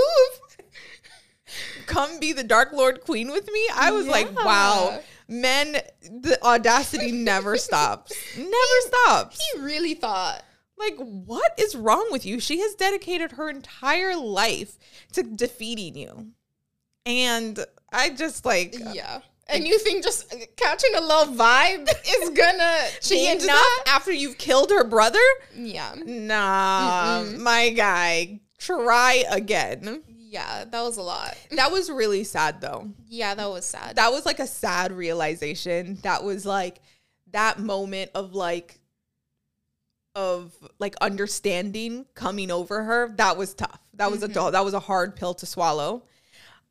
Come 1.86 2.20
be 2.20 2.32
the 2.32 2.44
Dark 2.44 2.72
Lord 2.72 3.00
Queen 3.02 3.30
with 3.30 3.50
me. 3.50 3.66
I 3.74 3.90
was 3.90 4.06
like, 4.06 4.32
wow. 4.44 5.00
Men, 5.28 5.80
the 6.02 6.38
audacity 6.42 7.12
never 7.12 7.56
stops. 7.68 8.12
Never 8.36 8.80
stops. 8.80 9.40
He 9.54 9.60
really 9.60 9.94
thought. 9.94 10.42
Like, 10.76 10.96
what 10.96 11.52
is 11.58 11.76
wrong 11.76 12.08
with 12.10 12.24
you? 12.24 12.40
She 12.40 12.60
has 12.60 12.74
dedicated 12.74 13.32
her 13.32 13.48
entire 13.50 14.16
life 14.16 14.78
to 15.12 15.22
defeating 15.22 15.96
you. 15.96 16.28
And 17.06 17.64
I 17.92 18.10
just 18.10 18.44
like 18.44 18.74
Yeah. 18.92 19.20
And 19.52 19.66
you 19.66 19.78
think 19.78 20.04
just 20.04 20.32
catching 20.56 20.94
a 20.96 21.00
little 21.00 21.34
vibe 21.34 21.88
is 22.06 22.30
gonna 22.30 22.76
change 23.00 23.42
enough 23.42 23.56
that? 23.56 23.84
after 23.86 24.12
you've 24.12 24.38
killed 24.38 24.70
her 24.70 24.84
brother? 24.84 25.18
Yeah. 25.54 25.94
Nah, 26.04 27.24
my 27.38 27.70
guy. 27.70 28.40
Try 28.58 29.24
again. 29.30 30.02
Yeah, 30.08 30.64
that 30.64 30.82
was 30.82 30.96
a 30.96 31.02
lot. 31.02 31.36
That 31.56 31.72
was 31.72 31.90
really 31.90 32.22
sad 32.24 32.60
though. 32.60 32.90
Yeah, 33.08 33.34
that 33.34 33.48
was 33.50 33.64
sad. 33.64 33.96
That 33.96 34.12
was 34.12 34.24
like 34.26 34.38
a 34.38 34.46
sad 34.46 34.92
realization. 34.92 35.98
That 36.02 36.22
was 36.22 36.46
like 36.46 36.80
that 37.32 37.58
moment 37.58 38.10
of 38.14 38.34
like 38.34 38.78
of 40.14 40.52
like 40.78 40.94
understanding 41.00 42.04
coming 42.14 42.50
over 42.50 42.82
her. 42.82 43.08
That 43.16 43.36
was 43.36 43.54
tough. 43.54 43.78
That 43.94 44.10
was 44.10 44.22
a 44.22 44.28
that 44.28 44.64
was 44.64 44.74
a 44.74 44.80
hard 44.80 45.16
pill 45.16 45.34
to 45.34 45.46
swallow. 45.46 46.04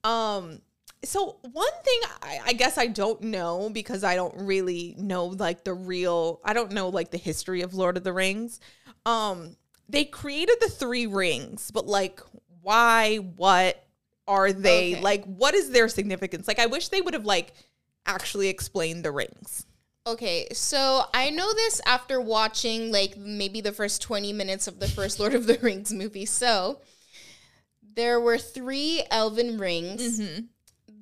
Um 0.03 0.61
so 1.03 1.37
one 1.41 1.71
thing 1.83 1.99
I, 2.21 2.39
I 2.47 2.53
guess 2.53 2.77
I 2.77 2.87
don't 2.87 3.21
know 3.21 3.69
because 3.69 4.03
I 4.03 4.15
don't 4.15 4.35
really 4.45 4.95
know 4.97 5.25
like 5.25 5.63
the 5.63 5.73
real 5.73 6.41
I 6.43 6.53
don't 6.53 6.71
know 6.71 6.89
like 6.89 7.11
the 7.11 7.17
history 7.17 7.61
of 7.61 7.73
Lord 7.73 7.97
of 7.97 8.03
the 8.03 8.13
Rings. 8.13 8.59
Um 9.05 9.55
they 9.87 10.05
created 10.05 10.57
the 10.59 10.69
three 10.69 11.07
rings, 11.07 11.71
but 11.71 11.87
like 11.87 12.19
why, 12.61 13.17
what 13.17 13.83
are 14.27 14.51
they? 14.51 14.93
Okay. 14.93 15.01
Like 15.01 15.25
what 15.25 15.55
is 15.55 15.71
their 15.71 15.87
significance? 15.87 16.47
Like 16.47 16.59
I 16.59 16.67
wish 16.67 16.89
they 16.89 17.01
would 17.01 17.13
have 17.13 17.25
like 17.25 17.53
actually 18.05 18.49
explained 18.49 19.03
the 19.03 19.11
rings. 19.11 19.65
Okay, 20.07 20.47
so 20.53 21.03
I 21.13 21.29
know 21.29 21.53
this 21.53 21.81
after 21.85 22.19
watching 22.19 22.91
like 22.91 23.15
maybe 23.17 23.61
the 23.61 23.71
first 23.71 24.01
20 24.01 24.33
minutes 24.33 24.67
of 24.67 24.79
the 24.79 24.87
first 24.87 25.19
Lord 25.19 25.35
of 25.35 25.45
the 25.45 25.59
Rings 25.61 25.93
movie. 25.93 26.25
So 26.25 26.79
there 27.95 28.19
were 28.19 28.37
three 28.37 29.03
elven 29.11 29.57
rings, 29.57 30.19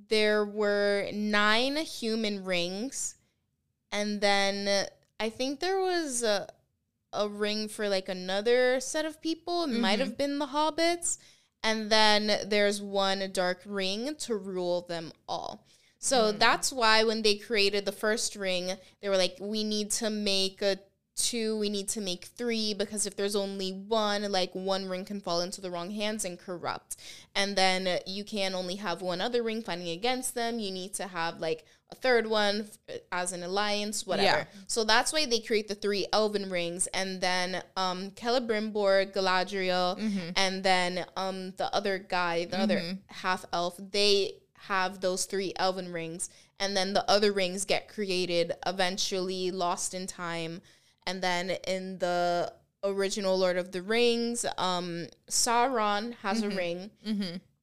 there 0.10 0.46
were 0.46 1.10
nine 1.14 1.78
human 1.78 2.44
rings, 2.44 3.16
and 3.92 4.22
then 4.22 4.68
uh, 4.68 4.86
I 5.20 5.30
think 5.30 5.60
there 5.60 5.80
was 5.80 6.24
a, 6.24 6.48
a 7.14 7.28
ring 7.28 7.68
for 7.68 7.90
like 7.90 8.10
another 8.10 8.80
set 8.80 9.06
of 9.06 9.22
people. 9.22 9.64
It 9.64 9.68
might 9.68 10.00
mm-hmm. 10.00 10.02
have 10.02 10.18
been 10.18 10.40
the 10.40 10.48
hobbits. 10.48 11.18
And 11.64 11.90
then 11.90 12.48
there's 12.48 12.82
one 12.82 13.30
dark 13.34 13.62
ring 13.66 14.16
to 14.20 14.36
rule 14.36 14.82
them 14.82 15.12
all. 15.28 15.66
So 16.00 16.32
hmm. 16.32 16.38
that's 16.38 16.72
why 16.72 17.04
when 17.04 17.24
they 17.24 17.36
created 17.36 17.86
the 17.86 17.92
first 17.92 18.36
ring, 18.36 18.78
they 19.02 19.10
were 19.10 19.18
like, 19.18 19.38
we 19.40 19.64
need 19.64 19.92
to 19.92 20.10
make 20.10 20.62
a 20.62 20.80
two, 21.18 21.58
we 21.58 21.70
need 21.70 21.90
to 21.90 22.02
make 22.02 22.26
three, 22.26 22.74
because 22.74 23.06
if 23.06 23.16
there's 23.16 23.36
only 23.36 23.72
one, 23.72 24.32
like 24.32 24.52
one 24.54 24.88
ring 24.88 25.04
can 25.04 25.20
fall 25.20 25.42
into 25.42 25.60
the 25.60 25.70
wrong 25.70 25.92
hands 25.92 26.24
and 26.24 26.40
corrupt. 26.40 26.96
And 27.36 27.56
then 27.56 28.00
you 28.06 28.24
can 28.24 28.56
only 28.56 28.76
have 28.76 29.02
one 29.02 29.20
other 29.20 29.44
ring 29.44 29.62
fighting 29.62 29.90
against 29.90 30.36
them. 30.36 30.60
You 30.60 30.72
need 30.72 30.94
to 30.96 31.08
have 31.08 31.40
like 31.40 31.66
a 31.92 31.96
third 31.96 32.28
one 32.28 32.68
f- 32.90 33.00
as 33.12 33.32
an 33.34 33.44
alliance, 33.44 34.06
whatever. 34.06 34.40
Yeah. 34.40 34.46
So 34.68 34.84
that's 34.84 35.12
why 35.12 35.26
they 35.26 35.40
create 35.40 35.68
the 35.68 35.76
three 35.76 36.06
elven 36.14 36.50
rings, 36.50 36.88
and 36.88 37.20
then 37.22 37.64
um 37.76 38.12
Celebrimbor, 38.12 39.14
Galadriel, 39.14 39.98
and 40.36 40.64
then 40.64 41.06
um 41.16 41.52
the 41.58 41.74
other 41.74 41.98
guy, 41.98 42.46
the 42.46 42.60
other 42.60 42.80
half 43.08 43.46
elf, 43.54 43.76
they 43.92 44.34
have 44.68 45.00
those 45.00 45.26
three 45.26 45.54
elven 45.56 45.94
rings, 45.94 46.30
and 46.60 46.76
then 46.76 46.92
the 46.92 47.10
other 47.10 47.32
rings 47.32 47.64
get 47.64 47.88
created 47.88 48.52
eventually, 48.66 49.50
lost 49.50 49.94
in 49.94 50.08
time, 50.08 50.62
and 51.08 51.24
then 51.24 51.58
in 51.66 51.98
the 51.98 52.54
original 52.84 53.36
Lord 53.38 53.58
of 53.58 53.72
the 53.72 53.82
Rings, 53.82 54.46
um 54.60 55.08
Sauron 55.28 56.14
has 56.22 56.44
a 56.44 56.50
ring. 56.50 56.92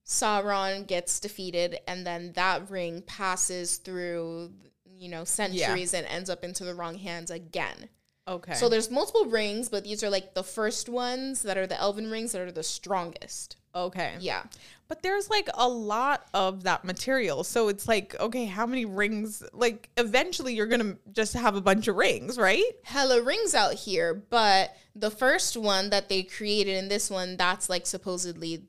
Sauron 0.04 0.86
gets 0.86 1.20
defeated, 1.20 1.78
and 1.86 2.06
then 2.06 2.32
that 2.32 2.68
ring 2.70 3.02
passes 3.02 3.76
through, 3.76 4.50
you 4.84 5.08
know, 5.08 5.24
centuries 5.24 5.94
and 5.94 6.06
ends 6.06 6.28
up 6.28 6.44
into 6.44 6.64
the 6.64 6.74
wrong 6.74 6.98
hands 6.98 7.30
again. 7.30 7.88
Okay. 8.26 8.54
So 8.54 8.68
there's 8.68 8.90
multiple 8.90 9.26
rings, 9.26 9.68
but 9.68 9.84
these 9.84 10.02
are 10.02 10.10
like 10.10 10.34
the 10.34 10.42
first 10.42 10.88
ones 10.88 11.42
that 11.42 11.56
are 11.56 11.66
the 11.66 11.80
elven 11.80 12.10
rings 12.10 12.32
that 12.32 12.42
are 12.42 12.52
the 12.52 12.62
strongest. 12.62 13.56
Okay. 13.74 14.14
Yeah. 14.20 14.44
But 14.88 15.02
there's 15.02 15.30
like 15.30 15.48
a 15.54 15.68
lot 15.68 16.26
of 16.34 16.64
that 16.64 16.84
material. 16.84 17.42
So 17.42 17.68
it's 17.68 17.88
like, 17.88 18.14
okay, 18.20 18.44
how 18.44 18.66
many 18.66 18.84
rings? 18.84 19.42
Like 19.52 19.88
eventually 19.96 20.54
you're 20.54 20.66
going 20.66 20.82
to 20.82 20.98
just 21.12 21.32
have 21.34 21.56
a 21.56 21.60
bunch 21.60 21.88
of 21.88 21.96
rings, 21.96 22.38
right? 22.38 22.64
Hella 22.84 23.22
rings 23.22 23.54
out 23.54 23.74
here, 23.74 24.14
but 24.14 24.76
the 24.94 25.10
first 25.10 25.56
one 25.56 25.90
that 25.90 26.08
they 26.08 26.22
created 26.22 26.76
in 26.76 26.88
this 26.88 27.10
one, 27.10 27.36
that's 27.36 27.68
like 27.68 27.86
supposedly, 27.86 28.64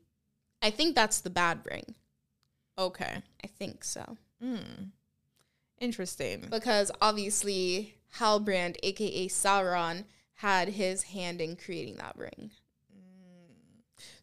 I 0.62 0.70
think 0.70 0.94
that's 0.94 1.20
the 1.20 1.30
bad 1.30 1.60
ring. 1.70 1.94
Okay. 2.78 3.22
I 3.44 3.46
think 3.46 3.84
so. 3.84 4.16
Hmm. 4.42 4.86
Interesting. 5.78 6.46
Because 6.50 6.90
obviously, 7.00 7.94
Halbrand, 8.16 8.76
aka 8.82 9.28
Sauron, 9.28 10.04
had 10.34 10.70
his 10.70 11.04
hand 11.04 11.40
in 11.40 11.56
creating 11.56 11.96
that 11.96 12.16
ring. 12.16 12.50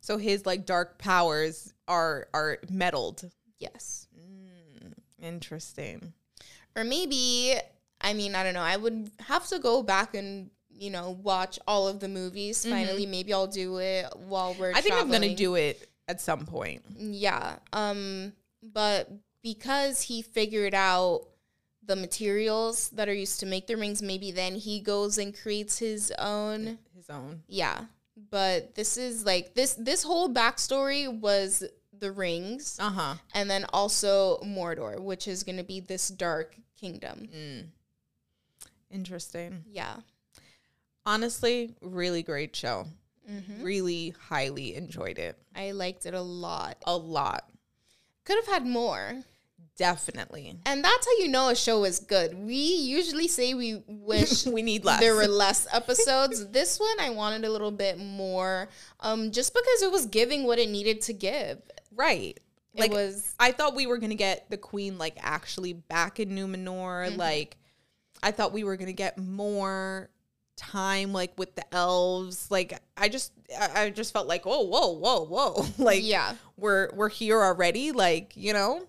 So 0.04 0.18
his 0.18 0.46
like 0.46 0.66
dark 0.66 0.98
powers 0.98 1.74
are 1.88 2.28
are 2.34 2.58
meddled. 2.70 3.32
Yes. 3.58 4.08
Interesting. 5.22 6.12
Or 6.76 6.84
maybe, 6.84 7.56
I 8.02 8.14
mean, 8.14 8.36
I 8.36 8.44
don't 8.44 8.54
know. 8.54 8.60
I 8.60 8.76
would 8.76 9.10
have 9.20 9.48
to 9.48 9.60
go 9.60 9.82
back 9.82 10.14
and, 10.14 10.50
you 10.70 10.90
know, 10.90 11.18
watch 11.24 11.58
all 11.66 11.88
of 11.88 12.02
the 12.02 12.10
movies. 12.10 12.66
Finally, 12.66 13.06
maybe 13.06 13.34
I'll 13.34 13.48
do 13.48 13.78
it 13.78 14.06
while 14.28 14.54
we're 14.60 14.72
Mm-hmm. 14.72 14.78
I 14.78 14.82
think 14.82 14.96
I'm 14.96 15.10
gonna 15.10 15.36
do 15.36 15.56
it 15.56 15.88
at 16.10 16.20
some 16.20 16.46
point. 16.46 16.84
Yeah. 16.98 17.56
Um, 17.72 18.34
but 18.62 19.10
because 19.42 20.02
he 20.02 20.22
figured 20.22 20.74
out 20.74 21.28
the 21.82 21.96
materials 21.96 22.90
that 22.90 23.08
are 23.08 23.14
used 23.14 23.40
to 23.40 23.46
make 23.46 23.68
the 23.68 23.78
rings, 23.78 24.02
maybe 24.02 24.34
then 24.34 24.56
he 24.56 24.82
goes 24.82 25.18
and 25.18 25.34
creates 25.34 25.80
his 25.80 26.12
own. 26.20 26.80
His 26.94 27.10
own. 27.10 27.44
Yeah. 27.48 27.86
But 28.34 28.74
this 28.74 28.98
is 28.98 29.26
like 29.26 29.54
this 29.54 29.76
this 29.76 30.02
whole 30.02 30.28
backstory 30.28 31.08
was 31.08 31.64
the 31.96 32.12
rings 32.12 32.78
Uh 32.80 32.90
huh. 32.90 33.16
and 33.36 33.48
then 33.48 33.66
also 33.72 34.40
Mordor, 34.40 35.00
which 35.00 35.28
is 35.28 35.44
gonna 35.44 35.64
be 35.64 35.80
this 35.80 36.08
dark 36.10 36.56
kingdom. 36.82 37.30
Mm. 37.32 37.66
Interesting. 38.90 39.64
Yeah. 39.70 39.98
Honestly, 41.06 41.76
really 41.82 42.24
great 42.24 42.56
show. 42.56 42.88
Mm-hmm. 43.30 43.64
Really 43.64 44.16
highly 44.30 44.74
enjoyed 44.76 45.20
it. 45.20 45.38
I 45.56 45.72
liked 45.72 46.08
it 46.08 46.16
a 46.16 46.22
lot. 46.22 46.78
A 46.88 46.98
lot. 46.98 47.48
Could 48.26 48.38
have 48.38 48.48
had 48.48 48.66
more. 48.66 49.22
Definitely. 49.76 50.56
And 50.66 50.84
that's 50.84 51.06
how 51.06 51.12
you 51.24 51.28
know 51.28 51.50
a 51.50 51.56
show 51.56 51.84
is 51.84 52.00
good. 52.00 52.36
We 52.38 52.56
usually 52.56 53.28
say 53.28 53.54
we 53.54 53.82
wish 53.88 54.46
we 54.48 54.62
need 54.62 54.86
less. 54.86 55.00
there 55.00 55.16
were 55.16 55.28
less 55.28 55.68
episodes. 55.74 56.48
this 56.52 56.80
one 56.80 57.00
I 57.00 57.10
wanted 57.10 57.44
a 57.46 57.50
little 57.52 57.72
bit 57.72 57.98
more, 57.98 58.70
um, 59.00 59.32
just 59.32 59.54
because 59.54 59.82
it 59.82 59.92
was 59.92 60.06
giving 60.06 60.44
what 60.46 60.60
it 60.60 60.70
needed 60.70 61.02
to 61.02 61.14
give. 61.14 61.62
right. 61.96 62.40
It 62.76 62.80
Like 62.80 62.92
was 62.92 63.36
I 63.40 63.52
thought 63.52 63.76
we 63.76 63.86
were 63.86 64.00
gonna 64.00 64.16
get 64.16 64.50
the 64.50 64.58
queen 64.58 64.98
like 64.98 65.16
actually 65.22 65.74
back 65.74 66.20
in 66.20 66.30
Numenor. 66.30 67.08
Mm-hmm. 67.08 67.20
Like 67.20 67.58
I 68.24 68.32
thought 68.32 68.52
we 68.52 68.64
were 68.64 68.78
gonna 68.78 68.94
get 68.94 69.20
more 69.20 70.10
time 70.56 71.14
like 71.14 71.38
with 71.38 71.56
the 71.56 71.74
elves. 71.74 72.50
Like 72.50 72.80
I 72.98 73.10
just 73.10 73.34
I 73.60 73.90
just 73.90 74.14
felt 74.14 74.28
like, 74.28 74.44
oh 74.46 74.64
whoa, 74.64 74.92
whoa, 74.94 75.26
whoa. 75.26 75.66
like 75.84 76.02
yeah, 76.04 76.36
we're 76.58 76.90
we're 76.94 77.10
here 77.10 77.42
already. 77.42 77.92
Like, 77.92 78.34
you 78.36 78.54
know? 78.54 78.86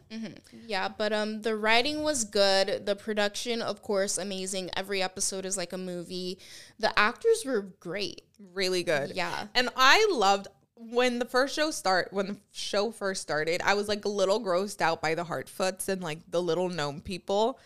yeah. 0.66 0.88
But 0.88 1.12
um, 1.12 1.42
the 1.42 1.56
writing 1.56 2.02
was 2.02 2.24
good. 2.24 2.86
The 2.86 2.96
production, 2.96 3.62
of 3.62 3.82
course, 3.82 4.18
amazing. 4.18 4.70
Every 4.76 5.02
episode 5.02 5.44
is 5.44 5.56
like 5.56 5.72
a 5.72 5.78
movie. 5.78 6.38
The 6.78 6.96
actors 6.98 7.44
were 7.44 7.62
great. 7.80 8.22
Really 8.52 8.82
good. 8.82 9.12
Yeah. 9.14 9.46
And 9.54 9.68
I 9.76 10.08
loved 10.10 10.48
when 10.76 11.18
the 11.18 11.24
first 11.24 11.54
show 11.54 11.70
start 11.70 12.08
when 12.12 12.26
the 12.26 12.36
show 12.52 12.90
first 12.90 13.22
started, 13.22 13.62
I 13.64 13.74
was 13.74 13.88
like 13.88 14.04
a 14.04 14.08
little 14.08 14.42
grossed 14.42 14.80
out 14.80 15.00
by 15.00 15.14
the 15.14 15.24
Harfoots 15.24 15.88
and 15.88 16.02
like 16.02 16.18
the 16.30 16.42
little 16.42 16.68
gnome 16.68 17.00
people. 17.00 17.58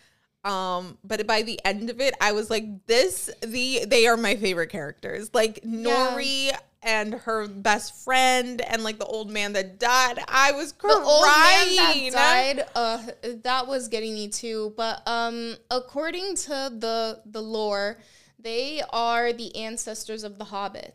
Um, 0.45 0.99
but 1.05 1.27
by 1.27 1.43
the 1.43 1.61
end 1.65 1.91
of 1.91 2.01
it, 2.01 2.15
I 2.21 2.33
was 2.33 2.49
like, 2.51 2.87
this 2.87 3.29
the 3.43 3.85
they 3.87 4.07
are 4.07 4.17
my 4.17 4.37
favorite 4.37 4.71
characters. 4.71 5.31
Like 5.35 5.63
Nori 5.63 6.51
and 6.83 7.13
her 7.15 7.49
best 7.49 8.05
friend 8.05 8.61
and 8.61 8.85
like 8.85 8.99
the 8.99 9.05
old 9.05 9.31
man 9.31 9.53
that 9.55 9.81
died. 9.81 10.21
I 10.29 10.53
was 10.53 10.73
The 10.73 10.79
crying. 10.79 11.03
old 11.05 11.27
man 11.27 12.13
that 12.13 12.57
died, 12.57 12.67
uh, 12.77 13.03
that 13.43 13.67
was 13.67 13.89
getting 13.89 14.15
me 14.15 14.29
too. 14.29 14.73
But 14.77 15.03
um, 15.07 15.57
according 15.71 16.37
to 16.37 16.49
the 16.73 17.21
the 17.27 17.43
lore, 17.43 17.99
they 18.39 18.81
are 18.91 19.33
the 19.33 19.55
ancestors 19.57 20.23
of 20.23 20.39
the 20.39 20.45
hobbits. 20.47 20.93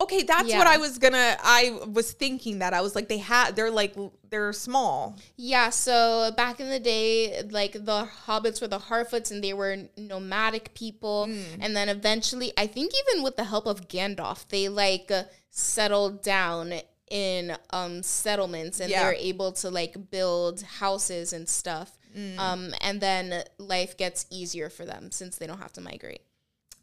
Okay, 0.00 0.22
that's 0.22 0.48
Yeah. 0.48 0.56
what 0.58 0.66
I 0.66 0.78
was 0.78 0.96
gonna 0.98 1.36
I 1.42 1.78
was 1.86 2.12
thinking 2.12 2.60
that. 2.60 2.72
I 2.72 2.80
was 2.80 2.94
like, 2.94 3.08
they 3.08 3.18
had 3.18 3.54
they're 3.56 3.70
like 3.70 3.94
they're 4.30 4.52
small. 4.52 5.16
Yeah, 5.36 5.70
so 5.70 6.30
back 6.36 6.58
in 6.60 6.70
the 6.70 6.80
day, 6.80 7.42
like 7.50 7.72
the 7.72 8.08
hobbits 8.26 8.60
were 8.62 8.68
the 8.68 8.78
Harfoots 8.78 9.30
and 9.30 9.44
they 9.44 9.52
were 9.52 9.76
nomadic 9.98 10.72
people. 10.74 11.26
Mm. 11.28 11.58
And 11.60 11.76
then 11.76 11.88
eventually, 11.88 12.52
I 12.56 12.66
think 12.66 12.92
even 13.08 13.22
with 13.22 13.36
the 13.36 13.44
help 13.44 13.66
of 13.66 13.88
Gandalf, 13.88 14.48
they 14.48 14.68
like 14.68 15.10
settled 15.50 16.22
down 16.22 16.72
in 17.10 17.56
um 17.70 18.02
settlements 18.02 18.80
and 18.80 18.88
Yeah. 18.90 19.00
they 19.02 19.06
were 19.06 19.18
able 19.18 19.52
to 19.52 19.68
like 19.70 20.10
build 20.10 20.62
houses 20.62 21.32
and 21.32 21.48
stuff. 21.48 21.98
Mm. 22.16 22.38
Um 22.38 22.74
and 22.80 23.00
then 23.00 23.42
life 23.58 23.96
gets 23.96 24.26
easier 24.30 24.70
for 24.70 24.84
them 24.86 25.10
since 25.10 25.36
they 25.36 25.46
don't 25.46 25.58
have 25.60 25.72
to 25.74 25.80
migrate. 25.80 26.22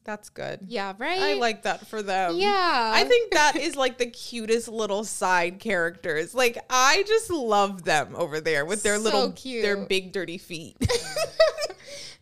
That's 0.08 0.30
good. 0.30 0.62
Yeah, 0.70 0.94
right? 0.98 1.20
I 1.22 1.34
like 1.34 1.64
that 1.64 1.86
for 1.86 2.02
them. 2.02 2.38
Yeah. 2.38 2.92
I 2.96 3.04
think 3.04 3.34
that 3.34 3.56
is 3.62 3.76
like 3.76 3.98
the 3.98 4.06
cutest 4.06 4.70
little 4.70 5.04
side 5.04 5.60
characters. 5.60 6.34
Like 6.34 6.58
I 6.70 7.04
just 7.06 7.30
love 7.30 7.84
them 7.84 8.16
over 8.16 8.40
there 8.40 8.64
with 8.66 8.84
their 8.84 8.96
So 8.96 9.02
little 9.04 9.32
cute. 9.34 9.64
their 9.64 9.76
big 9.86 10.14
dirty 10.14 10.38
feet. 10.38 10.78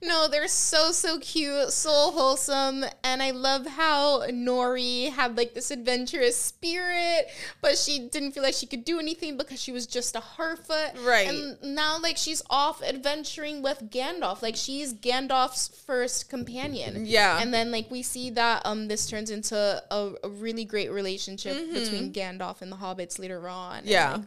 No, 0.01 0.27
they're 0.27 0.47
so 0.47 0.91
so 0.91 1.19
cute, 1.19 1.71
so 1.71 2.11
wholesome, 2.11 2.85
and 3.03 3.23
I 3.23 3.31
love 3.31 3.65
how 3.65 4.27
Nori 4.29 5.11
had 5.11 5.37
like 5.37 5.53
this 5.53 5.71
adventurous 5.71 6.35
spirit, 6.37 7.27
but 7.61 7.77
she 7.77 8.07
didn't 8.09 8.33
feel 8.33 8.43
like 8.43 8.53
she 8.53 8.65
could 8.67 8.85
do 8.85 8.99
anything 8.99 9.37
because 9.37 9.59
she 9.61 9.71
was 9.71 9.87
just 9.87 10.15
a 10.15 10.19
Harfoot. 10.19 11.03
Right. 11.05 11.27
And 11.27 11.57
now 11.63 11.97
like 11.99 12.17
she's 12.17 12.41
off 12.49 12.83
adventuring 12.83 13.61
with 13.61 13.89
Gandalf. 13.89 14.41
Like 14.41 14.55
she's 14.55 14.93
Gandalf's 14.93 15.69
first 15.85 16.29
companion. 16.29 17.05
Yeah. 17.05 17.39
And 17.41 17.53
then 17.53 17.71
like 17.71 17.89
we 17.89 18.03
see 18.03 18.29
that 18.31 18.61
um 18.65 18.87
this 18.87 19.07
turns 19.09 19.29
into 19.31 19.55
a, 19.55 20.11
a 20.23 20.29
really 20.29 20.65
great 20.65 20.91
relationship 20.91 21.55
between 21.73 22.11
Gandalf 22.13 22.61
and 22.61 22.71
the 22.71 22.77
hobbits 22.77 23.17
later 23.19 23.47
on. 23.49 23.77
and, 23.77 23.85
Mm-hmm. 23.85 23.91
Yeah. 23.91 24.11
like, 24.17 24.25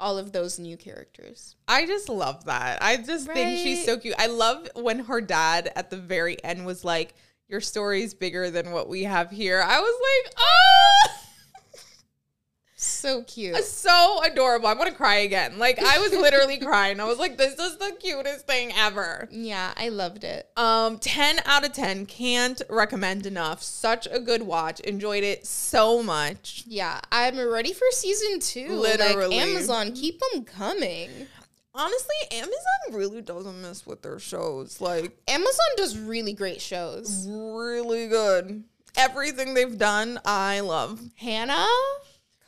all 0.00 0.18
of 0.18 0.32
those 0.32 0.58
new 0.58 0.76
characters. 0.76 1.56
I 1.68 1.86
just 1.86 2.08
love 2.08 2.46
that. 2.46 2.82
I 2.82 2.96
just 2.96 3.26
think 3.26 3.60
she's 3.60 3.84
so 3.84 3.98
cute. 3.98 4.14
I 4.18 4.26
love 4.26 4.68
when 4.74 5.00
her 5.00 5.20
dad 5.20 5.70
at 5.76 5.90
the 5.90 5.96
very 5.98 6.42
end 6.42 6.66
was 6.66 6.84
like, 6.84 7.14
Your 7.48 7.60
story's 7.60 8.14
bigger 8.14 8.50
than 8.50 8.72
what 8.72 8.88
we 8.88 9.04
have 9.04 9.30
here. 9.30 9.62
I 9.64 9.78
was 9.80 10.24
like, 10.24 10.34
Oh 10.38 11.12
So 12.82 13.22
cute. 13.24 13.56
so 13.64 14.20
adorable. 14.24 14.66
I'm 14.68 14.78
gonna 14.78 14.92
cry 14.92 15.16
again. 15.16 15.58
Like 15.58 15.78
I 15.78 15.98
was 15.98 16.12
literally 16.12 16.58
crying. 16.60 16.98
I 16.98 17.04
was 17.04 17.18
like, 17.18 17.36
this 17.36 17.58
is 17.58 17.76
the 17.76 17.94
cutest 18.00 18.46
thing 18.46 18.72
ever. 18.74 19.28
Yeah, 19.30 19.72
I 19.76 19.90
loved 19.90 20.24
it. 20.24 20.48
Um, 20.56 20.98
10 20.98 21.40
out 21.44 21.64
of 21.64 21.72
10. 21.72 22.06
Can't 22.06 22.60
recommend 22.70 23.26
enough. 23.26 23.62
Such 23.62 24.08
a 24.10 24.18
good 24.18 24.42
watch. 24.42 24.80
Enjoyed 24.80 25.24
it 25.24 25.46
so 25.46 26.02
much. 26.02 26.64
Yeah, 26.66 27.00
I'm 27.12 27.38
ready 27.38 27.72
for 27.74 27.84
season 27.90 28.40
two. 28.40 28.68
Literally. 28.68 29.36
like, 29.36 29.46
Amazon, 29.46 29.92
keep 29.92 30.20
them 30.32 30.44
coming. 30.44 31.10
Honestly, 31.74 32.16
Amazon 32.32 32.92
really 32.92 33.20
doesn't 33.22 33.62
miss 33.62 33.86
with 33.86 34.02
their 34.02 34.18
shows. 34.18 34.80
Like, 34.80 35.16
Amazon 35.28 35.66
does 35.76 35.96
really 35.98 36.32
great 36.32 36.60
shows. 36.60 37.26
really 37.28 38.08
good. 38.08 38.64
Everything 38.96 39.54
they've 39.54 39.78
done, 39.78 40.18
I 40.24 40.60
love. 40.60 41.00
Hanna, 41.16 41.64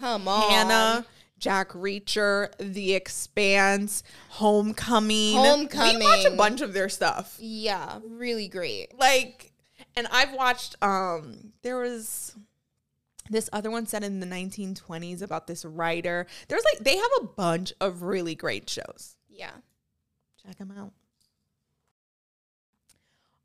come 0.03 0.27
on, 0.29 0.51
Hanna, 0.51 1.07
Jack 1.39 1.71
Reacher, 1.71 2.51
The 2.59 2.95
Expanse, 2.95 4.03
Homecoming. 4.31 5.37
Homecoming. 5.37 5.99
We 5.99 6.05
watch 6.05 6.25
a 6.25 6.37
bunch 6.37 6.61
of 6.61 6.73
their 6.75 6.89
stuff. 6.89 7.37
Yeah, 7.41 8.01
really 8.09 8.49
great. 8.49 8.99
like 8.99 9.49
and 9.97 10.07
i've 10.13 10.33
watched 10.33 10.77
um 10.81 11.53
there 11.63 11.77
was 11.77 12.37
this 13.31 13.51
other 13.53 13.69
one 13.71 13.85
set 13.87 14.05
in 14.05 14.21
the 14.21 14.27
1920s 14.27 15.23
about 15.23 15.47
this 15.49 15.65
writer 15.65 16.27
there's 16.49 16.63
like 16.65 16.79
they 16.85 16.97
have 16.97 17.11
a 17.21 17.25
bunch 17.25 17.73
of 17.81 18.03
really 18.03 18.35
great 18.37 18.71
shows 18.71 19.17
Yeah. 19.29 19.51
check 20.47 20.57
them 20.59 20.73
out 20.79 20.93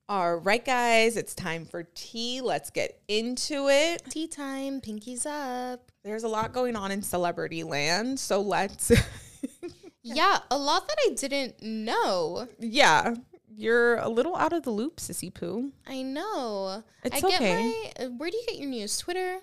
all 0.10 0.36
right 0.36 0.64
guys 0.64 1.18
it's 1.18 1.36
time 1.36 1.66
for 1.66 1.84
tea 1.94 2.40
let's 2.42 2.70
get 2.70 3.02
into 3.10 3.68
it 3.68 4.02
Tea 4.10 4.28
time, 4.28 4.80
pinkies 4.80 5.26
up. 5.26 5.92
there's 6.04 6.24
a 6.24 6.28
lot 6.30 6.54
going 6.54 6.76
on 6.78 6.92
in 6.92 7.02
celebrity 7.02 7.64
land 7.64 8.20
so 8.20 8.40
let's 8.42 8.92
Yeah, 10.04 10.40
a 10.50 10.58
lot 10.58 10.88
that 10.88 10.96
I 11.06 11.14
didn't 11.14 11.62
know. 11.62 12.48
yeah 12.60 13.16
you're 13.54 13.96
a 13.98 14.08
little 14.08 14.36
out 14.38 14.54
of 14.54 14.64
the 14.64 14.70
loop 14.70 14.98
sissy 14.98 15.34
poo 15.34 15.72
I 15.86 16.04
know. 16.04 16.84
It's 17.04 17.24
I 17.24 17.28
okay. 17.28 17.92
Get 17.98 18.00
my, 18.12 18.16
where 18.18 18.30
do 18.30 18.38
you 18.38 18.44
get 18.48 18.58
your 18.60 18.70
news? 18.70 18.98
Twitter? 19.00 19.40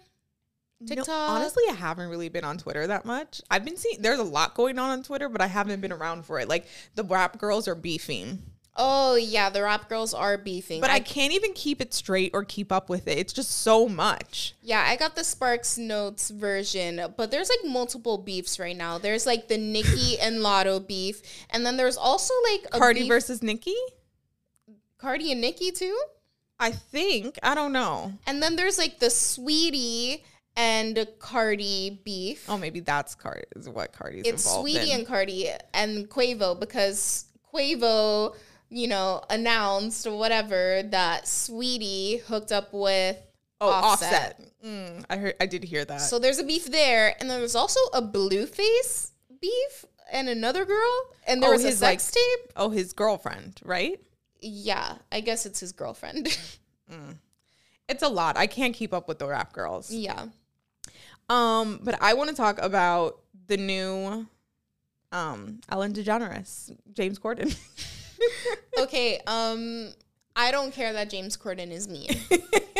No, 0.80 0.86
TikTok? 0.86 1.30
honestly, 1.30 1.64
I 1.68 1.72
haven't 1.74 2.08
really 2.08 2.28
been 2.28 2.44
on 2.44 2.56
Twitter 2.58 2.86
that 2.86 3.04
much. 3.04 3.40
I've 3.50 3.64
been 3.64 3.76
seeing 3.76 4.00
there's 4.02 4.18
a 4.18 4.24
lot 4.24 4.54
going 4.54 4.78
on 4.78 4.90
on 4.90 5.02
Twitter, 5.02 5.28
but 5.28 5.40
I 5.40 5.46
haven't 5.46 5.80
been 5.80 5.92
around 5.92 6.24
for 6.24 6.38
it. 6.40 6.48
Like 6.48 6.66
the 6.94 7.04
rap 7.04 7.38
girls 7.38 7.66
are 7.68 7.74
beefing, 7.74 8.42
Oh 8.77 9.14
yeah, 9.14 9.51
the 9.51 9.62
rap 9.62 9.89
girls 9.89 10.12
are 10.12 10.37
beefing. 10.37 10.81
but 10.81 10.91
I, 10.91 10.99
can't 10.99 11.33
even 11.33 11.53
keep 11.53 11.81
it 11.81 11.95
straight 11.95 12.33
or 12.35 12.45
keep 12.45 12.72
up 12.72 12.89
with 12.89 13.07
it. 13.07 13.18
It's 13.18 13.33
just 13.33 13.51
so 13.51 13.89
much. 13.89 14.55
Yeah, 14.62 14.85
I 14.87 14.97
got 14.97 15.14
the 15.14 15.22
Sparks 15.22 15.79
Notes 15.79 16.31
version, 16.31 17.01
but 17.16 17.31
there's 17.31 17.49
like 17.49 17.70
multiple 17.70 18.18
beefs 18.18 18.59
right 18.59 18.77
now. 18.77 18.99
There's 18.99 19.27
like 19.27 19.47
the 19.47 19.59
Nicki 19.59 20.18
and 20.20 20.39
Latto 20.39 20.85
beef, 20.85 21.22
and 21.51 21.64
then 21.64 21.77
there's 21.77 21.97
also 21.97 22.35
like 22.51 22.64
a 22.72 22.79
Cardi 22.79 23.01
beef- 23.01 23.09
versus 23.09 23.43
Nicki. 23.43 23.77
Cardi 24.99 25.31
and 25.33 25.41
Nicki 25.41 25.70
too. 25.70 25.97
I 26.59 26.70
think 26.72 27.39
I 27.43 27.55
don't 27.55 27.72
know. 27.72 28.12
And 28.27 28.43
then 28.43 28.57
there's 28.57 28.79
like 28.79 28.99
the 28.99 29.07
Saweetie 29.07 30.22
and 30.57 31.07
Cardi 31.18 32.01
beef. 32.05 32.47
Oh, 32.49 32.57
maybe 32.57 32.81
that's 32.81 33.14
Cardi. 33.14 33.45
Is 33.55 33.68
what 33.68 33.93
Cardi's 33.93 34.22
it's 34.27 34.47
Saweetie 34.47 34.89
in. 34.89 35.01
and 35.01 35.07
Cardi 35.07 35.49
and 35.72 36.09
Quavo 36.09 36.59
because 36.59 37.27
Quavo, 37.53 38.35
you 38.70 38.88
know, 38.88 39.22
announced 39.30 40.06
or 40.06 40.16
whatever 40.18 40.82
that 40.90 41.24
Saweetie 41.24 42.20
hooked 42.22 42.52
up 42.52 42.72
with 42.72 43.16
oh, 43.60 43.68
Offset. 43.70 44.12
Offset. 44.12 44.50
Mm, 44.64 45.04
I 45.10 45.16
heard. 45.16 45.34
I 45.40 45.46
did 45.46 45.62
hear 45.64 45.84
that. 45.84 45.98
So 46.00 46.18
there's 46.18 46.38
a 46.38 46.44
beef 46.44 46.66
there, 46.66 47.14
and 47.20 47.28
then 47.30 47.38
there's 47.40 47.54
also 47.54 47.80
a 47.92 48.00
Blueface 48.02 49.10
beef 49.40 49.84
and 50.12 50.28
another 50.28 50.64
girl, 50.64 51.06
and 51.26 51.42
there 51.42 51.50
Oh, 51.50 51.54
was 51.54 51.64
a 51.64 51.68
his, 51.68 51.78
sex 51.78 52.10
tape. 52.10 52.52
oh, 52.56 52.70
his 52.70 52.92
girlfriend, 52.92 53.60
right? 53.64 54.00
Yeah, 54.40 54.96
I 55.12 55.20
guess 55.20 55.46
it's 55.46 55.60
his 55.60 55.72
girlfriend. 55.72 56.36
It's 57.86 58.02
a 58.02 58.08
lot. 58.08 58.38
I 58.38 58.46
can't 58.46 58.74
keep 58.74 58.94
up 58.94 59.08
with 59.08 59.18
the 59.18 59.26
rap 59.26 59.52
girls. 59.52 59.90
yeah. 59.90 60.26
Um, 61.28 61.80
but 61.82 62.00
I 62.00 62.14
want 62.14 62.30
to 62.30 62.36
talk 62.36 62.58
about 62.62 63.18
the 63.46 63.56
new 63.58 64.26
um 65.12 65.60
Ellen 65.68 65.92
DeGeneres, 65.92 66.74
James 66.94 67.18
Corden. 67.18 67.54
Okay. 68.78 69.20
Um, 69.26 69.90
I 70.34 70.50
don't 70.50 70.72
care 70.72 70.92
that 70.92 71.08
James 71.08 71.36
Corden 71.36 71.70
is 71.70 71.86
mean. 71.86 72.08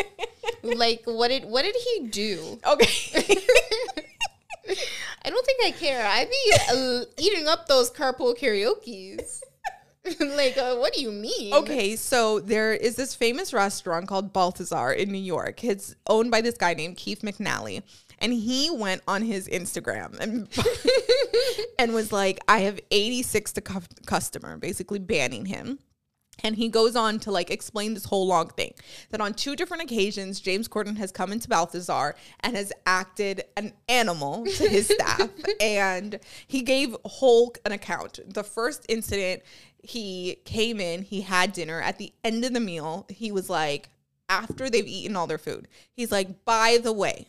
like, 0.63 1.03
what 1.05 1.29
did 1.29 1.45
what 1.45 1.63
did 1.63 1.75
he 1.75 2.07
do? 2.07 2.59
okay. 2.67 3.37
I 5.23 5.29
don't 5.29 5.45
think 5.45 5.63
I 5.65 5.71
care. 5.71 6.05
I'd 6.05 6.29
be 6.29 6.53
uh, 6.69 7.05
eating 7.17 7.47
up 7.47 7.67
those 7.67 7.89
carpool 7.89 8.37
karaoke's. 8.37 9.41
like, 10.19 10.57
uh, 10.57 10.75
what 10.75 10.93
do 10.93 11.01
you 11.01 11.11
mean? 11.11 11.53
Okay, 11.53 11.95
so 11.95 12.39
there 12.39 12.73
is 12.73 12.95
this 12.95 13.15
famous 13.15 13.53
restaurant 13.53 14.07
called 14.07 14.33
Balthazar 14.33 14.91
in 14.91 15.11
New 15.11 15.17
York. 15.17 15.63
It's 15.63 15.95
owned 16.07 16.29
by 16.29 16.41
this 16.41 16.57
guy 16.57 16.73
named 16.75 16.97
Keith 16.97 17.21
McNally. 17.21 17.81
And 18.19 18.33
he 18.33 18.69
went 18.69 19.01
on 19.07 19.21
his 19.21 19.47
Instagram 19.47 20.19
and 20.19 20.47
and 21.79 21.93
was 21.93 22.11
like, 22.11 22.39
I 22.47 22.59
have 22.59 22.79
86 22.91 23.53
to 23.53 23.61
cu- 23.61 23.81
customer, 24.05 24.57
basically 24.57 24.99
banning 24.99 25.45
him. 25.45 25.79
And 26.43 26.55
he 26.55 26.69
goes 26.69 26.95
on 26.95 27.19
to 27.19 27.31
like 27.31 27.49
explain 27.49 27.93
this 27.93 28.05
whole 28.05 28.27
long 28.27 28.49
thing 28.49 28.73
that 29.09 29.21
on 29.21 29.33
two 29.33 29.55
different 29.55 29.83
occasions, 29.83 30.39
James 30.39 30.67
Corden 30.67 30.97
has 30.97 31.11
come 31.11 31.31
into 31.31 31.47
Balthazar 31.47 32.15
and 32.41 32.55
has 32.55 32.73
acted 32.85 33.43
an 33.55 33.73
animal 33.87 34.45
to 34.45 34.69
his 34.69 34.87
staff. 34.87 35.29
and 35.61 36.19
he 36.47 36.61
gave 36.61 36.95
Hulk 37.05 37.59
an 37.65 37.71
account. 37.71 38.19
The 38.27 38.43
first 38.43 38.85
incident, 38.89 39.43
he 39.81 40.39
came 40.45 40.79
in, 40.79 41.03
he 41.03 41.21
had 41.21 41.53
dinner. 41.53 41.81
At 41.81 41.97
the 41.97 42.11
end 42.23 42.43
of 42.43 42.53
the 42.53 42.59
meal, 42.59 43.05
he 43.09 43.31
was 43.31 43.49
like, 43.49 43.89
after 44.27 44.69
they've 44.69 44.87
eaten 44.87 45.15
all 45.15 45.27
their 45.27 45.37
food, 45.37 45.67
he's 45.93 46.11
like, 46.11 46.43
by 46.45 46.79
the 46.81 46.91
way, 46.93 47.27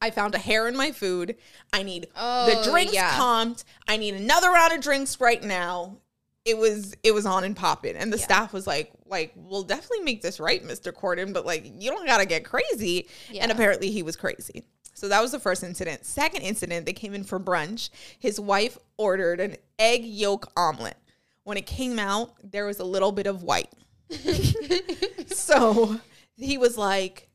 I 0.00 0.10
found 0.10 0.34
a 0.34 0.38
hair 0.38 0.66
in 0.66 0.76
my 0.76 0.92
food. 0.92 1.36
I 1.72 1.82
need 1.82 2.04
the 2.04 2.08
Oh, 2.16 2.64
drinks 2.70 2.94
yeah. 2.94 3.16
calmed. 3.16 3.62
I 3.86 3.96
need 3.96 4.14
another 4.14 4.50
round 4.50 4.72
of 4.72 4.80
drinks 4.80 5.20
right 5.20 5.42
now. 5.42 5.98
It 6.46 6.56
was 6.56 6.94
it 7.02 7.12
was 7.12 7.26
on 7.26 7.44
and 7.44 7.54
popping, 7.54 7.96
and 7.96 8.10
the 8.12 8.16
Yeah. 8.16 8.24
staff 8.24 8.52
was 8.54 8.66
like, 8.66 8.92
like 9.06 9.32
we'll 9.36 9.62
definitely 9.62 10.00
make 10.04 10.22
this 10.22 10.40
right, 10.40 10.64
Mr. 10.64 10.90
Corden, 10.92 11.34
but 11.34 11.44
like 11.44 11.64
you 11.78 11.90
don't 11.90 12.06
gotta 12.06 12.24
get 12.24 12.44
crazy. 12.44 13.08
And 13.38 13.52
apparently 13.52 13.90
he 13.90 14.02
was 14.02 14.16
crazy. 14.16 14.64
So 14.94 15.08
that 15.08 15.20
was 15.22 15.32
the 15.32 15.38
first 15.38 15.62
incident. 15.62 16.04
Second 16.06 16.42
incident, 16.42 16.84
they 16.86 16.92
came 16.92 17.14
in 17.14 17.24
for 17.24 17.38
brunch. 17.38 17.90
His 18.18 18.40
wife 18.40 18.76
ordered 18.96 19.40
an 19.40 19.56
egg 19.78 20.04
yolk 20.04 20.50
omelet. 20.56 20.96
When 21.44 21.56
it 21.56 21.66
came 21.66 21.98
out, 21.98 22.34
there 22.42 22.66
was 22.66 22.80
a 22.80 22.84
little 22.84 23.12
bit 23.12 23.26
of 23.26 23.42
white. 23.42 23.70
so 25.26 26.00
he 26.36 26.58
was 26.58 26.76
like, 26.76 27.29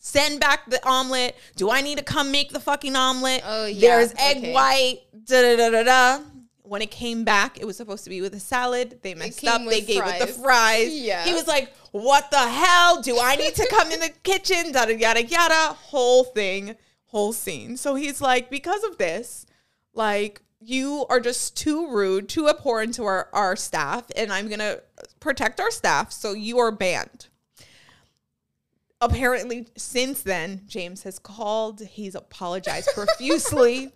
send 0.00 0.40
back 0.40 0.68
the 0.68 0.84
omelet. 0.88 1.36
Do 1.54 1.70
I 1.70 1.80
need 1.82 1.98
to 1.98 2.04
come 2.04 2.32
make 2.32 2.50
the 2.52 2.58
fucking 2.58 2.96
omelet? 2.96 3.42
Oh, 3.44 3.66
yeah. 3.66 3.98
There's 3.98 4.12
egg 4.18 4.38
Okay. 4.38 4.52
white. 4.52 4.98
Da 5.26 5.40
da 5.42 5.56
da 5.56 5.70
da 5.70 5.82
da. 5.84 6.24
When 6.62 6.82
it 6.82 6.90
came 6.90 7.24
back, 7.24 7.58
it 7.60 7.64
was 7.66 7.76
supposed 7.76 8.04
to 8.04 8.10
be 8.10 8.20
with 8.20 8.32
a 8.34 8.40
salad. 8.40 9.00
They 9.02 9.14
messed 9.14 9.44
up. 9.46 9.60
They 9.68 9.80
gave 9.80 10.02
it 10.04 10.18
the 10.20 10.26
fries. 10.26 10.36
fries. 10.36 10.94
Yeah. 10.94 11.24
He 11.24 11.32
was 11.34 11.46
like, 11.48 11.72
"What 11.90 12.30
the 12.30 12.38
hell? 12.38 13.02
Do 13.02 13.18
I 13.20 13.34
need 13.36 13.54
to 13.56 13.66
come 13.68 13.90
in 13.90 13.98
the 14.00 14.08
kitchen?" 14.22 14.70
Da 14.72 14.86
da 14.86 14.92
yada 14.94 15.24
yada. 15.24 15.74
Whole 15.74 16.22
thing, 16.24 16.76
whole 17.06 17.32
scene. 17.32 17.76
So 17.76 17.96
he's 17.96 18.20
like, 18.20 18.50
because 18.50 18.84
of 18.84 18.98
this, 18.98 19.46
like 19.94 20.42
you 20.60 21.06
are 21.08 21.18
just 21.18 21.56
too 21.56 21.88
rude, 21.90 22.28
too 22.28 22.48
abhorrent 22.48 22.94
to 22.94 23.04
our 23.04 23.28
our 23.32 23.56
staff, 23.56 24.04
and 24.14 24.32
I'm 24.32 24.48
gonna 24.48 24.78
protect 25.18 25.58
our 25.58 25.72
staff. 25.72 26.12
So 26.12 26.34
you 26.34 26.58
are 26.60 26.70
banned 26.70 27.26
apparently 29.00 29.66
since 29.76 30.22
then 30.22 30.62
james 30.66 31.02
has 31.02 31.18
called 31.18 31.80
he's 31.80 32.14
apologized 32.14 32.88
profusely 32.94 33.92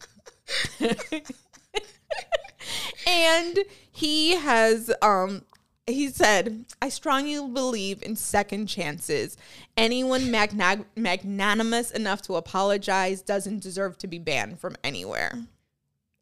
and 3.07 3.59
he 3.91 4.37
has 4.37 4.91
um 5.03 5.43
he 5.87 6.09
said 6.09 6.65
i 6.81 6.89
strongly 6.89 7.35
believe 7.53 8.03
in 8.03 8.17
second 8.17 8.67
chances 8.67 9.37
anyone 9.77 10.31
magna- 10.31 10.87
magnanimous 10.97 11.91
enough 11.91 12.23
to 12.23 12.37
apologize 12.37 13.21
doesn't 13.21 13.63
deserve 13.63 13.99
to 13.99 14.07
be 14.07 14.19
banned 14.19 14.59
from 14.59 14.75
anywhere 14.83 15.45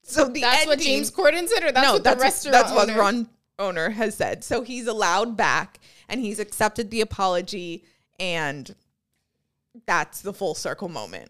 so 0.02 0.28
the 0.28 0.40
That's 0.40 0.66
what 0.66 0.80
James 0.80 1.10
Corden 1.10 1.48
said, 1.48 1.62
or 1.62 1.72
that's 1.72 1.86
no, 1.86 1.92
what 1.94 2.04
that's 2.04 2.16
the 2.16 2.22
restaurant 2.22 2.52
that's 2.52 2.72
what? 2.72 2.96
Ron 2.96 3.28
owner 3.58 3.90
has 3.90 4.16
said. 4.16 4.44
So 4.44 4.62
he's 4.62 4.86
allowed 4.86 5.36
back, 5.36 5.78
and 6.08 6.20
he's 6.20 6.38
accepted 6.38 6.90
the 6.90 7.00
apology, 7.00 7.84
and 8.22 8.74
that's 9.86 10.20
the 10.20 10.32
full 10.32 10.54
circle 10.54 10.88
moment. 10.88 11.28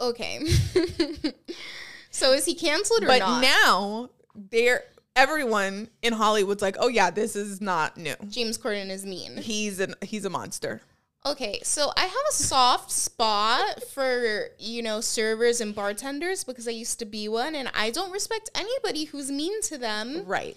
Okay. 0.00 0.46
so 2.10 2.32
is 2.32 2.44
he 2.44 2.54
canceled 2.54 3.02
or 3.02 3.08
But 3.08 3.18
not? 3.18 3.42
now 3.42 4.10
there, 4.34 4.84
everyone 5.16 5.88
in 6.02 6.12
Hollywood's 6.12 6.62
like, 6.62 6.76
oh 6.78 6.88
yeah, 6.88 7.10
this 7.10 7.34
is 7.34 7.60
not 7.60 7.96
new. 7.96 8.14
James 8.28 8.56
Corden 8.56 8.88
is 8.88 9.04
mean. 9.04 9.36
He's 9.38 9.80
an 9.80 9.94
he's 10.00 10.24
a 10.24 10.30
monster. 10.30 10.80
Okay, 11.24 11.58
so 11.64 11.90
I 11.96 12.02
have 12.02 12.24
a 12.30 12.32
soft 12.32 12.92
spot 12.92 13.82
for, 13.82 14.50
you 14.60 14.80
know, 14.80 15.00
servers 15.00 15.60
and 15.60 15.74
bartenders 15.74 16.44
because 16.44 16.68
I 16.68 16.70
used 16.70 17.00
to 17.00 17.04
be 17.04 17.26
one 17.26 17.56
and 17.56 17.68
I 17.74 17.90
don't 17.90 18.12
respect 18.12 18.48
anybody 18.54 19.06
who's 19.06 19.28
mean 19.32 19.60
to 19.62 19.76
them. 19.76 20.22
Right. 20.24 20.56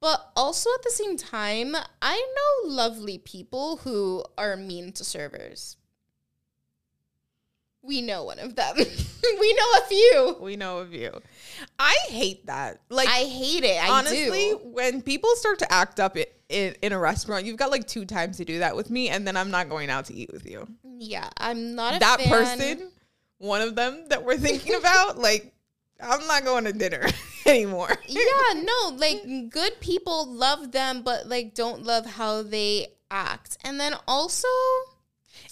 But 0.00 0.30
also 0.34 0.70
at 0.74 0.82
the 0.82 0.90
same 0.90 1.16
time, 1.16 1.76
I 2.00 2.16
know 2.16 2.70
lovely 2.70 3.18
people 3.18 3.78
who 3.78 4.24
are 4.38 4.56
mean 4.56 4.92
to 4.92 5.04
servers. 5.04 5.76
We 7.82 8.02
know 8.02 8.24
one 8.24 8.38
of 8.38 8.56
them. 8.56 8.76
we 9.40 9.52
know 9.54 9.72
a 9.78 9.86
few. 9.86 10.36
We 10.40 10.56
know 10.56 10.78
a 10.78 10.86
few. 10.86 11.20
I 11.78 11.96
hate 12.08 12.46
that. 12.46 12.80
Like 12.88 13.08
I 13.08 13.24
hate 13.24 13.64
it. 13.64 13.82
I 13.82 13.90
honestly, 13.90 14.50
do. 14.50 14.60
when 14.64 15.02
people 15.02 15.30
start 15.36 15.58
to 15.60 15.72
act 15.72 16.00
up 16.00 16.16
in, 16.16 16.26
in, 16.48 16.74
in 16.82 16.92
a 16.92 16.98
restaurant, 16.98 17.44
you've 17.44 17.56
got 17.56 17.70
like 17.70 17.86
two 17.86 18.04
times 18.04 18.38
to 18.38 18.44
do 18.44 18.58
that 18.58 18.76
with 18.76 18.90
me, 18.90 19.08
and 19.08 19.26
then 19.26 19.36
I'm 19.36 19.50
not 19.50 19.68
going 19.68 19.90
out 19.90 20.06
to 20.06 20.14
eat 20.14 20.30
with 20.32 20.46
you. 20.46 20.66
Yeah, 20.82 21.28
I'm 21.38 21.74
not 21.74 21.96
a 21.96 21.98
that 22.00 22.20
fan. 22.20 22.28
person, 22.28 22.92
one 23.38 23.62
of 23.62 23.74
them 23.74 24.06
that 24.08 24.24
we're 24.24 24.36
thinking 24.36 24.74
about, 24.74 25.18
like, 25.18 25.54
I'm 26.02 26.26
not 26.26 26.44
going 26.44 26.64
to 26.64 26.72
dinner 26.72 27.06
anymore. 27.50 27.90
yeah, 28.06 28.62
no, 28.62 28.96
like 28.96 29.22
good 29.50 29.80
people 29.80 30.26
love 30.32 30.72
them, 30.72 31.02
but 31.02 31.28
like 31.28 31.54
don't 31.54 31.82
love 31.84 32.06
how 32.06 32.42
they 32.42 32.88
act. 33.10 33.58
And 33.64 33.78
then 33.80 33.94
also, 34.08 34.48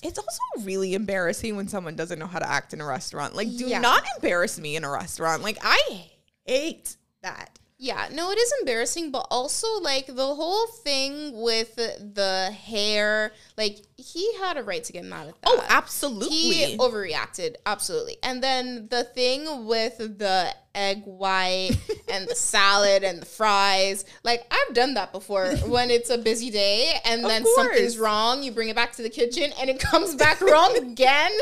It's 0.02 0.18
also 0.18 0.64
really 0.64 0.94
embarrassing 0.94 1.56
when 1.56 1.68
someone 1.68 1.96
doesn't 1.96 2.18
know 2.18 2.26
how 2.26 2.38
to 2.38 2.48
act 2.48 2.72
in 2.72 2.80
a 2.80 2.86
restaurant. 2.86 3.34
Like, 3.34 3.48
do 3.56 3.66
Yeah. 3.66 3.80
not 3.80 4.04
embarrass 4.16 4.58
me 4.58 4.76
in 4.76 4.84
a 4.84 4.90
restaurant. 4.90 5.42
Like, 5.42 5.58
I 5.62 6.06
hate 6.46 6.96
that. 7.22 7.58
Yeah, 7.80 8.08
no, 8.10 8.32
it 8.32 8.38
is 8.38 8.52
embarrassing, 8.60 9.12
but 9.12 9.28
also 9.30 9.68
like 9.80 10.06
the 10.06 10.34
whole 10.34 10.66
thing 10.66 11.40
with 11.40 11.76
the 11.76 12.50
hair, 12.50 13.32
like 13.56 13.78
he 13.96 14.34
had 14.38 14.56
a 14.56 14.64
right 14.64 14.82
to 14.82 14.92
get 14.92 15.04
mad 15.04 15.28
at 15.28 15.34
oh, 15.46 15.56
that. 15.56 15.66
Oh, 15.70 15.74
absolutely. 15.76 16.36
He 16.36 16.76
overreacted, 16.76 17.54
absolutely. 17.66 18.16
And 18.24 18.42
then 18.42 18.88
the 18.90 19.04
thing 19.04 19.66
with 19.66 19.98
the 19.98 20.52
egg 20.74 21.04
white 21.04 21.70
and 22.12 22.26
the 22.26 22.34
salad 22.34 23.04
and 23.04 23.22
the 23.22 23.26
fries, 23.26 24.04
like 24.24 24.44
I've 24.50 24.74
done 24.74 24.94
that 24.94 25.12
before 25.12 25.46
when 25.66 25.90
it's 25.90 26.10
a 26.10 26.18
busy 26.18 26.50
day 26.50 26.94
and 27.04 27.24
then 27.24 27.46
something's 27.54 27.96
wrong, 27.96 28.42
you 28.42 28.50
bring 28.50 28.70
it 28.70 28.76
back 28.76 28.90
to 28.94 29.02
the 29.02 29.10
kitchen 29.10 29.52
and 29.60 29.70
it 29.70 29.78
comes 29.78 30.16
back 30.16 30.40
wrong 30.40 30.76
again. 30.76 31.30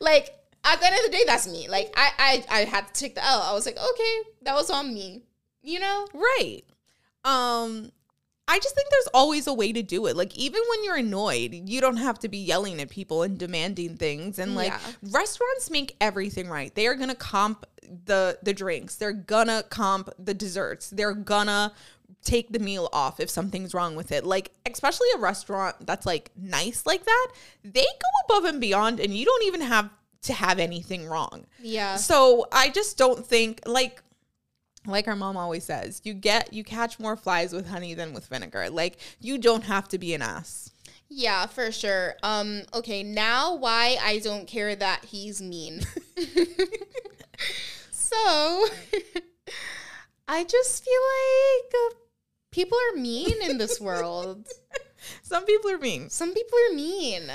Like 0.00 0.30
at 0.64 0.80
the 0.80 0.86
end 0.86 0.96
of 0.96 1.04
the 1.04 1.16
day, 1.16 1.24
that's 1.26 1.48
me. 1.48 1.68
Like 1.68 1.92
I, 1.96 2.44
I, 2.50 2.60
I 2.60 2.64
had 2.64 2.86
to 2.88 2.92
take 2.92 3.14
the 3.14 3.24
L. 3.24 3.42
I 3.42 3.52
was 3.52 3.66
like, 3.66 3.76
okay, 3.76 4.18
that 4.42 4.54
was 4.54 4.70
on 4.70 4.92
me. 4.92 5.22
You 5.68 5.80
know? 5.80 6.06
Right. 6.14 6.62
Um 7.24 7.90
I 8.50 8.58
just 8.60 8.74
think 8.74 8.88
there's 8.90 9.08
always 9.12 9.46
a 9.46 9.52
way 9.52 9.74
to 9.74 9.82
do 9.82 10.06
it. 10.06 10.16
Like 10.16 10.34
even 10.36 10.62
when 10.70 10.82
you're 10.84 10.96
annoyed, 10.96 11.52
you 11.52 11.82
don't 11.82 11.98
have 11.98 12.18
to 12.20 12.28
be 12.28 12.38
yelling 12.38 12.80
at 12.80 12.88
people 12.88 13.22
and 13.22 13.36
demanding 13.38 13.96
things. 13.98 14.38
And 14.38 14.54
like 14.54 14.72
Yeah. 14.72 14.78
restaurants 15.10 15.70
make 15.70 15.94
everything 16.00 16.48
right. 16.48 16.74
They 16.74 16.86
are 16.86 16.94
gonna 16.94 17.14
comp 17.14 17.66
the 18.06 18.38
the 18.42 18.54
drinks. 18.54 18.94
They're 18.96 19.12
gonna 19.12 19.64
comp 19.68 20.08
the 20.18 20.32
desserts. 20.32 20.88
They're 20.88 21.12
gonna 21.12 21.72
take 22.24 22.50
the 22.52 22.58
meal 22.58 22.88
off 22.92 23.20
if 23.20 23.28
something's 23.28 23.74
wrong 23.74 23.94
with 23.96 24.12
it. 24.12 24.24
Like 24.24 24.50
especially 24.70 25.08
a 25.14 25.18
restaurant 25.18 25.76
that's 25.86 26.06
like 26.06 26.30
nice 26.34 26.86
like 26.86 27.04
that, 27.04 27.28
they 27.62 27.82
go 27.84 28.34
above 28.36 28.44
and 28.46 28.60
beyond 28.60 28.98
and 28.98 29.14
you 29.14 29.26
don't 29.26 29.44
even 29.44 29.60
have 29.60 29.90
to 30.22 30.32
have 30.32 30.58
anything 30.58 31.06
wrong. 31.06 31.46
Yeah. 31.60 31.96
So 31.96 32.46
I 32.50 32.70
just 32.70 32.96
don't 32.96 33.26
think 33.26 33.60
like 33.66 34.02
like 34.88 35.08
our 35.08 35.16
mom 35.16 35.36
always 35.36 35.64
says, 35.64 36.00
you 36.04 36.14
get 36.14 36.52
you 36.52 36.64
catch 36.64 36.98
more 36.98 37.16
flies 37.16 37.52
with 37.52 37.68
honey 37.68 37.94
than 37.94 38.12
with 38.12 38.26
vinegar. 38.26 38.70
Like 38.70 38.98
you 39.20 39.38
don't 39.38 39.64
have 39.64 39.88
to 39.88 39.98
be 39.98 40.14
an 40.14 40.22
ass. 40.22 40.70
Yeah, 41.08 41.46
for 41.46 41.72
sure. 41.72 42.16
Um, 42.22 42.62
okay, 42.74 43.02
now 43.02 43.54
why 43.54 43.96
I 44.02 44.18
don't 44.18 44.46
care 44.46 44.76
that 44.76 45.06
he's 45.06 45.40
mean. 45.40 45.80
so 47.90 48.16
I 50.28 50.44
just 50.44 50.84
feel 50.84 51.00
like 51.14 51.74
uh, 51.74 51.94
people 52.50 52.76
are 52.90 52.96
mean 52.98 53.40
in 53.42 53.58
this 53.58 53.80
world. 53.80 54.46
Some 55.22 55.46
people 55.46 55.70
are 55.70 55.78
mean. 55.78 56.10
Some 56.10 56.34
people 56.34 56.58
are 56.70 56.74
mean. 56.74 57.30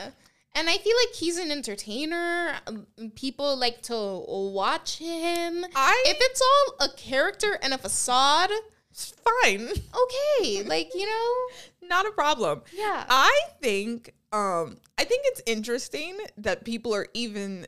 And 0.56 0.70
I 0.70 0.78
feel 0.78 0.96
like 1.06 1.16
he's 1.16 1.38
an 1.38 1.52
entertainer. 1.52 2.56
Um, 2.68 2.86
People 3.16 3.58
like 3.58 3.82
to 3.84 4.24
watch 4.28 4.98
him. 5.00 5.66
I 5.76 6.04
If 6.06 6.18
it's 6.20 6.42
all 6.42 6.88
a 6.88 6.94
character 6.96 7.58
and 7.62 7.74
a 7.74 7.78
facade, 7.78 8.52
it's 8.92 9.14
fine. 9.44 9.70
okay. 10.04 10.64
Like, 10.64 10.92
you 10.94 11.08
know, 11.08 11.88
Not 11.88 12.06
a 12.06 12.12
problem. 12.12 12.62
yeah. 12.72 13.06
I 13.10 13.36
think 13.62 14.14
um 14.32 14.78
I 14.98 15.04
think 15.06 15.24
it's 15.26 15.42
interesting 15.46 16.18
that 16.38 16.64
people 16.66 16.94
are 16.94 17.08
even 17.14 17.66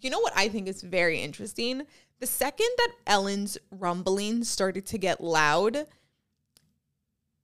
you 0.00 0.10
know 0.10 0.20
what 0.20 0.34
I 0.36 0.48
think 0.48 0.68
is 0.68 0.82
very 0.82 1.20
interesting? 1.22 1.82
The 2.20 2.26
second 2.26 2.68
that 2.76 2.92
Ellen's 3.06 3.56
rumbling 3.70 4.44
started 4.44 4.84
to 4.86 4.98
get 4.98 5.22
loud, 5.22 5.86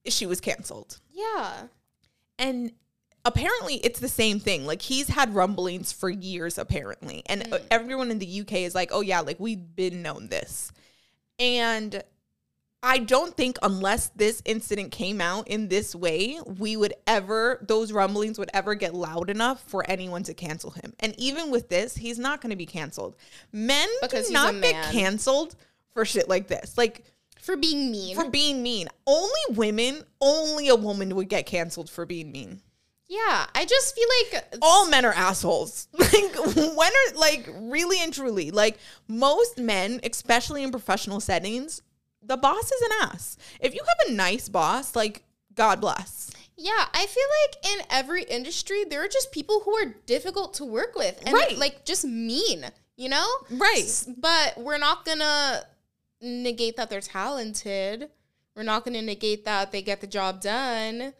she 0.07 0.26
was 0.26 0.41
canceled. 0.41 1.01
yeah. 1.12 1.68
And 2.39 2.72
apparently 3.25 3.77
it's 3.77 4.01
the 4.01 4.09
same 4.09 4.41
thing. 4.41 4.66
Like 4.66 4.83
he's 4.83 5.09
had 5.09 5.35
rumblings 5.35 5.93
for 5.93 6.11
years 6.11 6.59
apparently. 6.59 7.22
And 7.27 7.53
uh, 7.53 7.59
everyone 7.70 8.11
in 8.11 8.18
the 8.18 8.41
UK 8.41 8.53
is 8.59 8.75
like, 8.75 8.91
"Oh 8.93 9.01
yeah, 9.01 9.20
like 9.20 9.41
we've 9.41 9.75
been 9.75 10.03
known 10.03 10.29
this." 10.29 10.72
And 11.39 12.03
I 12.83 12.99
don't 12.99 13.35
think 13.35 13.57
unless 13.62 14.09
this 14.09 14.43
incident 14.45 14.93
came 14.93 15.22
out 15.22 15.49
in 15.49 15.68
this 15.68 15.95
way, 15.95 16.39
we 16.59 16.77
would 16.77 16.93
ever 17.07 17.64
those 17.66 17.93
rumblings 17.93 18.39
would 18.39 18.51
ever 18.53 18.75
get 18.75 18.95
loud 18.95 19.31
enough 19.31 19.62
for 19.66 19.89
anyone 19.89 20.22
to 20.25 20.35
cancel 20.35 20.70
him. 20.70 20.93
And 21.01 21.18
even 21.18 21.51
with 21.51 21.70
this, 21.70 21.97
he's 21.97 22.18
not 22.18 22.43
going 22.43 22.51
to 22.51 22.57
be 22.57 22.66
canceled. 22.66 23.16
Men 23.53 23.89
Because 24.03 24.29
a 24.29 24.33
cannot 24.35 24.61
get 24.61 24.93
canceled 24.93 25.57
for 25.95 26.05
shit 26.05 26.29
like 26.29 26.47
this. 26.49 26.77
Like 26.77 27.05
For 27.39 27.57
being 27.57 27.91
mean. 27.91 28.16
for 28.16 28.29
being 28.29 28.62
mean. 28.62 28.89
Only 29.07 29.41
women, 29.51 30.03
only 30.20 30.68
a 30.68 30.77
woman 30.77 31.16
would 31.16 31.31
get 31.31 31.47
canceled 31.47 31.89
for 31.89 32.05
being 32.05 32.31
mean. 32.33 32.61
Yeah. 33.15 33.47
I 33.55 33.65
just 33.65 33.95
feel 33.95 34.09
like 34.33 34.45
All 34.62 34.89
men 34.89 35.05
are 35.05 35.12
assholes. 35.12 35.89
Like 35.99 36.35
when 36.77 36.93
are 36.93 37.15
like 37.17 37.49
really 37.53 37.99
and 38.01 38.12
truly 38.12 38.51
like 38.51 38.79
most 39.09 39.59
men, 39.59 40.01
especially 40.05 40.62
in 40.62 40.71
professional 40.71 41.21
settings, 41.21 41.83
the 42.23 42.37
boss 42.37 42.71
is 42.71 42.83
an 42.83 42.91
ass. 43.03 43.37
If 43.61 43.75
you 43.75 43.81
have 43.87 44.09
a 44.09 44.12
nice 44.12 44.49
boss, 44.49 44.95
like 44.97 45.23
God 45.55 45.81
bless. 45.81 46.31
Yeah, 46.57 46.87
I 46.95 47.07
feel 47.07 47.25
like 47.43 47.75
in 47.75 47.87
every 47.91 48.23
industry 48.25 48.85
there 48.85 49.03
are 49.05 49.09
just 49.09 49.33
people 49.33 49.61
who 49.65 49.73
are 49.77 49.95
difficult 50.07 50.55
to 50.55 50.65
work 50.65 50.95
with 50.95 51.21
and 51.27 51.35
Right. 51.35 51.59
like 51.59 51.85
just 51.85 52.05
mean, 52.05 52.65
you 52.97 53.09
know? 53.09 53.27
Right. 53.51 53.91
But 54.17 54.57
we're 54.59 54.79
not 54.79 55.05
gonna 55.05 55.65
negate 56.21 56.77
that 56.77 56.91
they're 56.91 57.01
talented. 57.01 58.09
We're 58.55 58.62
not 58.62 58.85
gonna 58.85 59.03
negate 59.03 59.45
that 59.47 59.73
they 59.73 59.83
get 59.83 60.01
the 60.01 60.07
job 60.07 60.41
done. 60.41 61.12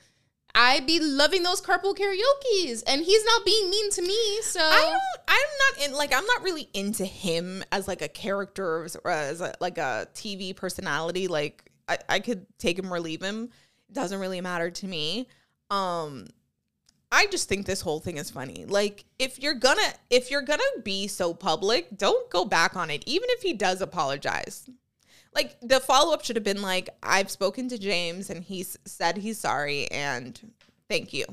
I 0.55 0.81
be 0.81 1.01
loving 1.01 1.43
those 1.43 1.61
carpool 1.61 1.97
karaoke's, 1.97 2.83
and 2.83 3.03
he's 3.03 3.25
not 3.25 3.45
being 3.45 3.71
mean 3.71 3.91
to 3.91 4.03
me. 4.03 4.41
So 4.43 4.61
I 4.61 4.81
don't. 4.81 5.25
I'm 5.29 5.37
not 5.81 5.87
in. 5.87 5.97
Like, 5.97 6.15
I'm 6.15 6.27
not 6.27 6.43
really 6.43 6.69
into 6.73 7.05
him 7.05 7.65
as 7.73 7.89
like 7.89 8.03
a 8.03 8.09
character 8.09 8.87
or 9.05 9.11
as 9.11 9.41
a, 9.41 9.55
like 9.61 9.79
a 9.79 10.07
TV 10.15 10.55
personality. 10.55 11.27
Like, 11.27 11.71
I, 11.89 11.99
I 12.09 12.21
could 12.21 12.47
take 12.59 12.79
him 12.79 12.93
or 12.93 13.01
leave 13.01 13.23
him. 13.23 13.51
It 13.89 13.95
doesn't 13.95 14.21
really 14.21 14.41
matter 14.41 14.71
to 14.71 14.87
me. 14.87 15.29
Um, 15.71 16.29
I 17.11 17.27
just 17.27 17.49
think 17.49 17.67
this 17.67 17.81
whole 17.81 18.01
thing 18.01 18.17
is 18.17 18.31
funny. 18.31 18.65
Like, 18.65 19.05
if 19.19 19.41
you're 19.41 19.55
gonna 19.55 19.93
if 20.09 20.31
you're 20.31 20.43
gonna 20.43 20.63
be 20.83 21.09
so 21.09 21.35
public, 21.35 21.97
don't 21.97 22.31
go 22.31 22.45
back 22.45 22.77
on 22.77 22.91
it. 22.91 23.03
Even 23.07 23.29
if 23.31 23.43
he 23.43 23.55
does 23.55 23.81
apologize. 23.81 24.69
Like 25.35 25.57
the 25.61 25.81
follow 25.81 26.15
up 26.15 26.25
should 26.25 26.37
have 26.37 26.45
been 26.45 26.63
like, 26.63 26.91
I've 27.03 27.31
spoken 27.31 27.69
to 27.71 27.79
James 27.79 28.31
and 28.31 28.43
he's 28.45 28.79
said 28.85 29.17
he's 29.17 29.39
sorry 29.39 29.91
and 29.91 30.39
thank 30.89 31.13
you. 31.13 31.25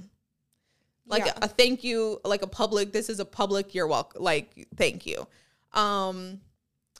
Like 1.05 1.25
Yeah. 1.25 1.33
a, 1.41 1.45
a 1.45 1.47
thank 1.47 1.83
you 1.83 2.19
like 2.23 2.41
a 2.41 2.47
public 2.47 2.93
this 2.93 3.09
is 3.09 3.19
a 3.19 3.25
public 3.25 3.75
you're 3.75 3.87
welcome 3.87 4.23
like 4.23 4.67
thank 4.75 5.05
you. 5.05 5.27
Um 5.73 6.39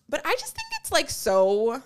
but 0.10 0.22
i 0.26 0.34
just 0.34 0.54
think 0.56 0.68
it's 0.82 0.91
like 0.91 1.10
so 1.10 1.82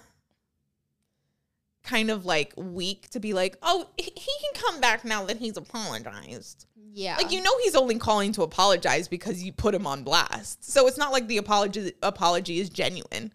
kind 1.83 2.09
of 2.09 2.25
like 2.25 2.51
weak 2.57 3.07
to 3.11 3.19
be 3.19 3.33
like 3.33 3.57
oh 3.61 3.87
he 3.97 4.11
he 4.15 4.31
can 4.41 4.53
come 4.63 4.81
back 4.81 5.05
now 5.05 5.23
that 5.25 5.37
he's 5.37 5.55
apologized. 5.57 6.65
Yeah, 6.93 7.15
like 7.17 7.31
you 7.31 7.41
know 7.43 7.51
he's 7.63 7.75
only 7.75 7.99
calling 7.99 8.31
to 8.33 8.41
apologize 8.43 9.07
because 9.07 9.43
you 9.43 9.51
put 9.51 9.75
him 9.75 9.85
on 9.85 10.03
blast. 10.03 10.63
So 10.63 10.87
it's 10.87 10.97
not 10.97 11.11
like 11.11 11.27
the 11.27 11.37
apology 11.37 11.93
apology 12.01 12.59
is 12.59 12.69
genuine 12.69 13.31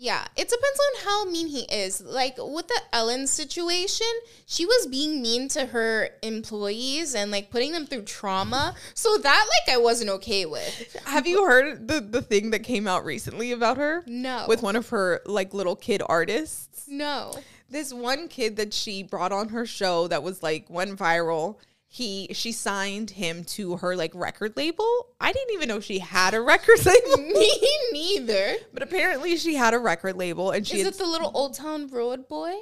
Yeah, 0.00 0.24
it 0.36 0.48
depends 0.48 0.80
on 0.80 1.04
how 1.04 1.24
mean 1.24 1.48
he 1.48 1.62
is. 1.62 2.00
Like 2.00 2.36
with 2.38 2.68
the 2.68 2.80
Ellen 2.92 3.26
situation, 3.26 4.06
she 4.46 4.64
was 4.64 4.86
being 4.86 5.20
mean 5.20 5.48
to 5.48 5.66
her 5.66 6.10
employees 6.22 7.16
and 7.16 7.32
like 7.32 7.50
putting 7.50 7.72
them 7.72 7.84
through 7.84 8.02
trauma. 8.02 8.76
So 8.94 9.18
that 9.18 9.46
like 9.66 9.74
I 9.74 9.78
wasn't 9.78 10.10
okay 10.10 10.46
with. 10.46 10.96
have 11.04 11.26
you 11.26 11.44
heard 11.46 11.88
the 11.88 12.00
the 12.00 12.22
thing 12.22 12.50
that 12.50 12.60
came 12.62 12.86
out 12.86 13.04
recently 13.04 13.50
about 13.50 13.76
her 13.76 14.04
No. 14.06 14.44
with 14.46 14.62
one 14.62 14.76
of 14.76 14.88
her 14.90 15.20
like 15.26 15.52
little 15.52 15.74
kid 15.76 16.00
artists 16.08 16.84
no. 16.86 17.32
this 17.68 17.92
one 17.92 18.28
kid 18.28 18.56
that 18.56 18.72
she 18.72 19.02
brought 19.02 19.32
on 19.32 19.48
her 19.48 19.66
show 19.66 20.06
that 20.08 20.22
was 20.22 20.42
like 20.44 20.70
went 20.70 20.96
viral 20.96 21.56
he 21.90 22.28
she 22.34 22.52
signed 22.52 23.08
him 23.10 23.42
to 23.44 23.78
her 23.78 23.96
like 23.96 24.12
record 24.14 24.54
label 24.58 25.06
i 25.20 25.32
didn't 25.32 25.54
even 25.54 25.68
know 25.68 25.80
she 25.80 25.98
had 25.98 26.34
a 26.34 26.40
record 26.40 26.78
label 26.86 27.16
Me 27.32 27.60
neither. 27.92 28.56
but 28.74 28.82
apparently 28.82 29.36
she 29.38 29.54
had 29.54 29.72
a 29.72 29.78
record 29.78 30.14
label 30.16 30.50
and 30.50 30.66
she 30.66 30.78
Is 30.80 30.84
had, 30.84 30.94
it 30.94 30.98
the 30.98 31.06
little 31.06 31.30
Old 31.34 31.54
Town 31.54 31.88
Road 31.88 32.28
boy? 32.28 32.52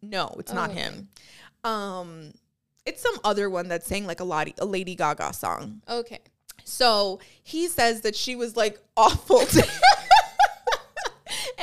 no 0.00 0.34
it's 0.38 0.52
not 0.52 0.70
okay. 0.70 0.80
him 0.80 1.08
um 1.64 2.32
it's 2.86 3.02
some 3.02 3.18
other 3.24 3.50
one 3.50 3.66
that's 3.68 3.86
saying 3.86 4.06
like 4.06 4.20
a 4.20 4.24
lady 4.24 4.54
a 4.58 4.64
lady 4.66 4.94
gaga 4.94 5.32
song 5.32 5.80
Okay. 5.88 6.20
so 6.62 7.18
he 7.42 7.66
says 7.66 8.02
that 8.02 8.14
she 8.14 8.36
was 8.36 8.56
like 8.56 8.78
awful 8.96 9.40
to 9.46 9.66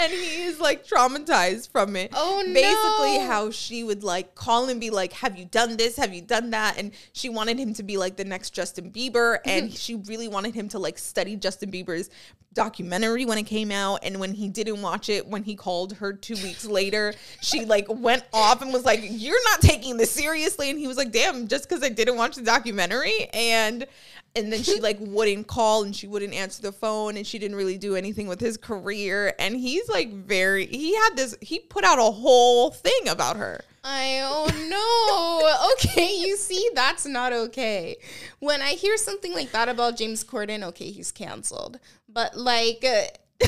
and 0.02 0.12
he 0.12 0.44
is 0.44 0.60
like 0.60 0.86
traumatized 0.86 1.72
from 1.72 1.96
it. 1.96 2.12
Oh, 2.14 2.44
no. 2.46 2.54
Basically, 2.54 3.26
how 3.26 3.52
she 3.52 3.84
would 3.84 4.04
like 4.04 4.36
call 4.36 4.70
and 4.70 4.80
be 4.80 4.90
like, 4.90 5.14
"Have 5.14 5.38
you 5.38 5.46
done 5.46 5.78
this? 5.78 5.98
Have 5.98 6.14
you 6.14 6.22
done 6.22 6.52
that?" 6.52 6.78
And 6.78 6.92
she 7.14 7.30
wanted 7.30 7.60
him 7.60 7.74
to 7.76 7.84
be 7.84 7.98
like 7.98 8.16
the 8.16 8.26
next 8.26 8.52
Justin 8.52 8.92
Bieber, 8.92 9.40
and 9.46 9.74
she 9.78 9.96
really 9.96 10.28
wanted 10.28 10.56
him 10.56 10.68
to 10.70 10.80
like 10.80 10.98
study 10.98 11.36
Justin 11.36 11.72
Bieber's 11.72 12.10
documentary 12.54 13.26
when 13.26 13.38
it 13.38 13.44
came 13.44 13.72
out. 13.72 14.00
And 14.04 14.20
when 14.20 14.34
he 14.34 14.50
didn't 14.50 14.82
watch 14.82 15.10
it, 15.10 15.26
when 15.28 15.44
he 15.44 15.56
called 15.56 15.94
her 15.94 16.14
two 16.14 16.36
weeks 16.36 16.66
later, 16.66 17.14
she 17.42 17.66
like 17.66 17.86
went 17.90 18.24
off 18.34 18.62
and 18.62 18.74
was 18.74 18.86
like, 18.86 19.00
"You're 19.04 19.44
not 19.46 19.62
taking 19.62 19.98
this 19.98 20.12
seriously." 20.12 20.70
And 20.70 20.80
he 20.80 20.88
was 20.88 20.98
like, 20.98 21.12
"Damn, 21.12 21.48
just 21.48 21.68
because 21.68 21.84
I 21.84 21.90
didn't 21.90 22.18
watch 22.18 22.36
the 22.36 22.44
documentary." 22.44 23.30
And 23.34 23.86
and 24.36 24.52
then 24.52 24.64
she 24.64 24.80
like 24.80 24.98
wouldn't 25.02 25.48
call 25.48 25.84
and 25.84 25.96
she 25.96 26.08
wouldn't 26.08 26.34
answer 26.34 26.62
the 26.62 26.72
phone 26.72 27.18
and 27.18 27.26
she 27.26 27.40
didn't 27.40 27.58
really 27.58 27.78
do 27.78 27.96
anything 27.96 28.28
with 28.28 28.40
his 28.40 28.58
career 28.58 29.34
and 29.40 29.56
he's 29.56 29.88
like 29.90 30.12
very 30.14 30.66
he 30.68 30.96
had 30.96 31.16
this 31.16 31.36
he 31.42 31.60
put 31.60 31.84
out 31.84 32.00
a 32.00 32.12
whole 32.12 32.72
thing 32.72 33.08
about 33.10 33.38
her 33.38 33.62
I 33.84 34.20
oh 34.24 34.48
no. 34.70 35.74
Okay, 35.74 36.16
you 36.16 36.38
see, 36.38 36.70
that's 36.76 37.08
not 37.08 37.34
okay. 37.34 37.98
When 38.38 38.62
I 38.62 38.74
hear 38.74 38.96
something 38.96 39.34
like 39.34 39.52
that 39.54 39.70
about 39.70 39.98
James 39.98 40.24
Corden, 40.24 40.62
okay, 40.66 40.92
he's 40.92 41.12
canceled. 41.12 41.80
But 42.08 42.38
like, 42.38 42.86
uh, 42.86 43.48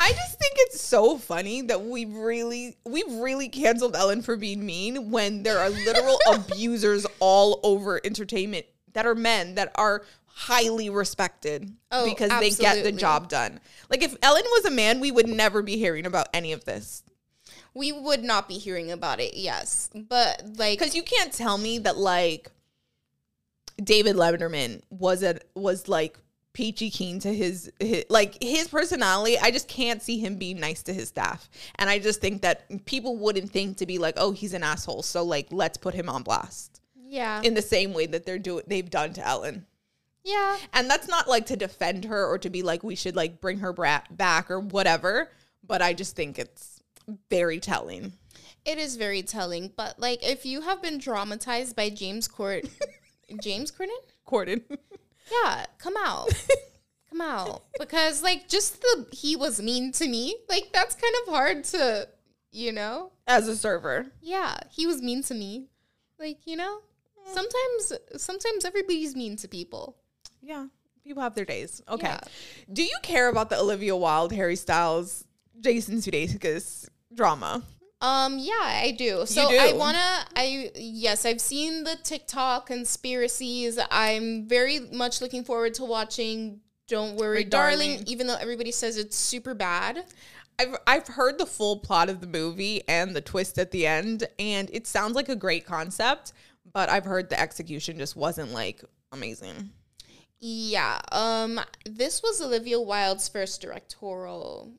i 0.00 0.10
just 0.10 0.38
think 0.38 0.54
it's 0.58 0.80
so 0.80 1.18
funny 1.18 1.62
that 1.62 1.84
we've 1.84 2.14
really 2.14 2.76
we've 2.84 3.12
really 3.14 3.48
canceled 3.48 3.94
ellen 3.94 4.22
for 4.22 4.36
being 4.36 4.64
mean 4.64 5.10
when 5.10 5.42
there 5.42 5.58
are 5.58 5.68
literal 5.68 6.18
abusers 6.32 7.06
all 7.18 7.60
over 7.62 8.00
entertainment 8.04 8.64
that 8.92 9.06
are 9.06 9.14
men 9.14 9.54
that 9.54 9.70
are 9.74 10.02
highly 10.26 10.88
respected 10.88 11.72
Oh, 11.90 12.04
because 12.04 12.30
they 12.40 12.50
get 12.50 12.84
the 12.84 12.92
job 12.92 13.28
done 13.28 13.60
like 13.90 14.02
if 14.02 14.14
ellen 14.22 14.44
was 14.44 14.64
a 14.64 14.70
man 14.70 15.00
we 15.00 15.10
would 15.10 15.28
never 15.28 15.62
be 15.62 15.76
hearing 15.76 16.06
about 16.06 16.28
any 16.32 16.52
of 16.52 16.64
this 16.64 17.02
we 17.74 17.92
would 17.92 18.22
not 18.22 18.48
be 18.48 18.54
hearing 18.54 18.90
about 18.90 19.20
it. 19.20 19.34
Yes, 19.36 19.90
but 19.94 20.42
like, 20.56 20.78
because 20.78 20.94
you 20.94 21.02
can't 21.02 21.32
tell 21.32 21.58
me 21.58 21.78
that 21.78 21.96
like 21.96 22.50
David 23.82 24.16
Letterman 24.16 24.82
was 24.90 25.22
a 25.22 25.38
was 25.54 25.88
like 25.88 26.18
peachy 26.52 26.90
keen 26.90 27.20
to 27.20 27.32
his, 27.32 27.70
his 27.78 28.04
like 28.10 28.42
his 28.42 28.68
personality. 28.68 29.38
I 29.38 29.50
just 29.50 29.68
can't 29.68 30.02
see 30.02 30.18
him 30.18 30.36
being 30.36 30.58
nice 30.58 30.82
to 30.84 30.92
his 30.92 31.08
staff, 31.08 31.48
and 31.76 31.88
I 31.88 31.98
just 31.98 32.20
think 32.20 32.42
that 32.42 32.84
people 32.86 33.16
wouldn't 33.16 33.50
think 33.50 33.76
to 33.78 33.86
be 33.86 33.98
like, 33.98 34.14
oh, 34.16 34.32
he's 34.32 34.54
an 34.54 34.62
asshole, 34.62 35.02
so 35.02 35.24
like 35.24 35.48
let's 35.50 35.78
put 35.78 35.94
him 35.94 36.08
on 36.08 36.22
blast 36.22 36.69
yeah, 37.10 37.42
in 37.42 37.54
the 37.54 37.62
same 37.62 37.92
way 37.92 38.06
that 38.06 38.24
they're 38.24 38.38
doing 38.38 38.64
they've 38.66 38.88
done 38.88 39.12
to 39.14 39.26
Ellen. 39.26 39.66
Yeah. 40.24 40.58
And 40.74 40.88
that's 40.88 41.08
not 41.08 41.28
like 41.28 41.46
to 41.46 41.56
defend 41.56 42.04
her 42.04 42.26
or 42.26 42.38
to 42.38 42.50
be 42.50 42.62
like 42.62 42.82
we 42.84 42.94
should 42.94 43.16
like 43.16 43.40
bring 43.40 43.58
her 43.60 43.72
bra- 43.72 44.02
back 44.10 44.50
or 44.50 44.60
whatever, 44.60 45.30
but 45.66 45.82
I 45.82 45.92
just 45.94 46.14
think 46.14 46.38
it's 46.38 46.80
very 47.30 47.58
telling. 47.58 48.12
It 48.64 48.78
is 48.78 48.96
very 48.96 49.22
telling, 49.22 49.72
but 49.74 49.98
like 49.98 50.22
if 50.22 50.44
you 50.44 50.60
have 50.60 50.82
been 50.82 50.98
traumatized 50.98 51.74
by 51.74 51.88
James 51.90 52.28
Court 52.28 52.64
James 53.42 53.70
Corden? 53.72 53.88
Corden. 54.26 54.62
Yeah, 55.44 55.64
come 55.78 55.94
out. 56.04 56.32
come 57.08 57.20
out. 57.20 57.62
Because 57.78 58.20
like 58.20 58.48
just 58.48 58.80
the 58.80 59.06
he 59.12 59.36
was 59.36 59.62
mean 59.62 59.92
to 59.92 60.08
me, 60.08 60.34
like 60.48 60.70
that's 60.72 60.96
kind 60.96 61.14
of 61.22 61.32
hard 61.32 61.62
to, 61.66 62.08
you 62.50 62.72
know? 62.72 63.12
As 63.28 63.46
a 63.46 63.54
server. 63.56 64.06
Yeah, 64.20 64.56
he 64.70 64.88
was 64.88 65.00
mean 65.00 65.22
to 65.24 65.34
me. 65.34 65.68
Like, 66.18 66.38
you 66.46 66.56
know? 66.56 66.80
Sometimes 67.32 67.92
sometimes 68.22 68.64
everybody's 68.64 69.16
mean 69.16 69.36
to 69.36 69.48
people. 69.48 69.96
Yeah. 70.42 70.66
People 71.04 71.22
have 71.22 71.34
their 71.34 71.44
days. 71.44 71.82
Okay. 71.88 72.06
Yeah. 72.06 72.20
Do 72.72 72.82
you 72.82 72.96
care 73.02 73.28
about 73.28 73.50
the 73.50 73.58
Olivia 73.58 73.96
Wilde, 73.96 74.32
Harry 74.32 74.56
Styles, 74.56 75.24
Jason 75.58 75.96
Sudeikis 75.96 76.88
drama? 77.14 77.62
Um, 78.02 78.38
yeah, 78.38 78.52
I 78.60 78.94
do. 78.96 79.26
So 79.26 79.50
do? 79.50 79.56
I 79.56 79.72
wanna 79.72 80.26
I 80.34 80.70
yes, 80.74 81.26
I've 81.26 81.40
seen 81.40 81.84
the 81.84 81.96
TikTok 82.02 82.66
conspiracies. 82.66 83.78
I'm 83.90 84.48
very 84.48 84.80
much 84.80 85.20
looking 85.20 85.44
forward 85.44 85.74
to 85.74 85.84
watching 85.84 86.60
Don't 86.88 87.16
Worry, 87.16 87.44
Darling, 87.44 87.90
Darling. 87.90 88.04
even 88.06 88.26
though 88.26 88.36
everybody 88.36 88.72
says 88.72 88.96
it's 88.96 89.16
super 89.16 89.54
bad. 89.54 90.04
I've 90.58 90.76
I've 90.86 91.08
heard 91.08 91.38
the 91.38 91.46
full 91.46 91.78
plot 91.78 92.08
of 92.08 92.20
the 92.20 92.26
movie 92.26 92.82
and 92.88 93.14
the 93.14 93.20
twist 93.20 93.58
at 93.58 93.70
the 93.70 93.86
end, 93.86 94.26
and 94.38 94.70
it 94.72 94.86
sounds 94.86 95.14
like 95.14 95.28
a 95.28 95.36
great 95.36 95.66
concept, 95.66 96.32
but 96.72 96.88
I've 96.88 97.04
heard 97.04 97.28
the 97.30 97.40
execution 97.40 97.98
just 97.98 98.16
wasn't 98.16 98.52
like 98.52 98.82
amazing. 99.12 99.70
Yeah. 100.38 101.00
Um 101.12 101.60
this 101.84 102.22
was 102.22 102.40
Olivia 102.40 102.80
Wilde's 102.80 103.28
first 103.28 103.60
directorial, 103.60 104.72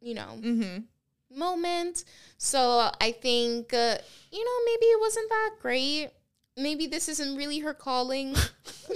you 0.00 0.14
know, 0.14 0.38
Mm-hmm. 0.40 1.38
moment. 1.38 2.04
So 2.38 2.90
I 3.00 3.12
think 3.12 3.72
uh, 3.72 3.96
you 4.30 4.44
know, 4.44 4.58
maybe 4.66 4.86
it 4.86 5.00
wasn't 5.00 5.28
that 5.30 5.50
great. 5.60 6.10
Maybe 6.58 6.86
this 6.86 7.08
isn't 7.10 7.36
really 7.36 7.58
her 7.58 7.74
calling. 7.74 8.30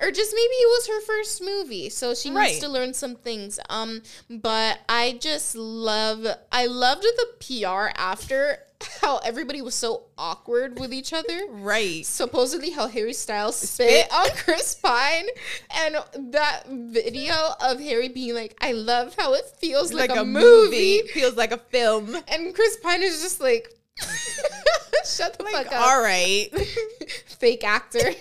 or 0.00 0.10
just 0.12 0.32
maybe 0.34 0.54
it 0.54 0.68
was 0.68 0.86
her 0.86 1.00
first 1.00 1.42
movie. 1.42 1.88
So 1.88 2.14
she 2.14 2.30
Right. 2.30 2.50
needs 2.52 2.60
to 2.60 2.68
learn 2.68 2.94
some 2.94 3.16
things. 3.16 3.58
Um 3.68 4.02
but 4.30 4.78
I 4.88 5.18
just 5.20 5.56
love 5.56 6.24
I 6.52 6.66
loved 6.66 7.02
the 7.02 7.26
PR 7.64 7.90
after 7.96 8.58
how 9.00 9.18
everybody 9.18 9.60
was 9.60 9.74
so 9.74 10.04
awkward 10.16 10.78
with 10.78 10.92
each 10.92 11.12
other 11.12 11.46
Right. 11.50 12.06
supposedly 12.06 12.70
how 12.70 12.86
Harry 12.86 13.12
Styles 13.12 13.56
spit, 13.56 14.06
Spit? 14.06 14.12
on 14.12 14.28
Chris 14.36 14.74
Pine, 14.76 15.26
and 15.70 15.96
that 16.32 16.64
video 16.68 17.34
of 17.60 17.78
Harry 17.80 18.08
being 18.08 18.34
like, 18.34 18.56
"I 18.60 18.72
love 18.72 19.14
how 19.16 19.34
it 19.34 19.46
feels 19.58 19.92
like, 19.92 20.10
a, 20.10 20.24
movie. 20.24 21.02
feels 21.08 21.34
like 21.36 21.52
a 21.52 21.58
film. 21.58 22.16
and 22.28 22.52
Chris 22.54 22.76
Pine 22.82 23.02
is 23.04 23.22
just 23.22 23.40
like, 23.40 23.72
"Shut 25.16 25.38
the 25.38 25.44
Like, 25.44 25.54
fuck 25.54 25.72
up, 25.72 25.86
all 25.86 26.02
right. 26.02 26.48
fake 27.38 27.64
actor." 27.64 28.12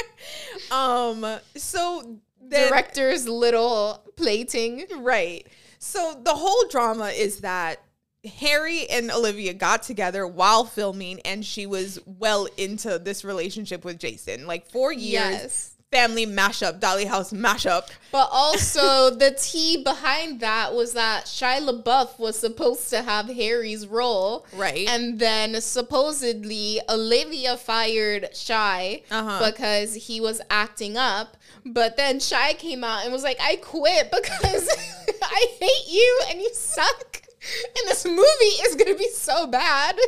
um. 0.70 1.40
So 1.56 2.18
then, 2.42 2.68
Director's 2.68 3.28
little 3.28 4.02
plating. 4.16 4.86
Right. 4.98 5.46
So 5.78 6.20
the 6.22 6.34
whole 6.34 6.68
drama 6.68 7.06
is 7.08 7.40
that 7.40 7.82
Harry 8.24 8.88
and 8.90 9.10
Olivia 9.10 9.54
got 9.54 9.82
together 9.82 10.26
while 10.26 10.64
filming, 10.64 11.20
and 11.20 11.44
she 11.44 11.66
was 11.66 11.98
well 12.04 12.46
into 12.56 12.98
this 12.98 13.24
relationship 13.24 13.84
with 13.84 13.98
Jason, 13.98 14.46
like 14.46 14.70
four 14.70 14.92
years. 14.92 15.12
Yes. 15.12 15.69
Family 15.92 16.24
mashup, 16.24 16.78
Dolly 16.78 17.04
House 17.06 17.32
mashup. 17.32 17.88
But 18.12 18.28
also 18.30 19.10
the 19.16 19.32
tea 19.36 19.82
behind 19.82 20.38
that 20.38 20.72
was 20.72 20.92
that 20.92 21.24
Shia 21.24 21.58
LaBeouf 21.68 22.16
was 22.16 22.38
supposed 22.38 22.90
to 22.90 23.02
have 23.02 23.26
Harry's 23.26 23.88
role. 23.88 24.46
Right. 24.54 24.88
And 24.88 25.18
then 25.18 25.60
supposedly 25.60 26.80
Olivia 26.88 27.56
fired 27.56 28.28
Shia 28.32 29.02
Uh-huh. 29.10 29.50
because 29.50 29.94
he 29.94 30.20
was 30.20 30.40
acting 30.48 30.96
up. 30.96 31.36
But 31.66 31.96
then 31.96 32.18
Shia 32.20 32.56
came 32.56 32.84
out 32.84 33.02
and 33.04 33.12
was 33.12 33.24
like, 33.24 33.38
I 33.42 33.56
quit 33.56 34.12
because 34.12 34.68
I 35.22 35.46
hate 35.60 35.92
you 35.92 36.20
and 36.30 36.40
you 36.40 36.50
suck. 36.54 37.22
And 37.42 37.88
this 37.88 38.04
movie 38.04 38.56
is 38.66 38.76
gonna 38.76 38.96
be 38.96 39.08
so 39.08 39.46
bad. 39.46 39.98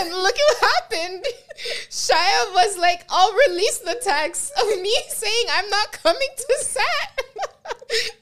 and 0.00 0.10
look 0.10 0.34
at 0.34 0.60
what 0.60 0.72
happened. 0.72 1.24
Shia 1.90 2.52
was 2.54 2.76
like, 2.78 3.04
I'll 3.08 3.32
release 3.48 3.78
the 3.78 4.00
text 4.02 4.52
of 4.60 4.80
me 4.80 4.94
saying 5.08 5.44
I'm 5.52 5.68
not 5.70 5.92
coming 5.92 6.28
to 6.36 6.54
set. 6.60 7.20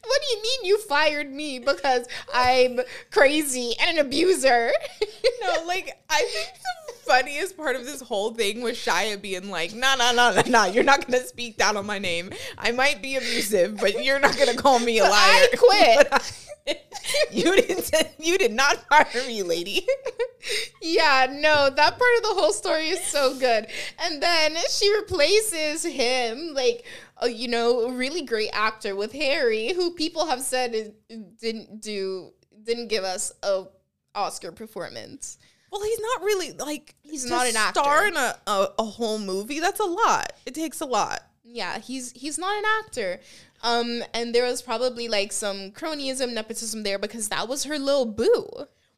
what 0.04 0.20
do 0.22 0.36
you 0.36 0.42
mean 0.42 0.64
you 0.64 0.78
fired 0.78 1.32
me 1.32 1.58
because 1.58 2.06
I'm 2.32 2.80
crazy 3.10 3.74
and 3.80 3.98
an 3.98 4.06
abuser? 4.06 4.72
no, 5.42 5.64
like 5.66 5.98
I 6.10 6.22
think 6.22 6.48
the 6.54 6.87
funniest 7.08 7.56
part 7.56 7.76
of 7.76 7.84
this 7.84 8.00
whole 8.02 8.34
thing 8.34 8.60
was 8.60 8.76
Shia 8.76 9.20
being 9.20 9.50
like, 9.50 9.74
"No, 9.74 9.94
no, 9.98 10.12
no, 10.12 10.32
no, 10.32 10.42
no, 10.46 10.64
you're 10.66 10.84
not 10.84 11.06
gonna 11.06 11.24
speak 11.26 11.56
down 11.56 11.76
on 11.76 11.86
my 11.86 11.98
name. 11.98 12.32
I 12.56 12.72
might 12.72 13.02
be 13.02 13.16
abusive, 13.16 13.78
but 13.78 14.04
you're 14.04 14.20
not 14.20 14.36
gonna 14.38 14.54
call 14.54 14.78
me 14.78 14.98
a 14.98 15.04
liar." 15.04 15.12
I 15.14 15.48
quit. 15.56 16.08
I- 16.12 16.20
you 17.30 17.56
didn't. 17.56 17.90
You 18.18 18.36
did 18.36 18.52
not 18.52 18.86
fire 18.88 19.06
me, 19.26 19.42
lady. 19.42 19.86
yeah, 20.82 21.26
no, 21.30 21.70
that 21.70 21.98
part 21.98 22.16
of 22.18 22.22
the 22.22 22.34
whole 22.40 22.52
story 22.52 22.88
is 22.90 23.02
so 23.04 23.38
good. 23.38 23.66
And 24.00 24.22
then 24.22 24.56
she 24.70 24.94
replaces 24.96 25.84
him, 25.84 26.52
like, 26.54 26.84
uh, 27.22 27.26
you 27.26 27.48
know, 27.48 27.80
a 27.86 27.92
really 27.92 28.22
great 28.22 28.50
actor 28.52 28.94
with 28.94 29.12
Harry, 29.12 29.72
who 29.72 29.92
people 29.94 30.26
have 30.26 30.42
said 30.42 30.92
didn't 31.40 31.80
do, 31.80 32.32
didn't 32.64 32.88
give 32.88 33.04
us 33.04 33.32
a 33.42 33.64
Oscar 34.14 34.52
performance. 34.52 35.38
Well, 35.70 35.82
he's 35.82 36.00
not 36.00 36.22
really 36.22 36.52
like 36.52 36.94
He's 37.02 37.24
not 37.26 37.46
an 37.46 37.56
actor. 37.56 37.80
Star 37.80 38.06
in 38.06 38.16
a, 38.16 38.36
a 38.46 38.68
a 38.78 38.84
whole 38.84 39.18
movie. 39.18 39.60
That's 39.60 39.80
a 39.80 39.84
lot. 39.84 40.32
It 40.46 40.54
takes 40.54 40.80
a 40.80 40.86
lot. 40.86 41.20
Yeah, 41.44 41.78
he's 41.78 42.12
he's 42.12 42.38
not 42.38 42.56
an 42.58 42.64
actor. 42.84 43.20
Um, 43.62 44.02
and 44.14 44.34
there 44.34 44.44
was 44.44 44.62
probably 44.62 45.08
like 45.08 45.32
some 45.32 45.72
cronyism, 45.72 46.32
nepotism 46.32 46.82
there 46.84 46.98
because 46.98 47.28
that 47.30 47.48
was 47.48 47.64
her 47.64 47.78
little 47.78 48.06
boo. 48.06 48.46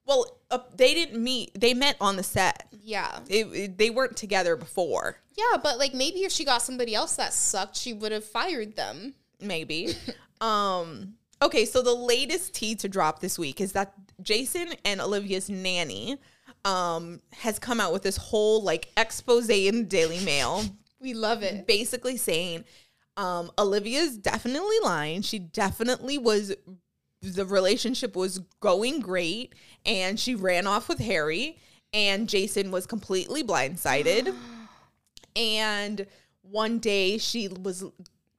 Well, 0.07 0.39
uh, 0.51 0.59
they 0.77 0.93
didn't 0.95 1.23
meet. 1.23 1.59
They 1.59 1.73
met 1.75 1.97
on 2.01 2.17
the 2.17 2.23
set. 2.23 2.67
Yeah. 2.83 3.21
It, 3.29 3.47
it- 3.55 3.79
they 3.79 3.91
weren't 3.91 4.17
together 4.17 4.57
before. 4.57 5.17
Yeah, 5.37 5.57
but 5.63 5.79
like 5.79 5.95
maybe 5.95 6.25
if 6.25 6.33
she 6.33 6.45
got 6.45 6.61
somebody 6.63 6.95
else 6.95 7.17
that 7.17 7.33
sucked, 7.33 7.77
she 7.77 7.93
would 7.93 8.13
have 8.13 8.25
fired 8.25 8.77
them. 8.77 9.15
maybe. 9.41 9.95
um 10.41 11.15
okay, 11.43 11.65
so 11.65 11.81
the 11.83 11.95
latest 11.95 12.53
tea 12.55 12.75
to 12.77 12.89
drop 12.89 13.21
this 13.21 13.39
week 13.39 13.61
is 13.61 13.73
that 13.73 13.95
Jason 14.23 14.75
and 14.85 15.01
Olivia's 15.01 15.49
nanny 15.49 16.19
um 16.65 17.21
has 17.33 17.59
come 17.59 17.81
out 17.81 17.93
with 17.93 18.03
this 18.03 18.17
whole 18.17 18.63
like 18.63 18.89
expose 18.97 19.49
in 19.49 19.79
the 19.79 19.85
Daily 19.85 20.23
Mail 20.25 20.63
We 21.01 21.15
love 21.15 21.43
it. 21.43 21.67
basically 21.67 22.17
saying 22.17 22.65
um 23.17 23.51
Olivia's 23.59 24.17
definitely 24.17 24.77
lying. 24.83 25.23
She 25.23 25.39
definitely 25.39 26.19
was 26.19 26.55
the 27.23 27.45
relationship 27.45 28.17
was 28.17 28.41
going 28.61 29.01
great 29.01 29.55
and 29.85 30.19
she 30.19 30.35
ran 30.35 30.67
off 30.67 30.89
with 30.89 30.99
Harry 30.99 31.59
and 31.93 32.29
Jason 32.29 32.71
was 32.71 32.87
completely 32.87 33.43
blindsided. 33.43 34.35
and 35.37 36.07
one 36.43 36.79
day 36.79 37.19
she 37.19 37.49
was 37.49 37.85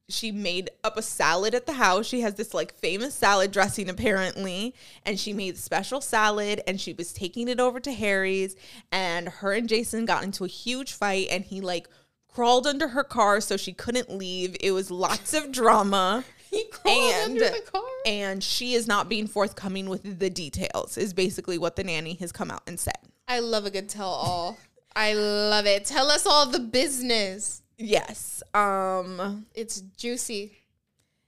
she 0.08 0.30
made 0.32 0.70
up 0.84 0.96
a 0.96 1.02
salad 1.02 1.54
at 1.54 1.66
the 1.66 1.74
house. 1.74 2.06
She 2.06 2.20
has 2.20 2.34
this 2.34 2.52
like 2.52 2.74
famous 2.74 3.14
salad 3.14 3.50
dressing 3.52 3.88
apparently, 3.88 4.74
and 5.06 5.18
she 5.18 5.32
made 5.32 5.56
special 5.56 6.00
salad 6.00 6.60
and 6.66 6.80
she 6.80 6.92
was 6.92 7.12
taking 7.12 7.48
it 7.48 7.60
over 7.60 7.80
to 7.80 7.92
Harry's 7.92 8.56
and 8.90 9.28
her 9.28 9.52
and 9.52 9.68
Jason 9.68 10.04
got 10.04 10.24
into 10.24 10.44
a 10.44 10.48
huge 10.48 10.92
fight 10.92 11.28
and 11.30 11.44
he 11.44 11.60
like 11.60 11.88
crawled 12.28 12.66
under 12.66 12.88
her 12.88 13.04
car 13.04 13.40
so 13.40 13.56
she 13.56 13.72
couldn't 13.72 14.10
leave. 14.10 14.56
It 14.60 14.72
was 14.72 14.90
lots 14.90 15.34
of 15.34 15.52
drama. 15.52 16.24
He 16.52 16.64
crawled 16.64 17.14
And- 17.14 17.30
under 17.32 17.48
the 17.48 17.62
car. 17.72 17.82
And 18.04 18.44
she 18.44 18.74
is 18.74 18.86
not 18.86 19.08
being 19.08 19.26
forthcoming 19.26 19.88
with 19.88 20.18
the 20.18 20.28
details, 20.28 20.98
is 20.98 21.14
basically 21.14 21.56
what 21.56 21.76
the 21.76 21.84
nanny 21.84 22.12
has 22.20 22.30
come 22.30 22.50
out 22.50 22.60
and 22.66 22.78
said. 22.78 22.98
I 23.26 23.38
love 23.38 23.64
a 23.64 23.70
good 23.70 23.88
tell 23.88 24.10
all. 24.10 24.58
I 24.94 25.14
love 25.14 25.64
it. 25.64 25.86
Tell 25.86 26.10
us 26.10 26.26
all 26.26 26.44
the 26.44 26.58
business. 26.60 27.61
Yes. 27.82 28.44
Um, 28.54 29.46
It's 29.54 29.80
juicy. 29.96 30.56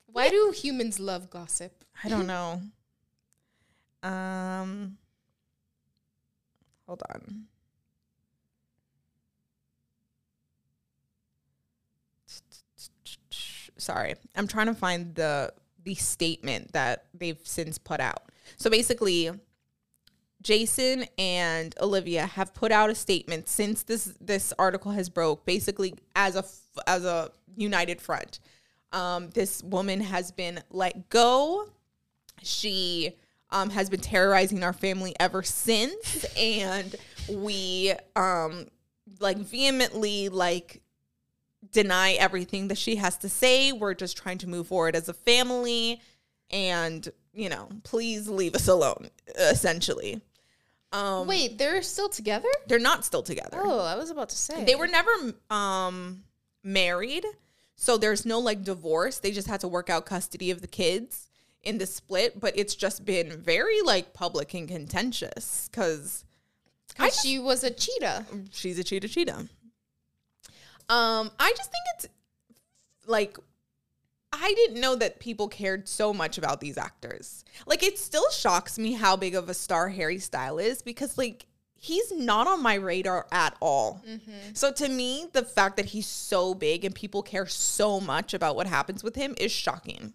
Why 0.06 0.28
do 0.28 0.52
humans 0.54 1.00
love 1.00 1.28
gossip? 1.28 1.84
I 2.04 2.08
don't 2.08 2.28
know. 2.28 2.62
Um, 4.04 4.96
hold 6.86 7.02
on. 7.10 7.46
Sorry, 13.76 14.14
I'm 14.36 14.46
trying 14.46 14.66
to 14.66 14.74
find 14.74 15.14
the 15.14 15.52
the 15.82 15.94
statement 15.96 16.72
that 16.72 17.06
they've 17.12 17.40
since 17.42 17.76
put 17.76 18.00
out. 18.00 18.30
So 18.56 18.70
basically, 18.70 19.30
Jason 20.44 21.06
and 21.18 21.74
Olivia 21.80 22.26
have 22.26 22.54
put 22.54 22.70
out 22.70 22.90
a 22.90 22.94
statement 22.94 23.48
since 23.48 23.82
this 23.82 24.14
this 24.20 24.52
article 24.58 24.92
has 24.92 25.08
broke, 25.08 25.44
basically 25.44 25.94
as 26.14 26.36
a 26.36 26.44
as 26.86 27.04
a 27.04 27.32
united 27.56 28.00
front. 28.00 28.38
Um, 28.92 29.30
this 29.30 29.62
woman 29.64 30.00
has 30.00 30.30
been 30.30 30.60
let 30.70 31.08
go. 31.08 31.68
She 32.42 33.16
um, 33.50 33.70
has 33.70 33.88
been 33.88 34.00
terrorizing 34.00 34.62
our 34.62 34.74
family 34.74 35.16
ever 35.18 35.42
since, 35.42 36.26
and 36.36 36.94
we 37.28 37.94
um, 38.14 38.66
like 39.20 39.38
vehemently 39.38 40.28
like 40.28 40.82
deny 41.72 42.12
everything 42.12 42.68
that 42.68 42.78
she 42.78 42.96
has 42.96 43.16
to 43.18 43.30
say. 43.30 43.72
We're 43.72 43.94
just 43.94 44.18
trying 44.18 44.38
to 44.38 44.46
move 44.46 44.68
forward 44.68 44.94
as 44.94 45.08
a 45.08 45.14
family, 45.14 46.02
and 46.50 47.08
you 47.32 47.48
know, 47.48 47.68
please 47.82 48.28
leave 48.28 48.54
us 48.54 48.68
alone. 48.68 49.08
Essentially, 49.36 50.20
um, 50.94 51.26
Wait, 51.26 51.58
they're 51.58 51.82
still 51.82 52.08
together? 52.08 52.48
they're 52.66 52.78
not 52.78 53.04
still 53.04 53.22
together. 53.22 53.58
Oh, 53.60 53.80
I 53.80 53.96
was 53.96 54.10
about 54.10 54.28
to 54.30 54.36
say. 54.36 54.64
They 54.64 54.74
were 54.74 54.86
never 54.86 55.10
um 55.50 56.22
married, 56.62 57.26
so 57.76 57.96
there's 57.98 58.24
no 58.24 58.38
like 58.38 58.64
divorce. 58.64 59.18
They 59.18 59.32
just 59.32 59.48
had 59.48 59.60
to 59.60 59.68
work 59.68 59.90
out 59.90 60.06
custody 60.06 60.50
of 60.50 60.60
the 60.60 60.66
kids 60.68 61.28
in 61.62 61.78
the 61.78 61.86
split, 61.86 62.38
but 62.40 62.56
it's 62.56 62.74
just 62.74 63.04
been 63.04 63.30
very 63.40 63.82
like 63.82 64.12
public 64.14 64.54
and 64.54 64.68
contentious 64.68 65.68
because 65.70 66.24
she 67.22 67.38
was 67.38 67.64
a 67.64 67.70
cheetah. 67.70 68.26
she's 68.52 68.78
a 68.78 68.84
cheetah 68.84 69.08
cheetah. 69.08 69.48
Um, 70.88 71.30
I 71.40 71.52
just 71.56 71.70
think 71.70 71.84
it's 71.96 72.08
like 73.06 73.38
I 74.40 74.52
didn't 74.54 74.80
know 74.80 74.94
that 74.96 75.20
people 75.20 75.48
cared 75.48 75.88
so 75.88 76.12
much 76.12 76.38
about 76.38 76.60
these 76.60 76.78
actors. 76.78 77.44
Like 77.66 77.82
it 77.82 77.98
still 77.98 78.30
shocks 78.30 78.78
me 78.78 78.92
how 78.92 79.16
big 79.16 79.34
of 79.34 79.48
a 79.48 79.54
star 79.54 79.88
Harry 79.88 80.18
Style 80.18 80.58
is 80.58 80.82
because 80.82 81.16
like 81.18 81.46
he's 81.76 82.10
not 82.12 82.46
on 82.46 82.62
my 82.62 82.74
radar 82.74 83.26
at 83.30 83.56
all. 83.60 84.02
Mm-hmm. 84.08 84.54
So 84.54 84.72
to 84.72 84.88
me, 84.88 85.26
the 85.32 85.44
fact 85.44 85.76
that 85.76 85.86
he's 85.86 86.06
so 86.06 86.54
big 86.54 86.84
and 86.84 86.94
people 86.94 87.22
care 87.22 87.46
so 87.46 88.00
much 88.00 88.34
about 88.34 88.56
what 88.56 88.66
happens 88.66 89.04
with 89.04 89.16
him 89.16 89.34
is 89.38 89.52
shocking. 89.52 90.14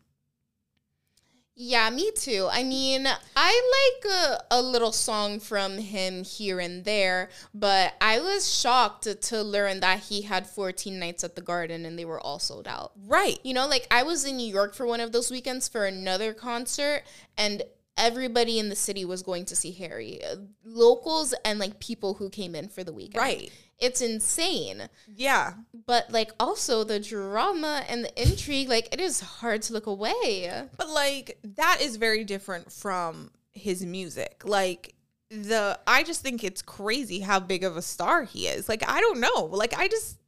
Yeah, 1.61 1.89
me 1.89 2.09
too. 2.15 2.47
I 2.49 2.63
mean, 2.63 3.05
I 3.35 3.99
like 4.01 4.13
a, 4.13 4.37
a 4.49 4.61
little 4.61 4.93
song 4.93 5.41
from 5.41 5.77
him 5.77 6.23
here 6.23 6.61
and 6.61 6.85
there, 6.85 7.29
but 7.53 7.95
I 7.99 8.21
was 8.21 8.49
shocked 8.49 9.03
to, 9.03 9.15
to 9.15 9.43
learn 9.43 9.81
that 9.81 9.99
he 10.03 10.21
had 10.21 10.47
14 10.47 10.97
nights 10.97 11.25
at 11.25 11.35
the 11.35 11.41
garden 11.41 11.85
and 11.85 11.99
they 11.99 12.05
were 12.05 12.21
all 12.21 12.39
sold 12.39 12.65
out. 12.65 12.93
Right. 13.05 13.39
You 13.43 13.53
know, 13.53 13.67
like 13.67 13.87
I 13.91 14.03
was 14.03 14.23
in 14.23 14.37
New 14.37 14.47
York 14.49 14.73
for 14.73 14.85
one 14.85 15.01
of 15.01 15.11
those 15.11 15.29
weekends 15.29 15.67
for 15.67 15.85
another 15.85 16.33
concert, 16.33 17.03
and 17.37 17.63
everybody 17.97 18.57
in 18.57 18.69
the 18.69 18.75
city 18.77 19.03
was 19.03 19.21
going 19.21 19.43
to 19.43 19.55
see 19.55 19.73
Harry, 19.73 20.23
Uh, 20.23 20.37
locals 20.63 21.33
and 21.43 21.59
like 21.59 21.81
people 21.81 22.13
who 22.13 22.29
came 22.29 22.55
in 22.55 22.69
for 22.69 22.85
the 22.85 22.93
weekend. 22.93 23.21
Right. 23.21 23.51
It's 23.79 24.01
insane. 24.01 24.89
Yeah. 25.07 25.53
But 25.85 26.11
like 26.11 26.31
also 26.39 26.83
the 26.83 26.99
drama 26.99 27.83
and 27.87 28.03
the 28.05 28.21
intrigue, 28.21 28.69
like 28.69 28.93
it 28.93 28.99
is 28.99 29.21
hard 29.21 29.61
to 29.63 29.73
look 29.73 29.85
away. 29.85 30.51
But 30.77 30.89
like 30.89 31.39
that 31.43 31.79
is 31.81 31.95
very 31.95 32.23
different 32.23 32.71
from 32.71 33.31
his 33.51 33.85
music. 33.85 34.43
Like 34.45 34.95
the 35.29 35.79
I 35.87 36.03
just 36.03 36.21
think 36.21 36.43
it's 36.43 36.61
crazy 36.61 37.19
how 37.19 37.39
big 37.39 37.63
of 37.63 37.77
a 37.77 37.81
star 37.81 38.23
he 38.23 38.47
is. 38.47 38.67
Like 38.67 38.83
I 38.87 38.99
don't 38.99 39.19
know. 39.19 39.45
Like 39.51 39.77
I 39.77 39.87
just 39.87 40.18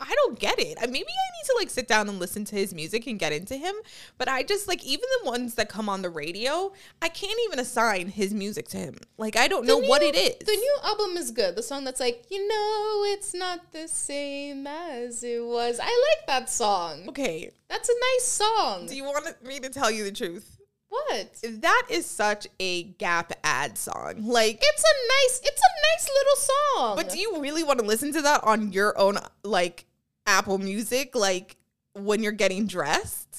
I 0.00 0.12
don't 0.14 0.38
get 0.38 0.58
it. 0.58 0.78
Maybe 0.80 0.96
I 0.96 0.98
need 1.00 1.46
to 1.46 1.54
like 1.58 1.70
sit 1.70 1.86
down 1.86 2.08
and 2.08 2.18
listen 2.18 2.44
to 2.46 2.56
his 2.56 2.72
music 2.74 3.06
and 3.06 3.18
get 3.18 3.32
into 3.32 3.56
him. 3.56 3.74
But 4.18 4.28
I 4.28 4.42
just 4.42 4.66
like 4.66 4.84
even 4.84 5.04
the 5.22 5.30
ones 5.30 5.54
that 5.56 5.68
come 5.68 5.88
on 5.88 6.02
the 6.02 6.10
radio, 6.10 6.72
I 7.02 7.08
can't 7.08 7.38
even 7.46 7.58
assign 7.58 8.08
his 8.08 8.32
music 8.32 8.68
to 8.68 8.78
him. 8.78 8.96
Like 9.18 9.36
I 9.36 9.46
don't 9.46 9.66
know 9.66 9.80
The 9.80 9.86
what 9.88 10.02
it 10.02 10.16
is. 10.16 10.38
The 10.46 10.52
new 10.56 10.76
album 10.84 11.16
is 11.16 11.30
good. 11.30 11.54
The 11.56 11.62
song 11.62 11.84
that's 11.84 12.00
like, 12.00 12.24
you 12.30 12.48
know, 12.48 13.04
it's 13.12 13.34
not 13.34 13.72
the 13.72 13.88
same 13.88 14.66
as 14.66 15.22
it 15.22 15.44
was. 15.44 15.78
I 15.80 15.84
like 16.18 16.26
that 16.26 16.50
song. 16.50 17.08
okay. 17.10 17.50
That's 17.68 17.88
a 17.88 17.92
nice 17.92 18.24
song. 18.26 18.86
Do 18.86 18.96
you 18.96 19.04
want 19.04 19.44
me 19.44 19.60
to 19.60 19.68
tell 19.68 19.90
you 19.90 20.02
the 20.04 20.12
truth? 20.12 20.56
what? 20.90 21.36
That 21.42 21.86
is 21.88 22.04
such 22.04 22.48
a 22.58 22.82
Gap 22.82 23.32
ad 23.44 23.78
song. 23.78 24.14
Like 24.26 24.58
It's 24.60 24.82
a 24.82 24.94
nice. 25.08 25.40
It's 25.44 25.62
a 25.62 25.72
nice 25.94 26.08
little 26.08 26.36
song. 26.36 26.96
But 26.96 27.10
do 27.10 27.18
you 27.18 27.40
really 27.40 27.62
want 27.62 27.78
to 27.78 27.84
listen 27.84 28.12
to 28.12 28.22
that 28.22 28.42
on 28.44 28.72
your 28.72 28.98
own 28.98 29.18
like 29.44 29.86
Apple 30.30 30.58
Music 30.58 31.14
like 31.14 31.56
when 31.94 32.22
you're 32.22 32.32
getting 32.32 32.66
dressed? 32.66 33.30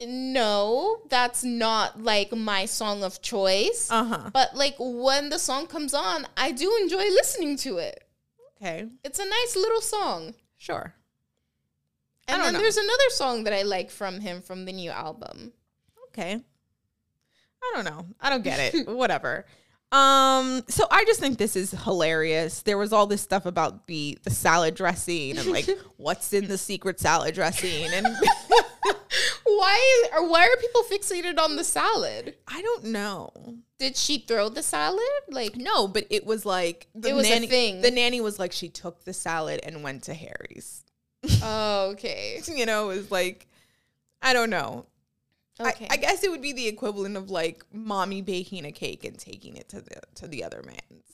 no, 0.00 1.00
that's 1.08 1.42
not 1.42 2.00
like 2.00 2.32
my 2.32 2.66
song 2.66 3.02
of 3.02 3.20
choice. 3.20 3.88
Uh-huh. 3.90 4.30
But 4.32 4.54
like 4.54 4.76
when 4.78 5.28
the 5.30 5.38
song 5.38 5.66
comes 5.66 5.92
on, 5.92 6.26
I 6.36 6.52
do 6.52 6.76
enjoy 6.80 6.98
listening 6.98 7.56
to 7.58 7.78
it. 7.78 8.04
Okay. 8.56 8.86
It's 9.04 9.18
a 9.18 9.24
nice 9.24 9.56
little 9.56 9.80
song. 9.80 10.34
Sure. 10.56 10.94
And 12.28 12.42
then 12.42 12.52
know. 12.52 12.58
there's 12.60 12.76
another 12.76 13.10
song 13.10 13.44
that 13.44 13.52
I 13.52 13.62
like 13.62 13.90
from 13.90 14.20
him 14.20 14.42
from 14.42 14.66
the 14.66 14.72
new 14.72 14.90
album. 14.90 15.52
Okay. 16.08 16.40
I 17.62 17.72
don't 17.74 17.84
know. 17.84 18.06
I 18.20 18.30
don't 18.30 18.44
get 18.44 18.74
it. 18.74 18.86
Whatever. 18.88 19.46
Um 19.90 20.62
so 20.68 20.86
I 20.90 21.04
just 21.06 21.18
think 21.18 21.38
this 21.38 21.56
is 21.56 21.70
hilarious. 21.70 22.62
There 22.62 22.76
was 22.76 22.92
all 22.92 23.06
this 23.06 23.22
stuff 23.22 23.46
about 23.46 23.86
the 23.86 24.18
the 24.22 24.30
salad 24.30 24.74
dressing 24.74 25.38
and 25.38 25.50
like 25.50 25.66
what's 25.96 26.32
in 26.34 26.46
the 26.46 26.58
secret 26.58 27.00
salad 27.00 27.34
dressing 27.34 27.86
and 27.92 28.06
Why 29.44 30.04
or 30.14 30.28
why 30.28 30.42
are 30.44 30.60
people 30.60 30.82
fixated 30.82 31.38
on 31.38 31.56
the 31.56 31.64
salad? 31.64 32.34
I 32.46 32.60
don't 32.60 32.84
know. 32.84 33.30
Did 33.78 33.96
she 33.96 34.18
throw 34.18 34.50
the 34.50 34.62
salad? 34.62 35.00
Like 35.30 35.56
No, 35.56 35.88
but 35.88 36.06
it 36.10 36.26
was 36.26 36.44
like 36.44 36.86
the 36.94 37.08
It 37.10 37.12
was 37.14 37.26
a 37.26 37.30
nanny 37.30 37.46
thing. 37.46 37.80
the 37.80 37.90
nanny 37.90 38.20
was 38.20 38.38
like 38.38 38.52
she 38.52 38.68
took 38.68 39.04
the 39.04 39.14
salad 39.14 39.60
and 39.62 39.82
went 39.82 40.04
to 40.04 40.14
Harry's. 40.14 40.84
oh, 41.42 41.90
okay. 41.92 42.40
You 42.46 42.66
know, 42.66 42.90
it 42.90 42.96
was 42.96 43.10
like 43.10 43.46
I 44.20 44.32
don't 44.34 44.50
know. 44.50 44.84
Okay. 45.60 45.86
I, 45.90 45.94
I 45.94 45.96
guess 45.96 46.22
it 46.22 46.30
would 46.30 46.42
be 46.42 46.52
the 46.52 46.68
equivalent 46.68 47.16
of 47.16 47.30
like 47.30 47.64
mommy 47.72 48.22
baking 48.22 48.64
a 48.64 48.72
cake 48.72 49.04
and 49.04 49.18
taking 49.18 49.56
it 49.56 49.68
to 49.70 49.80
the 49.80 50.00
to 50.16 50.28
the 50.28 50.44
other 50.44 50.62
man's. 50.64 51.04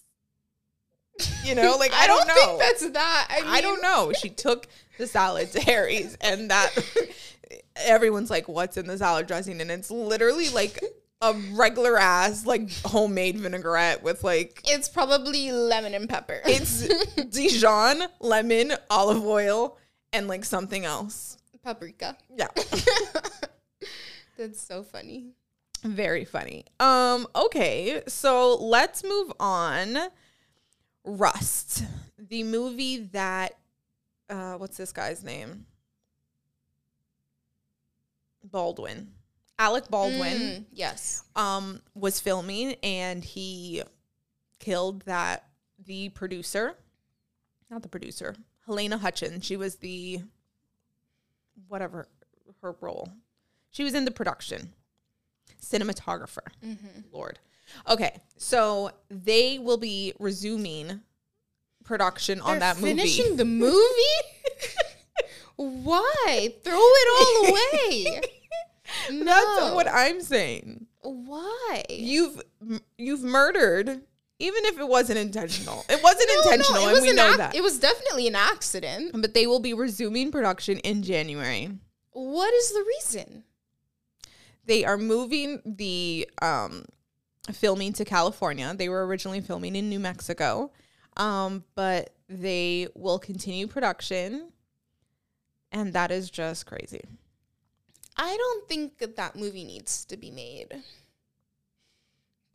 You 1.45 1.55
know, 1.55 1.77
like 1.79 1.93
I, 1.95 2.07
don't, 2.07 2.27
know. 2.27 2.35
think 2.35 2.59
that's 2.59 2.91
that. 2.91 3.27
I, 3.31 3.59
I 3.59 3.61
don't 3.61 3.81
know. 3.83 4.13
She 4.13 4.29
took 4.45 4.67
the 4.99 5.07
salad 5.07 5.53
to 5.53 5.61
Harry's, 5.61 6.17
and 6.21 6.51
that 6.51 6.71
everyone's 7.77 8.31
like, 8.31 8.49
"What's 8.49 8.77
in 8.77 8.87
the 8.87 8.99
salad 8.99 9.27
dressing?" 9.27 9.61
And 9.61 9.71
it's 9.71 9.91
literally 9.91 10.49
like 10.51 10.83
a 11.21 11.33
regular 11.53 11.97
ass 11.99 12.45
like 12.45 12.71
homemade 12.85 13.39
vinaigrette 13.39 14.03
with 14.03 14.23
like 14.25 14.61
It's 14.65 14.89
probably 14.89 15.53
lemon 15.53 15.95
and 15.95 16.09
pepper. 16.09 16.41
it's 16.45 16.87
Dijon, 17.31 18.03
lemon, 18.21 18.75
olive 18.91 19.25
oil, 19.25 19.79
and 20.13 20.29
like 20.29 20.45
something 20.45 20.85
else. 20.85 21.39
paprika. 21.63 22.17
Yeah. 22.37 22.49
That's 24.37 24.61
so 24.61 24.83
funny. 24.83 25.33
Very 25.83 26.25
funny. 26.25 26.65
Um, 26.81 27.27
okay, 27.37 28.03
so 28.09 28.57
let's 28.57 29.05
move 29.05 29.33
on. 29.39 29.99
Rust, 31.05 31.85
the 32.19 32.43
movie 32.45 32.99
that 33.13 33.59
uh 34.31 34.55
what's 34.55 34.77
this 34.79 34.93
guy's 34.93 35.23
name? 35.23 35.67
Baldwin. 38.43 39.09
Alec 39.59 39.89
Baldwin 39.89 40.39
Mm, 40.41 40.65
yes. 40.73 41.23
um 41.37 41.81
was 41.95 42.21
filming 42.21 42.75
and 42.83 43.23
he 43.23 43.83
killed 44.59 45.03
that 45.03 45.45
the 45.85 46.09
producer. 46.11 46.75
Not 47.71 47.83
the 47.83 47.89
producer. 47.89 48.35
Halyna 48.69 48.99
Hutchins. 48.99 49.45
She 49.45 49.57
was 49.57 49.77
the 49.77 50.23
whatever 51.69 52.09
her 52.63 52.75
role. 52.81 53.09
She 53.75 53.83
was 53.83 53.93
in 53.95 54.05
the 54.05 54.13
production. 54.13 54.73
Cinematographer. 55.61 56.47
Mm-hmm. 56.65 57.01
Lord. 57.13 57.41
Okay, 57.91 58.21
so 58.37 58.93
they 59.11 59.59
will 59.59 59.79
be 59.79 60.13
resuming 60.21 61.01
production 61.83 62.41
on 62.41 62.53
They're 62.53 62.61
that 62.61 62.77
movie. 62.77 62.89
Finishing 62.95 63.37
the 63.37 63.45
movie? 63.45 63.75
Why? 65.57 66.55
Throw 66.63 66.73
it 66.79 67.09
all 67.21 67.51
away. 67.51 68.21
no. 69.11 69.25
That's 69.25 69.75
what 69.75 69.89
I'm 69.89 70.21
saying. 70.21 70.87
Why? 71.03 71.83
You've 71.91 72.41
you've 72.97 73.23
murdered, 73.23 73.89
even 73.89 74.65
if 74.67 74.79
it 74.79 74.87
wasn't 74.89 75.19
intentional. 75.19 75.85
It 75.89 76.01
wasn't 76.03 76.29
No, 76.29 76.35
no, 76.35 76.41
intentional, 76.43 76.81
it 76.83 76.85
and 76.85 76.93
was 76.93 77.03
we 77.03 77.11
an 77.11 77.17
know 77.17 77.29
ac- 77.31 77.37
that. 77.39 77.55
It 77.57 77.63
was 77.63 77.79
definitely 77.81 78.29
an 78.29 78.37
accident. 78.37 79.21
but 79.21 79.35
they 79.35 79.47
will 79.49 79.61
be 79.61 79.75
resuming 79.75 80.31
production 80.31 80.79
in 80.79 81.03
January. 81.03 81.71
What 82.13 82.55
is 82.55 82.73
the 82.73 82.85
reason? 83.01 83.43
They 84.67 84.85
are 84.85 84.97
moving 84.97 85.61
the 85.65 86.29
um, 86.41 86.85
filming 87.53 87.93
to 87.95 88.05
California. 88.05 88.75
They 88.77 88.89
were 88.89 89.07
originally 89.07 89.41
filming 89.41 89.77
in 89.77 89.89
New 89.89 90.01
Mexico, 90.01 90.73
um, 91.17 91.65
but 91.75 92.15
they 92.29 92.89
will 92.95 93.19
continue 93.19 93.67
production, 93.67 94.51
and 95.71 95.93
that 95.93 96.11
is 96.11 96.31
just 96.31 96.67
crazy. 96.67 97.03
I 98.17 98.37
don't 98.37 98.69
think 98.69 98.99
that 98.99 99.17
that 99.17 99.37
movie 99.37 99.65
needs 99.65 100.05
to 100.07 100.17
be 100.17 100.31
made. 100.31 100.83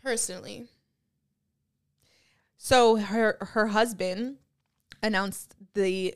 Personally. 0.01 0.67
So 2.57 2.95
her 2.97 3.37
her 3.41 3.67
husband 3.67 4.37
announced 5.03 5.55
the 5.73 6.15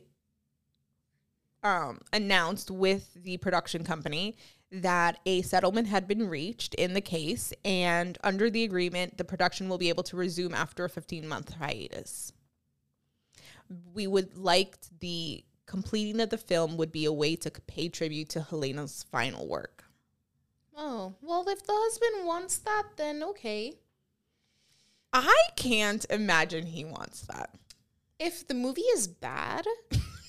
um 1.63 1.99
announced 2.11 2.69
with 2.71 3.13
the 3.15 3.37
production 3.37 3.83
company 3.83 4.35
that 4.73 5.19
a 5.25 5.43
settlement 5.43 5.87
had 5.87 6.07
been 6.07 6.27
reached 6.27 6.73
in 6.75 6.93
the 6.93 7.01
case 7.01 7.53
and 7.63 8.17
under 8.23 8.49
the 8.49 8.63
agreement 8.63 9.17
the 9.17 9.23
production 9.23 9.69
will 9.69 9.77
be 9.77 9.89
able 9.89 10.03
to 10.03 10.17
resume 10.17 10.53
after 10.53 10.83
a 10.83 10.89
15 10.89 11.27
month 11.27 11.53
hiatus. 11.53 12.33
We 13.93 14.07
would 14.07 14.35
like 14.35 14.77
the 14.99 15.43
completing 15.67 16.19
of 16.19 16.29
the 16.29 16.37
film 16.37 16.75
would 16.77 16.91
be 16.91 17.05
a 17.05 17.13
way 17.13 17.35
to 17.37 17.51
pay 17.51 17.87
tribute 17.87 18.29
to 18.29 18.41
Halyna's 18.41 19.05
final 19.11 19.47
work. 19.47 19.85
Oh, 20.75 21.13
well, 21.21 21.47
if 21.47 21.63
the 21.63 21.73
husband 21.75 22.25
wants 22.25 22.57
that, 22.59 22.83
then 22.97 23.23
okay. 23.23 23.75
I 25.13 25.37
can't 25.55 26.03
imagine 26.09 26.65
he 26.65 26.83
wants 26.83 27.21
that. 27.21 27.51
If 28.19 28.47
the 28.47 28.55
movie 28.55 28.81
is 28.81 29.07
bad, 29.07 29.65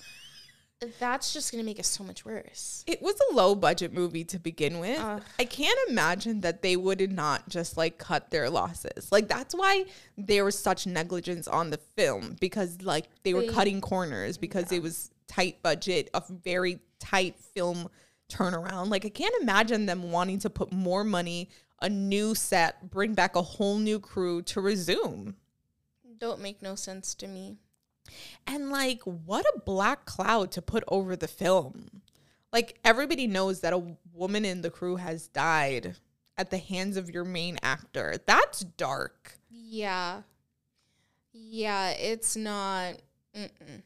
that's 0.98 1.32
just 1.32 1.51
going 1.52 1.62
to 1.62 1.66
make 1.66 1.78
it 1.78 1.86
so 1.86 2.05
much 2.05 2.24
worse. 2.24 2.84
It 2.86 3.01
was 3.01 3.14
a 3.30 3.34
low 3.34 3.55
budget 3.55 3.92
movie 3.92 4.24
to 4.24 4.38
begin 4.38 4.78
with. 4.80 4.98
I 5.38 5.44
can't 5.44 5.78
imagine 5.88 6.40
that 6.42 6.62
they 6.62 6.76
would 6.76 7.10
not 7.12 7.48
just 7.48 7.76
like 7.76 7.98
cut 7.98 8.30
their 8.30 8.51
losses. 8.51 9.10
Like 9.10 9.28
that's 9.28 9.55
why 9.55 9.86
there 10.16 10.44
was 10.44 10.59
such 10.59 10.86
negligence 10.86 11.48
on 11.48 11.70
the 11.70 11.78
film 11.78 12.36
because 12.40 12.82
like 12.82 13.06
they 13.22 13.34
were 13.34 13.42
They- 13.42 13.48
cutting 13.48 13.80
corners 13.80 14.36
because 14.36 14.72
it 14.72 14.82
was 14.82 15.10
tight 15.26 15.62
budget, 15.62 16.10
a 16.14 16.22
very 16.28 16.80
tight 16.98 17.38
film 17.38 17.88
turnaround. 18.28 18.90
Like 18.90 19.05
I 19.05 19.10
can't 19.10 19.34
imagine 19.40 19.86
them 19.86 20.10
wanting 20.10 20.38
to 20.40 20.51
put 20.51 20.72
more 20.72 21.05
money, 21.05 21.48
a 21.80 21.88
new 21.88 22.34
set, 22.34 22.90
bring 22.90 23.14
back 23.14 23.36
a 23.36 23.42
whole 23.42 23.78
new 23.78 23.98
crew 24.01 24.42
to 24.42 24.60
resume. 24.60 25.36
Don't 26.18 26.40
make 26.40 26.62
no 26.62 26.74
sense 26.74 27.14
to 27.16 27.26
me. 27.26 27.59
And 28.47 28.70
like, 28.70 29.02
what 29.02 29.47
a 29.47 29.60
black 29.60 30.05
cloud 30.05 30.51
to 30.52 30.62
put 30.62 30.85
over 30.89 31.16
the 31.16 31.28
film. 31.28 32.02
Like, 32.52 32.78
everybody 32.85 33.26
knows 33.26 33.60
that 33.60 33.72
a 33.72 33.97
woman 34.12 34.44
in 34.44 34.62
the 34.62 34.70
crew 34.70 34.97
has 34.97 35.28
died 35.28 35.97
at 36.36 36.51
the 36.51 36.59
hands 36.59 36.97
of 36.97 37.10
your 37.10 37.24
main 37.24 37.59
actor. 37.62 38.16
That's 38.26 38.60
dark. 38.60 39.39
Yeah. 39.51 40.22
Yeah, 41.32 41.90
it's 41.90 42.36
not. 42.36 42.94
Mm-mm. 43.36 43.82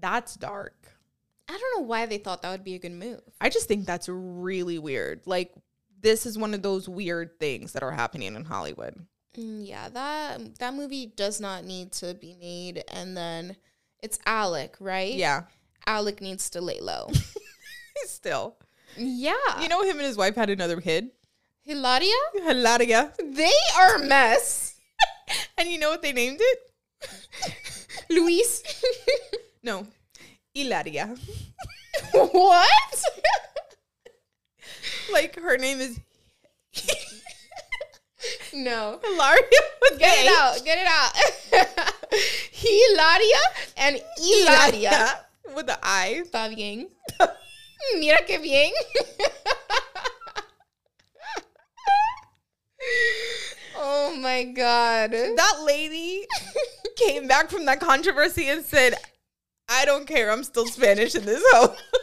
That's 0.00 0.34
dark. 0.34 0.74
I 1.48 1.52
don't 1.52 1.80
know 1.80 1.86
why 1.86 2.06
they 2.06 2.18
thought 2.18 2.42
that 2.42 2.50
would 2.50 2.64
be 2.64 2.74
a 2.74 2.78
good 2.78 2.92
move. 2.92 3.22
I 3.40 3.48
just 3.48 3.68
think 3.68 3.86
that's 3.86 4.08
really 4.08 4.78
weird. 4.78 5.22
Like, 5.26 5.52
this 6.00 6.26
is 6.26 6.36
one 6.36 6.54
of 6.54 6.62
those 6.62 6.88
weird 6.88 7.38
things 7.38 7.72
that 7.72 7.82
are 7.82 7.92
happening 7.92 8.34
in 8.34 8.44
Hollywood. 8.44 9.06
Mm, 9.36 9.66
Yeah, 9.68 9.88
that 9.90 10.58
that 10.58 10.74
movie 10.74 11.06
does 11.06 11.40
not 11.40 11.64
need 11.64 11.92
to 11.92 12.14
be 12.14 12.34
made. 12.40 12.84
And 12.88 13.16
then 13.16 13.56
it's 14.02 14.18
Alec, 14.26 14.76
right? 14.80 15.14
Yeah. 15.14 15.42
Alec 15.86 16.20
needs 16.20 16.50
to 16.50 16.60
lay 16.60 16.80
low. 16.80 17.10
Still. 18.06 18.56
yeah. 18.96 19.60
You 19.60 19.68
know, 19.68 19.82
him 19.82 19.96
and 19.98 20.06
his 20.06 20.16
wife 20.16 20.34
had 20.36 20.50
another 20.50 20.80
kid. 20.80 21.10
Hilaria? 21.62 22.14
Hilaria. 22.34 23.12
They 23.18 23.52
are 23.76 23.96
a 23.96 24.06
mess. 24.06 24.74
And 25.58 25.68
you 25.68 25.78
know 25.78 25.90
what 25.90 26.00
they 26.00 26.12
named 26.12 26.38
it? 26.40 26.58
Luis. 28.10 28.62
No. 29.62 29.86
Hilaria. 30.54 31.14
what? 32.12 33.04
like, 35.12 35.38
her 35.38 35.58
name 35.58 35.80
is 35.80 36.00
no. 38.54 38.98
Hilaria 39.02 39.62
with 39.82 39.98
Get 39.98 40.18
it 40.18 40.32
out. 40.38 40.64
Get 40.64 40.78
it 40.78 40.86
out. 40.86 41.12
Hilaria 42.52 43.42
and 43.76 44.00
Hilaria. 44.16 45.24
with 45.54 45.66
the 45.66 45.78
I. 45.82 46.22
Está 46.24 46.48
bien. 46.54 46.88
Mira 47.98 48.18
qué 48.26 48.38
bien. 48.42 48.72
oh 53.76 54.16
my 54.16 54.44
god. 54.44 55.12
That 55.12 55.62
lady 55.64 56.26
came 56.96 57.28
back 57.28 57.50
from 57.50 57.64
that 57.66 57.80
controversy 57.80 58.48
and 58.48 58.64
said, 58.64 58.94
"I 59.68 59.84
don't 59.84 60.06
care. 60.06 60.30
I'm 60.30 60.44
still 60.44 60.66
Spanish 60.66 61.14
in 61.14 61.24
this 61.24 61.42
hoe." 61.46 61.74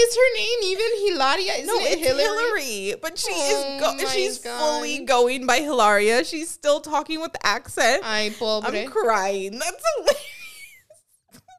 Is 0.00 0.16
her 0.16 0.36
name 0.36 0.58
even 0.64 0.86
Hilaria? 1.06 1.52
Isn't 1.54 1.66
no, 1.66 1.76
it 1.80 1.98
it's 1.98 2.06
Hillary? 2.06 2.24
Hillary, 2.24 2.94
but 3.02 3.18
she 3.18 3.30
Oh 3.32 3.76
is 3.76 3.80
go- 3.80 4.08
she's 4.08 4.38
God. 4.38 4.58
fully 4.58 5.04
going 5.04 5.46
by 5.46 5.58
Hilaria. 5.58 6.24
She's 6.24 6.48
still 6.50 6.80
talking 6.80 7.20
with 7.20 7.32
the 7.32 7.46
accent. 7.46 8.02
Ay, 8.04 8.32
pobre. 8.38 8.68
I'm 8.68 8.88
crying. 8.88 9.58
That's 9.58 9.82
hilarious. 9.96 10.26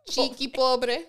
Cheeky 0.10 0.48
pobre. 0.50 0.98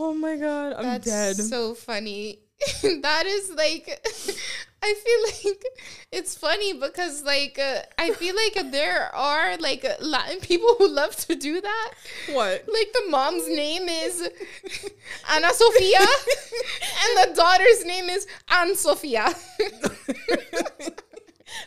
Oh 0.00 0.14
my 0.14 0.36
god, 0.36 0.74
I'm 0.74 0.84
That's 0.84 1.04
dead. 1.06 1.36
so 1.36 1.74
funny. 1.74 2.38
that 3.02 3.24
is 3.26 3.50
like, 3.50 3.88
I 4.82 4.94
feel 4.94 5.52
like 5.52 5.64
it's 6.12 6.36
funny 6.36 6.72
because 6.72 7.22
like 7.22 7.58
uh, 7.58 7.80
I 7.98 8.12
feel 8.12 8.34
like 8.34 8.72
there 8.72 9.14
are 9.14 9.56
like 9.58 9.86
Latin 10.00 10.40
people 10.40 10.74
who 10.78 10.88
love 10.88 11.14
to 11.26 11.36
do 11.36 11.60
that. 11.60 11.90
what? 12.30 12.64
Like 12.66 12.92
the 12.92 13.10
mom's 13.10 13.48
name 13.48 13.88
is 13.88 14.22
Ana 15.30 15.52
Sofia, 15.52 15.98
and 16.00 17.30
the 17.30 17.34
daughter's 17.34 17.84
name 17.84 18.08
is 18.08 18.26
Ann 18.48 18.74
Sofia. 18.74 19.34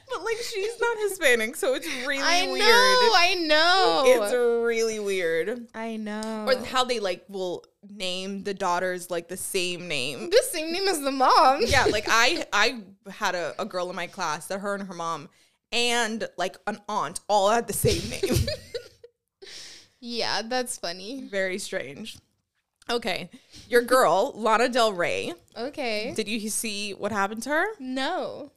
But 0.09 0.23
like 0.23 0.37
she's 0.37 0.79
not 0.79 0.97
Hispanic, 0.99 1.55
so 1.55 1.73
it's 1.73 1.87
really 2.07 2.21
I 2.23 2.47
weird. 2.47 2.59
know, 2.59 3.11
I 3.15 3.35
know, 3.39 4.03
It's 4.25 4.33
really 4.33 4.99
weird. 4.99 5.67
I 5.73 5.97
know. 5.97 6.45
Or 6.47 6.63
how 6.65 6.83
they 6.83 6.99
like 6.99 7.23
will 7.29 7.63
name 7.89 8.43
the 8.43 8.53
daughters 8.53 9.09
like 9.09 9.27
the 9.27 9.37
same 9.37 9.87
name. 9.87 10.29
the 10.29 10.43
same 10.51 10.71
name 10.71 10.87
as 10.87 11.01
the 11.01 11.11
mom. 11.11 11.61
Yeah, 11.65 11.85
like 11.85 12.05
I 12.07 12.45
I 12.53 12.81
had 13.09 13.35
a, 13.35 13.53
a 13.59 13.65
girl 13.65 13.89
in 13.89 13.95
my 13.95 14.07
class 14.07 14.47
that 14.47 14.59
her 14.59 14.75
and 14.75 14.83
her 14.87 14.93
mom 14.93 15.29
and 15.71 16.27
like 16.37 16.57
an 16.67 16.79
aunt 16.87 17.21
all 17.27 17.49
had 17.49 17.65
the 17.67 17.73
same 17.73 18.07
name. 18.09 18.35
yeah, 19.99 20.41
that's 20.43 20.77
funny. 20.77 21.27
Very 21.29 21.57
strange. 21.57 22.17
Okay. 22.89 23.29
Your 23.69 23.83
girl, 23.83 24.33
Lana 24.35 24.67
Del 24.67 24.91
Rey. 24.91 25.33
Okay. 25.55 26.13
Did 26.15 26.27
you 26.27 26.49
see 26.49 26.93
what 26.93 27.11
happened 27.11 27.43
to 27.43 27.49
her? 27.49 27.65
No. 27.79 28.51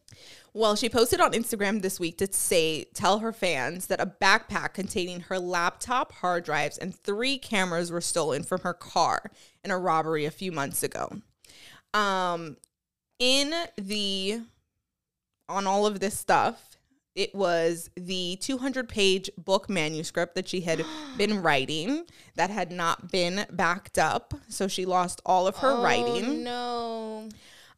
Well, 0.56 0.76
she 0.76 0.89
posted 0.89 1.20
on 1.20 1.32
Instagram 1.32 1.82
this 1.82 1.98
week 1.98 2.16
to 2.18 2.32
say, 2.32 2.85
tell 2.94 3.18
her 3.18 3.32
fans 3.32 3.89
that 3.89 4.01
a 4.01 4.06
backpack 4.06 4.72
containing 4.72 5.22
her 5.22 5.40
laptop, 5.40 6.12
hard 6.12 6.44
drives, 6.44 6.78
and 6.78 6.94
three 6.94 7.39
cameras 7.39 7.90
were 7.90 8.01
stolen 8.01 8.44
from 8.44 8.60
her 8.60 8.72
car 8.72 9.32
in 9.64 9.72
a 9.72 9.78
robbery 9.78 10.24
a 10.24 10.31
few 10.31 10.52
months 10.52 10.85
ago. 10.85 11.10
Um, 11.93 12.56
in 13.18 13.52
the, 13.76 14.43
on 15.48 15.66
all 15.66 15.86
of 15.86 15.98
this 15.98 16.16
stuff, 16.16 16.76
it 17.16 17.35
was 17.35 17.90
the 17.97 18.39
200 18.40 18.89
page 18.89 19.31
book 19.36 19.68
manuscript 19.68 20.36
that 20.36 20.48
she 20.48 20.60
had 20.60 20.85
been 21.18 21.43
writing 21.43 22.05
that 22.36 22.51
had 22.51 22.70
not 22.70 23.10
been 23.10 23.44
backed 23.51 23.98
up. 23.98 24.35
So 24.48 24.68
she 24.68 24.85
lost 24.85 25.20
all 25.26 25.48
of 25.48 25.56
her 25.56 25.82
writing. 25.82 26.47
Oh, 26.47 27.24
No. 27.24 27.28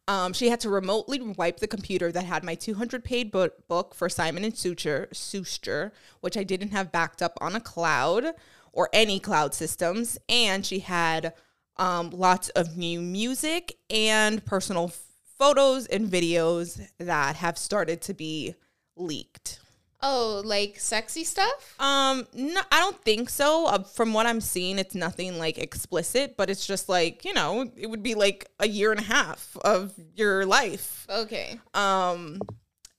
Um, 0.07 0.31
she 0.31 0.49
had 0.49 0.61
to 0.61 0.69
remotely 0.69 1.19
wipe 1.19 1.59
the 1.59 1.67
computer 1.67 2.11
that 2.11 2.23
had 2.23 2.43
my 2.43 2.55
200 2.55 3.03
page 3.03 3.31
bo- 3.31 3.49
book 3.67 3.93
for 3.93 4.07
Simon 4.07 4.45
and 4.45 4.57
Suture, 4.57 5.09
Suster, 5.13 5.91
which 6.21 6.37
I 6.37 6.43
didn't 6.43 6.71
have 6.71 6.91
backed 6.91 7.21
up 7.21 7.37
on 7.41 7.55
a 7.55 7.59
cloud 7.59 8.27
or 8.71 8.89
any 8.93 9.19
cloud 9.19 9.53
systems. 9.53 10.17
And 10.29 10.65
she 10.65 10.79
had 10.79 11.33
um, 11.75 12.11
lots 12.11 12.49
of 12.49 12.77
new 12.77 13.01
music 13.01 13.77
and 13.89 14.43
personal 14.45 14.93
photos 15.37 15.85
and 15.87 16.07
videos 16.09 16.81
that 16.97 17.35
have 17.35 17.57
started 17.57 18.01
to 18.03 18.13
be 18.13 18.55
leaked. 18.95 19.59
Oh, 20.01 20.41
like 20.45 20.79
sexy 20.79 21.23
stuff? 21.23 21.75
Um, 21.79 22.27
no, 22.33 22.61
I 22.71 22.79
don't 22.81 23.01
think 23.03 23.29
so. 23.29 23.65
Uh, 23.65 23.81
from 23.83 24.13
what 24.13 24.27
I'm 24.27 24.41
seeing, 24.41 24.77
it's 24.77 24.93
nothing 24.93 25.39
like 25.39 25.57
explicit, 25.57 26.37
but 26.37 26.49
it's 26.51 26.67
just 26.67 26.87
like 26.87 27.25
you 27.25 27.33
know, 27.33 27.71
it 27.75 27.87
would 27.89 28.03
be 28.03 28.13
like 28.15 28.47
a 28.59 28.67
year 28.67 28.91
and 28.91 28.99
a 28.99 29.03
half 29.03 29.57
of 29.61 29.93
your 30.15 30.45
life 30.45 31.05
Okay. 31.09 31.59
um 31.73 32.39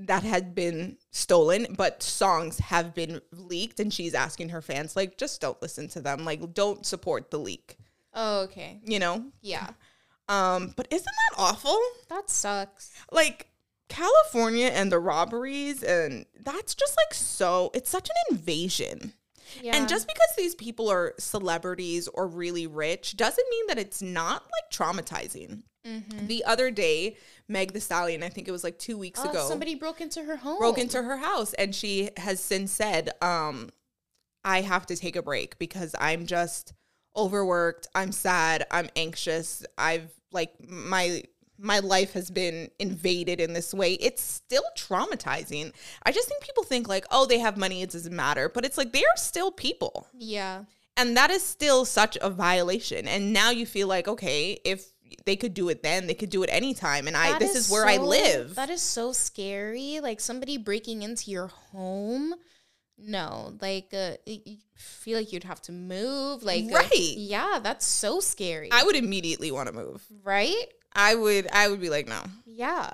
that 0.01 0.23
had 0.23 0.55
been 0.55 0.97
stolen 1.11 1.75
but 1.77 2.01
songs 2.05 2.61
have 2.61 2.95
been 2.95 3.20
leaked 3.33 3.81
and 3.81 3.93
she's 3.93 4.15
asking 4.15 4.49
her 4.51 4.62
fans 4.62 4.95
like 4.95 5.19
just 5.19 5.41
don't 5.41 5.61
listen 5.61 5.89
to 5.89 6.01
them 6.01 6.25
like 6.25 6.55
don't 6.55 6.87
support 6.87 7.33
the 7.33 7.39
leak 7.39 7.77
Oh, 8.15 8.43
okay. 8.43 8.79
you 8.85 9.01
know 9.01 9.25
Yeah. 9.43 9.70
um 10.29 10.73
but 10.77 10.87
isn't 10.93 11.05
that 11.05 11.37
awful 11.43 11.77
That 12.09 12.31
sucks. 12.31 12.93
like 13.11 13.49
california 13.89 14.66
and 14.66 14.93
the 14.93 14.98
robberies 14.98 15.82
and 15.82 16.27
that's 16.44 16.74
just 16.74 16.97
like 16.97 17.15
so 17.15 17.70
it's 17.74 17.90
such 17.90 18.09
an 18.09 18.36
invasion 18.36 19.12
Yeah. 19.62 19.77
and 19.77 19.89
just 19.89 20.06
because 20.06 20.28
these 20.36 20.55
people 20.55 20.90
are 20.90 21.15
celebrities 21.19 22.06
or 22.09 22.27
really 22.27 22.66
rich 22.66 23.16
doesn't 23.16 23.47
mean 23.51 23.66
that 23.69 23.78
it's 23.78 24.02
not 24.02 24.43
like 24.43 24.70
traumatizing 24.73 25.62
The 26.27 26.44
other 26.44 26.70
day, 26.70 27.16
Meg 27.48 27.73
the 27.73 27.81
Stallion, 27.81 28.23
I 28.23 28.28
think 28.28 28.47
it 28.47 28.51
was 28.52 28.62
like 28.62 28.78
two 28.78 28.98
weeks 28.98 29.20
Oh, 29.24 29.31
ago, 29.31 29.48
somebody 29.48 29.74
broke 29.74 30.02
into 30.02 30.23
her 30.23 30.36
home. 30.36 30.59
broke 30.59 30.77
into 30.77 31.02
her 31.02 31.16
house 31.16 31.55
and 31.55 31.74
she 31.74 32.10
has 32.19 32.40
since 32.40 32.70
said, 32.73 33.09
um, 33.23 33.70
I 34.44 34.60
have 34.60 34.85
to 34.86 34.97
take 34.97 35.16
a 35.16 35.23
break 35.23 35.59
because 35.59 35.94
I'm 35.98 36.27
just 36.27 36.74
overworked. 37.16 37.86
I'm 37.94 38.12
sad. 38.12 38.66
I'm 38.70 38.90
anxious. 38.97 39.65
I've 39.78 40.10
like 40.31 40.52
my 40.69 41.23
my 41.59 41.80
life 41.80 42.12
has 42.12 42.30
been 42.30 42.70
invaded 42.78 43.40
in 43.40 43.52
this 43.52 43.74
way. 43.74 43.94
It's 43.94 44.22
still 44.22 44.62
traumatizing. 44.76 45.72
I 46.05 46.12
just 46.12 46.28
think 46.28 46.43
people 46.43 46.62
think 46.64 46.89
like, 46.89 47.05
oh, 47.10 47.26
they 47.26 47.39
have 47.40 47.56
money, 47.56 47.82
it 47.82 47.90
doesn't 47.90 48.14
matter. 48.14 48.48
But 48.48 48.64
it's 48.64 48.78
like 48.78 48.93
they 48.93 49.01
are 49.02 49.16
still 49.16 49.51
people. 49.51 50.06
Yeah. 50.16 50.64
And 50.97 51.16
that 51.16 51.30
is 51.30 51.43
still 51.44 51.85
such 51.85 52.16
a 52.20 52.30
violation. 52.30 53.06
And 53.09 53.32
now 53.32 53.51
you 53.51 53.66
feel 53.66 53.86
like, 53.89 54.09
okay, 54.09 54.59
if 54.64 54.85
they 55.24 55.36
could 55.36 55.55
do 55.55 55.68
it 55.68 55.82
then, 55.82 56.06
they 56.06 56.14
could 56.14 56.30
do 56.30 56.43
it 56.43 56.51
anytime. 56.52 57.06
And 57.06 57.16
I 57.16 57.39
this 57.39 57.55
is, 57.56 57.70
where 57.70 57.86
I 57.86 57.97
live. 57.98 58.55
That 58.56 58.70
is 58.70 58.82
so 58.82 59.12
scary. 59.12 60.01
Like 60.02 60.20
somebody 60.20 60.56
breaking 60.59 61.02
into 61.02 61.30
your 61.30 61.47
home. 61.48 62.35
No, 63.01 63.55
like 63.60 63.90
uh, 63.94 64.14
y- 64.26 64.40
y- 64.44 64.56
feel 64.74 65.18
like 65.18 65.32
you'd 65.32 65.44
have 65.44 65.62
to 65.62 65.72
move. 65.72 66.43
Like, 66.43 66.64
uh, 66.64 66.74
Right. 66.74 67.14
yeah, 67.16 67.60
that's 67.62 67.86
so 67.86 68.18
scary. 68.18 68.70
I 68.72 68.82
would 68.82 68.97
immediately 68.97 69.52
want 69.52 69.68
to 69.68 69.72
move. 69.72 70.05
right? 70.24 70.66
I 70.93 71.15
would 71.15 71.48
I 71.52 71.69
would 71.69 71.81
be 71.81 71.90
like, 71.90 72.09
no. 72.09 72.23
Yeah. 72.47 72.90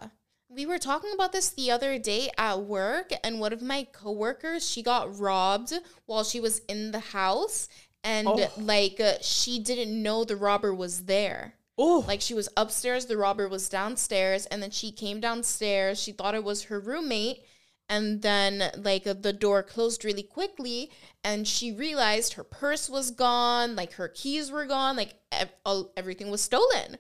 We 0.49 0.67
were 0.67 0.79
talking 0.79 1.11
about 1.13 1.33
this 1.33 1.51
the 1.51 1.71
other 1.73 1.99
day 1.99 2.31
at 2.39 2.61
work, 2.61 3.11
and 3.25 3.41
one 3.41 3.53
of 3.53 3.61
my 3.63 3.85
coworkers, 3.93 4.69
she 4.69 4.83
got 4.83 5.19
robbed 5.19 5.73
while 6.07 6.23
she 6.23 6.39
was 6.39 6.61
in 6.69 6.93
the 6.93 7.01
house, 7.01 7.69
and 8.05 8.29
Oh. 8.29 8.49
like 8.57 9.01
uh, 9.01 9.15
she 9.21 9.59
didn't 9.59 10.01
know 10.01 10.23
the 10.25 10.37
robber 10.37 10.73
was 10.73 11.07
there. 11.07 11.55
Oh, 11.77 12.05
Like 12.07 12.21
she 12.21 12.35
was 12.35 12.49
upstairs, 12.57 13.07
the 13.07 13.17
robber 13.17 13.49
was 13.49 13.69
downstairs, 13.69 14.47
and 14.47 14.63
then 14.63 14.71
she 14.71 14.93
came 14.93 15.19
downstairs. 15.19 16.01
She 16.01 16.13
thought 16.13 16.37
it 16.37 16.45
was 16.45 16.65
her 16.65 16.79
roommate, 16.79 17.43
and 17.89 18.23
then 18.23 18.71
like 18.77 19.05
the 19.05 19.33
door 19.33 19.65
closed 19.65 20.05
really 20.05 20.23
quickly, 20.23 20.91
and 21.25 21.49
she 21.49 21.73
realized 21.73 22.35
her 22.35 22.45
purse 22.45 22.89
was 22.89 23.11
gone, 23.11 23.75
like 23.75 23.95
her 23.95 24.07
keys 24.09 24.53
were 24.53 24.67
gone, 24.67 24.97
like 24.97 25.15
ev- 25.33 25.53
all, 25.67 25.91
everything 25.97 26.31
was 26.31 26.43
stolen. 26.43 26.97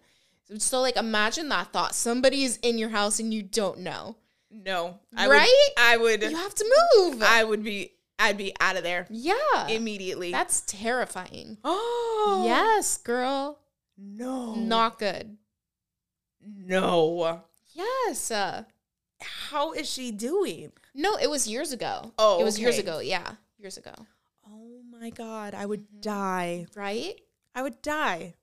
So 0.59 0.81
like 0.81 0.97
imagine 0.97 1.49
that 1.49 1.73
thought: 1.73 1.95
Somebody 1.95 2.45
is 2.45 2.59
in 2.63 2.79
your 2.79 2.91
house 2.91 3.19
and 3.19 3.33
you 3.33 3.43
don't 3.43 3.81
know. 3.81 4.17
no. 4.51 4.99
I 5.17 5.29
Right? 5.29 5.49
Would, 5.77 5.85
I 5.85 5.97
would 5.97 6.23
You 6.23 6.37
have 6.37 6.55
to 6.55 6.75
move. 6.97 7.23
I 7.23 7.45
would 7.45 7.63
be 7.65 7.93
I'd 8.19 8.37
be 8.39 8.55
out 8.61 8.77
of 8.77 8.83
there 8.85 9.07
yeah, 9.11 9.67
immediately. 9.69 10.31
that's 10.33 10.61
terrifying. 10.67 11.59
oh 11.65 12.45
Yes, 12.47 12.97
girl, 12.99 13.59
No. 13.99 14.55
not 14.55 14.99
good. 14.99 15.37
No. 16.47 17.43
Yes. 17.73 18.31
Uh, 18.31 18.65
How 19.21 19.73
is 19.73 19.89
she 19.91 20.11
doing? 20.13 20.73
No, 20.95 21.17
it 21.17 21.29
was 21.29 21.49
years 21.49 21.73
ago. 21.73 22.13
Oh, 22.19 22.41
it 22.41 22.45
was 22.45 22.59
years 22.59 22.79
ago. 22.79 23.01
Yeah, 23.01 23.33
years 23.59 23.77
ago. 23.77 23.95
Oh 24.49 24.81
my 24.91 25.11
god, 25.11 25.55
I 25.55 25.67
would 25.67 26.01
die. 26.01 26.67
Right? 26.77 27.21
I 27.55 27.63
would 27.63 27.83
die. 27.83 28.35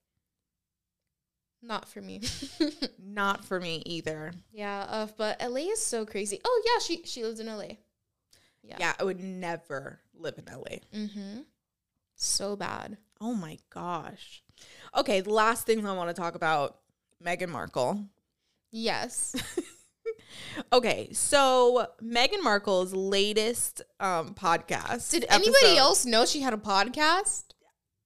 Not 1.62 1.88
for 1.88 2.02
me. 2.02 2.22
Not 3.00 3.46
for 3.46 3.60
me 3.60 3.84
either. 3.86 4.34
yeah, 4.52 4.86
uh, 4.90 5.08
but 5.18 5.42
LA 5.42 5.72
is 5.72 5.82
so 5.86 6.06
crazy. 6.06 6.40
Oh 6.44 6.62
yeah, 6.66 6.80
she 6.84 7.04
she 7.06 7.24
lives 7.24 7.40
in 7.40 7.48
LA. 7.48 7.76
Yeah. 8.64 8.78
Yeah, 8.80 8.94
I 9.00 9.04
would 9.04 9.20
never 9.20 10.00
live 10.14 10.38
in 10.38 10.46
LA. 10.46 10.78
Mm-hmm. 10.94 11.40
So 12.16 12.56
bad. 12.56 12.98
Oh 13.20 13.34
my 13.34 13.58
gosh. 13.70 14.44
Okay, 14.96 15.22
the 15.22 15.34
last 15.34 15.66
thing 15.66 15.86
I 15.86 15.94
want 15.94 16.10
to 16.10 16.20
talk 16.20 16.36
about 16.36 16.78
Meghan 17.24 17.50
Markle. 17.50 18.06
Yes. 18.72 19.36
Okay, 20.72 21.10
so 21.12 21.88
Meghan 22.02 22.42
Markle's 22.42 22.94
latest 22.94 23.82
um 24.00 24.34
podcast. 24.34 25.12
Did 25.12 25.26
anybody 25.30 25.78
else 25.78 26.06
know 26.06 26.26
she 26.26 26.40
had 26.42 26.54
a 26.54 26.58
podcast? 26.58 27.44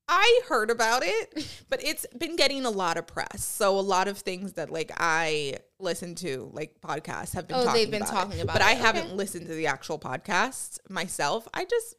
I 0.07 0.41
heard 0.48 0.69
about 0.69 1.02
it, 1.03 1.48
but 1.69 1.84
it's 1.84 2.06
been 2.18 2.36
getting 2.36 2.65
a 2.65 2.69
lot 2.69 2.98
of 2.98 3.07
press. 3.07 3.44
So 3.44 3.80
a 3.80 3.82
lot 3.82 4.07
of 4.07 4.19
things 4.19 4.53
that 4.53 4.69
like 4.69 4.91
I 4.98 5.57
listen 5.80 6.14
to, 6.15 6.49
like 6.53 6.80
podcasts, 6.82 7.34
have 7.34 7.48
been 7.48 7.57
Oh, 7.57 7.65
talking 7.65 7.82
they've 7.82 7.91
been 7.91 8.03
about 8.03 8.14
talking 8.14 8.40
it. 8.40 8.44
about 8.44 8.53
But 8.53 8.61
it. 8.61 8.65
I 8.68 8.72
Okay. 8.73 8.82
haven't 8.82 9.15
listened 9.15 9.48
to 9.48 9.53
the 9.56 9.68
actual 9.68 9.98
podcast 9.98 10.77
myself. 10.90 11.48
I 11.53 11.65
just 11.65 11.95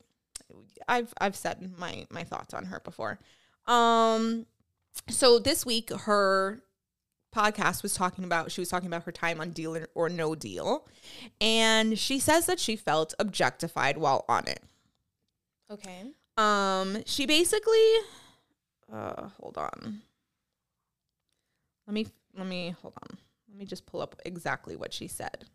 I've 0.89 1.13
I've 1.21 1.35
said 1.37 1.77
my 1.79 2.07
my 2.11 2.23
thoughts 2.23 2.55
on 2.55 2.67
her 2.67 2.81
before. 2.81 3.19
Um 3.67 4.47
so 5.11 5.39
this 5.41 5.67
week 5.67 5.91
her 5.91 6.63
podcast 7.35 7.83
was 7.83 7.93
talking 7.93 8.25
about 8.25 8.51
she 8.53 8.61
was 8.61 8.69
talking 8.69 8.87
about 8.87 9.03
her 9.03 9.13
time 9.13 9.41
on 9.41 9.51
deal 9.51 9.77
or 9.95 10.09
no 10.09 10.35
deal 10.35 10.87
and 11.39 11.99
she 11.99 12.19
says 12.19 12.47
that 12.47 12.59
she 12.59 12.77
felt 12.77 13.13
objectified 13.19 13.99
while 13.99 14.25
on 14.27 14.47
it 14.47 14.63
Okay. 15.71 16.05
Um, 16.37 17.03
she 17.07 17.27
basically 17.27 17.93
uh 18.93 19.29
hold 19.41 19.59
on. 19.59 20.03
Let 21.87 21.95
me 21.95 22.07
let 22.37 22.47
me 22.47 22.75
hold 22.81 22.95
on. 23.03 23.19
Let 23.49 23.59
me 23.59 23.65
just 23.65 23.87
pull 23.87 24.03
up 24.03 24.17
exactly 24.25 24.77
what 24.77 24.93
she 24.93 25.09
said. 25.09 25.47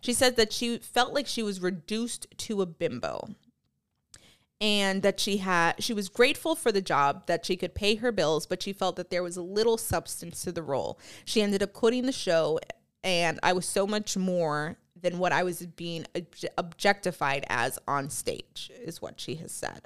She 0.00 0.12
said 0.12 0.36
that 0.36 0.52
she 0.52 0.78
felt 0.78 1.12
like 1.12 1.26
she 1.26 1.42
was 1.42 1.60
reduced 1.60 2.26
to 2.38 2.62
a 2.62 2.66
bimbo. 2.66 3.30
And 4.62 5.02
that 5.02 5.18
she 5.18 5.38
had 5.38 5.82
she 5.82 5.94
was 5.94 6.10
grateful 6.10 6.54
for 6.54 6.70
the 6.70 6.82
job 6.82 7.26
that 7.26 7.46
she 7.46 7.56
could 7.56 7.74
pay 7.74 7.94
her 7.94 8.12
bills, 8.12 8.46
but 8.46 8.62
she 8.62 8.74
felt 8.74 8.96
that 8.96 9.08
there 9.08 9.22
was 9.22 9.38
little 9.38 9.78
substance 9.78 10.42
to 10.42 10.52
the 10.52 10.62
role. 10.62 10.98
She 11.24 11.40
ended 11.40 11.62
up 11.62 11.72
quitting 11.72 12.04
the 12.04 12.12
show 12.12 12.58
and 13.02 13.40
I 13.42 13.54
was 13.54 13.64
so 13.64 13.86
much 13.86 14.18
more 14.18 14.76
than 15.02 15.18
what 15.18 15.32
I 15.32 15.42
was 15.42 15.64
being 15.66 16.06
objectified 16.58 17.44
as 17.48 17.78
on 17.86 18.10
stage, 18.10 18.70
is 18.82 19.00
what 19.00 19.20
she 19.20 19.36
has 19.36 19.52
said. 19.52 19.82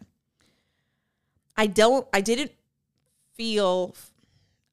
I 1.57 1.67
don't, 1.67 2.07
I 2.13 2.21
didn't 2.21 2.53
feel, 3.35 3.95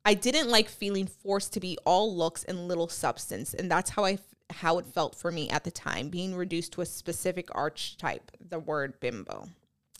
I 0.03 0.13
didn't 0.13 0.49
like 0.49 0.69
feeling 0.69 1.07
forced 1.07 1.53
to 1.53 1.59
be 1.59 1.77
all 1.85 2.15
looks 2.15 2.43
and 2.43 2.67
little 2.67 2.87
substance. 2.87 3.53
And 3.53 3.69
that's 3.69 3.91
how 3.91 4.05
I, 4.05 4.17
how 4.49 4.79
it 4.79 4.85
felt 4.85 5.15
for 5.15 5.31
me 5.31 5.49
at 5.49 5.63
the 5.63 5.71
time, 5.71 6.09
being 6.09 6.35
reduced 6.35 6.73
to 6.73 6.81
a 6.81 6.85
specific 6.85 7.49
archetype, 7.53 8.31
the 8.49 8.59
word 8.59 8.99
bimbo 8.99 9.49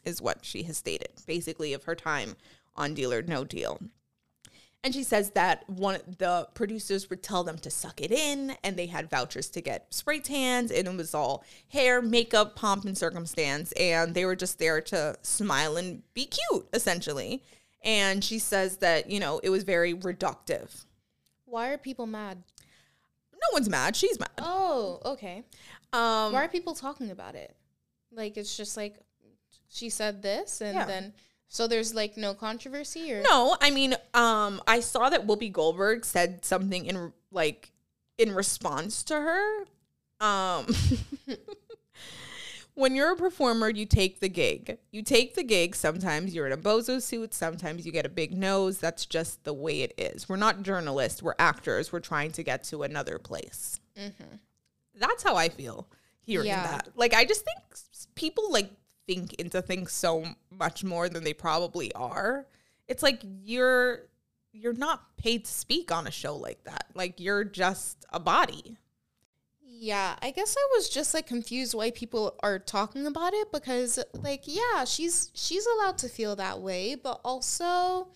is 0.04 0.22
what 0.22 0.44
she 0.44 0.64
has 0.64 0.78
stated, 0.78 1.12
basically, 1.28 1.74
of 1.74 1.84
her 1.84 1.96
time 1.96 2.36
on 2.76 2.94
Deal 2.94 3.14
or 3.14 3.22
No 3.22 3.44
Deal. 3.44 3.80
And 4.84 4.96
she 4.96 5.04
says 5.04 5.32
that 5.32 5.70
one 5.70 6.00
the 6.18 6.48
producers 6.56 7.08
would 7.12 7.22
tell 7.22 7.44
them 7.44 7.58
to 7.60 7.70
suck 7.70 8.02
it 8.02 8.12
in, 8.12 8.56
and 8.64 8.76
they 8.78 8.88
had 8.88 9.12
vouchers 9.12 9.48
to 9.52 9.62
get 9.62 9.94
spray 9.94 10.20
tans, 10.20 10.72
and 10.72 10.88
it 10.88 10.98
was 10.98 11.14
all 11.14 11.44
hair, 11.70 12.02
makeup, 12.02 12.56
pomp, 12.56 12.86
and 12.86 12.98
circumstance, 12.98 13.72
and 13.74 14.16
they 14.16 14.26
were 14.26 14.36
just 14.36 14.58
there 14.58 14.82
to 14.82 15.16
smile 15.22 15.78
and 15.78 16.02
be 16.16 16.26
cute, 16.26 16.68
essentially. 16.74 17.44
And 17.84 18.24
she 18.24 18.40
says 18.40 18.78
that 18.78 19.10
you 19.10 19.20
know 19.20 19.40
it 19.44 19.50
was 19.52 19.64
very 19.64 19.94
reductive. 19.94 20.86
Why 21.46 21.70
are 21.70 21.78
people 21.78 22.08
mad? 22.08 22.42
No 23.34 23.48
one's 23.54 23.70
mad; 23.70 23.96
she's 23.96 24.20
mad. 24.20 24.30
Oh, 24.40 25.00
okay. 25.06 25.44
Um, 25.94 26.34
Why 26.34 26.46
are 26.46 26.48
people 26.48 26.74
talking 26.74 27.12
about 27.12 27.36
it? 27.36 27.56
Like 28.12 28.36
it's 28.36 28.58
just 28.58 28.78
like 28.78 28.96
she 29.70 29.90
said 29.90 30.22
this 30.24 30.62
and 30.62 30.76
Yeah. 30.76 30.86
then 30.86 31.14
so 31.54 31.68
there's 31.68 31.94
like 31.94 32.16
no 32.16 32.34
controversy 32.34 33.12
or 33.12 33.22
No, 33.24 33.58
I 33.60 33.72
mean, 33.72 33.94
um, 34.14 34.62
I 34.66 34.80
saw 34.80 35.10
that 35.10 35.28
Whoopi 35.28 35.52
Goldberg 35.52 36.06
said 36.06 36.46
something 36.46 36.86
in 36.86 37.12
like 37.30 37.72
in 38.18 38.34
response 38.34 39.04
to 39.04 39.16
her. 39.16 39.66
Um, 40.26 40.68
when 42.74 42.96
you're 42.96 43.12
a 43.12 43.16
performer, 43.18 43.70
you 43.70 43.86
take 43.86 44.22
the 44.22 44.30
gig. 44.30 44.78
You 44.92 45.02
take 45.04 45.36
the 45.36 45.44
gig. 45.44 45.76
Sometimes 45.76 46.34
you're 46.34 46.46
in 46.48 46.54
a 46.54 46.58
bozo 46.58 47.02
suit. 47.02 47.34
Sometimes 47.34 47.86
you 47.86 47.92
get 47.92 48.06
a 48.06 48.10
big 48.10 48.38
nose. 48.38 48.78
That's 48.78 49.06
just 49.06 49.44
the 49.44 49.54
way 49.54 49.82
it 49.82 49.94
is. 49.98 50.30
We're 50.30 50.38
not 50.38 50.64
journalists. 50.64 51.22
We're 51.22 51.36
actors. 51.38 51.92
We're 51.92 52.00
trying 52.00 52.32
to 52.32 52.44
get 52.44 52.64
to 52.66 52.84
another 52.84 53.20
place. 53.20 53.80
That's 54.96 55.24
how 55.24 55.36
I 55.36 55.50
feel 55.50 55.88
hearing 56.22 56.48
Yeah. 56.48 56.64
that. 56.68 56.90
Like, 56.96 57.14
I 57.14 57.26
just 57.26 57.44
think 57.44 57.60
people 58.16 58.52
like 58.52 58.72
think 59.08 59.34
into 59.34 59.62
things 59.62 59.92
so 59.92 60.26
much 60.50 60.84
more 60.84 61.10
than 61.10 61.24
they 61.24 61.34
probably 61.34 61.94
are. 61.94 62.48
It's 62.88 63.04
like 63.04 63.22
you're 63.44 64.08
you're 64.54 64.74
not 64.74 65.18
paid 65.18 65.46
to 65.46 65.52
speak 65.52 65.92
on 65.92 66.08
a 66.08 66.12
show 66.12 66.36
like 66.36 66.64
that. 66.66 66.86
Like 66.94 67.20
you're 67.20 67.44
just 67.44 68.06
a 68.12 68.20
body. 68.20 68.78
Yeah, 69.64 70.16
I 70.22 70.32
guess 70.32 70.56
I 70.58 70.68
was 70.76 70.90
just 70.90 71.14
like 71.14 71.26
confused 71.26 71.74
why 71.74 71.90
people 71.92 72.36
are 72.44 72.60
talking 72.60 73.08
about 73.08 73.34
it 73.34 73.52
because 73.52 73.98
like 74.14 74.44
yeah, 74.46 74.86
she's 74.86 75.32
she's 75.34 75.66
allowed 75.66 75.98
to 76.00 76.10
feel 76.10 76.36
that 76.36 76.60
way, 76.62 76.96
but 76.96 77.20
also 77.24 78.10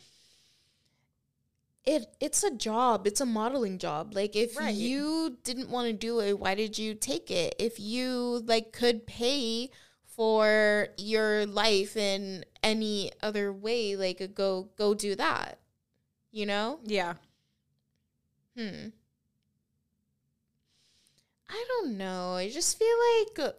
it 1.85 2.07
it's 2.19 2.43
a 2.43 2.51
job. 2.51 3.05
It's 3.07 3.21
a 3.21 3.25
modeling 3.25 3.77
job. 3.77 4.13
Like 4.15 4.35
if 4.35 4.57
Right. 4.57 4.73
you 4.73 5.37
didn't 5.43 5.69
want 5.69 5.87
to 5.87 5.93
do 5.93 6.19
it, 6.19 6.39
why 6.39 6.55
did 6.55 6.77
you 6.77 6.95
take 6.95 7.29
it? 7.31 7.55
If 7.59 7.79
you 7.79 8.43
like 8.45 8.71
could 8.71 9.05
pay 9.05 9.69
for 10.15 10.87
your 10.97 11.45
life 11.45 11.97
in 11.97 12.45
any 12.63 13.11
other 13.21 13.51
way, 13.51 13.95
like 13.95 14.33
go 14.33 14.69
go 14.77 14.93
do 14.93 15.15
that. 15.15 15.59
You 16.31 16.45
know? 16.45 16.79
Yeah. 16.83 17.15
Hmm. 18.57 18.87
I 21.49 21.65
don't 21.67 21.97
know. 21.97 22.33
I 22.35 22.49
just 22.49 22.77
feel 22.77 22.95
like 23.19 23.39
uh, 23.39 23.53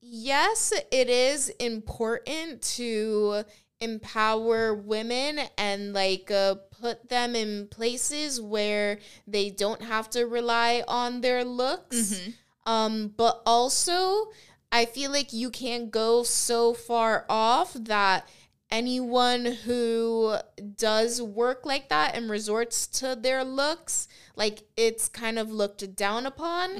yes, 0.00 0.72
it 0.90 1.08
is 1.08 1.48
important 1.60 2.62
to 2.62 3.44
empower 3.80 4.74
women 4.74 5.40
and 5.58 5.92
like 5.92 6.30
uh, 6.30 6.54
put 6.80 7.08
them 7.08 7.34
in 7.34 7.68
places 7.68 8.40
where 8.40 8.98
they 9.26 9.50
don't 9.50 9.82
have 9.82 10.08
to 10.10 10.24
rely 10.24 10.82
on 10.88 11.20
their 11.20 11.44
looks. 11.44 12.20
Um, 12.66 13.12
but 13.16 13.42
also, 13.44 14.30
I 14.72 14.86
feel 14.86 15.10
like 15.10 15.32
you 15.32 15.50
can't 15.50 15.90
go 15.90 16.22
so 16.22 16.74
far 16.74 17.26
off 17.28 17.74
that 17.74 18.26
anyone 18.74 19.44
who 19.44 20.34
does 20.76 21.22
work 21.22 21.64
like 21.64 21.88
that 21.90 22.16
and 22.16 22.28
resorts 22.28 22.88
to 22.88 23.14
their 23.14 23.44
looks 23.44 24.08
like 24.34 24.64
it's 24.76 25.08
kind 25.08 25.38
of 25.38 25.48
looked 25.52 25.94
down 25.94 26.26
upon. 26.26 26.74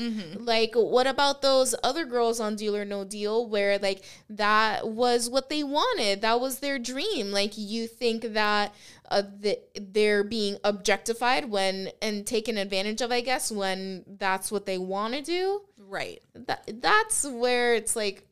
Like 0.45 0.73
what 0.75 1.07
about 1.07 1.41
those 1.41 1.73
other 1.85 2.05
girls 2.05 2.41
on 2.41 2.57
deal 2.57 2.75
or 2.77 2.85
no 2.85 3.05
deal 3.05 3.49
where 3.49 3.79
like 3.79 4.03
that 4.29 4.89
was 4.89 5.31
what 5.31 5.49
they 5.49 5.63
wanted? 5.63 6.21
That 6.21 6.41
was 6.41 6.59
their 6.59 6.81
dream. 6.81 7.31
Like 7.31 7.53
you 7.55 7.87
think 7.87 8.33
that 8.33 8.75
uh, 9.09 9.23
the, 9.41 9.61
they're 9.81 10.25
being 10.25 10.57
objectified 10.65 11.49
when 11.49 11.91
and 12.03 12.27
taken 12.27 12.57
advantage 12.57 13.03
of 13.03 13.13
i 13.13 13.21
guess 13.21 13.53
when 13.53 14.03
that's 14.19 14.51
what 14.51 14.67
they 14.67 14.79
want 14.79 15.15
to 15.15 15.23
do? 15.23 15.61
Right. 15.79 16.21
that, 16.35 16.69
that's 16.83 17.25
where 17.25 17.75
it's 17.75 17.95
like 17.95 18.27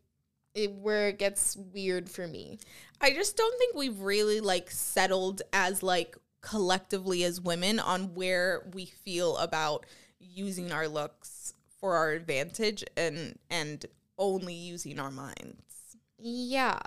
it, 0.55 0.73
where 0.73 1.09
it 1.09 1.19
gets 1.19 1.57
weird 1.57 2.09
for 2.09 2.27
me 2.27 2.59
I 3.01 3.11
just 3.13 3.37
don't 3.37 3.59
think 3.59 3.75
we've 3.75 4.01
really 4.01 4.41
like 4.41 4.71
settled 4.71 5.43
as 5.53 5.83
like 5.83 6.17
collectively 6.41 7.25
as 7.25 7.41
women 7.41 7.79
on 7.79 8.15
where 8.15 8.69
we 8.75 8.87
feel 8.87 9.37
about 9.39 9.87
using 10.19 10.73
our 10.73 10.89
looks 10.89 11.55
for 11.81 11.97
our 11.97 12.11
advantage 12.11 12.85
and 12.97 13.39
and 13.51 13.87
only 14.19 14.55
using 14.55 15.01
our 15.01 15.11
minds. 15.11 15.97
yeah 16.19 16.79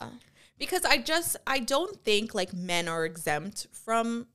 Because 0.58 0.86
I 0.86 0.98
just 0.98 1.36
I 1.48 1.60
don't 1.60 2.04
think 2.04 2.34
like 2.34 2.54
men 2.54 2.88
are 2.88 3.06
exempt 3.06 3.68
from 3.72 4.28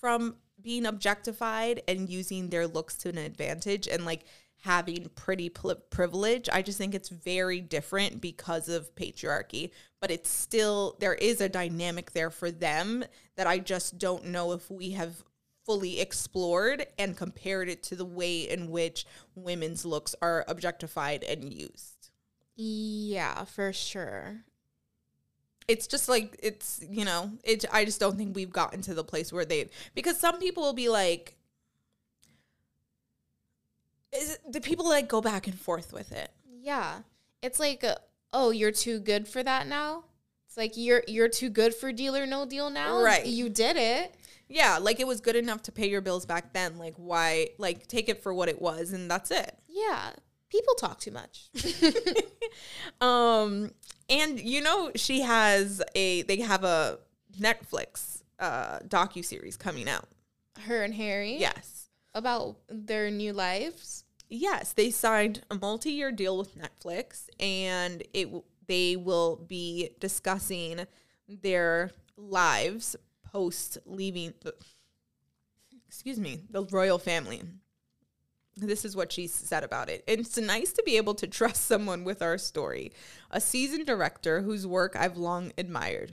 from 0.00 0.36
being 0.60 0.86
objectified 0.86 1.82
and 1.86 2.08
using 2.08 2.48
their 2.48 2.66
looks 2.66 2.96
to 2.96 3.08
an 3.10 3.18
advantage 3.18 3.86
and 3.86 4.04
like 4.04 4.24
having 4.66 5.08
pretty 5.14 5.48
privilege. 5.48 6.48
I 6.52 6.60
just 6.60 6.76
think 6.76 6.92
it's 6.92 7.08
very 7.08 7.60
different 7.60 8.20
because 8.20 8.68
of 8.68 8.92
patriarchy, 8.96 9.70
but 10.00 10.10
it's 10.10 10.28
still 10.28 10.96
there 10.98 11.14
is 11.14 11.40
a 11.40 11.48
dynamic 11.48 12.10
there 12.10 12.30
for 12.30 12.50
them 12.50 13.04
that 13.36 13.46
I 13.46 13.60
just 13.60 13.96
don't 13.98 14.26
know 14.26 14.50
if 14.50 14.68
we 14.68 14.90
have 14.90 15.22
fully 15.64 16.00
explored 16.00 16.84
and 16.98 17.16
compared 17.16 17.68
it 17.68 17.84
to 17.84 17.94
the 17.94 18.04
way 18.04 18.40
in 18.40 18.68
which 18.68 19.06
women's 19.36 19.84
looks 19.84 20.16
are 20.20 20.44
objectified 20.48 21.22
and 21.22 21.54
used. 21.54 22.10
yeah 22.56 23.44
for 23.44 23.72
sure 23.72 24.44
it's 25.68 25.86
just 25.86 26.08
like 26.08 26.38
it's 26.42 26.80
you 26.88 27.04
know 27.04 27.32
it 27.44 27.64
i 27.72 27.84
just 27.84 28.00
don't 28.00 28.16
think 28.16 28.34
we've 28.34 28.52
gotten 28.52 28.80
to 28.80 28.94
the 28.94 29.04
place 29.04 29.32
where 29.32 29.44
they 29.44 29.68
because 29.94 30.18
some 30.18 30.38
people 30.38 30.62
will 30.62 30.72
be 30.72 30.88
like 30.88 31.35
is 34.16 34.38
the 34.48 34.60
people 34.60 34.88
like 34.88 35.08
go 35.08 35.20
back 35.20 35.46
and 35.46 35.58
forth 35.58 35.92
with 35.92 36.12
it. 36.12 36.30
Yeah. 36.60 37.00
It's 37.42 37.60
like 37.60 37.84
uh, 37.84 37.96
oh 38.32 38.50
you're 38.50 38.72
too 38.72 38.98
good 38.98 39.28
for 39.28 39.42
that 39.42 39.66
now? 39.66 40.04
It's 40.48 40.56
like 40.56 40.72
you're 40.76 41.02
you're 41.06 41.28
too 41.28 41.50
good 41.50 41.74
for 41.74 41.92
deal 41.92 42.16
or 42.16 42.26
no 42.26 42.46
deal 42.46 42.70
now? 42.70 43.00
Right. 43.02 43.26
you 43.26 43.48
did 43.48 43.76
it. 43.76 44.14
Yeah 44.48 44.78
like 44.78 45.00
it 45.00 45.06
was 45.06 45.20
good 45.20 45.36
enough 45.36 45.62
to 45.64 45.72
pay 45.72 45.88
your 45.88 46.00
bills 46.00 46.26
back 46.26 46.52
then. 46.52 46.78
Like 46.78 46.94
why 46.96 47.48
like 47.58 47.86
take 47.86 48.08
it 48.08 48.22
for 48.22 48.32
what 48.34 48.48
it 48.48 48.60
was 48.60 48.92
and 48.92 49.10
that's 49.10 49.30
it. 49.30 49.56
Yeah. 49.68 50.10
People 50.50 50.74
talk 50.74 51.00
too 51.00 51.10
much. 51.12 51.50
Um 53.00 53.70
and 54.08 54.40
you 54.40 54.62
know 54.62 54.92
she 54.94 55.20
has 55.22 55.82
a 55.94 56.22
they 56.22 56.40
have 56.40 56.64
a 56.64 56.98
netflix 57.38 58.22
uh 58.38 58.78
docu-series 58.80 59.56
coming 59.56 59.88
out. 59.88 60.08
Her 60.60 60.82
and 60.82 60.94
harry? 60.94 61.36
Yes. 61.36 61.88
About 62.14 62.56
their 62.70 63.10
new 63.10 63.32
lives 63.34 64.04
Yes, 64.28 64.72
they 64.72 64.90
signed 64.90 65.42
a 65.50 65.54
multi-year 65.54 66.10
deal 66.10 66.36
with 66.36 66.58
Netflix, 66.58 67.28
and 67.38 68.02
it 68.12 68.28
they 68.66 68.96
will 68.96 69.36
be 69.36 69.90
discussing 70.00 70.86
their 71.28 71.92
lives 72.16 72.96
post 73.24 73.78
leaving. 73.86 74.34
The, 74.40 74.54
excuse 75.86 76.18
me, 76.18 76.42
the 76.50 76.64
royal 76.64 76.98
family. 76.98 77.42
This 78.56 78.84
is 78.84 78.96
what 78.96 79.12
she 79.12 79.26
said 79.26 79.64
about 79.64 79.90
it. 79.90 80.02
It's 80.06 80.38
nice 80.38 80.72
to 80.72 80.82
be 80.82 80.96
able 80.96 81.14
to 81.16 81.26
trust 81.26 81.66
someone 81.66 82.04
with 82.04 82.22
our 82.22 82.38
story, 82.38 82.92
a 83.30 83.40
seasoned 83.40 83.86
director 83.86 84.40
whose 84.40 84.66
work 84.66 84.96
I've 84.96 85.18
long 85.18 85.52
admired, 85.58 86.12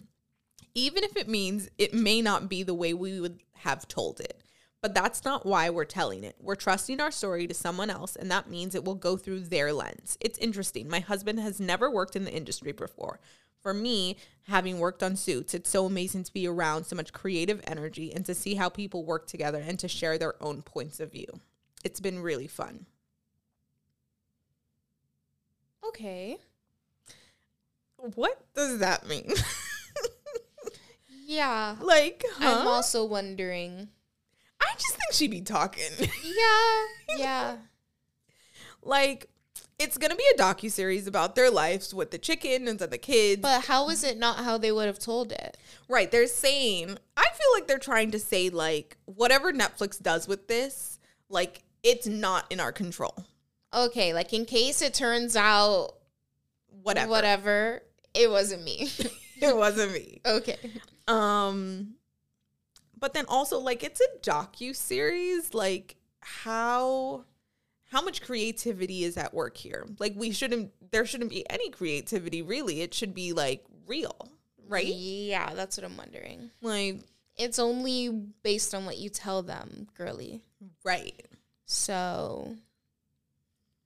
even 0.75 1.03
if 1.03 1.15
it 1.15 1.29
means 1.29 1.69
it 1.77 1.93
may 1.93 2.21
not 2.21 2.49
be 2.49 2.61
the 2.61 2.73
way 2.73 2.93
we 2.93 3.19
would 3.19 3.39
have 3.59 3.87
told 3.87 4.19
it. 4.19 4.42
But 4.83 4.93
that's 4.93 5.23
not 5.23 5.45
why 5.45 5.69
we're 5.69 5.85
telling 5.85 6.25
it. 6.25 6.35
We're 6.41 6.55
trusting 6.55 6.99
our 6.99 7.09
story 7.09 7.47
to 7.47 7.53
someone 7.53 7.89
else, 7.89 8.17
and 8.17 8.29
that 8.29 8.49
means 8.49 8.75
it 8.75 8.83
will 8.83 8.95
go 8.95 9.15
through 9.15 9.39
their 9.45 9.71
lens. 9.71 10.17
It's 10.19 10.37
interesting. 10.39 10.89
My 10.89 10.99
husband 10.99 11.39
has 11.39 11.57
never 11.57 11.89
worked 11.89 12.17
in 12.17 12.25
the 12.25 12.33
industry 12.33 12.73
before. 12.73 13.21
For 13.61 13.73
me, 13.73 14.17
having 14.49 14.79
worked 14.79 15.01
on 15.01 15.15
suits, 15.15 15.53
it's 15.53 15.69
so 15.69 15.85
amazing 15.85 16.25
to 16.25 16.33
be 16.33 16.45
around 16.45 16.83
so 16.83 16.97
much 16.97 17.13
creative 17.13 17.61
energy 17.65 18.13
and 18.13 18.25
to 18.25 18.35
see 18.35 18.55
how 18.55 18.67
people 18.67 19.05
work 19.05 19.25
together 19.25 19.63
and 19.65 19.79
to 19.79 19.87
share 19.87 20.17
their 20.17 20.35
own 20.43 20.61
points 20.61 20.99
of 20.99 21.13
view. 21.13 21.27
It's 21.85 22.01
been 22.01 22.19
really 22.19 22.47
fun. 22.47 22.85
okay 25.87 26.37
What 28.15 28.37
does 28.53 28.79
that 28.79 29.07
mean? 29.07 29.31
yeah 31.25 31.77
like, 31.79 32.23
huh? 32.33 32.59
i'm 32.59 32.67
also 32.67 33.05
wondering 33.05 33.87
I 34.73 34.75
just 34.75 34.91
think 34.95 35.11
she'd 35.13 35.31
be 35.31 35.41
talking. 35.41 35.83
yeah 36.23 36.85
yeah 37.17 37.55
like, 38.81 39.29
it's 39.79 39.97
gonna 39.97 40.15
be 40.15 40.25
a 40.35 40.37
docu 40.37 40.69
series 40.71 41.07
about 41.07 41.35
their 41.35 41.49
lives 41.49 41.93
with 41.93 42.11
the 42.11 42.17
chickens 42.17 42.81
and 42.81 42.91
the 42.91 42.97
kids. 42.97 43.41
but 43.41 43.65
how 43.65 43.89
is 43.89 44.03
it 44.03 44.17
not 44.17 44.37
how 44.43 44.57
they 44.57 44.71
would 44.71 44.87
have 44.87 44.99
told 44.99 45.31
it 45.31 45.57
right, 45.89 46.11
they're 46.11 46.27
saying. 46.27 46.97
I 47.17 47.23
feel 47.23 47.47
like 47.53 47.67
they're 47.67 47.77
trying 47.77 48.11
to 48.11 48.19
say 48.19 48.49
like 48.49 48.97
whatever 49.05 49.51
Netflix 49.53 50.01
does 50.01 50.27
with 50.27 50.47
this, 50.47 50.99
like 51.29 51.63
it's 51.83 52.07
not 52.07 52.45
in 52.51 52.59
our 52.59 52.71
control. 52.71 53.25
okay 53.73 54.13
like 54.13 54.33
in 54.33 54.45
case 54.45 54.81
it 54.81 54.93
turns 54.93 55.35
out 55.35 55.93
Whatever. 56.81 57.11
whatever 57.11 57.81
it 58.13 58.29
wasn't 58.29 58.63
me 58.63 58.89
it 59.41 59.55
wasn't 59.55 59.93
me. 59.93 60.19
okay 60.25 60.57
Um, 61.07 61.95
but 63.03 63.13
then 63.13 63.25
also 63.27 63.59
like 63.59 63.83
it's 63.83 63.99
a 63.99 64.19
docu 64.21 64.73
series. 64.73 65.53
Like 65.53 65.97
how 66.21 67.25
how 67.91 68.01
much 68.01 68.21
creativity 68.21 69.03
is 69.03 69.17
at 69.17 69.33
work 69.33 69.57
here? 69.57 69.85
Like 69.99 70.13
we 70.15 70.31
shouldn't. 70.31 70.71
There 70.89 71.05
shouldn't 71.05 71.29
be 71.29 71.43
any 71.49 71.69
creativity 71.69 72.41
really. 72.41 72.79
It 72.79 72.93
should 72.93 73.13
be 73.13 73.33
like 73.33 73.65
real, 73.87 74.29
right? 74.69 74.85
yeah 74.87 75.53
that's 75.53 75.77
what 75.77 75.85
i'm 75.85 75.97
wondering 75.97 76.49
Like 76.61 77.01
it's 77.35 77.59
only 77.59 78.07
based 78.43 78.73
on 78.73 78.85
what 78.85 78.97
you 78.97 79.09
tell 79.09 79.43
them 79.43 79.87
girly 79.97 80.41
right. 80.85 81.21
so 81.65 82.55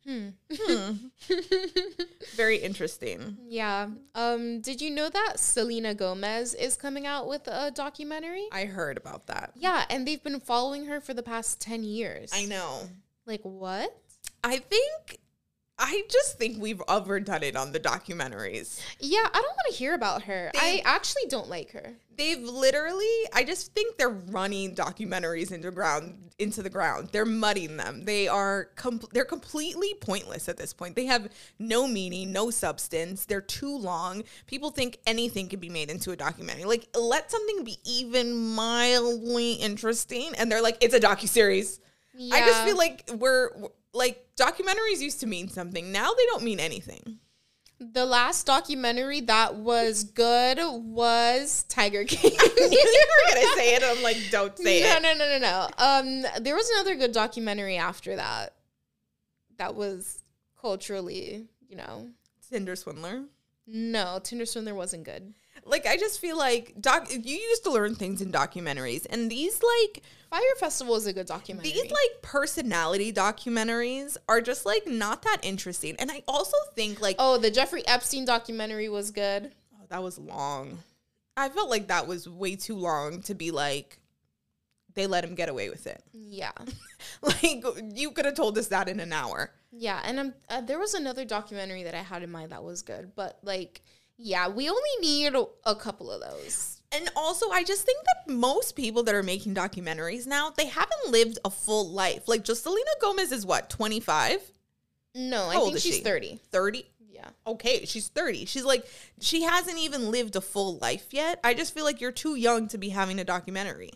hmm 0.07 0.29
Very 2.35 2.57
interesting. 2.57 3.37
yeah 3.47 3.87
um 4.15 4.61
did 4.61 4.81
you 4.81 4.89
know 4.89 5.09
that 5.09 5.33
selena 5.39 5.93
gomez 5.93 6.53
is 6.53 6.75
coming 6.75 7.05
out 7.05 7.27
with 7.27 7.47
a 7.47 7.71
documentary 7.71 8.47
I 8.51 8.65
heard 8.65 8.97
about 8.97 9.27
that. 9.27 9.51
yeah 9.55 9.85
and 9.89 10.07
they've 10.07 10.23
been 10.23 10.39
following 10.39 10.85
her 10.85 11.01
for 11.01 11.13
the 11.13 11.23
past 11.23 11.59
10 11.61 11.83
years 11.83 12.31
I 12.33 12.45
know. 12.45 12.81
like 13.25 13.41
what 13.43 13.95
I 14.43 14.57
think. 14.59 15.19
I 15.79 16.03
just 16.09 16.37
think 16.39 16.59
we've 16.59 16.81
overdone 16.87 17.43
it 17.43 17.55
on 17.55 17.71
the 17.71 17.79
documentaries. 17.79 18.81
yeah 18.99 19.19
i 19.25 19.33
don't 19.33 19.43
want 19.45 19.67
to 19.69 19.75
hear 19.75 19.93
about 19.93 20.23
her 20.23 20.49
They- 20.53 20.59
i 20.59 20.81
actually 20.85 21.23
don't 21.29 21.49
like 21.49 21.71
her 21.71 21.93
They've 22.17 22.41
literally, 22.41 23.05
I 23.31 23.43
just 23.43 23.75
think 23.75 23.95
they're 23.97 24.09
running 24.09 24.73
documentaries 24.73 25.51
into 25.51 25.69
ground 25.69 26.31
into 26.39 26.63
the 26.63 26.69
ground. 26.71 27.09
They're 27.11 27.25
mudding 27.25 27.77
them. 27.77 28.05
They 28.05 28.27
are 28.27 28.69
com- 28.75 29.01
they're 29.13 29.23
completely 29.23 29.93
pointless 30.01 30.49
at 30.49 30.57
this 30.57 30.73
point. 30.73 30.95
They 30.95 31.05
have 31.05 31.29
no 31.59 31.87
meaning, 31.87 32.31
no 32.31 32.49
substance. 32.49 33.25
They're 33.25 33.39
too 33.39 33.77
long. 33.77 34.23
People 34.47 34.71
think 34.71 34.97
anything 35.05 35.47
can 35.47 35.59
be 35.59 35.69
made 35.69 35.91
into 35.91 36.09
a 36.09 36.15
documentary. 36.15 36.63
Like 36.65 36.87
let 36.95 37.29
something 37.29 37.63
be 37.63 37.77
even 37.85 38.35
mildly 38.35 39.53
interesting, 39.53 40.31
and 40.39 40.51
they're 40.51 40.61
like, 40.63 40.77
it's 40.81 40.95
a 40.95 40.99
docu 40.99 41.27
series. 41.27 41.79
I 42.31 42.39
just 42.39 42.63
feel 42.63 42.77
like 42.77 43.07
we're 43.15 43.51
like 43.97 44.25
documentaries 44.37 44.99
used 44.99 45.19
to 45.21 45.27
mean 45.27 45.49
something. 45.49 45.91
Now 45.91 46.11
they 46.13 46.25
don't 46.27 46.43
mean 46.43 46.59
anything. 46.59 47.19
The 47.79 48.05
last 48.05 48.47
documentary 48.47 49.21
that 49.21 49.55
was 49.55 50.03
good 50.03 50.57
was 50.59 51.63
Tiger 51.69 52.03
King. 52.07 52.31
you 52.57 53.05
were 53.07 53.33
gonna 53.33 53.55
say 53.55 53.75
it. 53.75 53.83
I'm 53.83 54.01
like, 54.01 54.17
don't 54.31 54.57
say 54.57 54.81
no, 54.81 54.97
it. 54.97 55.01
no, 55.03 55.13
no, 55.13 55.17
no, 55.17 55.37
no. 55.37 55.39
No. 55.39 55.69
Um, 55.77 56.41
there 56.41 56.55
was 56.55 56.69
another 56.71 56.95
good 56.95 57.11
documentary 57.11 57.77
after 57.77 58.15
that. 58.15 58.55
That 59.57 59.75
was 59.75 60.23
culturally, 60.59 61.45
you 61.67 61.75
know. 61.75 62.09
Tinder 62.49 62.75
swindler. 62.75 63.25
No, 63.67 64.19
Tinder 64.23 64.45
Swindler 64.45 64.73
wasn't 64.73 65.03
good. 65.03 65.33
Like 65.67 65.85
I 65.85 65.97
just 65.97 66.19
feel 66.19 66.37
like 66.37 66.73
doc. 66.79 67.09
You 67.11 67.35
used 67.35 67.63
to 67.65 67.71
learn 67.71 67.95
things 67.95 68.21
in 68.21 68.31
documentaries, 68.31 69.05
and 69.09 69.29
these 69.29 69.61
like 69.61 70.03
Fyre 70.29 70.41
Festival 70.59 70.95
is 70.95 71.05
a 71.07 71.13
good 71.13 71.27
documentary. 71.27 71.71
these 71.71 71.91
like 71.91 72.21
personality 72.21 73.11
documentaries 73.13 74.17
are 74.27 74.41
just 74.41 74.65
like 74.65 74.87
not 74.87 75.21
that 75.23 75.37
interesting. 75.43 75.95
And 75.99 76.11
I 76.11 76.23
also 76.27 76.57
think 76.75 77.01
like 77.01 77.15
oh, 77.19 77.37
the 77.37 77.51
Jeffrey 77.51 77.85
Epstein 77.87 78.25
documentary 78.25 78.89
was 78.89 79.11
good. 79.11 79.51
Oh, 79.75 79.85
that 79.89 80.01
was 80.03 80.17
long. 80.17 80.79
I 81.35 81.49
felt 81.49 81.69
like 81.69 81.87
that 81.89 82.07
was 82.07 82.27
way 82.27 82.55
too 82.55 82.75
long 82.77 83.21
to 83.23 83.35
be 83.35 83.51
like 83.51 83.99
they 84.95 85.05
let 85.05 85.23
him 85.23 85.35
get 85.35 85.49
away 85.49 85.69
with 85.69 85.85
it. 85.85 86.01
Yeah, 86.13 86.51
Like 87.21 87.63
you 87.93 88.11
could 88.11 88.25
have 88.25 88.33
told 88.33 88.57
us 88.57 88.67
that 88.67 88.89
in 88.89 88.99
an 88.99 89.13
hour. 89.13 89.51
yeah, 89.71 90.01
and 90.03 90.19
um, 90.19 90.33
uh, 90.49 90.61
there 90.61 90.79
was 90.79 90.95
another 90.95 91.23
documentary 91.25 91.83
that 91.83 91.93
I 91.93 92.01
had 92.01 92.23
in 92.23 92.31
mind 92.31 92.51
that 92.51 92.63
was 92.63 92.81
good, 92.81 93.11
but 93.15 93.37
like, 93.43 93.83
yeah, 94.17 94.47
we 94.47 94.69
only 94.69 94.81
need 94.99 95.33
a, 95.65 95.75
couple 95.75 96.11
of 96.11 96.21
those. 96.21 96.81
And 96.91 97.09
also, 97.15 97.49
I 97.49 97.63
just 97.63 97.85
think 97.85 97.99
that 98.05 98.33
most 98.33 98.75
people 98.75 99.03
that 99.03 99.15
are 99.15 99.23
making 99.23 99.53
documentaries 99.53 100.25
now, 100.25 100.51
they 100.51 100.67
haven't 100.67 101.11
lived 101.11 101.37
a 101.43 101.49
full 101.49 101.89
life. 101.89 102.27
Like, 102.27 102.43
just 102.43 102.63
Selena 102.63 102.89
Gomez 103.01 103.31
is 103.31 103.45
what, 103.45 103.69
25? 103.69 104.39
No, 105.15 105.45
I 105.49 105.53
How 105.53 105.59
old 105.61 105.69
think 105.73 105.81
she's 105.83 105.95
she? 105.95 106.01
thirty. 106.01 106.39
30? 106.51 106.85
Yeah, 107.09 107.29
Okay, 107.45 107.85
she's 107.85 108.07
30. 108.09 108.45
She's 108.45 108.63
like, 108.63 108.85
she 109.19 109.41
hasn't 109.43 109.77
even 109.79 110.11
lived 110.11 110.35
a 110.35 110.41
full 110.41 110.77
life 110.77 111.07
yet. 111.11 111.39
I 111.43 111.53
just 111.55 111.73
feel 111.73 111.83
like 111.83 111.99
you're 111.99 112.11
too 112.11 112.35
young 112.35 112.67
to 112.69 112.77
be 112.77 112.89
having 112.89 113.19
a 113.19 113.23
documentary. 113.23 113.91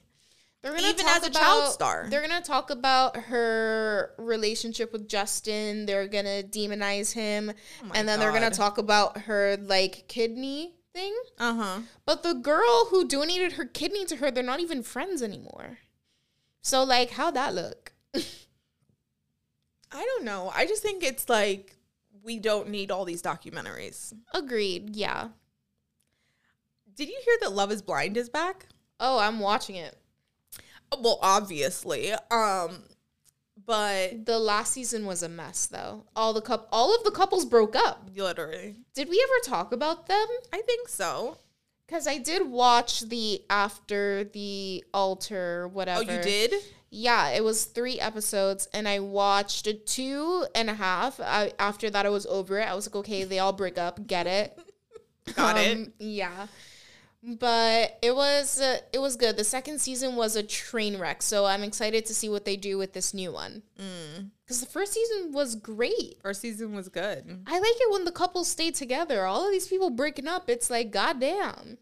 They're 0.61 0.77
Even 0.77 0.95
talk 0.97 1.17
as 1.17 1.23
a 1.25 1.29
child 1.29 1.63
about- 1.63 1.73
star. 1.73 2.07
They're 2.09 2.21
gonna 2.21 2.41
talk 2.41 2.69
about 2.69 3.15
her 3.17 4.13
relationship 4.17 4.91
with 4.93 5.07
Justin. 5.07 5.85
They're 5.85 6.07
gonna 6.07 6.43
demonize 6.43 7.13
him, 7.13 7.51
Oh 7.83 7.91
and 7.95 8.07
then 8.07 8.19
they're 8.19 8.31
gonna 8.31 8.51
talk 8.51 8.77
about 8.77 9.17
her 9.21 9.57
like 9.57 10.07
kidney 10.07 10.75
thing. 10.93 11.15
Uh 11.39 11.53
huh. 11.55 11.79
But 12.05 12.21
the 12.23 12.33
girl 12.33 12.87
who 12.89 13.07
donated 13.07 13.53
her 13.53 13.65
kidney 13.65 14.05
to 14.05 14.17
her, 14.17 14.29
they're 14.29 14.43
not 14.43 14.59
even 14.59 14.83
friends 14.83 15.23
anymore. 15.23 15.79
So 16.61 16.83
like, 16.83 17.11
how'd 17.11 17.33
that 17.35 17.55
look? 17.55 17.93
I 18.13 20.05
don't 20.05 20.23
know. 20.23 20.51
I 20.55 20.65
just 20.65 20.81
think 20.83 21.03
it's 21.03 21.27
like 21.27 21.75
we 22.23 22.37
don't 22.39 22.69
need 22.69 22.91
all 22.91 23.03
these 23.03 23.21
documentaries. 23.23 24.13
Agreed. 24.33 24.95
Yeah. 24.95 25.29
Did 26.95 27.09
you 27.09 27.19
hear 27.25 27.37
that 27.41 27.53
Love 27.53 27.71
is 27.71 27.81
Blind 27.81 28.15
is 28.15 28.29
back? 28.29 28.67
Oh, 28.99 29.17
I'm 29.17 29.39
watching 29.39 29.75
it. 29.75 29.97
Well, 30.99 31.19
obviously. 31.21 32.11
Um 32.31 32.83
but 33.65 34.25
The 34.25 34.39
last 34.39 34.73
season 34.73 35.05
was 35.05 35.21
a 35.23 35.29
mess, 35.29 35.67
though. 35.67 36.05
All 36.15 36.33
the 36.33 36.41
coup- 36.41 36.65
all 36.71 36.95
of 36.95 37.03
the 37.03 37.11
couples 37.11 37.45
broke 37.45 37.75
up. 37.75 38.09
literally, 38.15 38.75
Did 38.95 39.09
we 39.09 39.23
ever 39.23 39.55
talk 39.55 39.71
about 39.71 40.07
them? 40.07 40.27
I 40.51 40.61
think 40.61 40.87
so. 40.89 41.37
Because 41.85 42.07
I 42.07 42.17
did 42.17 42.47
watch 42.49 43.01
the 43.01 43.41
after 43.49 44.23
the 44.23 44.83
altar, 44.93 45.67
whatever. 45.67 46.09
Oh, 46.09 46.15
you 46.15 46.21
did? 46.21 46.53
Yeah, 46.89 47.29
it 47.29 47.43
was 47.43 47.65
three 47.65 47.99
episodes, 47.99 48.67
and 48.73 48.87
I 48.87 48.99
watched 48.99 49.67
two 49.85 50.45
and 50.55 50.69
a 50.69 50.73
half. 50.73 51.19
I, 51.19 51.51
after 51.59 51.89
that, 51.89 52.05
I 52.05 52.09
was 52.09 52.25
over 52.25 52.59
it. 52.59 52.67
I 52.67 52.75
was 52.75 52.87
like, 52.87 52.95
okay, 52.95 53.23
they 53.25 53.39
all 53.39 53.53
break 53.53 53.77
up, 53.77 54.07
get 54.07 54.25
it. 54.27 54.57
Got 55.35 55.57
it. 55.57 55.77
Um, 55.77 55.93
Yeah, 55.99 56.47
but 57.23 57.97
it 58.01 58.15
was 58.15 58.59
uh, 58.59 58.79
it 58.91 58.99
was 58.99 59.15
good. 59.15 59.37
The 59.37 59.43
second 59.43 59.79
season 59.79 60.15
was 60.15 60.35
a 60.35 60.43
train 60.43 60.97
wreck, 60.97 61.21
so 61.21 61.45
I'm 61.45 61.63
excited 61.63 62.05
to 62.07 62.13
see 62.13 62.29
what 62.29 62.45
they 62.45 62.55
do 62.55 62.77
with 62.77 62.93
this 62.93 63.13
new 63.13 63.31
one. 63.31 63.63
Mm. 63.79 64.29
Because 64.43 64.59
the 64.59 64.65
first 64.65 64.93
season 64.93 65.31
was 65.31 65.55
great. 65.55 66.17
First 66.21 66.41
season 66.41 66.73
was 66.73 66.89
good. 66.89 67.43
I 67.47 67.59
like 67.59 67.75
it 67.75 67.91
when 67.91 68.05
the 68.05 68.11
couples 68.11 68.49
stay 68.49 68.71
together. 68.71 69.25
All 69.25 69.45
of 69.45 69.51
these 69.51 69.67
people 69.67 69.89
breaking 69.89 70.27
up, 70.27 70.49
it's 70.49 70.69
like 70.69 70.91
goddamn. 70.91 71.77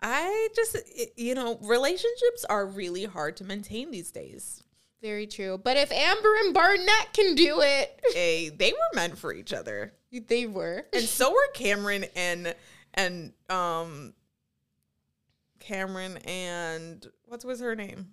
I 0.00 0.48
just, 0.54 0.76
you 1.16 1.34
know, 1.34 1.58
relationships 1.62 2.44
are 2.48 2.66
really 2.66 3.04
hard 3.04 3.36
to 3.38 3.44
maintain 3.44 3.90
these 3.90 4.10
days. 4.12 4.62
Very 5.02 5.26
true. 5.26 5.58
But 5.62 5.76
if 5.76 5.90
Amber 5.92 6.34
and 6.44 6.54
Barnett 6.54 7.12
can 7.12 7.34
do 7.34 7.60
it, 7.60 8.00
Hey, 8.12 8.48
they 8.48 8.72
were 8.72 8.94
meant 8.96 9.18
for 9.18 9.32
each 9.32 9.52
other, 9.52 9.92
they 10.12 10.46
were. 10.46 10.86
and 10.92 11.04
so 11.04 11.30
were 11.32 11.48
Cameron 11.54 12.06
and 12.16 12.54
and 12.98 13.32
um 13.48 14.12
Cameron 15.60 16.18
and 16.18 17.06
what 17.26 17.44
was 17.44 17.60
her 17.60 17.74
name? 17.74 18.08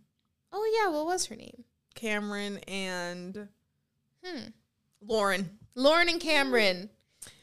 Oh 0.54 0.82
yeah, 0.84 0.92
what 0.92 1.06
was 1.06 1.26
her 1.26 1.36
name? 1.36 1.64
Cameron 1.96 2.58
and 2.68 3.48
Hmm. 4.24 4.48
Lauren. 5.02 5.60
Lauren 5.76 6.10
and 6.10 6.20
Cameron 6.22 6.90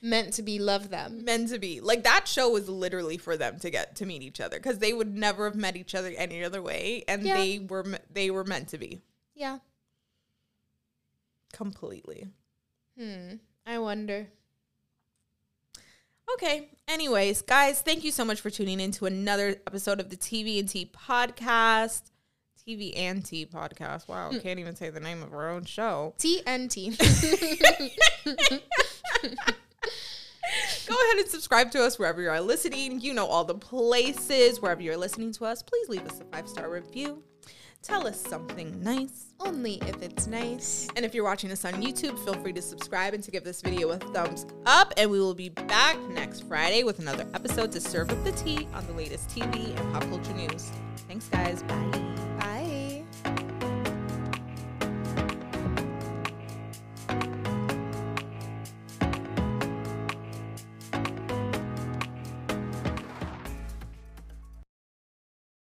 meant 0.00 0.32
to 0.34 0.42
be 0.42 0.58
love 0.58 0.90
them. 0.90 1.24
meant 1.24 1.48
to 1.50 1.58
be 1.58 1.80
like 1.80 2.04
that 2.04 2.26
show 2.28 2.50
was 2.50 2.68
literally 2.68 3.18
for 3.18 3.36
them 3.36 3.58
to 3.60 3.70
get 3.70 3.96
to 3.96 4.06
meet 4.06 4.22
each 4.22 4.40
other 4.40 4.56
because 4.58 4.78
they 4.78 4.92
would 4.92 5.14
never 5.16 5.44
have 5.46 5.56
met 5.56 5.76
each 5.76 5.94
other 5.94 6.12
any 6.16 6.42
other 6.44 6.62
way 6.62 7.04
and 7.08 7.22
Yeah. 7.22 7.36
they 7.36 7.58
were 7.58 7.84
they 8.10 8.30
were 8.30 8.44
meant 8.44 8.68
to 8.68 8.78
be 8.78 9.02
Yeah. 9.34 9.58
completely 11.52 12.28
Hmm. 12.98 13.36
I 13.64 13.78
wonder. 13.78 14.28
Okay. 16.34 16.68
Anyways 16.88 17.42
guys 17.42 17.80
thank 17.80 18.04
you 18.04 18.10
so 18.10 18.24
much 18.24 18.40
for 18.40 18.50
tuning 18.50 18.80
in 18.80 18.90
to 18.92 19.06
another 19.06 19.56
episode 19.66 20.00
of 20.00 20.10
the 20.10 20.16
tv 20.16 20.58
and 20.58 20.68
tea 20.68 20.90
podcast. 20.92 22.10
Tv 22.66 22.92
and 22.96 23.24
tea 23.24 23.46
podcast. 23.46 24.08
Wow 24.08 24.30
hmm. 24.30 24.38
can't 24.38 24.58
even 24.58 24.76
say 24.76 24.90
the 24.90 25.00
name 25.00 25.22
of 25.22 25.32
our 25.32 25.50
own 25.50 25.64
show. 25.64 26.14
TNT. 26.18 26.98
go 30.86 30.94
ahead 30.94 31.18
and 31.18 31.28
subscribe 31.28 31.70
to 31.72 31.82
us 31.82 31.98
wherever 31.98 32.20
you 32.20 32.28
are 32.28 32.40
listening. 32.40 33.00
You 33.00 33.14
know 33.14 33.26
all 33.26 33.44
the 33.44 33.54
places. 33.54 34.60
Wherever 34.60 34.82
you're 34.82 34.96
listening 34.96 35.32
to 35.32 35.44
us 35.44 35.62
please 35.62 35.88
leave 35.88 36.06
us 36.06 36.20
a 36.20 36.24
five 36.24 36.48
star 36.48 36.70
review 36.70 37.22
tell 37.82 38.06
us 38.06 38.20
something 38.20 38.82
nice 38.82 39.34
Only 39.40 39.74
if 39.86 40.02
it's 40.02 40.26
nice. 40.26 40.88
And 40.96 41.04
if 41.04 41.14
you're 41.14 41.24
watching 41.24 41.50
us 41.50 41.64
on 41.64 41.74
YouTube, 41.74 42.18
feel 42.24 42.34
free 42.34 42.52
to 42.52 42.62
subscribe 42.62 43.12
and 43.12 43.22
to 43.24 43.30
give 43.30 43.44
this 43.44 43.60
video 43.60 43.90
a 43.90 43.98
thumbs 43.98 44.46
up. 44.66 44.94
And 44.96 45.10
we 45.10 45.18
will 45.18 45.34
be 45.34 45.48
back 45.48 45.98
next 46.10 46.46
Friday 46.46 46.84
with 46.84 47.00
another 47.00 47.26
episode 47.34 47.72
to 47.72 47.80
serve 47.80 48.10
up 48.10 48.22
the 48.24 48.32
tea 48.32 48.68
on 48.72 48.86
the 48.86 48.92
latest 48.92 49.28
TV 49.30 49.76
and 49.78 49.92
pop 49.92 50.02
culture 50.04 50.32
news. 50.34 50.70
Thanks, 51.08 51.28
guys. 51.28 51.62
Bye. 51.64 52.21